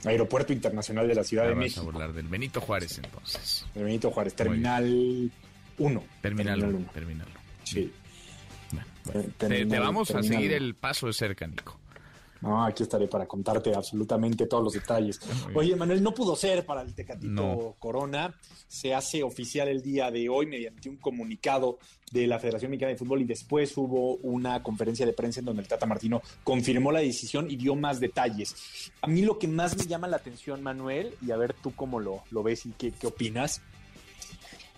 Aeropuerto 0.06 0.52
Internacional 0.52 1.08
de 1.08 1.14
la 1.14 1.24
Ciudad 1.24 1.48
de 1.48 1.54
México. 1.54 1.80
Vamos 1.80 1.94
a 1.94 2.04
hablar 2.04 2.16
del 2.16 2.28
Benito 2.28 2.60
Juárez 2.60 2.98
entonces. 2.98 3.66
El 3.74 3.84
Benito 3.84 4.10
Juárez, 4.10 4.34
Terminal 4.34 5.30
1. 5.78 6.04
Terminal 6.20 6.64
1. 6.64 6.90
Terminal 6.92 7.28
1. 7.28 7.40
Sí. 7.64 7.92
te, 9.38 9.64
vamos 9.64 10.10
a 10.12 10.22
seguir 10.22 10.52
el 10.52 10.74
paso 10.74 11.06
de 11.06 11.12
cerca, 11.12 11.46
Nico. 11.46 11.78
No, 12.40 12.64
aquí 12.64 12.82
estaré 12.82 13.08
para 13.08 13.26
contarte 13.26 13.74
absolutamente 13.74 14.46
todos 14.46 14.62
los 14.62 14.72
detalles. 14.74 15.20
Oye, 15.54 15.74
Manuel, 15.74 16.02
no 16.02 16.12
pudo 16.12 16.36
ser 16.36 16.64
para 16.66 16.82
el 16.82 16.94
Tecatito 16.94 17.76
Corona. 17.78 18.34
Se 18.68 18.94
hace 18.94 19.22
oficial 19.22 19.68
el 19.68 19.82
día 19.82 20.10
de 20.10 20.28
hoy 20.28 20.46
mediante 20.46 20.88
un 20.88 20.96
comunicado 20.96 21.78
de 22.12 22.26
la 22.26 22.38
Federación 22.38 22.70
Mexicana 22.70 22.92
de 22.92 22.98
Fútbol 22.98 23.22
y 23.22 23.24
después 23.24 23.76
hubo 23.76 24.16
una 24.16 24.62
conferencia 24.62 25.06
de 25.06 25.12
prensa 25.12 25.40
en 25.40 25.46
donde 25.46 25.62
el 25.62 25.68
Tata 25.68 25.86
Martino 25.86 26.22
confirmó 26.44 26.92
la 26.92 27.00
decisión 27.00 27.50
y 27.50 27.56
dio 27.56 27.74
más 27.74 28.00
detalles. 28.00 28.92
A 29.00 29.06
mí 29.06 29.22
lo 29.22 29.38
que 29.38 29.48
más 29.48 29.76
me 29.76 29.86
llama 29.86 30.06
la 30.06 30.16
atención, 30.16 30.62
Manuel, 30.62 31.14
y 31.26 31.30
a 31.30 31.36
ver 31.36 31.54
tú 31.54 31.74
cómo 31.74 32.00
lo, 32.00 32.22
lo 32.30 32.42
ves 32.42 32.66
y 32.66 32.70
qué, 32.70 32.92
qué 32.92 33.06
opinas, 33.06 33.62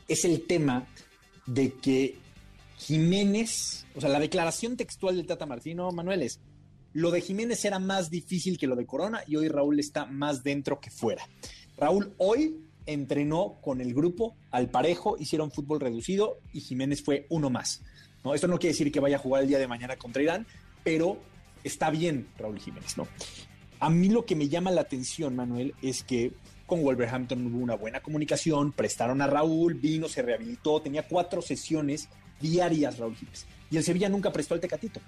es 0.06 0.24
el 0.24 0.46
tema 0.46 0.86
de 1.46 1.72
que 1.74 2.16
Jiménez, 2.78 3.86
o 3.94 4.00
sea, 4.00 4.08
la 4.08 4.20
declaración 4.20 4.76
textual 4.76 5.16
del 5.16 5.26
Tata 5.26 5.46
Martino, 5.46 5.90
Manuel, 5.90 6.22
es 6.22 6.40
Lo 6.92 7.10
de 7.10 7.20
Jiménez 7.20 7.64
era 7.64 7.78
más 7.78 8.10
difícil 8.10 8.58
que 8.58 8.66
lo 8.66 8.76
de 8.76 8.86
Corona 8.86 9.22
y 9.26 9.36
hoy 9.36 9.48
Raúl 9.48 9.78
está 9.78 10.06
más 10.06 10.42
dentro 10.42 10.80
que 10.80 10.90
fuera. 10.90 11.28
Raúl 11.76 12.14
hoy 12.18 12.56
entrenó 12.86 13.58
con 13.60 13.80
el 13.80 13.92
grupo 13.92 14.34
al 14.50 14.70
parejo, 14.70 15.16
hicieron 15.18 15.50
fútbol 15.50 15.80
reducido 15.80 16.38
y 16.52 16.60
Jiménez 16.60 17.02
fue 17.02 17.26
uno 17.28 17.50
más. 17.50 17.82
¿no? 18.24 18.34
Esto 18.34 18.48
no 18.48 18.58
quiere 18.58 18.72
decir 18.72 18.90
que 18.90 19.00
vaya 19.00 19.16
a 19.16 19.20
jugar 19.20 19.42
el 19.42 19.48
día 19.48 19.58
de 19.58 19.68
mañana 19.68 19.96
contra 19.96 20.22
Irán, 20.22 20.46
pero 20.82 21.18
está 21.62 21.90
bien 21.90 22.28
Raúl 22.38 22.58
Jiménez. 22.58 22.96
¿no? 22.96 23.06
A 23.80 23.90
mí 23.90 24.08
lo 24.08 24.24
que 24.24 24.34
me 24.34 24.48
llama 24.48 24.70
la 24.70 24.80
atención, 24.80 25.36
Manuel, 25.36 25.74
es 25.82 26.02
que 26.02 26.32
con 26.66 26.82
Wolverhampton 26.82 27.46
hubo 27.46 27.62
una 27.62 27.76
buena 27.76 28.00
comunicación, 28.00 28.72
prestaron 28.72 29.20
a 29.20 29.26
Raúl, 29.26 29.74
vino, 29.74 30.08
se 30.08 30.22
rehabilitó, 30.22 30.80
tenía 30.80 31.06
cuatro 31.06 31.42
sesiones 31.42 32.08
diarias 32.40 32.98
Raúl 32.98 33.16
Jiménez. 33.16 33.46
Y 33.70 33.76
el 33.76 33.84
Sevilla 33.84 34.08
nunca 34.08 34.32
prestó 34.32 34.54
al 34.54 34.60
Tecatito. 34.60 35.00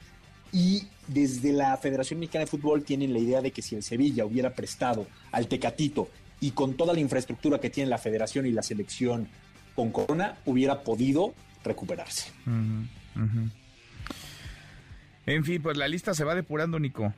Y 0.52 0.84
desde 1.06 1.52
la 1.52 1.76
Federación 1.76 2.20
Mexicana 2.20 2.44
de 2.44 2.50
Fútbol 2.50 2.82
tienen 2.82 3.12
la 3.12 3.18
idea 3.18 3.40
de 3.40 3.52
que 3.52 3.62
si 3.62 3.76
el 3.76 3.82
Sevilla 3.82 4.24
hubiera 4.24 4.54
prestado 4.54 5.06
al 5.32 5.46
Tecatito 5.46 6.08
y 6.40 6.52
con 6.52 6.74
toda 6.74 6.92
la 6.94 7.00
infraestructura 7.00 7.60
que 7.60 7.70
tiene 7.70 7.90
la 7.90 7.98
Federación 7.98 8.46
y 8.46 8.52
la 8.52 8.62
selección 8.62 9.28
con 9.74 9.92
Corona, 9.92 10.38
hubiera 10.46 10.82
podido 10.82 11.34
recuperarse. 11.62 12.32
En 15.26 15.44
fin, 15.44 15.62
pues 15.62 15.76
la 15.76 15.86
lista 15.86 16.14
se 16.14 16.24
va 16.24 16.34
depurando, 16.34 16.78
Nico. 16.78 17.12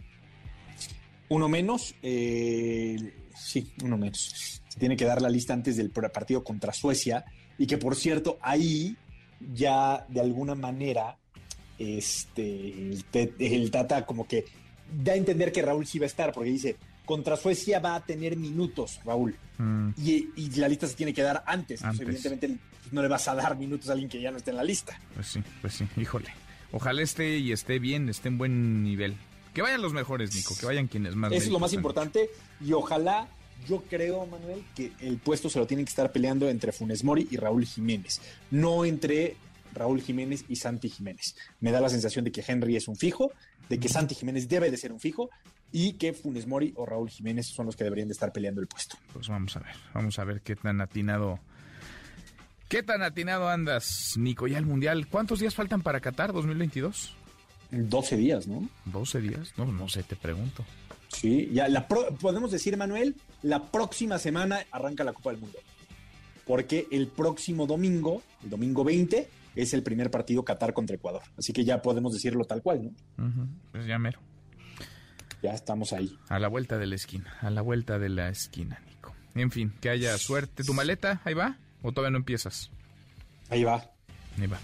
Uno 1.28 1.48
menos, 1.48 1.94
eh, 2.02 3.14
sí, 3.34 3.72
uno 3.82 3.96
menos. 3.96 4.60
Se 4.68 4.78
tiene 4.78 4.96
que 4.96 5.04
dar 5.04 5.22
la 5.22 5.30
lista 5.30 5.54
antes 5.54 5.76
del 5.76 5.90
partido 5.90 6.44
contra 6.44 6.72
Suecia 6.72 7.24
y 7.58 7.66
que 7.66 7.78
por 7.78 7.96
cierto 7.96 8.38
ahí 8.42 8.96
ya 9.52 10.04
de 10.08 10.20
alguna 10.20 10.54
manera 10.54 11.18
este 11.82 12.92
el, 13.38 13.70
Tata 13.70 14.06
como 14.06 14.26
que 14.26 14.44
da 14.92 15.12
a 15.12 15.16
entender 15.16 15.52
que 15.52 15.62
Raúl 15.62 15.86
sí 15.86 15.98
va 15.98 16.04
a 16.04 16.06
estar 16.06 16.32
porque 16.32 16.50
dice 16.50 16.76
contra 17.04 17.36
Suecia 17.36 17.80
va 17.80 17.96
a 17.96 18.04
tener 18.04 18.36
minutos 18.36 19.00
Raúl. 19.04 19.36
Mm. 19.58 19.90
y, 19.98 20.50
la 20.56 20.68
lista 20.68 20.86
se 20.86 20.94
tiene 20.94 21.12
que 21.12 21.22
dar 21.22 21.44
antes, 21.46 21.82
evidentemente 21.82 22.56
no 22.90 23.02
le 23.02 23.08
vas 23.08 23.28
a 23.28 23.34
dar 23.34 23.56
minutos 23.56 23.88
a 23.88 23.92
alguien 23.92 24.08
que 24.08 24.20
ya 24.20 24.30
no 24.30 24.38
esté 24.38 24.50
en 24.50 24.56
la 24.56 24.64
lista. 24.64 24.98
Pues 25.14 25.26
sí 25.26 25.42
pues 25.60 25.74
sí 25.74 25.86
híjole. 25.96 26.28
Ojalá 26.72 27.02
esté 27.02 27.38
y 27.38 27.52
esté 27.52 27.78
bien 27.78 28.08
esté 28.08 28.28
en 28.28 28.38
buen 28.38 28.82
nivel. 28.82 29.16
Que 29.54 29.60
vayan 29.60 29.82
los 29.82 29.92
mejores 29.92 30.34
Nico 30.34 30.56
que 30.58 30.66
vayan 30.66 30.88
quienes 30.88 31.14
más 31.14 31.32
eso 31.32 31.46
es 31.46 31.50
lo 31.50 31.58
más 31.58 31.72
importante. 31.72 32.30
Y 32.64 32.72
ojalá 32.72 33.28
yo 33.68 33.82
creo, 33.88 34.26
Manuel, 34.26 34.64
que 34.74 34.92
el 35.00 35.18
puesto 35.18 35.48
se 35.48 35.58
lo 35.58 35.66
tienen 35.66 35.84
que 35.84 35.90
estar 35.90 36.10
peleando 36.12 36.48
entre 36.48 36.72
Funes 36.72 37.04
Mori 37.04 37.28
y 37.30 37.36
Raúl 37.36 37.66
Jiménez, 37.66 38.20
no 38.50 38.84
entre 38.84 39.36
Raúl 39.74 40.02
Jiménez 40.02 40.44
y 40.48 40.56
Santi 40.56 40.88
Jiménez. 40.88 41.36
Me 41.60 41.72
da 41.72 41.80
la 41.80 41.88
sensación 41.88 42.24
de 42.24 42.32
que 42.32 42.44
Henry 42.46 42.76
es 42.76 42.88
un 42.88 42.96
fijo, 42.96 43.32
de 43.68 43.78
que 43.78 43.88
Santi 43.88 44.14
Jiménez 44.14 44.48
debe 44.48 44.70
de 44.70 44.76
ser 44.76 44.92
un 44.92 45.00
fijo 45.00 45.30
y 45.72 45.94
que 45.94 46.12
Funes 46.12 46.46
Mori 46.46 46.72
o 46.76 46.84
Raúl 46.84 47.08
Jiménez 47.08 47.46
son 47.46 47.66
los 47.66 47.76
que 47.76 47.84
deberían 47.84 48.08
de 48.08 48.12
estar 48.12 48.32
peleando 48.32 48.60
el 48.60 48.66
puesto. 48.66 48.96
Pues 49.12 49.28
vamos 49.28 49.56
a 49.56 49.60
ver, 49.60 49.74
vamos 49.94 50.18
a 50.18 50.24
ver 50.24 50.42
qué 50.42 50.56
tan 50.56 50.80
atinado 50.80 51.40
¿Qué 52.72 52.82
tan 52.82 53.02
atinado 53.02 53.50
andas, 53.50 54.14
Nico, 54.16 54.46
ya 54.46 54.56
el 54.56 54.64
Mundial? 54.64 55.06
¿Cuántos 55.06 55.40
días 55.40 55.54
faltan 55.54 55.82
para 55.82 56.00
Qatar 56.00 56.32
2022? 56.32 57.14
12 57.70 58.16
días, 58.16 58.46
¿no? 58.46 58.66
12 58.86 59.20
días, 59.20 59.52
no, 59.58 59.66
no 59.66 59.90
sé, 59.90 60.02
te 60.02 60.16
pregunto. 60.16 60.64
Sí, 61.08 61.50
ya 61.52 61.68
la 61.68 61.86
podemos 61.86 62.50
decir, 62.50 62.78
Manuel, 62.78 63.14
la 63.42 63.70
próxima 63.70 64.18
semana 64.18 64.60
arranca 64.70 65.04
la 65.04 65.12
Copa 65.12 65.32
del 65.32 65.40
Mundo. 65.40 65.58
Porque 66.46 66.86
el 66.90 67.08
próximo 67.08 67.66
domingo, 67.66 68.22
el 68.42 68.48
domingo 68.48 68.84
20, 68.84 69.28
es 69.56 69.74
el 69.74 69.82
primer 69.82 70.10
partido 70.10 70.44
Qatar 70.44 70.72
contra 70.72 70.96
Ecuador. 70.96 71.22
Así 71.36 71.52
que 71.52 71.64
ya 71.64 71.82
podemos 71.82 72.12
decirlo 72.12 72.44
tal 72.44 72.62
cual, 72.62 72.84
¿no? 73.16 73.46
Pues 73.70 73.86
ya 73.86 73.98
mero. 73.98 74.20
Ya 75.42 75.52
estamos 75.54 75.92
ahí. 75.92 76.16
A 76.28 76.38
la 76.38 76.48
vuelta 76.48 76.78
de 76.78 76.86
la 76.86 76.94
esquina, 76.94 77.36
a 77.40 77.50
la 77.50 77.62
vuelta 77.62 77.98
de 77.98 78.08
la 78.08 78.28
esquina, 78.28 78.80
Nico. 78.86 79.14
En 79.34 79.50
fin, 79.50 79.72
que 79.80 79.90
haya 79.90 80.16
suerte. 80.18 80.62
¿Tu 80.62 80.72
maleta 80.72 81.20
ahí 81.24 81.34
va? 81.34 81.58
¿O 81.82 81.90
todavía 81.90 82.12
no 82.12 82.18
empiezas? 82.18 82.70
Ahí 83.50 83.64
va. 83.64 83.84
Ahí 84.38 84.46
va. 84.46 84.58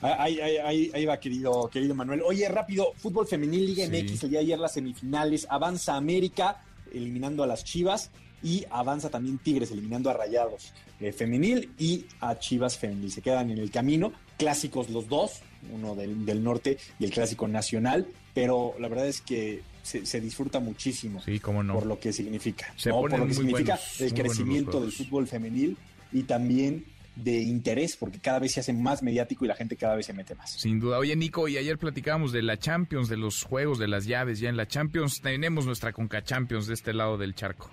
Ahí, 0.00 0.40
ahí, 0.40 0.90
ahí, 0.92 1.04
va, 1.04 1.20
querido, 1.20 1.68
querido 1.70 1.94
Manuel. 1.94 2.22
Oye, 2.22 2.48
rápido, 2.48 2.92
fútbol 2.96 3.26
femenil 3.26 3.66
Liga 3.66 3.86
MX, 3.86 4.24
el 4.24 4.30
día 4.30 4.38
de 4.40 4.46
ayer 4.46 4.58
las 4.58 4.72
semifinales, 4.72 5.46
avanza 5.48 5.96
América, 5.96 6.60
eliminando 6.92 7.44
a 7.44 7.46
las 7.46 7.62
Chivas, 7.62 8.10
y 8.42 8.64
avanza 8.70 9.10
también 9.10 9.38
Tigres, 9.38 9.70
eliminando 9.70 10.10
a 10.10 10.14
Rayados 10.14 10.72
eh, 11.00 11.12
femenil 11.12 11.70
y 11.78 12.06
a 12.20 12.38
Chivas 12.38 12.78
femenil. 12.78 13.10
Se 13.10 13.22
quedan 13.22 13.50
en 13.50 13.58
el 13.58 13.70
camino, 13.70 14.12
clásicos 14.38 14.90
los 14.90 15.08
dos, 15.08 15.40
uno 15.72 15.94
del, 15.94 16.42
norte 16.42 16.78
y 16.98 17.04
el 17.04 17.10
clásico 17.10 17.46
nacional, 17.48 18.06
pero 18.34 18.74
la 18.78 18.88
verdad 18.88 19.06
es 19.06 19.20
que 19.20 19.62
se, 19.82 20.20
disfruta 20.20 20.60
muchísimo 20.60 21.20
sí, 21.20 21.40
cómo 21.40 21.62
no. 21.62 21.74
por 21.74 21.86
lo 21.86 21.98
que 21.98 22.12
significa, 22.12 22.72
por 22.90 23.18
lo 23.18 23.26
que 23.26 23.34
significa 23.34 23.78
el 23.98 24.14
crecimiento 24.14 24.80
del 24.80 24.92
fútbol 24.92 25.26
femenil 25.26 25.76
y 26.12 26.22
también 26.22 26.84
de 27.16 27.40
interés, 27.40 27.96
porque 27.96 28.18
cada 28.18 28.38
vez 28.38 28.52
se 28.52 28.60
hace 28.60 28.72
más 28.72 29.02
mediático 29.02 29.44
y 29.44 29.48
la 29.48 29.54
gente 29.54 29.76
cada 29.76 29.96
vez 29.96 30.06
se 30.06 30.12
mete 30.12 30.34
más. 30.34 30.52
Sin 30.52 30.80
duda. 30.80 30.98
Oye, 30.98 31.14
Nico, 31.14 31.46
y 31.48 31.58
ayer 31.58 31.78
platicábamos 31.78 32.32
de 32.32 32.42
la 32.42 32.58
Champions, 32.58 33.08
de 33.08 33.16
los 33.16 33.42
juegos, 33.42 33.78
de 33.78 33.88
las 33.88 34.06
llaves. 34.06 34.40
Ya 34.40 34.48
en 34.48 34.56
la 34.56 34.66
Champions 34.66 35.20
tenemos 35.20 35.66
nuestra 35.66 35.92
Conca 35.92 36.22
Champions 36.22 36.66
de 36.66 36.74
este 36.74 36.94
lado 36.94 37.18
del 37.18 37.34
charco. 37.34 37.70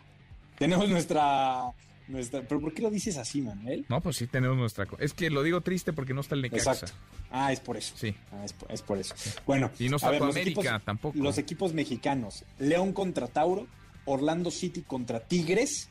Tenemos 0.59 0.87
nuestra 0.89 1.73
nuestra, 2.09 2.41
¿Pero 2.41 2.59
por 2.59 2.73
qué 2.73 2.81
lo 2.81 2.89
dices 2.89 3.17
así, 3.17 3.41
Manuel? 3.41 3.85
No, 3.87 4.01
pues 4.01 4.17
sí 4.17 4.27
tenemos 4.27 4.57
nuestra... 4.57 4.87
Es 4.97 5.13
que 5.13 5.29
lo 5.29 5.43
digo 5.43 5.61
triste 5.61 5.93
porque 5.93 6.13
no 6.13 6.21
está 6.21 6.35
el 6.35 6.41
Necaxa. 6.41 6.71
Exacto. 6.71 6.95
Ah, 7.31 7.53
es 7.53 7.59
por 7.59 7.77
eso. 7.77 7.93
Sí. 7.95 8.15
Ah, 8.31 8.43
es, 8.43 8.81
por, 8.81 8.97
eso. 8.97 9.13
Bueno. 9.45 9.69
Y 9.79 9.89
no 9.89 9.97
está 9.97 10.09
América 10.09 10.81
tampoco. 10.83 11.17
Los 11.17 11.37
equipos 11.37 11.73
mexicanos. 11.73 12.43
León 12.57 12.93
contra 12.93 13.27
Tauro, 13.27 13.67
Orlando 14.05 14.49
City 14.49 14.81
contra 14.81 15.19
Tigres, 15.19 15.89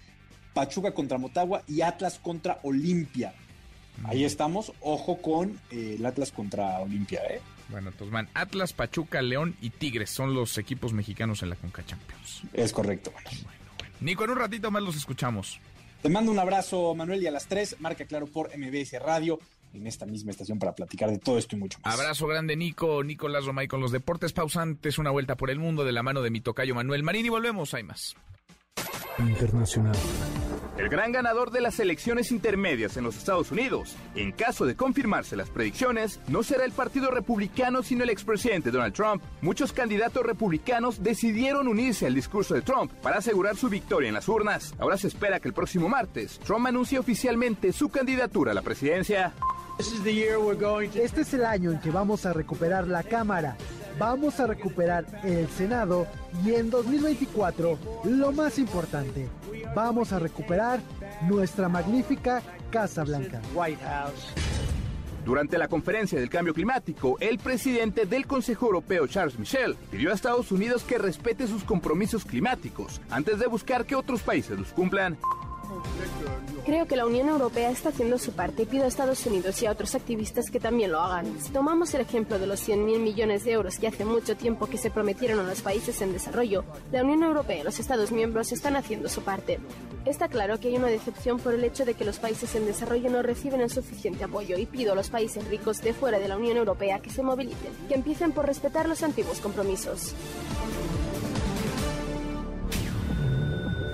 Pachuca 0.54 0.92
contra 0.92 1.18
Motagua 1.18 1.62
y 1.68 1.82
Atlas 1.82 2.18
contra 2.18 2.58
Olimpia. 2.64 3.32
Ahí 4.04 4.24
estamos. 4.24 4.72
Ojo 4.80 5.22
con 5.22 5.60
eh, 5.70 5.96
el 5.98 6.06
Atlas 6.06 6.32
contra 6.32 6.80
Olimpia, 6.80 7.20
¿eh? 7.28 7.40
Bueno, 7.68 7.90
entonces 7.90 8.12
van 8.12 8.28
Atlas, 8.34 8.72
Pachuca, 8.72 9.22
León 9.22 9.54
y 9.60 9.70
Tigres. 9.70 10.10
Son 10.10 10.34
los 10.34 10.56
equipos 10.58 10.92
mexicanos 10.92 11.42
en 11.42 11.50
la 11.50 11.56
Conca 11.56 11.84
Champions. 11.84 12.42
Es 12.52 12.72
correcto. 12.72 13.12
Bueno, 13.12 13.30
Nico, 14.00 14.24
en 14.24 14.30
un 14.30 14.38
ratito 14.38 14.70
más 14.70 14.82
los 14.82 14.96
escuchamos. 14.96 15.60
Te 16.02 16.08
mando 16.08 16.30
un 16.30 16.38
abrazo, 16.38 16.94
Manuel, 16.94 17.22
y 17.22 17.26
a 17.26 17.30
las 17.30 17.46
3, 17.46 17.76
marca 17.80 18.04
claro 18.04 18.26
por 18.26 18.56
MBS 18.56 19.00
Radio, 19.00 19.40
en 19.74 19.86
esta 19.86 20.06
misma 20.06 20.30
estación 20.30 20.58
para 20.58 20.72
platicar 20.74 21.10
de 21.10 21.18
todo 21.18 21.38
esto 21.38 21.56
y 21.56 21.58
mucho 21.58 21.78
más. 21.84 21.98
Abrazo 21.98 22.26
grande, 22.26 22.56
Nico, 22.56 23.02
Nicolás 23.02 23.44
Romay 23.44 23.66
con 23.66 23.80
los 23.80 23.90
deportes 23.90 24.32
pausantes, 24.32 24.98
una 24.98 25.10
vuelta 25.10 25.36
por 25.36 25.50
el 25.50 25.58
mundo 25.58 25.84
de 25.84 25.92
la 25.92 26.02
mano 26.02 26.22
de 26.22 26.30
mi 26.30 26.40
tocayo 26.40 26.74
Manuel 26.74 27.02
Marín 27.02 27.26
y 27.26 27.30
volvemos, 27.30 27.74
hay 27.74 27.82
más. 27.82 28.14
Internacional. 29.18 29.96
El 30.78 30.88
gran 30.88 31.10
ganador 31.10 31.50
de 31.50 31.60
las 31.60 31.80
elecciones 31.80 32.30
intermedias 32.30 32.96
en 32.96 33.02
los 33.02 33.16
Estados 33.16 33.50
Unidos, 33.50 33.96
en 34.14 34.30
caso 34.30 34.64
de 34.64 34.76
confirmarse 34.76 35.34
las 35.34 35.50
predicciones, 35.50 36.20
no 36.28 36.44
será 36.44 36.64
el 36.64 36.70
Partido 36.70 37.10
Republicano 37.10 37.82
sino 37.82 38.04
el 38.04 38.10
expresidente 38.10 38.70
Donald 38.70 38.94
Trump. 38.94 39.22
Muchos 39.40 39.72
candidatos 39.72 40.24
republicanos 40.24 41.02
decidieron 41.02 41.66
unirse 41.66 42.06
al 42.06 42.14
discurso 42.14 42.54
de 42.54 42.62
Trump 42.62 42.92
para 43.02 43.18
asegurar 43.18 43.56
su 43.56 43.68
victoria 43.68 44.06
en 44.06 44.14
las 44.14 44.28
urnas. 44.28 44.72
Ahora 44.78 44.96
se 44.96 45.08
espera 45.08 45.40
que 45.40 45.48
el 45.48 45.54
próximo 45.54 45.88
martes 45.88 46.38
Trump 46.46 46.66
anuncie 46.66 47.00
oficialmente 47.00 47.72
su 47.72 47.88
candidatura 47.88 48.52
a 48.52 48.54
la 48.54 48.62
presidencia. 48.62 49.32
Este 49.78 51.20
es 51.20 51.34
el 51.34 51.44
año 51.44 51.70
en 51.70 51.80
que 51.80 51.90
vamos 51.90 52.26
a 52.26 52.32
recuperar 52.32 52.86
la 52.86 53.02
Cámara 53.02 53.56
vamos 53.98 54.38
a 54.40 54.46
recuperar 54.46 55.04
el 55.24 55.48
Senado 55.48 56.06
y 56.44 56.54
en 56.54 56.70
2024, 56.70 57.78
lo 58.04 58.32
más 58.32 58.58
importante, 58.58 59.28
vamos 59.74 60.12
a 60.12 60.18
recuperar 60.18 60.80
nuestra 61.28 61.68
magnífica 61.68 62.42
Casa 62.70 63.04
Blanca. 63.04 63.40
White 63.54 63.82
House. 63.82 64.32
Durante 65.24 65.58
la 65.58 65.68
conferencia 65.68 66.18
del 66.18 66.30
cambio 66.30 66.54
climático, 66.54 67.18
el 67.20 67.38
presidente 67.38 68.06
del 68.06 68.26
Consejo 68.26 68.66
Europeo, 68.66 69.06
Charles 69.06 69.38
Michel, 69.38 69.76
pidió 69.90 70.10
a 70.10 70.14
Estados 70.14 70.52
Unidos 70.52 70.84
que 70.84 70.96
respete 70.96 71.46
sus 71.46 71.64
compromisos 71.64 72.24
climáticos 72.24 73.00
antes 73.10 73.38
de 73.38 73.46
buscar 73.46 73.84
que 73.84 73.94
otros 73.94 74.22
países 74.22 74.58
los 74.58 74.68
cumplan. 74.68 75.18
Creo 76.64 76.86
que 76.86 76.96
la 76.96 77.06
Unión 77.06 77.30
Europea 77.30 77.70
está 77.70 77.88
haciendo 77.88 78.18
su 78.18 78.32
parte 78.32 78.64
y 78.64 78.66
pido 78.66 78.84
a 78.84 78.88
Estados 78.88 79.24
Unidos 79.24 79.62
y 79.62 79.66
a 79.66 79.72
otros 79.72 79.94
activistas 79.94 80.50
que 80.50 80.60
también 80.60 80.92
lo 80.92 81.00
hagan. 81.00 81.40
Si 81.40 81.50
tomamos 81.50 81.94
el 81.94 82.02
ejemplo 82.02 82.38
de 82.38 82.46
los 82.46 82.68
100.000 82.68 82.98
millones 82.98 83.44
de 83.44 83.52
euros 83.52 83.78
que 83.78 83.88
hace 83.88 84.04
mucho 84.04 84.36
tiempo 84.36 84.66
que 84.66 84.76
se 84.76 84.90
prometieron 84.90 85.40
a 85.40 85.48
los 85.48 85.62
países 85.62 86.02
en 86.02 86.12
desarrollo, 86.12 86.64
la 86.92 87.02
Unión 87.02 87.22
Europea 87.22 87.60
y 87.60 87.62
los 87.62 87.80
Estados 87.80 88.12
miembros 88.12 88.52
están 88.52 88.76
haciendo 88.76 89.08
su 89.08 89.22
parte. 89.22 89.60
Está 90.04 90.28
claro 90.28 90.60
que 90.60 90.68
hay 90.68 90.76
una 90.76 90.88
decepción 90.88 91.38
por 91.38 91.54
el 91.54 91.64
hecho 91.64 91.86
de 91.86 91.94
que 91.94 92.04
los 92.04 92.18
países 92.18 92.54
en 92.54 92.66
desarrollo 92.66 93.08
no 93.08 93.22
reciben 93.22 93.62
el 93.62 93.70
suficiente 93.70 94.24
apoyo 94.24 94.58
y 94.58 94.66
pido 94.66 94.92
a 94.92 94.94
los 94.94 95.08
países 95.08 95.48
ricos 95.48 95.80
de 95.80 95.94
fuera 95.94 96.18
de 96.18 96.28
la 96.28 96.36
Unión 96.36 96.58
Europea 96.58 97.00
que 97.00 97.08
se 97.08 97.22
movilicen, 97.22 97.72
que 97.88 97.94
empiecen 97.94 98.32
por 98.32 98.44
respetar 98.44 98.88
los 98.88 99.02
antiguos 99.02 99.40
compromisos. 99.40 100.14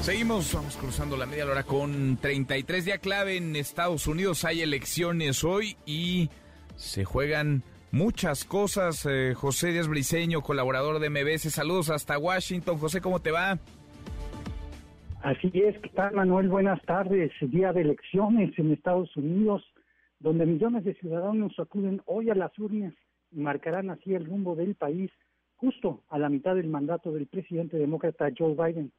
Seguimos, 0.00 0.54
vamos 0.54 0.78
cruzando 0.78 1.14
la 1.18 1.26
media 1.26 1.44
hora 1.44 1.62
con 1.62 2.16
33 2.16 2.86
día 2.86 2.98
clave 2.98 3.36
en 3.36 3.54
Estados 3.54 4.06
Unidos. 4.06 4.46
Hay 4.46 4.62
elecciones 4.62 5.44
hoy 5.44 5.76
y 5.84 6.30
se 6.74 7.04
juegan 7.04 7.62
muchas 7.92 8.46
cosas. 8.46 9.04
Eh, 9.04 9.34
José 9.34 9.72
Díaz 9.72 9.88
Briseño, 9.88 10.40
colaborador 10.40 11.00
de 11.00 11.10
MBS. 11.10 11.50
Saludos 11.50 11.90
hasta 11.90 12.18
Washington. 12.18 12.78
José, 12.78 13.02
¿cómo 13.02 13.20
te 13.20 13.30
va? 13.30 13.58
Así 15.22 15.52
es, 15.52 15.78
¿qué 15.80 15.90
tal 15.90 16.14
Manuel? 16.14 16.48
Buenas 16.48 16.80
tardes. 16.86 17.30
Día 17.42 17.74
de 17.74 17.82
elecciones 17.82 18.58
en 18.58 18.72
Estados 18.72 19.14
Unidos, 19.18 19.62
donde 20.18 20.46
millones 20.46 20.82
de 20.84 20.94
ciudadanos 20.94 21.52
acuden 21.58 22.00
hoy 22.06 22.30
a 22.30 22.34
las 22.34 22.58
urnas 22.58 22.94
y 23.30 23.38
marcarán 23.40 23.90
así 23.90 24.14
el 24.14 24.24
rumbo 24.24 24.56
del 24.56 24.76
país 24.76 25.10
justo 25.56 26.02
a 26.08 26.18
la 26.18 26.30
mitad 26.30 26.54
del 26.54 26.68
mandato 26.68 27.12
del 27.12 27.26
presidente 27.26 27.76
demócrata 27.76 28.30
Joe 28.36 28.54
Biden. 28.54 28.92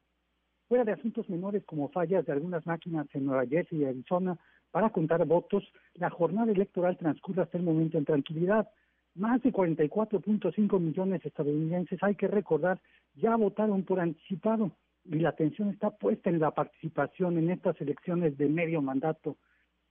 Fuera 0.68 0.84
de 0.84 0.92
asuntos 0.92 1.28
menores 1.28 1.64
como 1.64 1.88
fallas 1.90 2.24
de 2.24 2.32
algunas 2.32 2.66
máquinas 2.66 3.06
en 3.12 3.26
Nueva 3.26 3.46
Jersey 3.46 3.80
y 3.80 3.84
Arizona 3.84 4.38
para 4.70 4.90
contar 4.90 5.24
votos, 5.26 5.62
la 5.94 6.10
jornada 6.10 6.50
electoral 6.50 6.96
transcurre 6.96 7.42
hasta 7.42 7.58
el 7.58 7.64
momento 7.64 7.98
en 7.98 8.06
tranquilidad. 8.06 8.68
Más 9.14 9.42
de 9.42 9.52
44.5 9.52 10.80
millones 10.80 11.22
de 11.22 11.28
estadounidenses, 11.28 12.02
hay 12.02 12.14
que 12.14 12.26
recordar, 12.26 12.80
ya 13.14 13.36
votaron 13.36 13.82
por 13.84 14.00
anticipado 14.00 14.72
y 15.04 15.18
la 15.18 15.30
atención 15.30 15.68
está 15.68 15.90
puesta 15.90 16.30
en 16.30 16.38
la 16.38 16.52
participación 16.52 17.36
en 17.36 17.50
estas 17.50 17.78
elecciones 17.80 18.38
de 18.38 18.48
medio 18.48 18.80
mandato. 18.80 19.36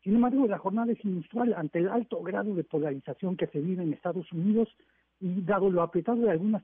Sin 0.04 0.16
embargo, 0.16 0.48
la 0.48 0.58
jornada 0.58 0.92
es 0.92 1.06
inusual 1.06 1.54
ante 1.54 1.80
el 1.80 1.90
alto 1.90 2.22
grado 2.24 2.56
de 2.56 2.64
polarización 2.64 3.38
que 3.38 3.48
se 3.48 3.60
vive 3.60 3.84
en 3.84 3.94
Estados 3.94 4.32
Unidos 4.32 4.68
y 5.20 5.42
dado 5.42 5.70
lo 5.70 5.84
apretado 5.84 6.22
de 6.22 6.32
algunas 6.32 6.64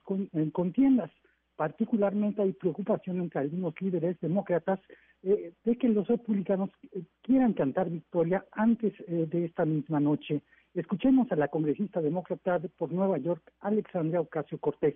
contiendas. 0.51 1.11
Particularmente 1.57 2.43
hay 2.43 2.53
preocupación 2.53 3.19
entre 3.19 3.41
algunos 3.41 3.73
líderes 3.81 4.15
demócratas 4.21 4.79
eh, 5.23 5.53
de 5.65 5.75
que 5.75 5.89
los 5.89 6.07
republicanos 6.07 6.69
eh, 6.91 7.01
quieran 7.23 7.53
cantar 7.53 7.89
victoria 7.89 8.45
antes 8.51 8.93
eh, 9.07 9.25
de 9.27 9.45
esta 9.45 9.65
misma 9.65 9.99
noche. 9.99 10.43
Escuchemos 10.75 11.31
a 11.31 11.35
la 11.35 11.47
congresista 11.47 11.99
demócrata 11.99 12.59
por 12.77 12.91
Nueva 12.91 13.17
York, 13.17 13.41
Alexandria 13.61 14.21
Ocasio 14.21 14.59
Cortés. 14.59 14.95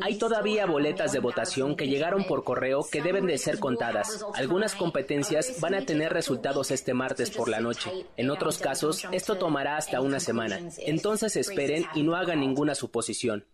Hay 0.00 0.16
todavía 0.16 0.64
boletas 0.64 1.12
de 1.12 1.18
votación 1.18 1.76
que 1.76 1.88
llegaron 1.88 2.24
por 2.24 2.42
correo 2.42 2.80
que 2.90 3.02
deben 3.02 3.26
de 3.26 3.36
ser 3.36 3.58
contadas. 3.58 4.24
Algunas 4.36 4.74
competencias 4.74 5.60
van 5.60 5.74
a 5.74 5.84
tener 5.84 6.10
resultados 6.10 6.70
este 6.70 6.94
martes 6.94 7.30
por 7.30 7.50
la 7.50 7.60
noche. 7.60 7.90
En 8.16 8.30
otros 8.30 8.58
casos, 8.58 9.06
esto 9.12 9.36
tomará 9.36 9.76
hasta 9.76 10.00
una 10.00 10.20
semana. 10.20 10.58
Entonces 10.86 11.36
esperen 11.36 11.84
y 11.94 12.02
no 12.02 12.14
hagan 12.14 12.40
ninguna 12.40 12.74
suposición. 12.74 13.44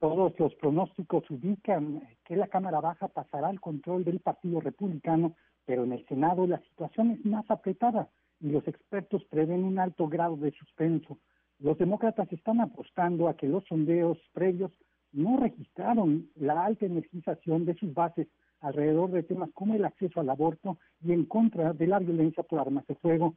Todos 0.00 0.32
los 0.38 0.54
pronósticos 0.54 1.24
indican 1.28 2.02
que 2.24 2.34
la 2.34 2.48
Cámara 2.48 2.80
Baja 2.80 3.08
pasará 3.08 3.48
al 3.48 3.60
control 3.60 4.02
del 4.02 4.18
Partido 4.20 4.58
Republicano, 4.58 5.34
pero 5.66 5.84
en 5.84 5.92
el 5.92 6.06
Senado 6.06 6.46
la 6.46 6.58
situación 6.60 7.10
es 7.10 7.26
más 7.26 7.44
apretada 7.50 8.08
y 8.40 8.48
los 8.48 8.66
expertos 8.66 9.22
prevén 9.26 9.62
un 9.62 9.78
alto 9.78 10.08
grado 10.08 10.38
de 10.38 10.52
suspenso. 10.52 11.18
Los 11.58 11.76
demócratas 11.76 12.32
están 12.32 12.62
apostando 12.62 13.28
a 13.28 13.36
que 13.36 13.46
los 13.46 13.62
sondeos 13.66 14.16
previos 14.32 14.72
no 15.12 15.36
registraron 15.36 16.30
la 16.34 16.64
alta 16.64 16.86
energización 16.86 17.66
de 17.66 17.74
sus 17.74 17.92
bases 17.92 18.26
alrededor 18.60 19.10
de 19.10 19.22
temas 19.22 19.50
como 19.52 19.74
el 19.74 19.84
acceso 19.84 20.20
al 20.20 20.30
aborto 20.30 20.78
y 21.02 21.12
en 21.12 21.26
contra 21.26 21.74
de 21.74 21.86
la 21.86 21.98
violencia 21.98 22.42
por 22.42 22.58
armas 22.58 22.86
de 22.86 22.94
fuego. 22.94 23.34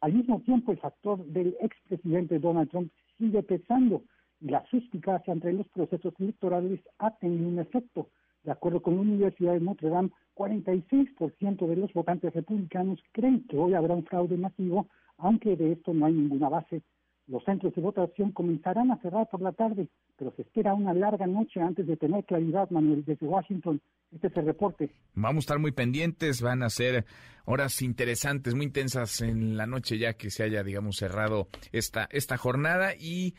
Al 0.00 0.14
mismo 0.14 0.40
tiempo, 0.40 0.72
el 0.72 0.78
factor 0.78 1.22
del 1.26 1.54
expresidente 1.60 2.38
Donald 2.38 2.70
Trump 2.70 2.90
sigue 3.18 3.42
pesando 3.42 4.02
la 4.40 4.64
suspicacia 4.66 5.32
entre 5.32 5.52
los 5.52 5.68
procesos 5.68 6.14
electorales 6.18 6.80
ha 6.98 7.10
tenido 7.16 7.48
un 7.48 7.58
efecto. 7.58 8.08
De 8.44 8.52
acuerdo 8.52 8.80
con 8.80 8.94
la 8.94 9.00
Universidad 9.00 9.54
de 9.54 9.60
Notre 9.60 9.88
Dame, 9.88 10.10
46% 10.36 11.66
de 11.66 11.76
los 11.76 11.92
votantes 11.92 12.32
republicanos 12.32 13.00
creen 13.12 13.46
que 13.48 13.56
hoy 13.56 13.74
habrá 13.74 13.94
un 13.94 14.04
fraude 14.04 14.36
masivo, 14.36 14.88
aunque 15.18 15.56
de 15.56 15.72
esto 15.72 15.92
no 15.94 16.06
hay 16.06 16.12
ninguna 16.12 16.48
base. 16.48 16.82
Los 17.26 17.42
centros 17.42 17.74
de 17.74 17.82
votación 17.82 18.30
comenzarán 18.30 18.92
a 18.92 18.98
cerrar 18.98 19.28
por 19.28 19.40
la 19.40 19.50
tarde, 19.50 19.88
pero 20.16 20.32
se 20.36 20.42
espera 20.42 20.74
una 20.74 20.94
larga 20.94 21.26
noche 21.26 21.60
antes 21.60 21.84
de 21.84 21.96
tener 21.96 22.24
claridad, 22.24 22.70
Manuel, 22.70 23.04
desde 23.04 23.26
Washington. 23.26 23.80
Este 24.12 24.28
es 24.28 24.36
el 24.36 24.46
reporte. 24.46 24.90
Vamos 25.14 25.42
a 25.42 25.44
estar 25.46 25.58
muy 25.58 25.72
pendientes, 25.72 26.40
van 26.40 26.62
a 26.62 26.70
ser 26.70 27.04
horas 27.44 27.82
interesantes, 27.82 28.54
muy 28.54 28.66
intensas 28.66 29.22
en 29.22 29.56
la 29.56 29.66
noche 29.66 29.98
ya 29.98 30.12
que 30.12 30.30
se 30.30 30.44
haya, 30.44 30.62
digamos, 30.62 30.96
cerrado 30.98 31.48
esta, 31.72 32.06
esta 32.12 32.36
jornada 32.36 32.94
y 32.94 33.34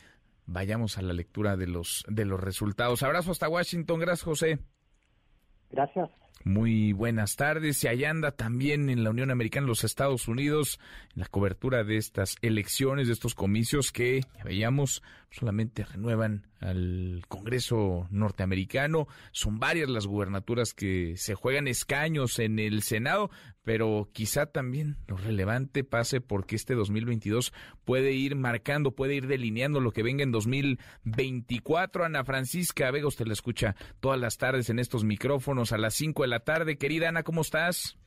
vayamos 0.48 0.98
a 0.98 1.04
la 1.04 1.14
lectura 1.14 1.56
de 1.56 1.68
los, 1.68 2.04
de 2.08 2.26
los 2.26 2.40
resultados. 2.40 3.04
Abrazo 3.04 3.32
hasta 3.32 3.48
Washington. 3.48 4.00
Gracias, 4.00 4.24
José. 4.24 4.60
Gracias. 5.70 6.10
Muy 6.44 6.94
buenas 6.94 7.36
tardes. 7.36 7.84
Y 7.84 7.88
allá 7.88 8.10
anda 8.10 8.32
también 8.32 8.90
en 8.90 9.04
la 9.04 9.10
Unión 9.10 9.32
Americana, 9.32 9.68
los 9.68 9.84
Estados 9.84 10.28
Unidos, 10.28 10.80
en 11.14 11.22
la 11.22 11.28
cobertura 11.28 11.84
de 11.84 11.98
estas 11.98 12.38
elecciones, 12.42 13.08
de 13.08 13.14
estos 13.14 13.36
comicios 13.36 13.92
que, 13.92 14.22
ya 14.38 14.44
veíamos, 14.44 15.04
solamente 15.30 15.84
renuevan 15.84 16.48
al 16.60 17.24
Congreso 17.28 18.08
norteamericano. 18.10 19.08
Son 19.32 19.60
varias 19.60 19.90
las 19.90 20.08
gubernaturas 20.08 20.74
que 20.74 21.16
se 21.18 21.36
juegan 21.36 21.68
escaños 21.68 22.40
en 22.40 22.60
el 22.60 22.84
Senado, 22.84 23.30
pero 23.64 24.10
quizá 24.14 24.48
también 24.48 24.98
lo 25.08 25.18
relevante 25.18 25.84
pase 25.84 26.22
porque 26.22 26.56
este 26.56 26.74
2022 26.74 27.54
puede 27.86 28.14
ir 28.14 28.36
marcando, 28.36 28.92
puede 28.92 29.16
ir 29.16 29.28
delineando 29.28 29.80
lo 29.80 29.92
que 29.92 30.04
venga 30.04 30.24
en 30.24 30.32
2024. 30.32 32.06
Ana 32.06 32.24
Francisca 32.24 32.92
Vega, 32.92 33.08
usted 33.08 33.28
la 33.28 33.34
escucha 33.34 33.76
todas 34.00 34.20
las 34.20 34.38
tardes 34.38 34.70
en 34.70 34.80
estos 34.80 35.04
micrófonos 35.04 35.72
a 35.72 35.78
las 35.78 35.94
5 35.96 36.24
de 36.24 36.28
la 36.28 36.40
tarde. 36.40 36.78
Querida 36.78 37.10
Ana, 37.10 37.24
¿cómo 37.24 37.42
estás? 37.42 37.98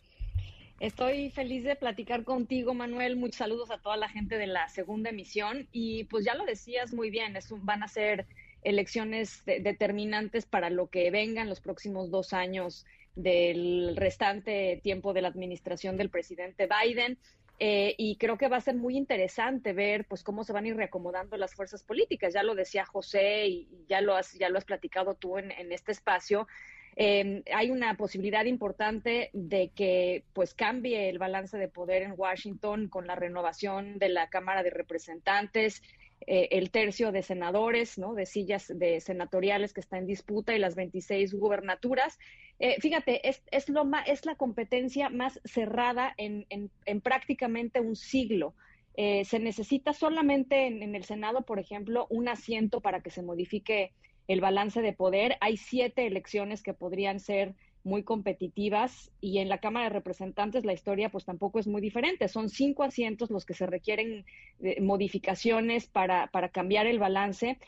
Estoy 0.81 1.29
feliz 1.29 1.63
de 1.63 1.77
platicar 1.77 2.25
contigo, 2.25 2.73
Manuel. 2.73 3.17
Muchos 3.17 3.37
saludos 3.37 3.71
a 3.71 3.77
toda 3.77 3.99
la 3.99 4.09
gente 4.09 4.39
de 4.39 4.47
la 4.47 4.67
segunda 4.71 5.11
emisión. 5.11 5.69
Y 5.73 6.05
pues 6.05 6.25
ya 6.25 6.35
lo 6.35 6.47
decías 6.47 6.95
muy 6.95 7.11
bien, 7.11 7.37
es 7.37 7.51
van 7.51 7.83
a 7.83 7.89
ser 7.89 8.27
elecciones 8.63 9.45
determinantes 9.45 10.47
para 10.47 10.71
lo 10.71 10.89
que 10.89 11.11
venga 11.11 11.43
en 11.43 11.51
los 11.51 11.61
próximos 11.61 12.11
dos 12.11 12.33
años 12.33 12.87
del 13.15 13.95
restante 13.95 14.81
tiempo 14.83 15.13
de 15.13 15.21
la 15.21 15.29
administración 15.29 15.99
del 15.99 16.09
presidente 16.09 16.67
Biden. 16.67 17.19
Eh, 17.59 17.95
y 17.99 18.17
creo 18.17 18.39
que 18.39 18.49
va 18.49 18.57
a 18.57 18.63
ser 18.63 18.77
muy 18.77 18.97
interesante 18.97 19.75
ver 19.75 20.07
pues 20.07 20.23
cómo 20.23 20.45
se 20.45 20.55
van 20.55 20.65
a 20.65 20.69
ir 20.69 20.77
reacomodando 20.77 21.37
las 21.37 21.55
fuerzas 21.55 21.83
políticas. 21.83 22.33
Ya 22.33 22.43
lo 22.43 22.55
decía 22.55 22.87
José 22.87 23.49
y 23.49 23.69
ya 23.87 24.01
lo 24.01 24.17
has, 24.17 24.33
ya 24.33 24.49
lo 24.49 24.57
has 24.57 24.65
platicado 24.65 25.15
tú 25.15 25.37
en 25.37 25.73
este 25.73 25.93
espacio. 25.93 26.49
Eh, 26.97 27.43
hay 27.55 27.71
una 27.71 27.97
posibilidad 27.97 28.45
importante 28.45 29.31
de 29.33 29.71
que 29.75 30.25
pues 30.33 30.55
cambie 30.55 31.09
el 31.09 31.19
balance 31.19 31.57
de 31.57 31.69
poder 31.69 32.03
en 32.03 32.15
Washington 32.17 32.89
con 32.89 33.07
la 33.07 33.15
renovación 33.15 33.99
de 33.99 34.09
la 34.09 34.29
Cámara 34.29 34.63
de 34.63 34.71
Representantes, 34.71 35.83
eh, 36.27 36.49
el 36.51 36.71
tercio 36.71 37.13
de 37.13 37.23
senadores, 37.23 37.97
¿no? 37.97 38.15
De 38.15 38.27
sillas 38.27 38.67
de 38.69 39.01
senatoriales 39.01 39.73
que 39.73 39.81
está 39.81 39.99
en 39.99 40.07
disputa 40.07 40.55
y 40.55 40.59
las 40.59 40.75
26 40.75 41.33
gubernaturas. 41.35 42.19
Eh, 42.59 42.77
fíjate, 42.81 43.27
es, 43.27 43.43
es, 43.51 43.69
lo 43.69 43.85
más, 43.85 44.07
es 44.07 44.27
la 44.27 44.35
competencia 44.35 45.09
más 45.09 45.41
cerrada 45.45 46.13
en, 46.19 46.47
en, 46.51 47.01
prácticamente 47.01 47.81
un 47.81 47.97
siglo. 47.97 48.55
se 48.97 49.39
necesita 49.39 49.95
solamente 49.95 50.67
en, 50.67 50.83
en, 50.83 50.95
el 50.95 51.05
Senado, 51.05 51.43
por 51.43 51.59
ejemplo, 51.59 52.07
un 52.11 52.29
asiento 52.29 52.83
para 52.83 53.01
que 53.01 53.11
se 53.11 53.23
modifique 53.23 53.93
el 54.31 54.41
balance 54.41 54.81
de 54.81 54.93
poder. 54.93 55.37
Hay 55.41 55.57
siete 55.57 56.07
elecciones 56.07 56.63
que 56.63 56.73
podrían 56.73 57.19
ser 57.19 57.57
muy 57.83 58.05
competitivas 58.05 59.11
y 59.21 59.39
en 59.39 59.49
la 59.49 59.59
Cámara 59.59 59.87
de 59.87 59.95
Representantes 59.95 60.65
la 60.65 60.73
historia 60.73 61.09
pues 61.11 61.25
tampoco 61.25 61.59
es 61.59 61.67
muy 61.67 61.81
diferente. 61.81 62.29
Son 62.29 62.49
cinco 62.49 62.85
asientos 62.85 63.31
los 63.31 63.45
que 63.45 63.55
se 63.55 63.67
requieren 63.67 64.25
eh, 64.63 64.81
modificaciones 64.81 65.89
para, 65.89 66.29
para 66.29 66.49
cambiar 66.49 66.87
el 66.87 67.01
balance 67.01 67.59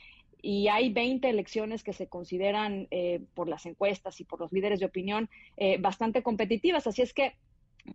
y 0.40 0.68
hay 0.68 0.92
20 0.92 1.28
elecciones 1.28 1.82
que 1.82 1.92
se 1.92 2.06
consideran 2.06 2.86
eh, 2.92 3.22
por 3.34 3.48
las 3.48 3.66
encuestas 3.66 4.20
y 4.20 4.24
por 4.24 4.38
los 4.38 4.52
líderes 4.52 4.78
de 4.78 4.86
opinión 4.86 5.28
eh, 5.56 5.78
bastante 5.80 6.22
competitivas. 6.22 6.86
Así 6.86 7.02
es 7.02 7.12
que 7.12 7.32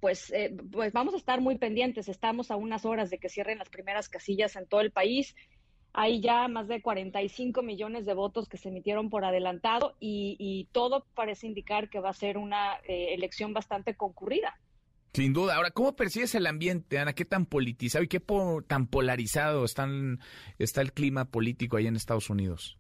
pues, 0.02 0.34
pues 0.74 0.92
vamos 0.92 1.14
a 1.14 1.18
estar 1.18 1.40
muy 1.40 1.58
pendientes. 1.58 2.10
Estamos 2.10 2.52
a 2.52 2.58
unas 2.58 2.84
horas 2.84 3.10
de 3.10 3.20
que 3.20 3.30
cierren 3.30 3.60
las 3.60 3.70
primeras 3.70 4.10
casillas 4.10 4.58
en 4.58 4.68
todo 4.68 4.82
el 4.82 4.92
país. 4.92 5.34
Hay 5.94 6.22
ya 6.22 6.48
más 6.48 6.68
de 6.68 6.82
45 6.82 7.64
millones 7.64 8.06
de 8.06 8.14
votos 8.14 8.48
que 8.48 8.58
se 8.58 8.70
emitieron 8.70 9.10
por 9.10 9.26
adelantado 9.26 9.96
y, 10.00 10.68
todo 10.72 11.06
parece 11.16 11.48
indicar 11.48 11.90
que 11.90 12.00
va 12.00 12.10
a 12.10 12.14
ser 12.14 12.38
una 12.38 12.76
eh, 12.88 13.14
elección 13.14 13.54
bastante 13.54 13.96
concurrida. 13.96 14.60
Sin 15.14 15.34
duda. 15.34 15.56
Ahora, 15.56 15.72
¿cómo 15.72 15.96
percibes 15.96 16.36
el 16.36 16.46
ambiente, 16.46 17.00
Ana? 17.00 17.14
¿Qué 17.14 17.26
tan 17.26 17.48
politizado 17.48 18.04
y 18.04 18.08
qué 18.08 18.22
tan 18.68 18.88
polarizado 18.88 19.66
están, 19.66 20.20
está 20.60 20.82
el 20.82 20.94
clima 20.94 21.26
político 21.26 21.78
ahí 21.78 21.88
en 21.88 21.96
Estados 21.96 22.30
Unidos? 22.30 22.78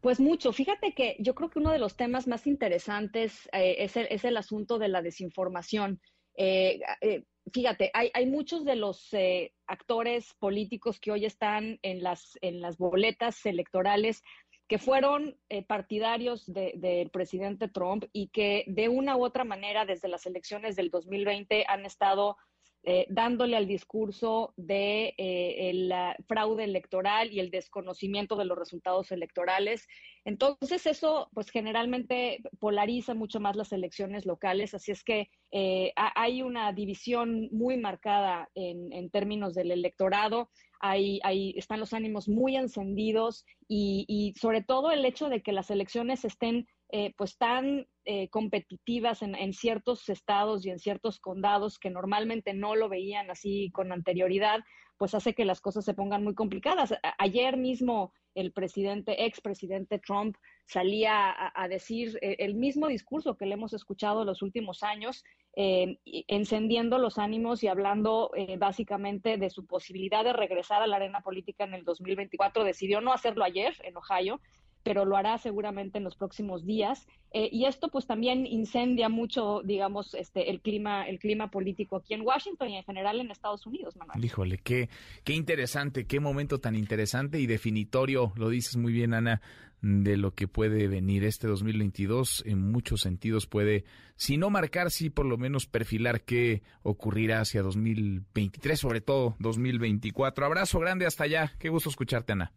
Pues 0.00 0.20
mucho. 0.20 0.52
Fíjate 0.52 0.92
que 0.94 1.16
yo 1.18 1.34
creo 1.34 1.50
que 1.50 1.58
uno 1.58 1.72
de 1.72 1.78
los 1.78 1.96
temas 1.96 2.26
más 2.26 2.46
interesantes 2.46 3.48
eh, 3.52 3.76
es, 3.78 3.96
el, 3.96 4.06
es, 4.10 4.24
el, 4.24 4.36
asunto 4.36 4.78
de 4.78 4.88
la 4.88 5.02
desinformación. 5.02 6.00
Eh, 6.36 6.80
eh, 7.00 7.24
fíjate, 7.52 7.90
hay, 7.94 8.10
hay, 8.14 8.26
muchos 8.26 8.64
de 8.64 8.76
los 8.76 9.12
eh, 9.12 9.52
actores 9.66 10.34
políticos 10.38 11.00
que 11.00 11.12
hoy 11.12 11.24
están 11.24 11.78
en 11.82 12.02
las, 12.02 12.38
en 12.40 12.60
las 12.60 12.78
boletas 12.78 13.44
electorales 13.46 14.22
que 14.68 14.78
fueron 14.78 15.36
eh, 15.48 15.64
partidarios 15.64 16.44
del 16.46 16.78
de, 16.80 17.08
presidente 17.10 17.68
Trump 17.68 18.04
y 18.12 18.28
que 18.28 18.64
de 18.66 18.88
una 18.88 19.16
u 19.16 19.24
otra 19.24 19.44
manera 19.44 19.86
desde 19.86 20.08
las 20.08 20.26
elecciones 20.26 20.76
del 20.76 20.90
2020 20.90 21.64
han 21.66 21.86
estado 21.86 22.36
eh, 22.84 23.06
dándole 23.10 23.56
al 23.56 23.66
discurso 23.66 24.54
de 24.56 25.14
eh, 25.18 25.70
el 25.70 25.92
fraude 26.26 26.64
electoral 26.64 27.32
y 27.32 27.40
el 27.40 27.50
desconocimiento 27.50 28.36
de 28.36 28.44
los 28.44 28.56
resultados 28.56 29.10
electorales. 29.10 29.88
Entonces 30.24 30.86
eso 30.86 31.28
pues 31.34 31.50
generalmente 31.50 32.40
polariza 32.60 33.14
mucho 33.14 33.40
más 33.40 33.56
las 33.56 33.72
elecciones 33.72 34.26
locales, 34.26 34.74
así 34.74 34.92
es 34.92 35.02
que 35.02 35.28
eh, 35.50 35.92
hay 35.96 36.42
una 36.42 36.72
división 36.72 37.48
muy 37.50 37.76
marcada 37.76 38.48
en, 38.54 39.10
términos 39.10 39.54
del 39.54 39.70
electorado. 39.70 40.48
Ahí, 40.80 41.20
están 41.56 41.80
los 41.80 41.92
ánimos 41.92 42.28
muy 42.28 42.56
encendidos 42.56 43.44
y, 43.66 44.34
sobre 44.40 44.62
todo 44.62 44.92
el 44.92 45.04
hecho 45.04 45.28
de 45.28 45.42
que 45.42 45.52
las 45.52 45.70
elecciones 45.70 46.24
estén 46.24 46.68
eh, 46.90 47.12
pues 47.16 47.36
tan 47.36 47.86
eh, 48.04 48.28
competitivas 48.28 49.22
en, 49.22 49.34
en, 49.34 49.52
ciertos 49.52 50.08
estados 50.08 50.64
y 50.64 50.70
en 50.70 50.78
ciertos 50.78 51.20
condados 51.20 51.78
que 51.78 51.90
normalmente 51.90 52.54
no 52.54 52.76
lo 52.76 52.88
veían 52.88 53.30
así 53.30 53.70
con 53.72 53.92
anterioridad, 53.92 54.60
pues 54.96 55.14
hace 55.14 55.34
que 55.34 55.44
las 55.44 55.60
cosas 55.60 55.84
se 55.84 55.94
pongan 55.94 56.24
muy 56.24 56.34
complicadas. 56.34 56.94
ayer 57.18 57.56
mismo 57.56 58.12
el 58.34 58.52
presidente, 58.52 59.24
expresidente 59.24 59.98
Trump, 59.98 60.36
salía 60.64 61.34
a, 61.54 61.68
decir 61.68 62.18
eh, 62.22 62.36
el 62.38 62.54
mismo 62.54 62.86
discurso 62.86 63.36
que 63.36 63.46
le 63.46 63.54
hemos 63.54 63.72
escuchado 63.72 64.24
los 64.24 64.42
últimos 64.42 64.82
años, 64.82 65.24
eh, 65.56 65.98
encendiendo 66.04 66.98
los 66.98 67.18
ánimos 67.18 67.64
y 67.64 67.68
hablando 67.68 68.30
eh, 68.36 68.56
básicamente 68.58 69.38
de 69.38 69.50
su 69.50 69.66
posibilidad 69.66 70.22
de 70.22 70.32
regresar 70.32 70.82
a 70.82 70.86
la 70.86 70.96
arena 70.96 71.20
política 71.20 71.64
en 71.64 71.74
el 71.74 71.84
2024. 71.84 72.62
Decidió 72.64 73.00
no 73.00 73.12
hacerlo 73.12 73.44
ayer 73.44 73.74
en 73.82 73.96
Ohio, 73.96 74.40
pero 74.82 75.04
lo 75.04 75.16
hará 75.16 75.38
seguramente 75.38 75.98
en 75.98 76.04
los 76.04 76.16
próximos 76.16 76.64
días. 76.64 77.06
Eh, 77.32 77.50
y 77.52 77.66
esto 77.66 77.88
pues 77.88 78.06
también 78.06 78.46
incendia 78.46 79.08
mucho, 79.08 79.60
digamos, 79.62 80.14
este, 80.14 80.50
el 80.50 80.60
clima, 80.60 81.06
el 81.06 81.18
clima 81.18 81.50
político 81.50 81.96
aquí 81.96 82.14
en 82.14 82.22
Washington 82.22 82.70
y 82.70 82.76
en 82.78 82.84
general 82.84 83.20
en 83.20 83.30
Estados 83.30 83.66
Unidos, 83.66 83.96
Manuel. 83.96 84.24
Híjole, 84.24 84.58
qué, 84.58 84.88
qué 85.24 85.34
interesante, 85.34 86.06
qué 86.06 86.20
momento 86.20 86.58
tan 86.58 86.74
interesante 86.74 87.38
y 87.38 87.46
definitorio, 87.46 88.32
lo 88.36 88.48
dices 88.48 88.76
muy 88.76 88.92
bien, 88.92 89.12
Ana, 89.12 89.42
de 89.80 90.16
lo 90.16 90.34
que 90.34 90.48
puede 90.48 90.88
venir 90.88 91.24
este 91.24 91.46
2022. 91.46 92.44
En 92.46 92.70
muchos 92.70 93.02
sentidos 93.02 93.46
puede, 93.46 93.84
si 94.16 94.36
no 94.36 94.50
marcar, 94.50 94.90
sí 94.90 95.10
por 95.10 95.26
lo 95.26 95.36
menos 95.36 95.66
perfilar 95.66 96.22
qué 96.22 96.62
ocurrirá 96.82 97.40
hacia 97.40 97.62
2023, 97.62 98.78
sobre 98.78 99.00
todo 99.00 99.36
2024. 99.38 100.46
Abrazo 100.46 100.78
grande 100.78 101.06
hasta 101.06 101.24
allá. 101.24 101.52
Qué 101.58 101.68
gusto 101.68 101.90
escucharte, 101.90 102.32
Ana. 102.32 102.52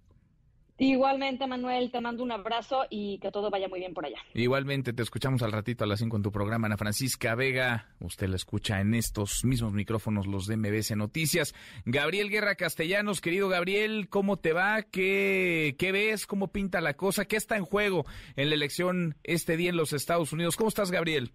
Igualmente, 0.84 1.46
Manuel, 1.46 1.92
te 1.92 2.02
mando 2.02 2.24
un 2.24 2.32
abrazo 2.32 2.86
y 2.90 3.20
que 3.20 3.30
todo 3.30 3.52
vaya 3.52 3.68
muy 3.68 3.82
bien 3.82 3.94
por 3.94 4.04
allá. 4.04 4.18
Igualmente, 4.34 4.94
te 4.94 5.04
escuchamos 5.04 5.44
al 5.44 5.52
ratito 5.52 5.84
a 5.84 5.88
las 5.88 6.00
5 6.00 6.18
en 6.18 6.24
tu 6.24 6.32
programa, 6.32 6.66
Ana 6.66 6.76
Francisca 6.76 7.36
Vega. 7.36 7.86
Usted 8.00 8.28
la 8.28 8.38
escucha 8.38 8.82
en 8.82 8.96
estos 8.96 9.46
mismos 9.46 9.74
micrófonos, 9.74 10.26
los 10.26 10.48
de 10.48 10.58
MBC 10.58 10.96
Noticias. 10.96 11.54
Gabriel 11.86 12.32
Guerra 12.32 12.56
Castellanos, 12.56 13.22
querido 13.22 13.48
Gabriel, 13.48 14.10
¿cómo 14.10 14.38
te 14.38 14.54
va? 14.54 14.82
¿Qué, 14.82 15.76
¿Qué 15.78 15.92
ves? 15.92 16.26
¿Cómo 16.26 16.48
pinta 16.48 16.82
la 16.82 16.96
cosa? 16.96 17.26
¿Qué 17.26 17.36
está 17.36 17.58
en 17.58 17.66
juego 17.66 18.08
en 18.36 18.50
la 18.50 18.56
elección 18.56 19.14
este 19.24 19.58
día 19.58 19.70
en 19.70 19.78
los 19.78 19.94
Estados 19.94 20.34
Unidos? 20.34 20.58
¿Cómo 20.58 20.70
estás, 20.70 20.90
Gabriel? 20.90 21.30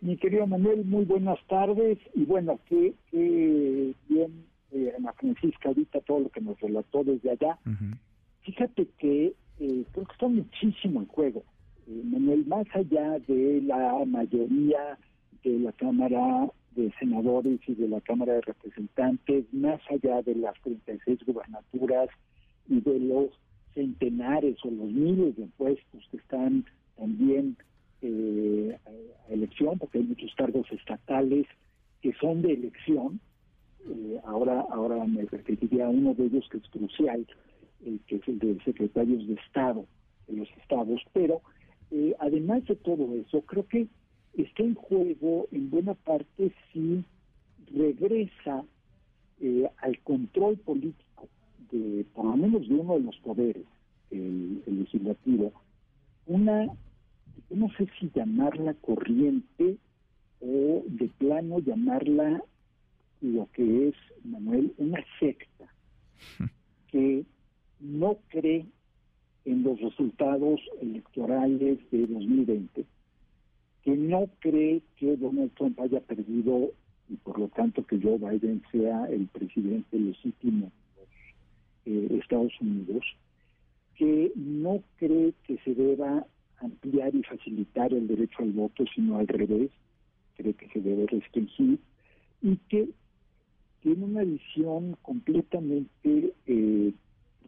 Mi 0.00 0.16
querido 0.16 0.46
Manuel, 0.46 0.84
muy 0.84 1.06
buenas 1.06 1.40
tardes. 1.48 1.98
Y 2.14 2.24
bueno, 2.24 2.60
qué, 2.68 2.94
qué 3.10 3.94
bien, 4.08 4.46
eh, 4.70 4.92
Ana 4.96 5.12
Francisca, 5.14 5.70
ahorita 5.70 6.00
todo 6.02 6.20
lo 6.20 6.28
que 6.28 6.40
nos 6.40 6.60
relató 6.60 7.02
desde 7.02 7.32
allá. 7.32 7.58
Uh 7.66 7.70
-huh. 7.70 7.98
Fíjate 8.42 8.86
que 8.98 9.34
eh, 9.60 9.84
creo 9.92 10.06
que 10.06 10.12
está 10.12 10.28
muchísimo 10.28 11.00
en 11.00 11.06
juego. 11.06 11.44
Eh, 11.86 12.02
Manuel, 12.04 12.44
más 12.46 12.66
allá 12.74 13.18
de 13.26 13.62
la 13.62 14.04
mayoría 14.04 14.98
de 15.44 15.58
la 15.58 15.72
Cámara 15.72 16.50
de 16.74 16.92
Senadores 16.98 17.60
y 17.66 17.74
de 17.74 17.88
la 17.88 18.00
Cámara 18.00 18.34
de 18.34 18.40
Representantes, 18.42 19.44
más 19.52 19.80
allá 19.90 20.22
de 20.22 20.34
las 20.36 20.54
36 20.62 21.18
gubernaturas 21.26 22.08
y 22.68 22.80
de 22.80 22.98
los 22.98 23.30
centenares 23.74 24.56
o 24.64 24.70
los 24.70 24.90
miles 24.90 25.36
de 25.36 25.46
puestos 25.56 26.06
que 26.10 26.16
están 26.16 26.64
también 26.96 27.56
eh, 28.02 28.78
a 28.86 29.32
elección, 29.32 29.78
porque 29.78 29.98
hay 29.98 30.04
muchos 30.04 30.34
cargos 30.36 30.70
estatales 30.70 31.46
que 32.00 32.12
son 32.14 32.42
de 32.42 32.52
elección. 32.52 33.20
Eh, 33.88 34.20
ahora, 34.24 34.64
ahora 34.70 35.04
me 35.04 35.24
referiría 35.24 35.86
a 35.86 35.90
uno 35.90 36.14
de 36.14 36.26
ellos 36.26 36.48
que 36.50 36.58
es 36.58 36.68
crucial, 36.68 37.26
eh, 37.84 37.98
que 38.06 38.16
es 38.16 38.28
el 38.28 38.38
de 38.38 38.58
secretarios 38.64 39.26
de 39.26 39.34
Estado 39.34 39.86
de 40.28 40.36
los 40.36 40.48
estados, 40.58 41.00
pero 41.12 41.42
eh, 41.90 42.14
además 42.20 42.64
de 42.66 42.76
todo 42.76 43.14
eso, 43.14 43.42
creo 43.42 43.66
que 43.66 43.86
está 44.34 44.62
en 44.62 44.74
juego 44.74 45.46
en 45.52 45.70
buena 45.70 45.94
parte 45.94 46.52
si 46.72 47.04
regresa 47.74 48.64
eh, 49.40 49.68
al 49.78 49.98
control 50.00 50.56
político 50.58 51.28
de 51.70 52.04
por 52.14 52.24
lo 52.24 52.36
menos 52.36 52.68
de 52.68 52.74
uno 52.74 52.94
de 52.94 53.00
los 53.00 53.16
poderes, 53.18 53.66
el, 54.10 54.62
el 54.66 54.80
legislativo, 54.80 55.52
una, 56.26 56.66
no 57.50 57.68
sé 57.76 57.88
si 57.98 58.10
llamarla 58.14 58.74
corriente 58.74 59.76
o 60.40 60.82
de 60.86 61.08
plano 61.18 61.58
llamarla 61.60 62.42
lo 63.20 63.48
que 63.52 63.88
es, 63.88 63.94
Manuel, 64.24 64.72
una 64.78 65.02
secta 65.18 65.72
que 66.88 67.24
no 67.82 68.18
cree 68.28 68.64
en 69.44 69.62
los 69.64 69.80
resultados 69.80 70.60
electorales 70.80 71.78
de 71.90 72.06
2020, 72.06 72.84
que 73.82 73.96
no 73.96 74.28
cree 74.38 74.82
que 74.96 75.16
Donald 75.16 75.52
Trump 75.54 75.80
haya 75.80 76.00
perdido 76.00 76.70
y 77.08 77.16
por 77.16 77.38
lo 77.38 77.48
tanto 77.48 77.84
que 77.84 78.00
Joe 78.00 78.18
Biden 78.18 78.62
sea 78.70 79.06
el 79.06 79.26
presidente 79.26 79.98
legítimo 79.98 80.70
de 81.84 82.06
eh, 82.06 82.18
Estados 82.20 82.52
Unidos, 82.60 83.04
que 83.96 84.32
no 84.36 84.82
cree 84.96 85.34
que 85.46 85.58
se 85.58 85.74
deba 85.74 86.24
ampliar 86.60 87.14
y 87.14 87.22
facilitar 87.24 87.92
el 87.92 88.06
derecho 88.06 88.42
al 88.42 88.52
voto, 88.52 88.84
sino 88.94 89.18
al 89.18 89.26
revés, 89.26 89.70
cree 90.36 90.54
que 90.54 90.68
se 90.68 90.80
debe 90.80 91.06
restringir 91.08 91.78
y 92.40 92.56
que 92.68 92.88
tiene 93.82 94.04
una 94.04 94.22
visión 94.22 94.96
completamente 95.02 96.32
eh, 96.46 96.92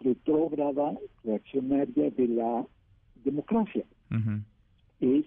retrógrada, 0.05 0.99
reaccionaria 1.25 2.11
de 2.11 2.29
la 2.29 2.67
democracia. 3.25 3.85
Uh 4.11 4.17
-huh. 4.17 4.43
Es 5.01 5.27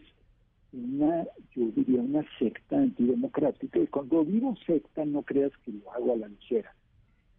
una, 0.72 1.26
yo 1.56 1.68
diría, 1.76 2.02
una 2.02 2.24
secta 2.40 2.78
antidemocrática. 2.78 3.80
Y 3.80 3.88
cuando 3.88 4.24
digo 4.24 4.56
secta, 4.66 5.06
no 5.06 5.24
creas 5.24 5.52
que 5.64 5.72
lo 5.72 5.92
hago 5.92 6.14
a 6.14 6.18
la 6.18 6.28
ligera. 6.28 6.74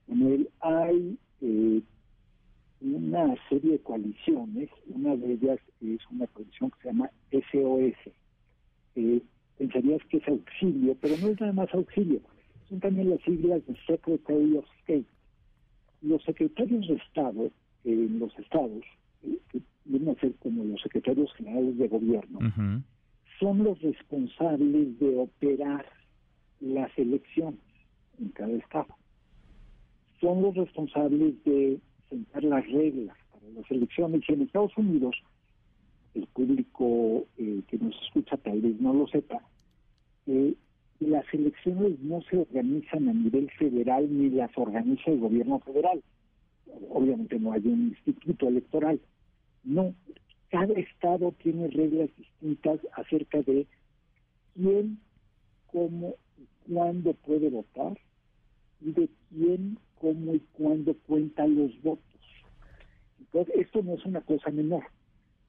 En 0.09 0.23
él 0.23 0.49
hay 0.61 1.19
eh, 1.41 1.83
una 2.81 3.35
serie 3.49 3.73
de 3.73 3.79
coaliciones, 3.81 4.71
una 4.87 5.17
de 5.17 5.33
ellas 5.33 5.61
es 5.81 6.01
una 6.11 6.27
coalición 6.29 6.71
que 6.71 6.83
se 6.83 6.89
llama 6.89 7.11
SOS. 7.31 8.13
Eh, 8.97 9.23
pensarías 9.59 10.03
que 10.09 10.19
es 10.19 10.29
auxilio, 10.29 10.97
pero 11.01 11.17
no 11.19 11.29
es 11.29 11.41
nada 11.41 11.53
más 11.53 11.73
auxilio, 11.75 12.21
son 12.69 12.81
también 12.81 13.11
las 13.11 13.21
siglas 13.23 13.65
de 13.67 13.75
Secretary 13.87 14.57
of 14.57 14.65
State 14.81 15.07
los 16.03 16.23
secretarios 16.23 16.87
de 16.89 16.95
Estado 16.95 17.51
en 17.85 18.19
los 18.19 18.37
estados, 18.39 18.85
eh, 19.25 19.39
que 19.51 19.61
vienen 19.85 20.11
a 20.11 20.21
ser 20.21 20.35
como 20.37 20.65
los 20.65 20.81
secretarios 20.83 21.33
generales 21.35 21.79
de 21.79 21.89
gobierno, 21.89 22.39
uh 22.39 22.43
-huh. 22.43 22.83
son 23.41 23.65
los 23.65 23.81
responsables 23.81 24.99
de 24.99 25.19
operar 25.19 25.87
las 26.61 26.97
elecciones 26.99 27.61
en 28.21 28.29
cada 28.31 28.53
estado. 28.53 28.95
Son 30.21 30.43
los 30.43 30.55
responsables 30.55 31.43
de 31.45 31.79
sentar 32.09 32.45
las 32.45 32.67
reglas 32.71 33.17
para 33.31 33.47
las 33.55 33.71
elecciones. 33.71 34.23
Y 34.29 34.33
en 34.33 34.43
Estados 34.43 34.77
Unidos, 34.77 35.17
el 36.15 36.27
público 36.27 37.25
eh, 37.39 37.63
que 37.69 37.79
nos 37.79 37.95
escucha 38.03 38.37
tal 38.39 38.61
vez 38.61 38.81
no 38.81 38.93
lo 38.93 39.07
sepa, 39.07 39.41
eh, 40.27 40.55
las 41.01 41.25
elecciones 41.33 41.99
no 42.01 42.23
se 42.23 42.39
organizan 42.39 43.09
a 43.09 43.13
nivel 43.13 43.51
federal 43.53 44.07
ni 44.11 44.31
las 44.31 44.51
organiza 44.57 45.11
el 45.11 45.21
gobierno 45.21 45.61
federal. 45.61 46.03
Obviamente 46.91 47.39
no 47.39 47.53
hay 47.53 47.67
un 47.67 47.89
instituto 47.89 48.49
electoral. 48.49 49.01
No, 49.65 49.95
cada 50.51 50.73
estado 50.75 51.33
tiene 51.43 51.69
reglas 51.69 52.11
distintas 52.17 52.81
acerca 52.95 53.43
de 53.43 53.67
quién, 54.55 54.99
cómo 55.71 56.15
y 56.39 56.73
cuándo 56.73 57.15
puede 57.15 57.49
votar 57.51 57.99
y 58.81 58.93
de 58.93 59.09
quién, 59.29 59.79
cómo 60.01 60.35
y 60.35 60.41
cuándo 60.53 60.95
cuenta 61.07 61.47
los 61.47 61.81
votos. 61.83 62.05
Entonces, 63.21 63.55
esto 63.57 63.83
no 63.83 63.95
es 63.95 64.05
una 64.05 64.21
cosa 64.23 64.51
menor. 64.51 64.85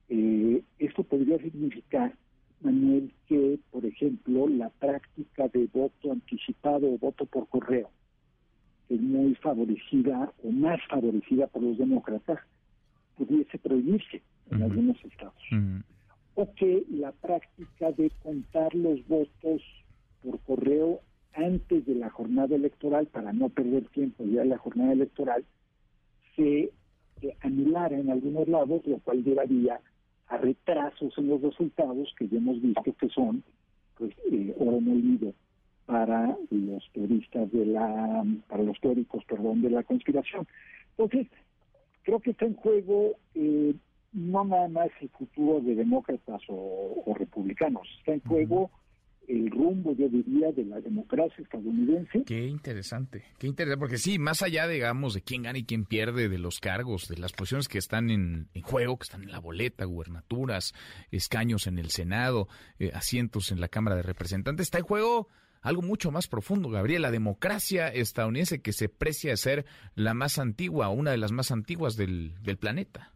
eh, 0.10 0.64
esto 0.80 1.04
podría 1.04 1.38
significar, 1.40 2.16
Manuel, 2.62 3.12
que, 3.28 3.60
por 3.72 3.86
ejemplo, 3.86 4.48
la 4.48 4.70
práctica 4.70 5.48
de 5.48 5.68
voto 5.74 6.12
anticipado 6.12 6.92
o 6.92 6.98
voto 6.98 7.26
por 7.26 7.48
correo 7.48 7.90
es 8.90 9.00
muy 9.00 9.36
favorecida 9.36 10.34
o 10.44 10.52
más 10.52 10.80
favorecida 10.90 11.48
por 11.48 11.62
los 11.62 11.78
demócratas, 11.78 12.40
pudiese 13.18 13.58
prohibirse 13.60 14.22
en 14.52 14.64
algunos 14.64 14.98
estados. 15.06 15.44
O 16.36 16.54
que 16.56 16.84
la 16.90 17.12
práctica 17.12 17.92
de 17.92 18.12
contar 18.24 18.74
los 18.74 19.08
votos 19.08 19.62
por 20.24 20.40
correo 20.40 21.02
antes 21.34 21.86
de 21.86 21.96
la 21.96 22.10
jornada 22.10 22.56
electoral, 22.56 23.06
para 23.08 23.32
no 23.32 23.50
perder 23.50 23.86
tiempo 23.90 24.26
ya 24.26 24.42
en 24.42 24.50
la 24.50 24.58
jornada 24.58 24.94
electoral, 24.94 25.46
se 26.36 26.72
anulara 27.42 27.98
en 27.98 28.10
algunos 28.10 28.48
lados, 28.48 28.82
lo 28.88 28.98
cual 29.00 29.24
llevaría 29.24 29.80
a 30.30 30.38
retrasos 30.38 31.18
en 31.18 31.28
los 31.28 31.42
resultados 31.42 32.14
que 32.18 32.28
ya 32.28 32.38
hemos 32.38 32.62
visto 32.62 32.94
que 32.94 33.10
son 33.10 33.44
pues 33.98 34.14
eh, 34.32 34.56
oro 34.60 34.80
molido 34.80 35.34
para 35.86 36.38
los 36.52 36.84
teoristas 36.94 37.52
de 37.52 37.66
la 37.66 38.24
para 38.48 38.64
los 38.64 38.80
teóricos 38.80 39.26
perdón 39.26 39.62
de 39.62 39.72
la 39.72 39.84
conspiración. 39.84 40.48
Entonces 40.98 41.28
creo 42.04 42.20
que 42.20 42.32
está 42.32 42.46
en 42.46 42.56
juego 42.56 43.16
eh, 43.34 43.74
no 44.14 44.46
nada 44.46 44.68
más 44.68 44.90
el 45.02 45.10
futuro 45.10 45.62
de 45.62 45.76
demócratas 45.76 46.42
o, 46.48 47.14
republicanos 47.16 47.88
está 48.00 48.14
en 48.14 48.22
juego 48.22 48.72
el 49.30 49.52
rumbo, 49.52 49.96
yo 49.96 50.10
diría, 50.10 50.52
de 50.52 50.66
la 50.66 50.82
democracia 50.82 51.44
estadounidense. 51.44 52.24
Qué 52.26 52.48
interesante, 52.48 53.24
qué 53.38 53.48
interesante, 53.48 53.80
porque 53.80 53.98
sí, 53.98 54.18
más 54.18 54.42
allá, 54.42 54.68
digamos, 54.68 55.14
de 55.14 55.22
quién 55.22 55.44
gana 55.44 55.60
y 55.60 55.64
quién 55.64 55.86
pierde, 55.86 56.30
de 56.30 56.40
los 56.40 56.60
cargos, 56.60 57.08
de 57.08 57.18
las 57.18 57.32
posiciones 57.34 57.68
que 57.68 57.78
están 57.78 58.10
en, 58.10 58.50
juego, 58.64 58.98
que 58.98 59.04
están 59.04 59.24
en 59.24 59.32
la 59.32 59.40
boleta, 59.40 59.86
gubernaturas, 59.86 60.74
escaños 61.12 61.68
en 61.68 61.78
el 61.78 61.92
Senado, 61.92 62.48
eh, 62.80 62.92
asientos 62.94 63.52
en 63.52 63.62
la 63.62 63.68
Cámara 63.68 63.96
de 63.96 64.02
Representantes, 64.02 64.68
está 64.68 64.80
en 64.80 64.86
juego 64.86 65.28
algo 65.62 65.82
mucho 65.82 66.10
más 66.10 66.28
profundo, 66.28 66.70
Gabriel, 66.70 67.04
la 67.04 67.12
democracia 67.12 67.90
estadounidense 67.90 68.62
que 68.62 68.72
se 68.72 68.90
precia 68.90 69.36
ser 69.38 69.66
la 69.94 70.14
más 70.14 70.40
antigua, 70.40 70.90
una 70.90 71.12
de 71.12 71.18
las 71.18 71.32
más 71.32 71.52
antiguas 71.52 71.98
del, 71.98 72.34
del 72.42 72.58
planeta. 72.58 73.12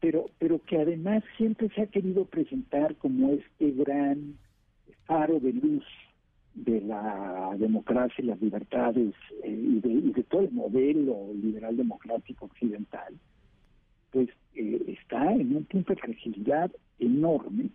pero, 0.00 0.26
pero 0.38 0.62
que 0.62 0.80
además 0.80 1.22
siempre 1.36 1.68
se 1.74 1.82
ha 1.82 1.86
querido 1.86 2.24
presentar 2.26 2.96
como 2.96 3.32
este 3.32 3.72
gran 3.72 4.38
faro 5.08 5.40
de 5.40 5.52
luz 5.54 5.84
de 6.54 6.80
la 6.82 7.56
democracia 7.58 8.22
y 8.22 8.26
las 8.26 8.40
libertades 8.40 9.14
eh, 9.42 9.50
y, 9.50 9.80
de, 9.80 10.22
todo 10.24 10.42
el 10.42 10.52
modelo 10.52 11.32
liberal 11.32 11.76
democrático 11.76 12.44
occidental, 12.44 13.14
pues 14.12 14.28
eh, 14.54 14.82
está 14.86 15.32
en 15.32 15.56
un 15.56 15.64
punto 15.64 15.94
de 15.94 16.00
fragilidad 16.00 16.70
enorme. 16.98 17.70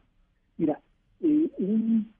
Mira, 0.57 0.79
eh, 1.21 1.49
un 1.57 2.11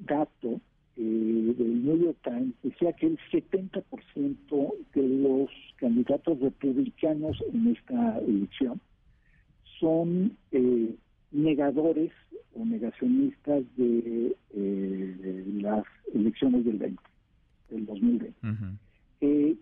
dato 0.00 0.60
del 0.96 1.84
New 1.84 1.96
York 2.04 2.18
Times 2.24 2.54
decía 2.62 2.92
que 2.92 3.06
el 3.06 3.18
70% 3.30 4.74
de 4.94 5.08
los 5.08 5.48
candidatos 5.76 6.40
republicanos 6.40 7.40
en 7.52 7.68
esta 7.68 8.18
elección 8.18 8.80
son 9.78 10.36
negadores 11.30 12.10
o 12.54 12.64
negacionistas 12.64 13.62
de, 13.76 14.36
eh, 14.54 15.44
las 15.60 15.84
elecciones 16.14 16.64
del 16.64 16.78
20, 16.78 17.02
del 17.70 17.86
2020. 17.86 18.34
Eh, 19.20 19.56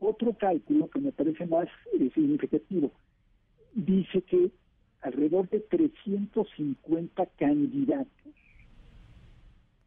otro 0.00 0.32
cálculo 0.34 0.88
que 0.88 1.00
me 1.00 1.12
parece 1.12 1.46
más 1.46 1.68
eh, 1.98 2.10
significativo 2.14 2.90
dice 3.74 4.22
que 4.22 4.50
alrededor 5.02 5.48
de 5.48 5.60
350 5.60 7.26
candidatos 7.38 8.08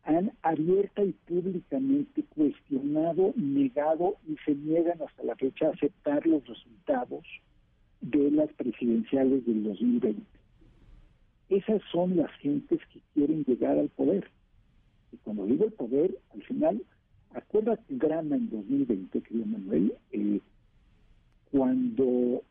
han 0.03 0.31
abierta 0.43 1.03
y 1.03 1.13
públicamente 1.27 2.23
cuestionado, 2.35 3.33
negado 3.35 4.15
y 4.27 4.37
se 4.45 4.53
niegan 4.53 5.01
hasta 5.01 5.23
la 5.23 5.35
fecha 5.35 5.67
a 5.67 5.71
aceptar 5.71 6.25
los 6.27 6.45
resultados 6.45 7.25
de 8.01 8.29
las 8.31 8.53
presidenciales 8.53 9.45
del 9.45 9.63
2020. 9.63 10.34
Esas 11.49 11.81
son 11.91 12.17
las 12.17 12.31
gentes 12.39 12.79
que 12.91 12.99
quieren 13.13 13.43
llegar 13.43 13.77
al 13.77 13.89
poder. 13.89 14.29
Y 15.11 15.17
cuando 15.17 15.45
digo 15.45 15.65
el 15.65 15.73
poder, 15.73 16.17
al 16.33 16.43
final, 16.43 16.81
acuérdate 17.33 17.83
Grana 17.89 18.35
en 18.35 18.49
2020, 18.49 19.21
querido 19.21 19.45
Manuel, 19.45 19.93
eh, 20.11 20.39
cuando 21.51 22.41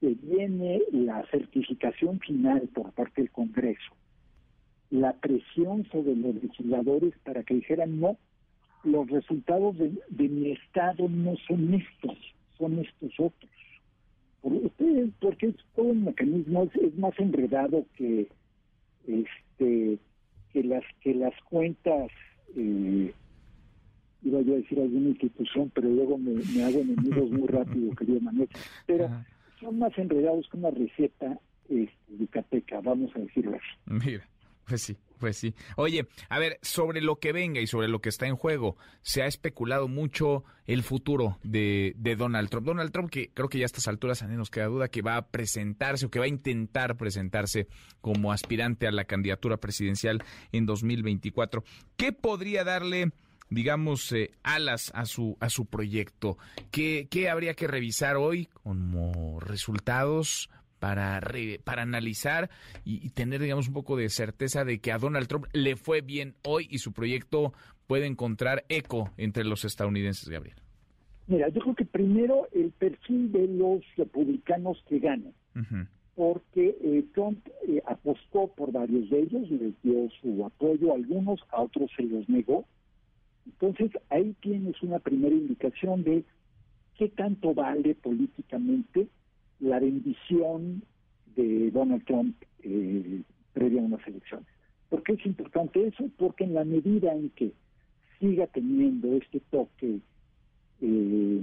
se 0.00 0.14
viene 0.14 0.80
la 0.92 1.26
certificación 1.30 2.20
final 2.20 2.68
por 2.72 2.92
parte 2.92 3.22
del 3.22 3.30
Congreso, 3.30 3.92
la 4.90 5.12
presión 5.14 5.84
sobre 5.90 6.14
los 6.14 6.36
legisladores 6.36 7.14
para 7.24 7.42
que 7.42 7.54
dijeran 7.54 7.98
no, 7.98 8.16
los 8.84 9.10
resultados 9.10 9.76
de, 9.76 9.92
de 10.08 10.28
mi 10.28 10.52
estado 10.52 11.08
no 11.08 11.36
son 11.48 11.74
estos, 11.74 12.16
son 12.56 12.78
estos 12.78 13.12
otros 13.18 13.50
porque 15.20 15.46
es 15.46 15.54
todo 15.74 15.86
un 15.86 16.04
mecanismo, 16.04 16.68
es, 16.74 16.96
más 16.98 17.18
enredado 17.18 17.84
que 17.96 18.28
este 19.06 19.98
que 20.52 20.64
las 20.64 20.84
que 21.00 21.14
las 21.14 21.34
cuentas 21.48 22.10
eh, 22.56 23.12
iba 24.22 24.40
yo 24.40 24.54
a 24.54 24.56
decir 24.56 24.80
alguna 24.80 25.10
institución 25.10 25.70
pero 25.74 25.88
luego 25.88 26.18
me, 26.18 26.32
hago 26.62 26.80
enemigos 26.80 27.30
muy 27.30 27.46
rápido 27.46 27.94
querido 27.94 28.20
Manuel. 28.20 28.48
Pero 28.86 29.08
son 29.60 29.78
más 29.78 29.96
enredados 29.98 30.48
que 30.50 30.56
una 30.56 30.70
receta 30.70 31.38
este, 31.68 31.92
de 32.08 32.26
cateca 32.28 32.80
vamos 32.80 33.14
a 33.14 33.20
decirlo 33.20 33.56
así. 33.56 34.04
Mira 34.06 34.26
pues 34.68 34.82
sí, 34.82 34.96
pues 35.18 35.36
sí. 35.36 35.54
Oye, 35.76 36.06
a 36.28 36.38
ver, 36.38 36.58
sobre 36.62 37.00
lo 37.00 37.16
que 37.16 37.32
venga 37.32 37.60
y 37.60 37.66
sobre 37.66 37.88
lo 37.88 38.00
que 38.00 38.10
está 38.10 38.26
en 38.26 38.36
juego, 38.36 38.76
se 39.00 39.22
ha 39.22 39.26
especulado 39.26 39.88
mucho 39.88 40.44
el 40.66 40.82
futuro 40.82 41.38
de, 41.42 41.94
Donald 42.16 42.50
Trump. 42.50 42.66
Donald 42.66 42.92
Trump, 42.92 43.10
que 43.10 43.30
creo 43.30 43.48
que 43.48 43.58
ya 43.58 43.64
a 43.64 43.66
estas 43.66 43.88
alturas 43.88 44.22
a 44.22 44.28
mí 44.28 44.36
nos 44.36 44.50
queda 44.50 44.66
duda 44.66 44.88
que 44.88 45.02
va 45.02 45.16
a 45.16 45.28
presentarse 45.28 46.06
o 46.06 46.10
que 46.10 46.18
va 46.18 46.26
a 46.26 46.28
intentar 46.28 46.96
presentarse 46.96 47.66
como 48.00 48.32
aspirante 48.32 48.86
a 48.86 48.92
la 48.92 49.04
candidatura 49.04 49.56
presidencial 49.56 50.22
en 50.52 50.66
2024. 50.66 51.64
¿Qué 51.96 52.12
podría 52.12 52.64
darle 52.64 53.12
digamos, 53.50 54.12
eh, 54.12 54.32
alas 54.42 54.90
a 54.94 55.06
su, 55.06 55.38
a 55.40 55.48
su 55.48 55.64
proyecto. 55.64 56.36
¿Qué, 56.70 57.08
¿Qué 57.10 57.30
habría 57.30 57.54
que 57.54 57.66
revisar 57.66 58.16
hoy 58.16 58.50
como 58.62 59.40
resultados 59.40 60.50
para, 60.78 61.20
para 61.64 61.82
analizar 61.82 62.50
y, 62.84 63.10
tener, 63.10 63.40
digamos, 63.40 63.68
un 63.68 63.74
poco 63.74 63.96
de 63.96 64.08
certeza 64.08 64.64
de 64.64 64.78
que 64.78 64.92
a 64.92 64.98
Donald 64.98 65.28
Trump 65.28 65.46
le 65.52 65.76
fue 65.76 66.00
bien 66.00 66.34
hoy 66.44 66.66
y 66.70 66.78
su 66.78 66.92
proyecto 66.92 67.52
puede 67.86 68.06
encontrar 68.06 68.64
eco 68.68 69.10
entre 69.16 69.44
los 69.44 69.64
estadounidenses, 69.64 70.28
Gabriel? 70.28 70.56
Mira, 71.26 71.48
yo 71.48 71.60
creo 71.60 71.74
que 71.74 71.84
primero 71.84 72.48
el 72.52 72.70
perfil 72.70 73.32
de 73.32 73.46
los 73.48 73.80
republicanos 73.96 74.82
que 74.88 74.98
ganan, 74.98 75.34
porque 76.14 76.76
eh, 76.82 77.04
Trump 77.14 77.46
eh, 77.68 77.82
apostó 77.86 78.48
por 78.48 78.72
varios 78.72 79.10
de 79.10 79.20
ellos, 79.20 79.50
les 79.50 79.80
dio 79.82 80.08
su 80.20 80.44
apoyo 80.44 80.92
a 80.92 80.96
algunos, 80.96 81.40
a 81.50 81.62
otros 81.62 81.90
se 81.96 82.02
los 82.04 82.28
negó. 82.28 82.64
Entonces 83.46 83.90
ahí 84.10 84.34
tienes 84.40 84.82
una 84.82 84.98
primera 84.98 85.34
indicación 85.34 86.02
de 86.02 86.24
qué 86.96 87.08
tanto 87.08 87.54
vale 87.54 87.94
políticamente 87.94 89.08
la 89.60 89.80
bendición 89.80 90.82
de 91.36 91.70
Donald 91.70 92.04
Trump 92.04 92.36
eh, 92.62 93.22
previa 93.52 93.80
a 93.80 93.84
unas 93.84 94.06
elecciones. 94.06 94.48
¿Por 94.88 95.02
qué 95.02 95.12
es 95.14 95.26
importante 95.26 95.86
eso? 95.86 96.08
Porque 96.16 96.44
en 96.44 96.54
la 96.54 96.64
medida 96.64 97.12
en 97.12 97.30
que 97.30 97.52
siga 98.18 98.46
teniendo 98.48 99.14
este 99.14 99.40
toque, 99.50 100.00
eh, 100.80 101.40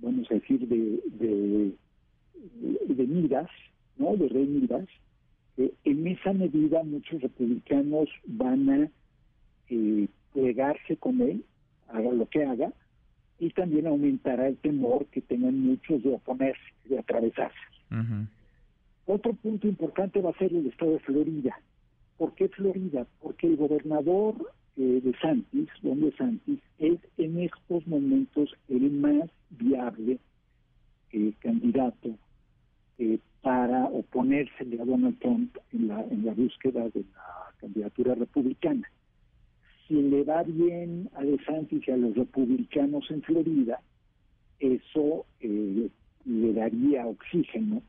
vamos 0.00 0.30
a 0.30 0.34
decir, 0.34 0.66
de, 0.68 1.00
de, 1.06 1.72
de, 2.94 3.06
Midas, 3.06 3.48
¿no? 3.96 4.16
De 4.16 4.28
rey 4.28 4.46
Midas, 4.46 4.88
eh, 5.56 5.72
en 5.84 6.06
esa 6.06 6.32
medida 6.32 6.82
muchos 6.82 7.22
republicanos 7.22 8.08
van 8.26 8.68
a 8.70 8.90
eh, 9.70 10.08
plegarse 10.32 10.96
con 10.96 11.20
él, 11.20 11.44
haga 11.88 12.10
lo 12.12 12.28
que 12.28 12.44
haga, 12.44 12.72
y 13.38 13.50
también 13.50 13.86
aumentará 13.86 14.48
el 14.48 14.56
temor 14.58 15.06
que 15.06 15.20
tengan 15.20 15.58
muchos 15.58 16.02
de 16.02 16.14
oponerse, 16.14 16.62
de 16.84 16.98
atravesarse. 16.98 17.58
Otro 19.06 19.34
punto 19.34 19.68
importante 19.68 20.20
va 20.20 20.30
a 20.30 20.38
ser 20.38 20.52
el 20.52 20.66
estado 20.66 20.92
de 20.92 20.98
Florida. 21.00 21.58
¿Por 22.16 22.34
qué 22.34 22.48
Florida? 22.48 23.06
Porque 23.20 23.46
el 23.46 23.56
gobernador 23.56 24.34
eh, 24.76 25.00
de 25.02 25.14
Santis, 25.20 25.68
Don 25.82 26.00
de 26.00 26.12
Santis, 26.16 26.60
es 26.78 26.98
en 27.18 27.40
estos 27.40 27.86
momentos 27.86 28.54
el 28.68 28.90
más 28.90 29.30
viable 29.50 30.18
eh, 31.12 31.32
candidato 31.40 32.16
eh, 32.98 33.18
para 33.42 33.84
oponerse 33.84 34.64
a 34.80 34.84
Donald 34.84 35.18
Trump 35.18 35.56
en 35.72 35.88
la, 35.88 36.00
en 36.02 36.24
la 36.24 36.32
búsqueda 36.32 36.88
de 36.88 37.04
la 37.14 37.52
candidatura 37.60 38.14
republicana 38.14 38.88
si 39.86 39.94
le 39.94 40.24
va 40.24 40.42
bien 40.42 41.10
a 41.14 41.22
DeSantis 41.22 41.86
y 41.86 41.90
a 41.90 41.96
los 41.96 42.14
republicanos 42.14 43.10
en 43.10 43.22
Florida, 43.22 43.80
eso 44.58 45.26
eh, 45.40 45.88
le 46.24 46.52
daría 46.52 47.06
oxígeno 47.06 47.82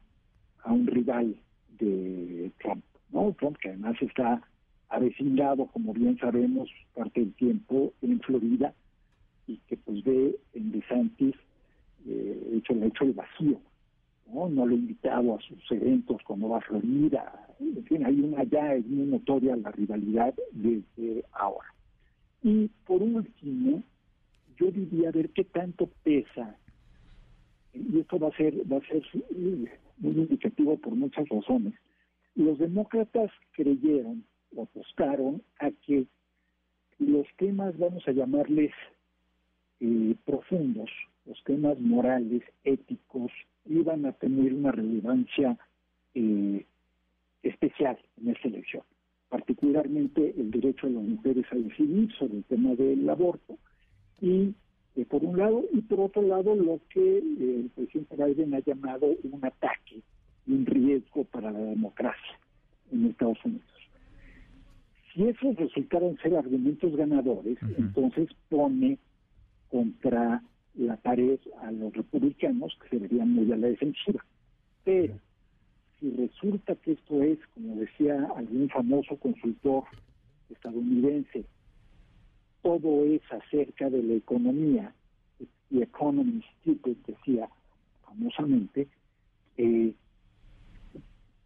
a 0.63 0.73
un 0.73 0.88
rival 0.88 1.35
de 1.80 2.51
Trump, 2.61 2.84
¿no? 3.11 3.34
Trump 3.39 3.57
que 3.57 3.69
además 3.69 3.95
está 4.01 4.41
avecindado, 4.89 5.67
como 5.67 5.93
bien 5.93 6.17
sabemos, 6.17 6.69
parte 6.93 7.22
del 7.22 7.34
tiempo 7.34 7.93
en 8.01 8.19
Florida 8.19 8.73
y 9.47 9.57
que 9.67 9.77
pues 9.77 10.03
ve 10.03 10.35
en 10.53 10.72
DeSantis 10.72 11.35
eh, 12.07 12.57
hecho, 12.57 12.73
hecho 12.73 13.03
el 13.05 13.13
vacío, 13.13 13.59
¿no? 14.34 14.49
No 14.49 14.65
lo 14.65 14.73
ha 14.73 14.77
invitado 14.77 15.35
a 15.35 15.41
sus 15.41 15.72
eventos 15.72 16.22
cuando 16.23 16.49
va 16.49 16.57
a 16.57 16.61
Florida, 16.61 17.45
en 17.59 17.85
fin, 17.85 18.05
hay 18.05 18.19
una 18.19 18.43
ya 18.43 18.73
es 18.73 18.85
muy 18.85 19.05
notoria 19.05 19.55
la 19.55 19.72
rivalidad 19.72 20.34
desde 20.51 21.23
ahora. 21.31 21.74
Y 22.45 22.67
por 22.85 23.01
último, 23.01 23.81
yo 24.57 24.69
diría 24.69 25.09
ver 25.09 25.31
qué 25.31 25.45
tanto 25.45 25.89
pesa, 26.03 26.55
y 27.73 28.01
esto 28.01 28.19
va 28.19 28.27
a 28.27 28.38
ser, 28.38 28.53
va 28.72 28.77
a 28.77 28.88
ser 28.88 29.01
muy 29.97 30.11
indicativo 30.11 30.77
por 30.77 30.93
muchas 30.93 31.27
razones. 31.27 31.73
Los 32.35 32.59
demócratas 32.59 33.31
creyeron 33.53 34.23
o 34.55 34.61
apostaron 34.61 35.41
a 35.59 35.72
que 35.72 36.05
los 36.99 37.26
temas, 37.38 37.76
vamos 37.80 38.07
a 38.07 38.11
llamarles 38.11 38.73
eh, 39.80 40.13
profundos, 40.23 40.91
los 41.26 41.43
temas 41.45 41.80
morales, 41.80 42.43
éticos, 42.63 43.31
iban 43.65 44.05
a 44.05 44.11
tener 44.11 44.53
una 44.53 44.72
relevancia 44.72 45.57
eh, 46.13 46.63
especial 47.41 47.97
en 48.22 48.30
esta 48.30 48.49
elección, 48.49 48.84
particularmente 49.35 50.33
el 50.37 50.49
derecho 50.49 50.87
de 50.87 50.93
las 50.93 51.03
mujeres 51.03 51.45
a 51.51 51.55
decidir 51.55 52.09
sobre 52.13 52.37
el 52.37 52.43
tema 52.45 52.73
del 52.75 53.09
aborto 53.09 53.57
y 54.21 54.53
eh, 54.95 55.05
por 55.09 55.25
un 55.25 55.37
lado 55.37 55.65
y 55.73 55.81
por 55.81 55.99
otro 55.99 56.21
lado 56.21 56.55
lo 56.55 56.79
que 56.87 57.17
eh, 57.17 57.21
el 57.65 57.69
presidente 57.75 58.15
Biden 58.15 58.53
ha 58.53 58.59
llamado 58.59 59.07
un 59.29 59.43
ataque 59.43 60.01
un 60.47 60.65
riesgo 60.65 61.25
para 61.25 61.51
la 61.51 61.59
democracia 61.59 62.39
en 62.93 63.07
Estados 63.07 63.43
Unidos. 63.43 63.65
Si 65.13 65.23
esos 65.23 65.53
resultaron 65.57 66.17
ser 66.19 66.37
argumentos 66.37 66.95
ganadores, 66.95 67.57
entonces 67.77 68.29
pone 68.47 68.99
contra 69.69 70.41
la 70.75 70.95
pared 70.95 71.39
a 71.61 71.71
los 71.71 71.93
republicanos 71.93 72.77
que 72.81 72.89
se 72.89 72.97
verían 72.99 73.33
muy 73.33 73.51
a 73.51 73.57
la 73.57 73.67
defensiva. 73.67 74.23
Pero 74.85 75.15
si 75.99 76.11
resulta 76.11 76.76
que 76.76 76.93
esto 76.93 77.22
es, 77.23 77.39
como 77.53 77.76
decía 77.76 78.27
algún 78.35 78.69
famoso 78.69 79.15
consultor 79.17 79.84
estadounidense, 80.49 81.45
todo 82.61 83.05
es 83.05 83.22
acerca 83.31 83.89
de 83.89 84.03
la 84.03 84.13
economía, 84.15 84.93
y 85.69 85.81
Economy 85.81 86.43
Stupid 86.61 86.97
decía 87.07 87.49
famosamente, 88.05 88.88
eh, 89.57 89.93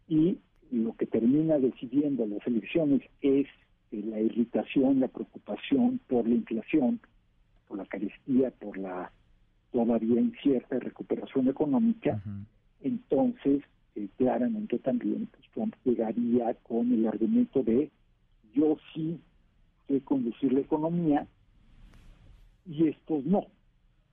y 0.08 0.38
lo 0.70 0.94
que 0.96 1.06
termina 1.06 1.58
decidiendo 1.58 2.26
las 2.26 2.46
elecciones 2.46 3.02
es 3.22 3.46
eh, 3.92 4.02
la 4.04 4.20
irritación, 4.20 5.00
la 5.00 5.08
preocupación 5.08 6.00
por 6.08 6.28
la 6.28 6.34
inflación, 6.34 7.00
por 7.68 7.78
la 7.78 7.86
carestía, 7.86 8.50
por 8.50 8.76
la 8.76 9.12
todavía 9.72 10.20
incierta 10.20 10.78
recuperación 10.80 11.48
económica, 11.48 12.20
entonces 12.82 13.62
eh, 13.94 14.08
claramente 14.16 14.78
también 14.78 15.26
pues, 15.26 15.44
Trump 15.52 15.74
llegaría 15.84 16.54
con 16.62 16.92
el 16.92 17.06
argumento 17.06 17.62
de 17.62 17.90
yo 18.54 18.76
sí 18.94 19.20
sé 19.86 20.00
conducir 20.02 20.52
la 20.52 20.60
economía 20.60 21.26
y 22.66 22.88
estos 22.88 23.24
no, 23.24 23.46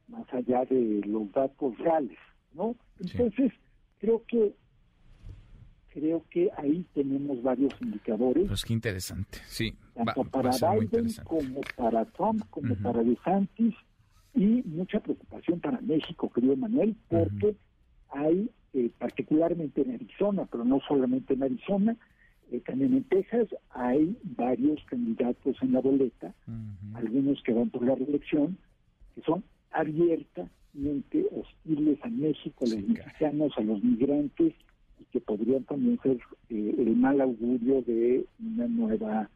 más 0.08 0.26
allá 0.34 0.66
de 0.66 1.02
los 1.06 1.32
datos 1.32 1.78
reales, 1.78 2.18
¿no? 2.54 2.76
Entonces, 3.00 3.52
creo 4.00 4.24
que 4.28 4.56
creo 5.90 6.24
que 6.30 6.50
ahí 6.58 6.86
tenemos 6.94 7.42
varios 7.42 7.74
indicadores. 7.82 8.48
Pues 8.48 8.64
qué 8.64 8.74
interesante, 8.74 9.40
sí. 9.48 9.74
Tanto 9.96 10.24
para 10.26 10.52
Biden 10.52 11.08
como 11.24 11.62
para 11.76 12.06
Trump, 12.06 12.44
como 12.52 12.76
para 12.76 13.04
DeSantis, 13.04 13.74
y 14.36 14.62
mucha 14.66 15.00
preocupación 15.00 15.60
para 15.60 15.82
México, 15.82 16.32
querido 16.32 16.56
Manuel, 16.56 16.96
porque 17.10 17.56
hay, 18.10 18.50
eh, 18.74 18.90
particularmente 18.98 19.82
en 19.82 19.96
Arizona, 19.96 20.48
pero 20.52 20.64
no 20.64 20.80
solamente 20.88 21.34
en 21.34 21.44
Arizona, 21.44 21.96
eh, 22.52 22.62
también 22.62 22.94
en 22.94 23.04
Texas 23.04 23.48
hay 23.72 24.18
varios 24.24 24.82
candidatos 24.86 25.56
en 25.62 25.74
la 25.74 25.82
boleta, 25.82 26.34
algunos 26.94 27.42
que 27.44 27.54
van 27.54 27.70
por 27.70 27.86
la 27.86 27.96
reelección, 27.96 28.58
que 29.16 29.22
son 29.22 29.44
abiertamente 29.72 31.28
hostiles 31.32 32.00
a 32.04 32.08
México, 32.08 32.66
a 32.66 32.70
los 32.70 32.88
mexicanos, 32.88 33.54
a 33.58 33.62
los 33.62 33.84
migrantes, 33.84 34.54
y 35.00 35.04
que 35.12 35.20
podrían 35.20 35.64
también 35.64 36.00
ser 36.02 36.18
eh, 36.50 36.76
el 36.78 36.96
mal 36.96 37.20
augurio 37.20 37.82
de 37.82 38.26
una 38.40 38.68
nueva 38.68 39.30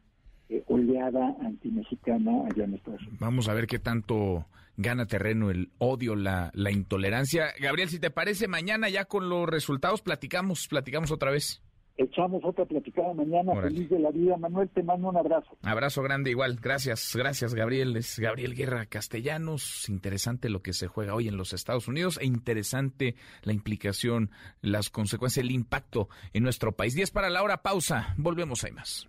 eh, 0.52 0.62
oleada 0.66 1.34
antimexicana 1.40 2.44
allá 2.50 2.64
en 2.64 2.74
Estados 2.74 3.00
Unidos. 3.00 3.20
Vamos 3.20 3.48
a 3.48 3.54
ver 3.54 3.66
qué 3.66 3.78
tanto 3.78 4.44
gana 4.76 5.06
terreno 5.06 5.50
el 5.50 5.70
odio, 5.78 6.14
la, 6.14 6.50
la 6.52 6.70
intolerancia. 6.70 7.46
Gabriel, 7.58 7.88
si 7.88 7.98
te 7.98 8.10
parece, 8.10 8.48
mañana 8.48 8.90
ya 8.90 9.06
con 9.06 9.30
los 9.30 9.48
resultados 9.48 10.02
platicamos, 10.02 10.68
platicamos 10.68 11.10
otra 11.10 11.30
vez. 11.30 11.62
Echamos 11.96 12.42
otra 12.44 12.64
platicada 12.64 13.14
mañana. 13.14 13.54
Feliz 13.62 13.88
de 13.88 13.98
la 13.98 14.10
vida, 14.10 14.36
Manuel. 14.36 14.68
Te 14.70 14.82
mando 14.82 15.08
un 15.08 15.16
abrazo. 15.16 15.56
Abrazo 15.62 16.02
grande 16.02 16.30
igual. 16.30 16.58
Gracias, 16.60 17.12
gracias, 17.14 17.54
Gabriel. 17.54 17.96
Es 17.96 18.18
Gabriel 18.18 18.54
Guerra 18.54 18.86
Castellanos. 18.86 19.88
Interesante 19.88 20.50
lo 20.50 20.62
que 20.62 20.72
se 20.72 20.86
juega 20.86 21.14
hoy 21.14 21.28
en 21.28 21.36
los 21.36 21.52
Estados 21.52 21.88
Unidos 21.88 22.18
e 22.20 22.26
interesante 22.26 23.14
la 23.42 23.52
implicación, 23.52 24.30
las 24.62 24.88
consecuencias, 24.88 25.44
el 25.44 25.50
impacto 25.50 26.08
en 26.32 26.42
nuestro 26.42 26.72
país. 26.72 26.94
10 26.94 27.10
para 27.10 27.30
la 27.30 27.42
hora, 27.42 27.62
pausa. 27.62 28.14
Volvemos, 28.16 28.64
hay 28.64 28.72
más. 28.72 29.08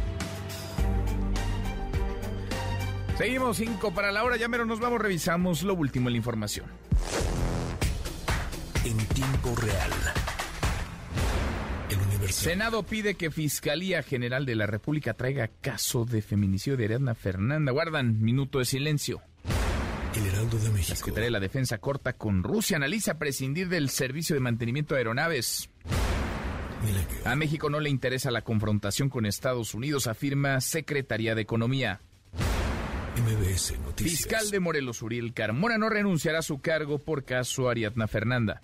Seguimos 3.21 3.57
cinco 3.57 3.93
para 3.93 4.11
la 4.11 4.23
hora, 4.23 4.35
ya 4.35 4.47
mero 4.47 4.65
nos 4.65 4.79
vamos, 4.79 4.99
revisamos 4.99 5.61
lo 5.61 5.75
último 5.75 6.09
en 6.09 6.13
la 6.13 6.17
información. 6.17 6.65
En 8.83 8.97
tiempo 8.97 9.55
real. 9.57 9.91
Senado 12.31 12.81
pide 12.81 13.13
que 13.13 13.29
Fiscalía 13.29 14.01
General 14.01 14.43
de 14.43 14.55
la 14.55 14.65
República 14.65 15.13
traiga 15.13 15.51
caso 15.61 16.03
de 16.03 16.23
feminicidio 16.23 16.77
de 16.77 16.85
Ariadna 16.85 17.13
Fernanda. 17.13 17.71
Guardan 17.71 18.19
minuto 18.23 18.57
de 18.57 18.65
silencio. 18.65 19.21
El 20.15 20.25
Heraldo 20.25 20.57
de 20.57 20.71
México. 20.71 20.89
La 20.89 20.95
Secretaría 20.95 21.25
de 21.25 21.31
la 21.31 21.39
Defensa 21.39 21.77
corta 21.77 22.13
con 22.13 22.41
Rusia. 22.41 22.77
Analiza 22.77 23.19
prescindir 23.19 23.69
del 23.69 23.89
servicio 23.89 24.33
de 24.33 24.39
mantenimiento 24.39 24.95
de 24.95 25.01
aeronaves. 25.01 25.69
A 27.23 27.35
México 27.35 27.69
no 27.69 27.79
le 27.79 27.91
interesa 27.91 28.31
la 28.31 28.41
confrontación 28.41 29.09
con 29.09 29.27
Estados 29.27 29.75
Unidos, 29.75 30.07
afirma 30.07 30.59
Secretaría 30.59 31.35
de 31.35 31.43
Economía. 31.43 32.01
MBS 33.15 33.79
Noticias. 33.79 34.19
Fiscal 34.19 34.49
de 34.49 34.59
Morelos, 34.59 35.01
Uriel 35.01 35.33
Carmona, 35.33 35.77
no 35.77 35.89
renunciará 35.89 36.39
a 36.39 36.43
su 36.43 36.59
cargo 36.61 36.99
por 36.99 37.23
caso 37.23 37.69
Ariadna 37.69 38.07
Fernanda. 38.07 38.61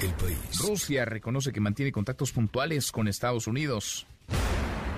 El 0.00 0.12
país. 0.14 0.38
Rusia 0.58 1.04
reconoce 1.04 1.52
que 1.52 1.60
mantiene 1.60 1.92
contactos 1.92 2.32
puntuales 2.32 2.90
con 2.90 3.08
Estados 3.08 3.46
Unidos. 3.46 4.06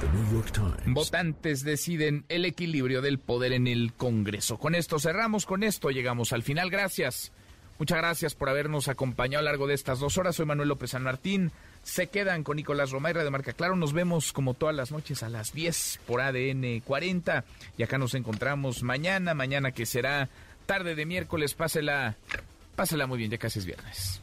The 0.01 0.07
New 0.09 0.33
York 0.33 0.53
Times. 0.53 0.95
Votantes 0.95 1.65
deciden 1.65 2.25
el 2.29 2.45
equilibrio 2.45 3.03
del 3.03 3.19
poder 3.19 3.53
en 3.53 3.67
el 3.67 3.93
Congreso. 3.93 4.59
Con 4.59 4.75
esto 4.75 4.99
cerramos, 5.01 5.45
con 5.45 5.65
esto 5.65 5.91
llegamos 5.91 6.33
al 6.33 6.43
final. 6.43 6.71
Gracias. 6.71 7.33
Muchas 7.79 7.99
gracias 7.99 8.35
por 8.35 8.49
habernos 8.49 8.87
acompañado 8.87 9.41
a 9.41 9.43
lo 9.43 9.51
largo 9.51 9.67
de 9.67 9.75
estas 9.75 9.99
dos 9.99 10.17
horas. 10.19 10.37
Soy 10.37 10.47
Manuel 10.47 10.69
López 10.69 10.91
San 10.91 11.03
Martín. 11.03 11.51
Se 11.83 12.07
quedan 12.09 12.45
con 12.45 12.57
Nicolás 12.57 12.91
Romayra 12.91 13.25
de 13.25 13.31
Marca 13.31 13.53
Claro. 13.53 13.77
Nos 13.77 13.93
vemos 13.93 14.33
como 14.33 14.55
todas 14.55 14.75
las 14.75 14.93
noches 14.93 15.23
a 15.23 15.29
las 15.29 15.53
10 15.53 16.01
por 16.07 16.21
ADN 16.21 16.81
40. 16.81 17.45
Y 17.77 17.83
acá 17.83 17.99
nos 17.99 18.15
encontramos 18.15 18.83
mañana, 18.83 19.35
mañana 19.35 19.73
que 19.73 19.87
será 19.87 20.29
tarde 20.67 20.95
de 20.95 21.07
miércoles. 21.07 21.55
Pásela, 21.55 22.17
pásela 22.77 23.07
muy 23.07 23.19
bien, 23.19 23.31
ya 23.31 23.39
casi 23.39 23.59
es 23.59 23.67
viernes. 23.67 24.21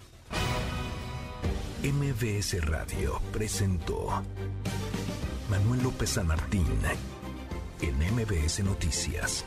MBS 1.84 2.66
Radio 2.66 3.22
presentó 3.32 4.24
Manuel 5.50 5.84
López 5.84 6.10
San 6.10 6.28
Martín 6.28 6.68
en 7.82 8.16
MBS 8.16 8.64
Noticias. 8.64 9.46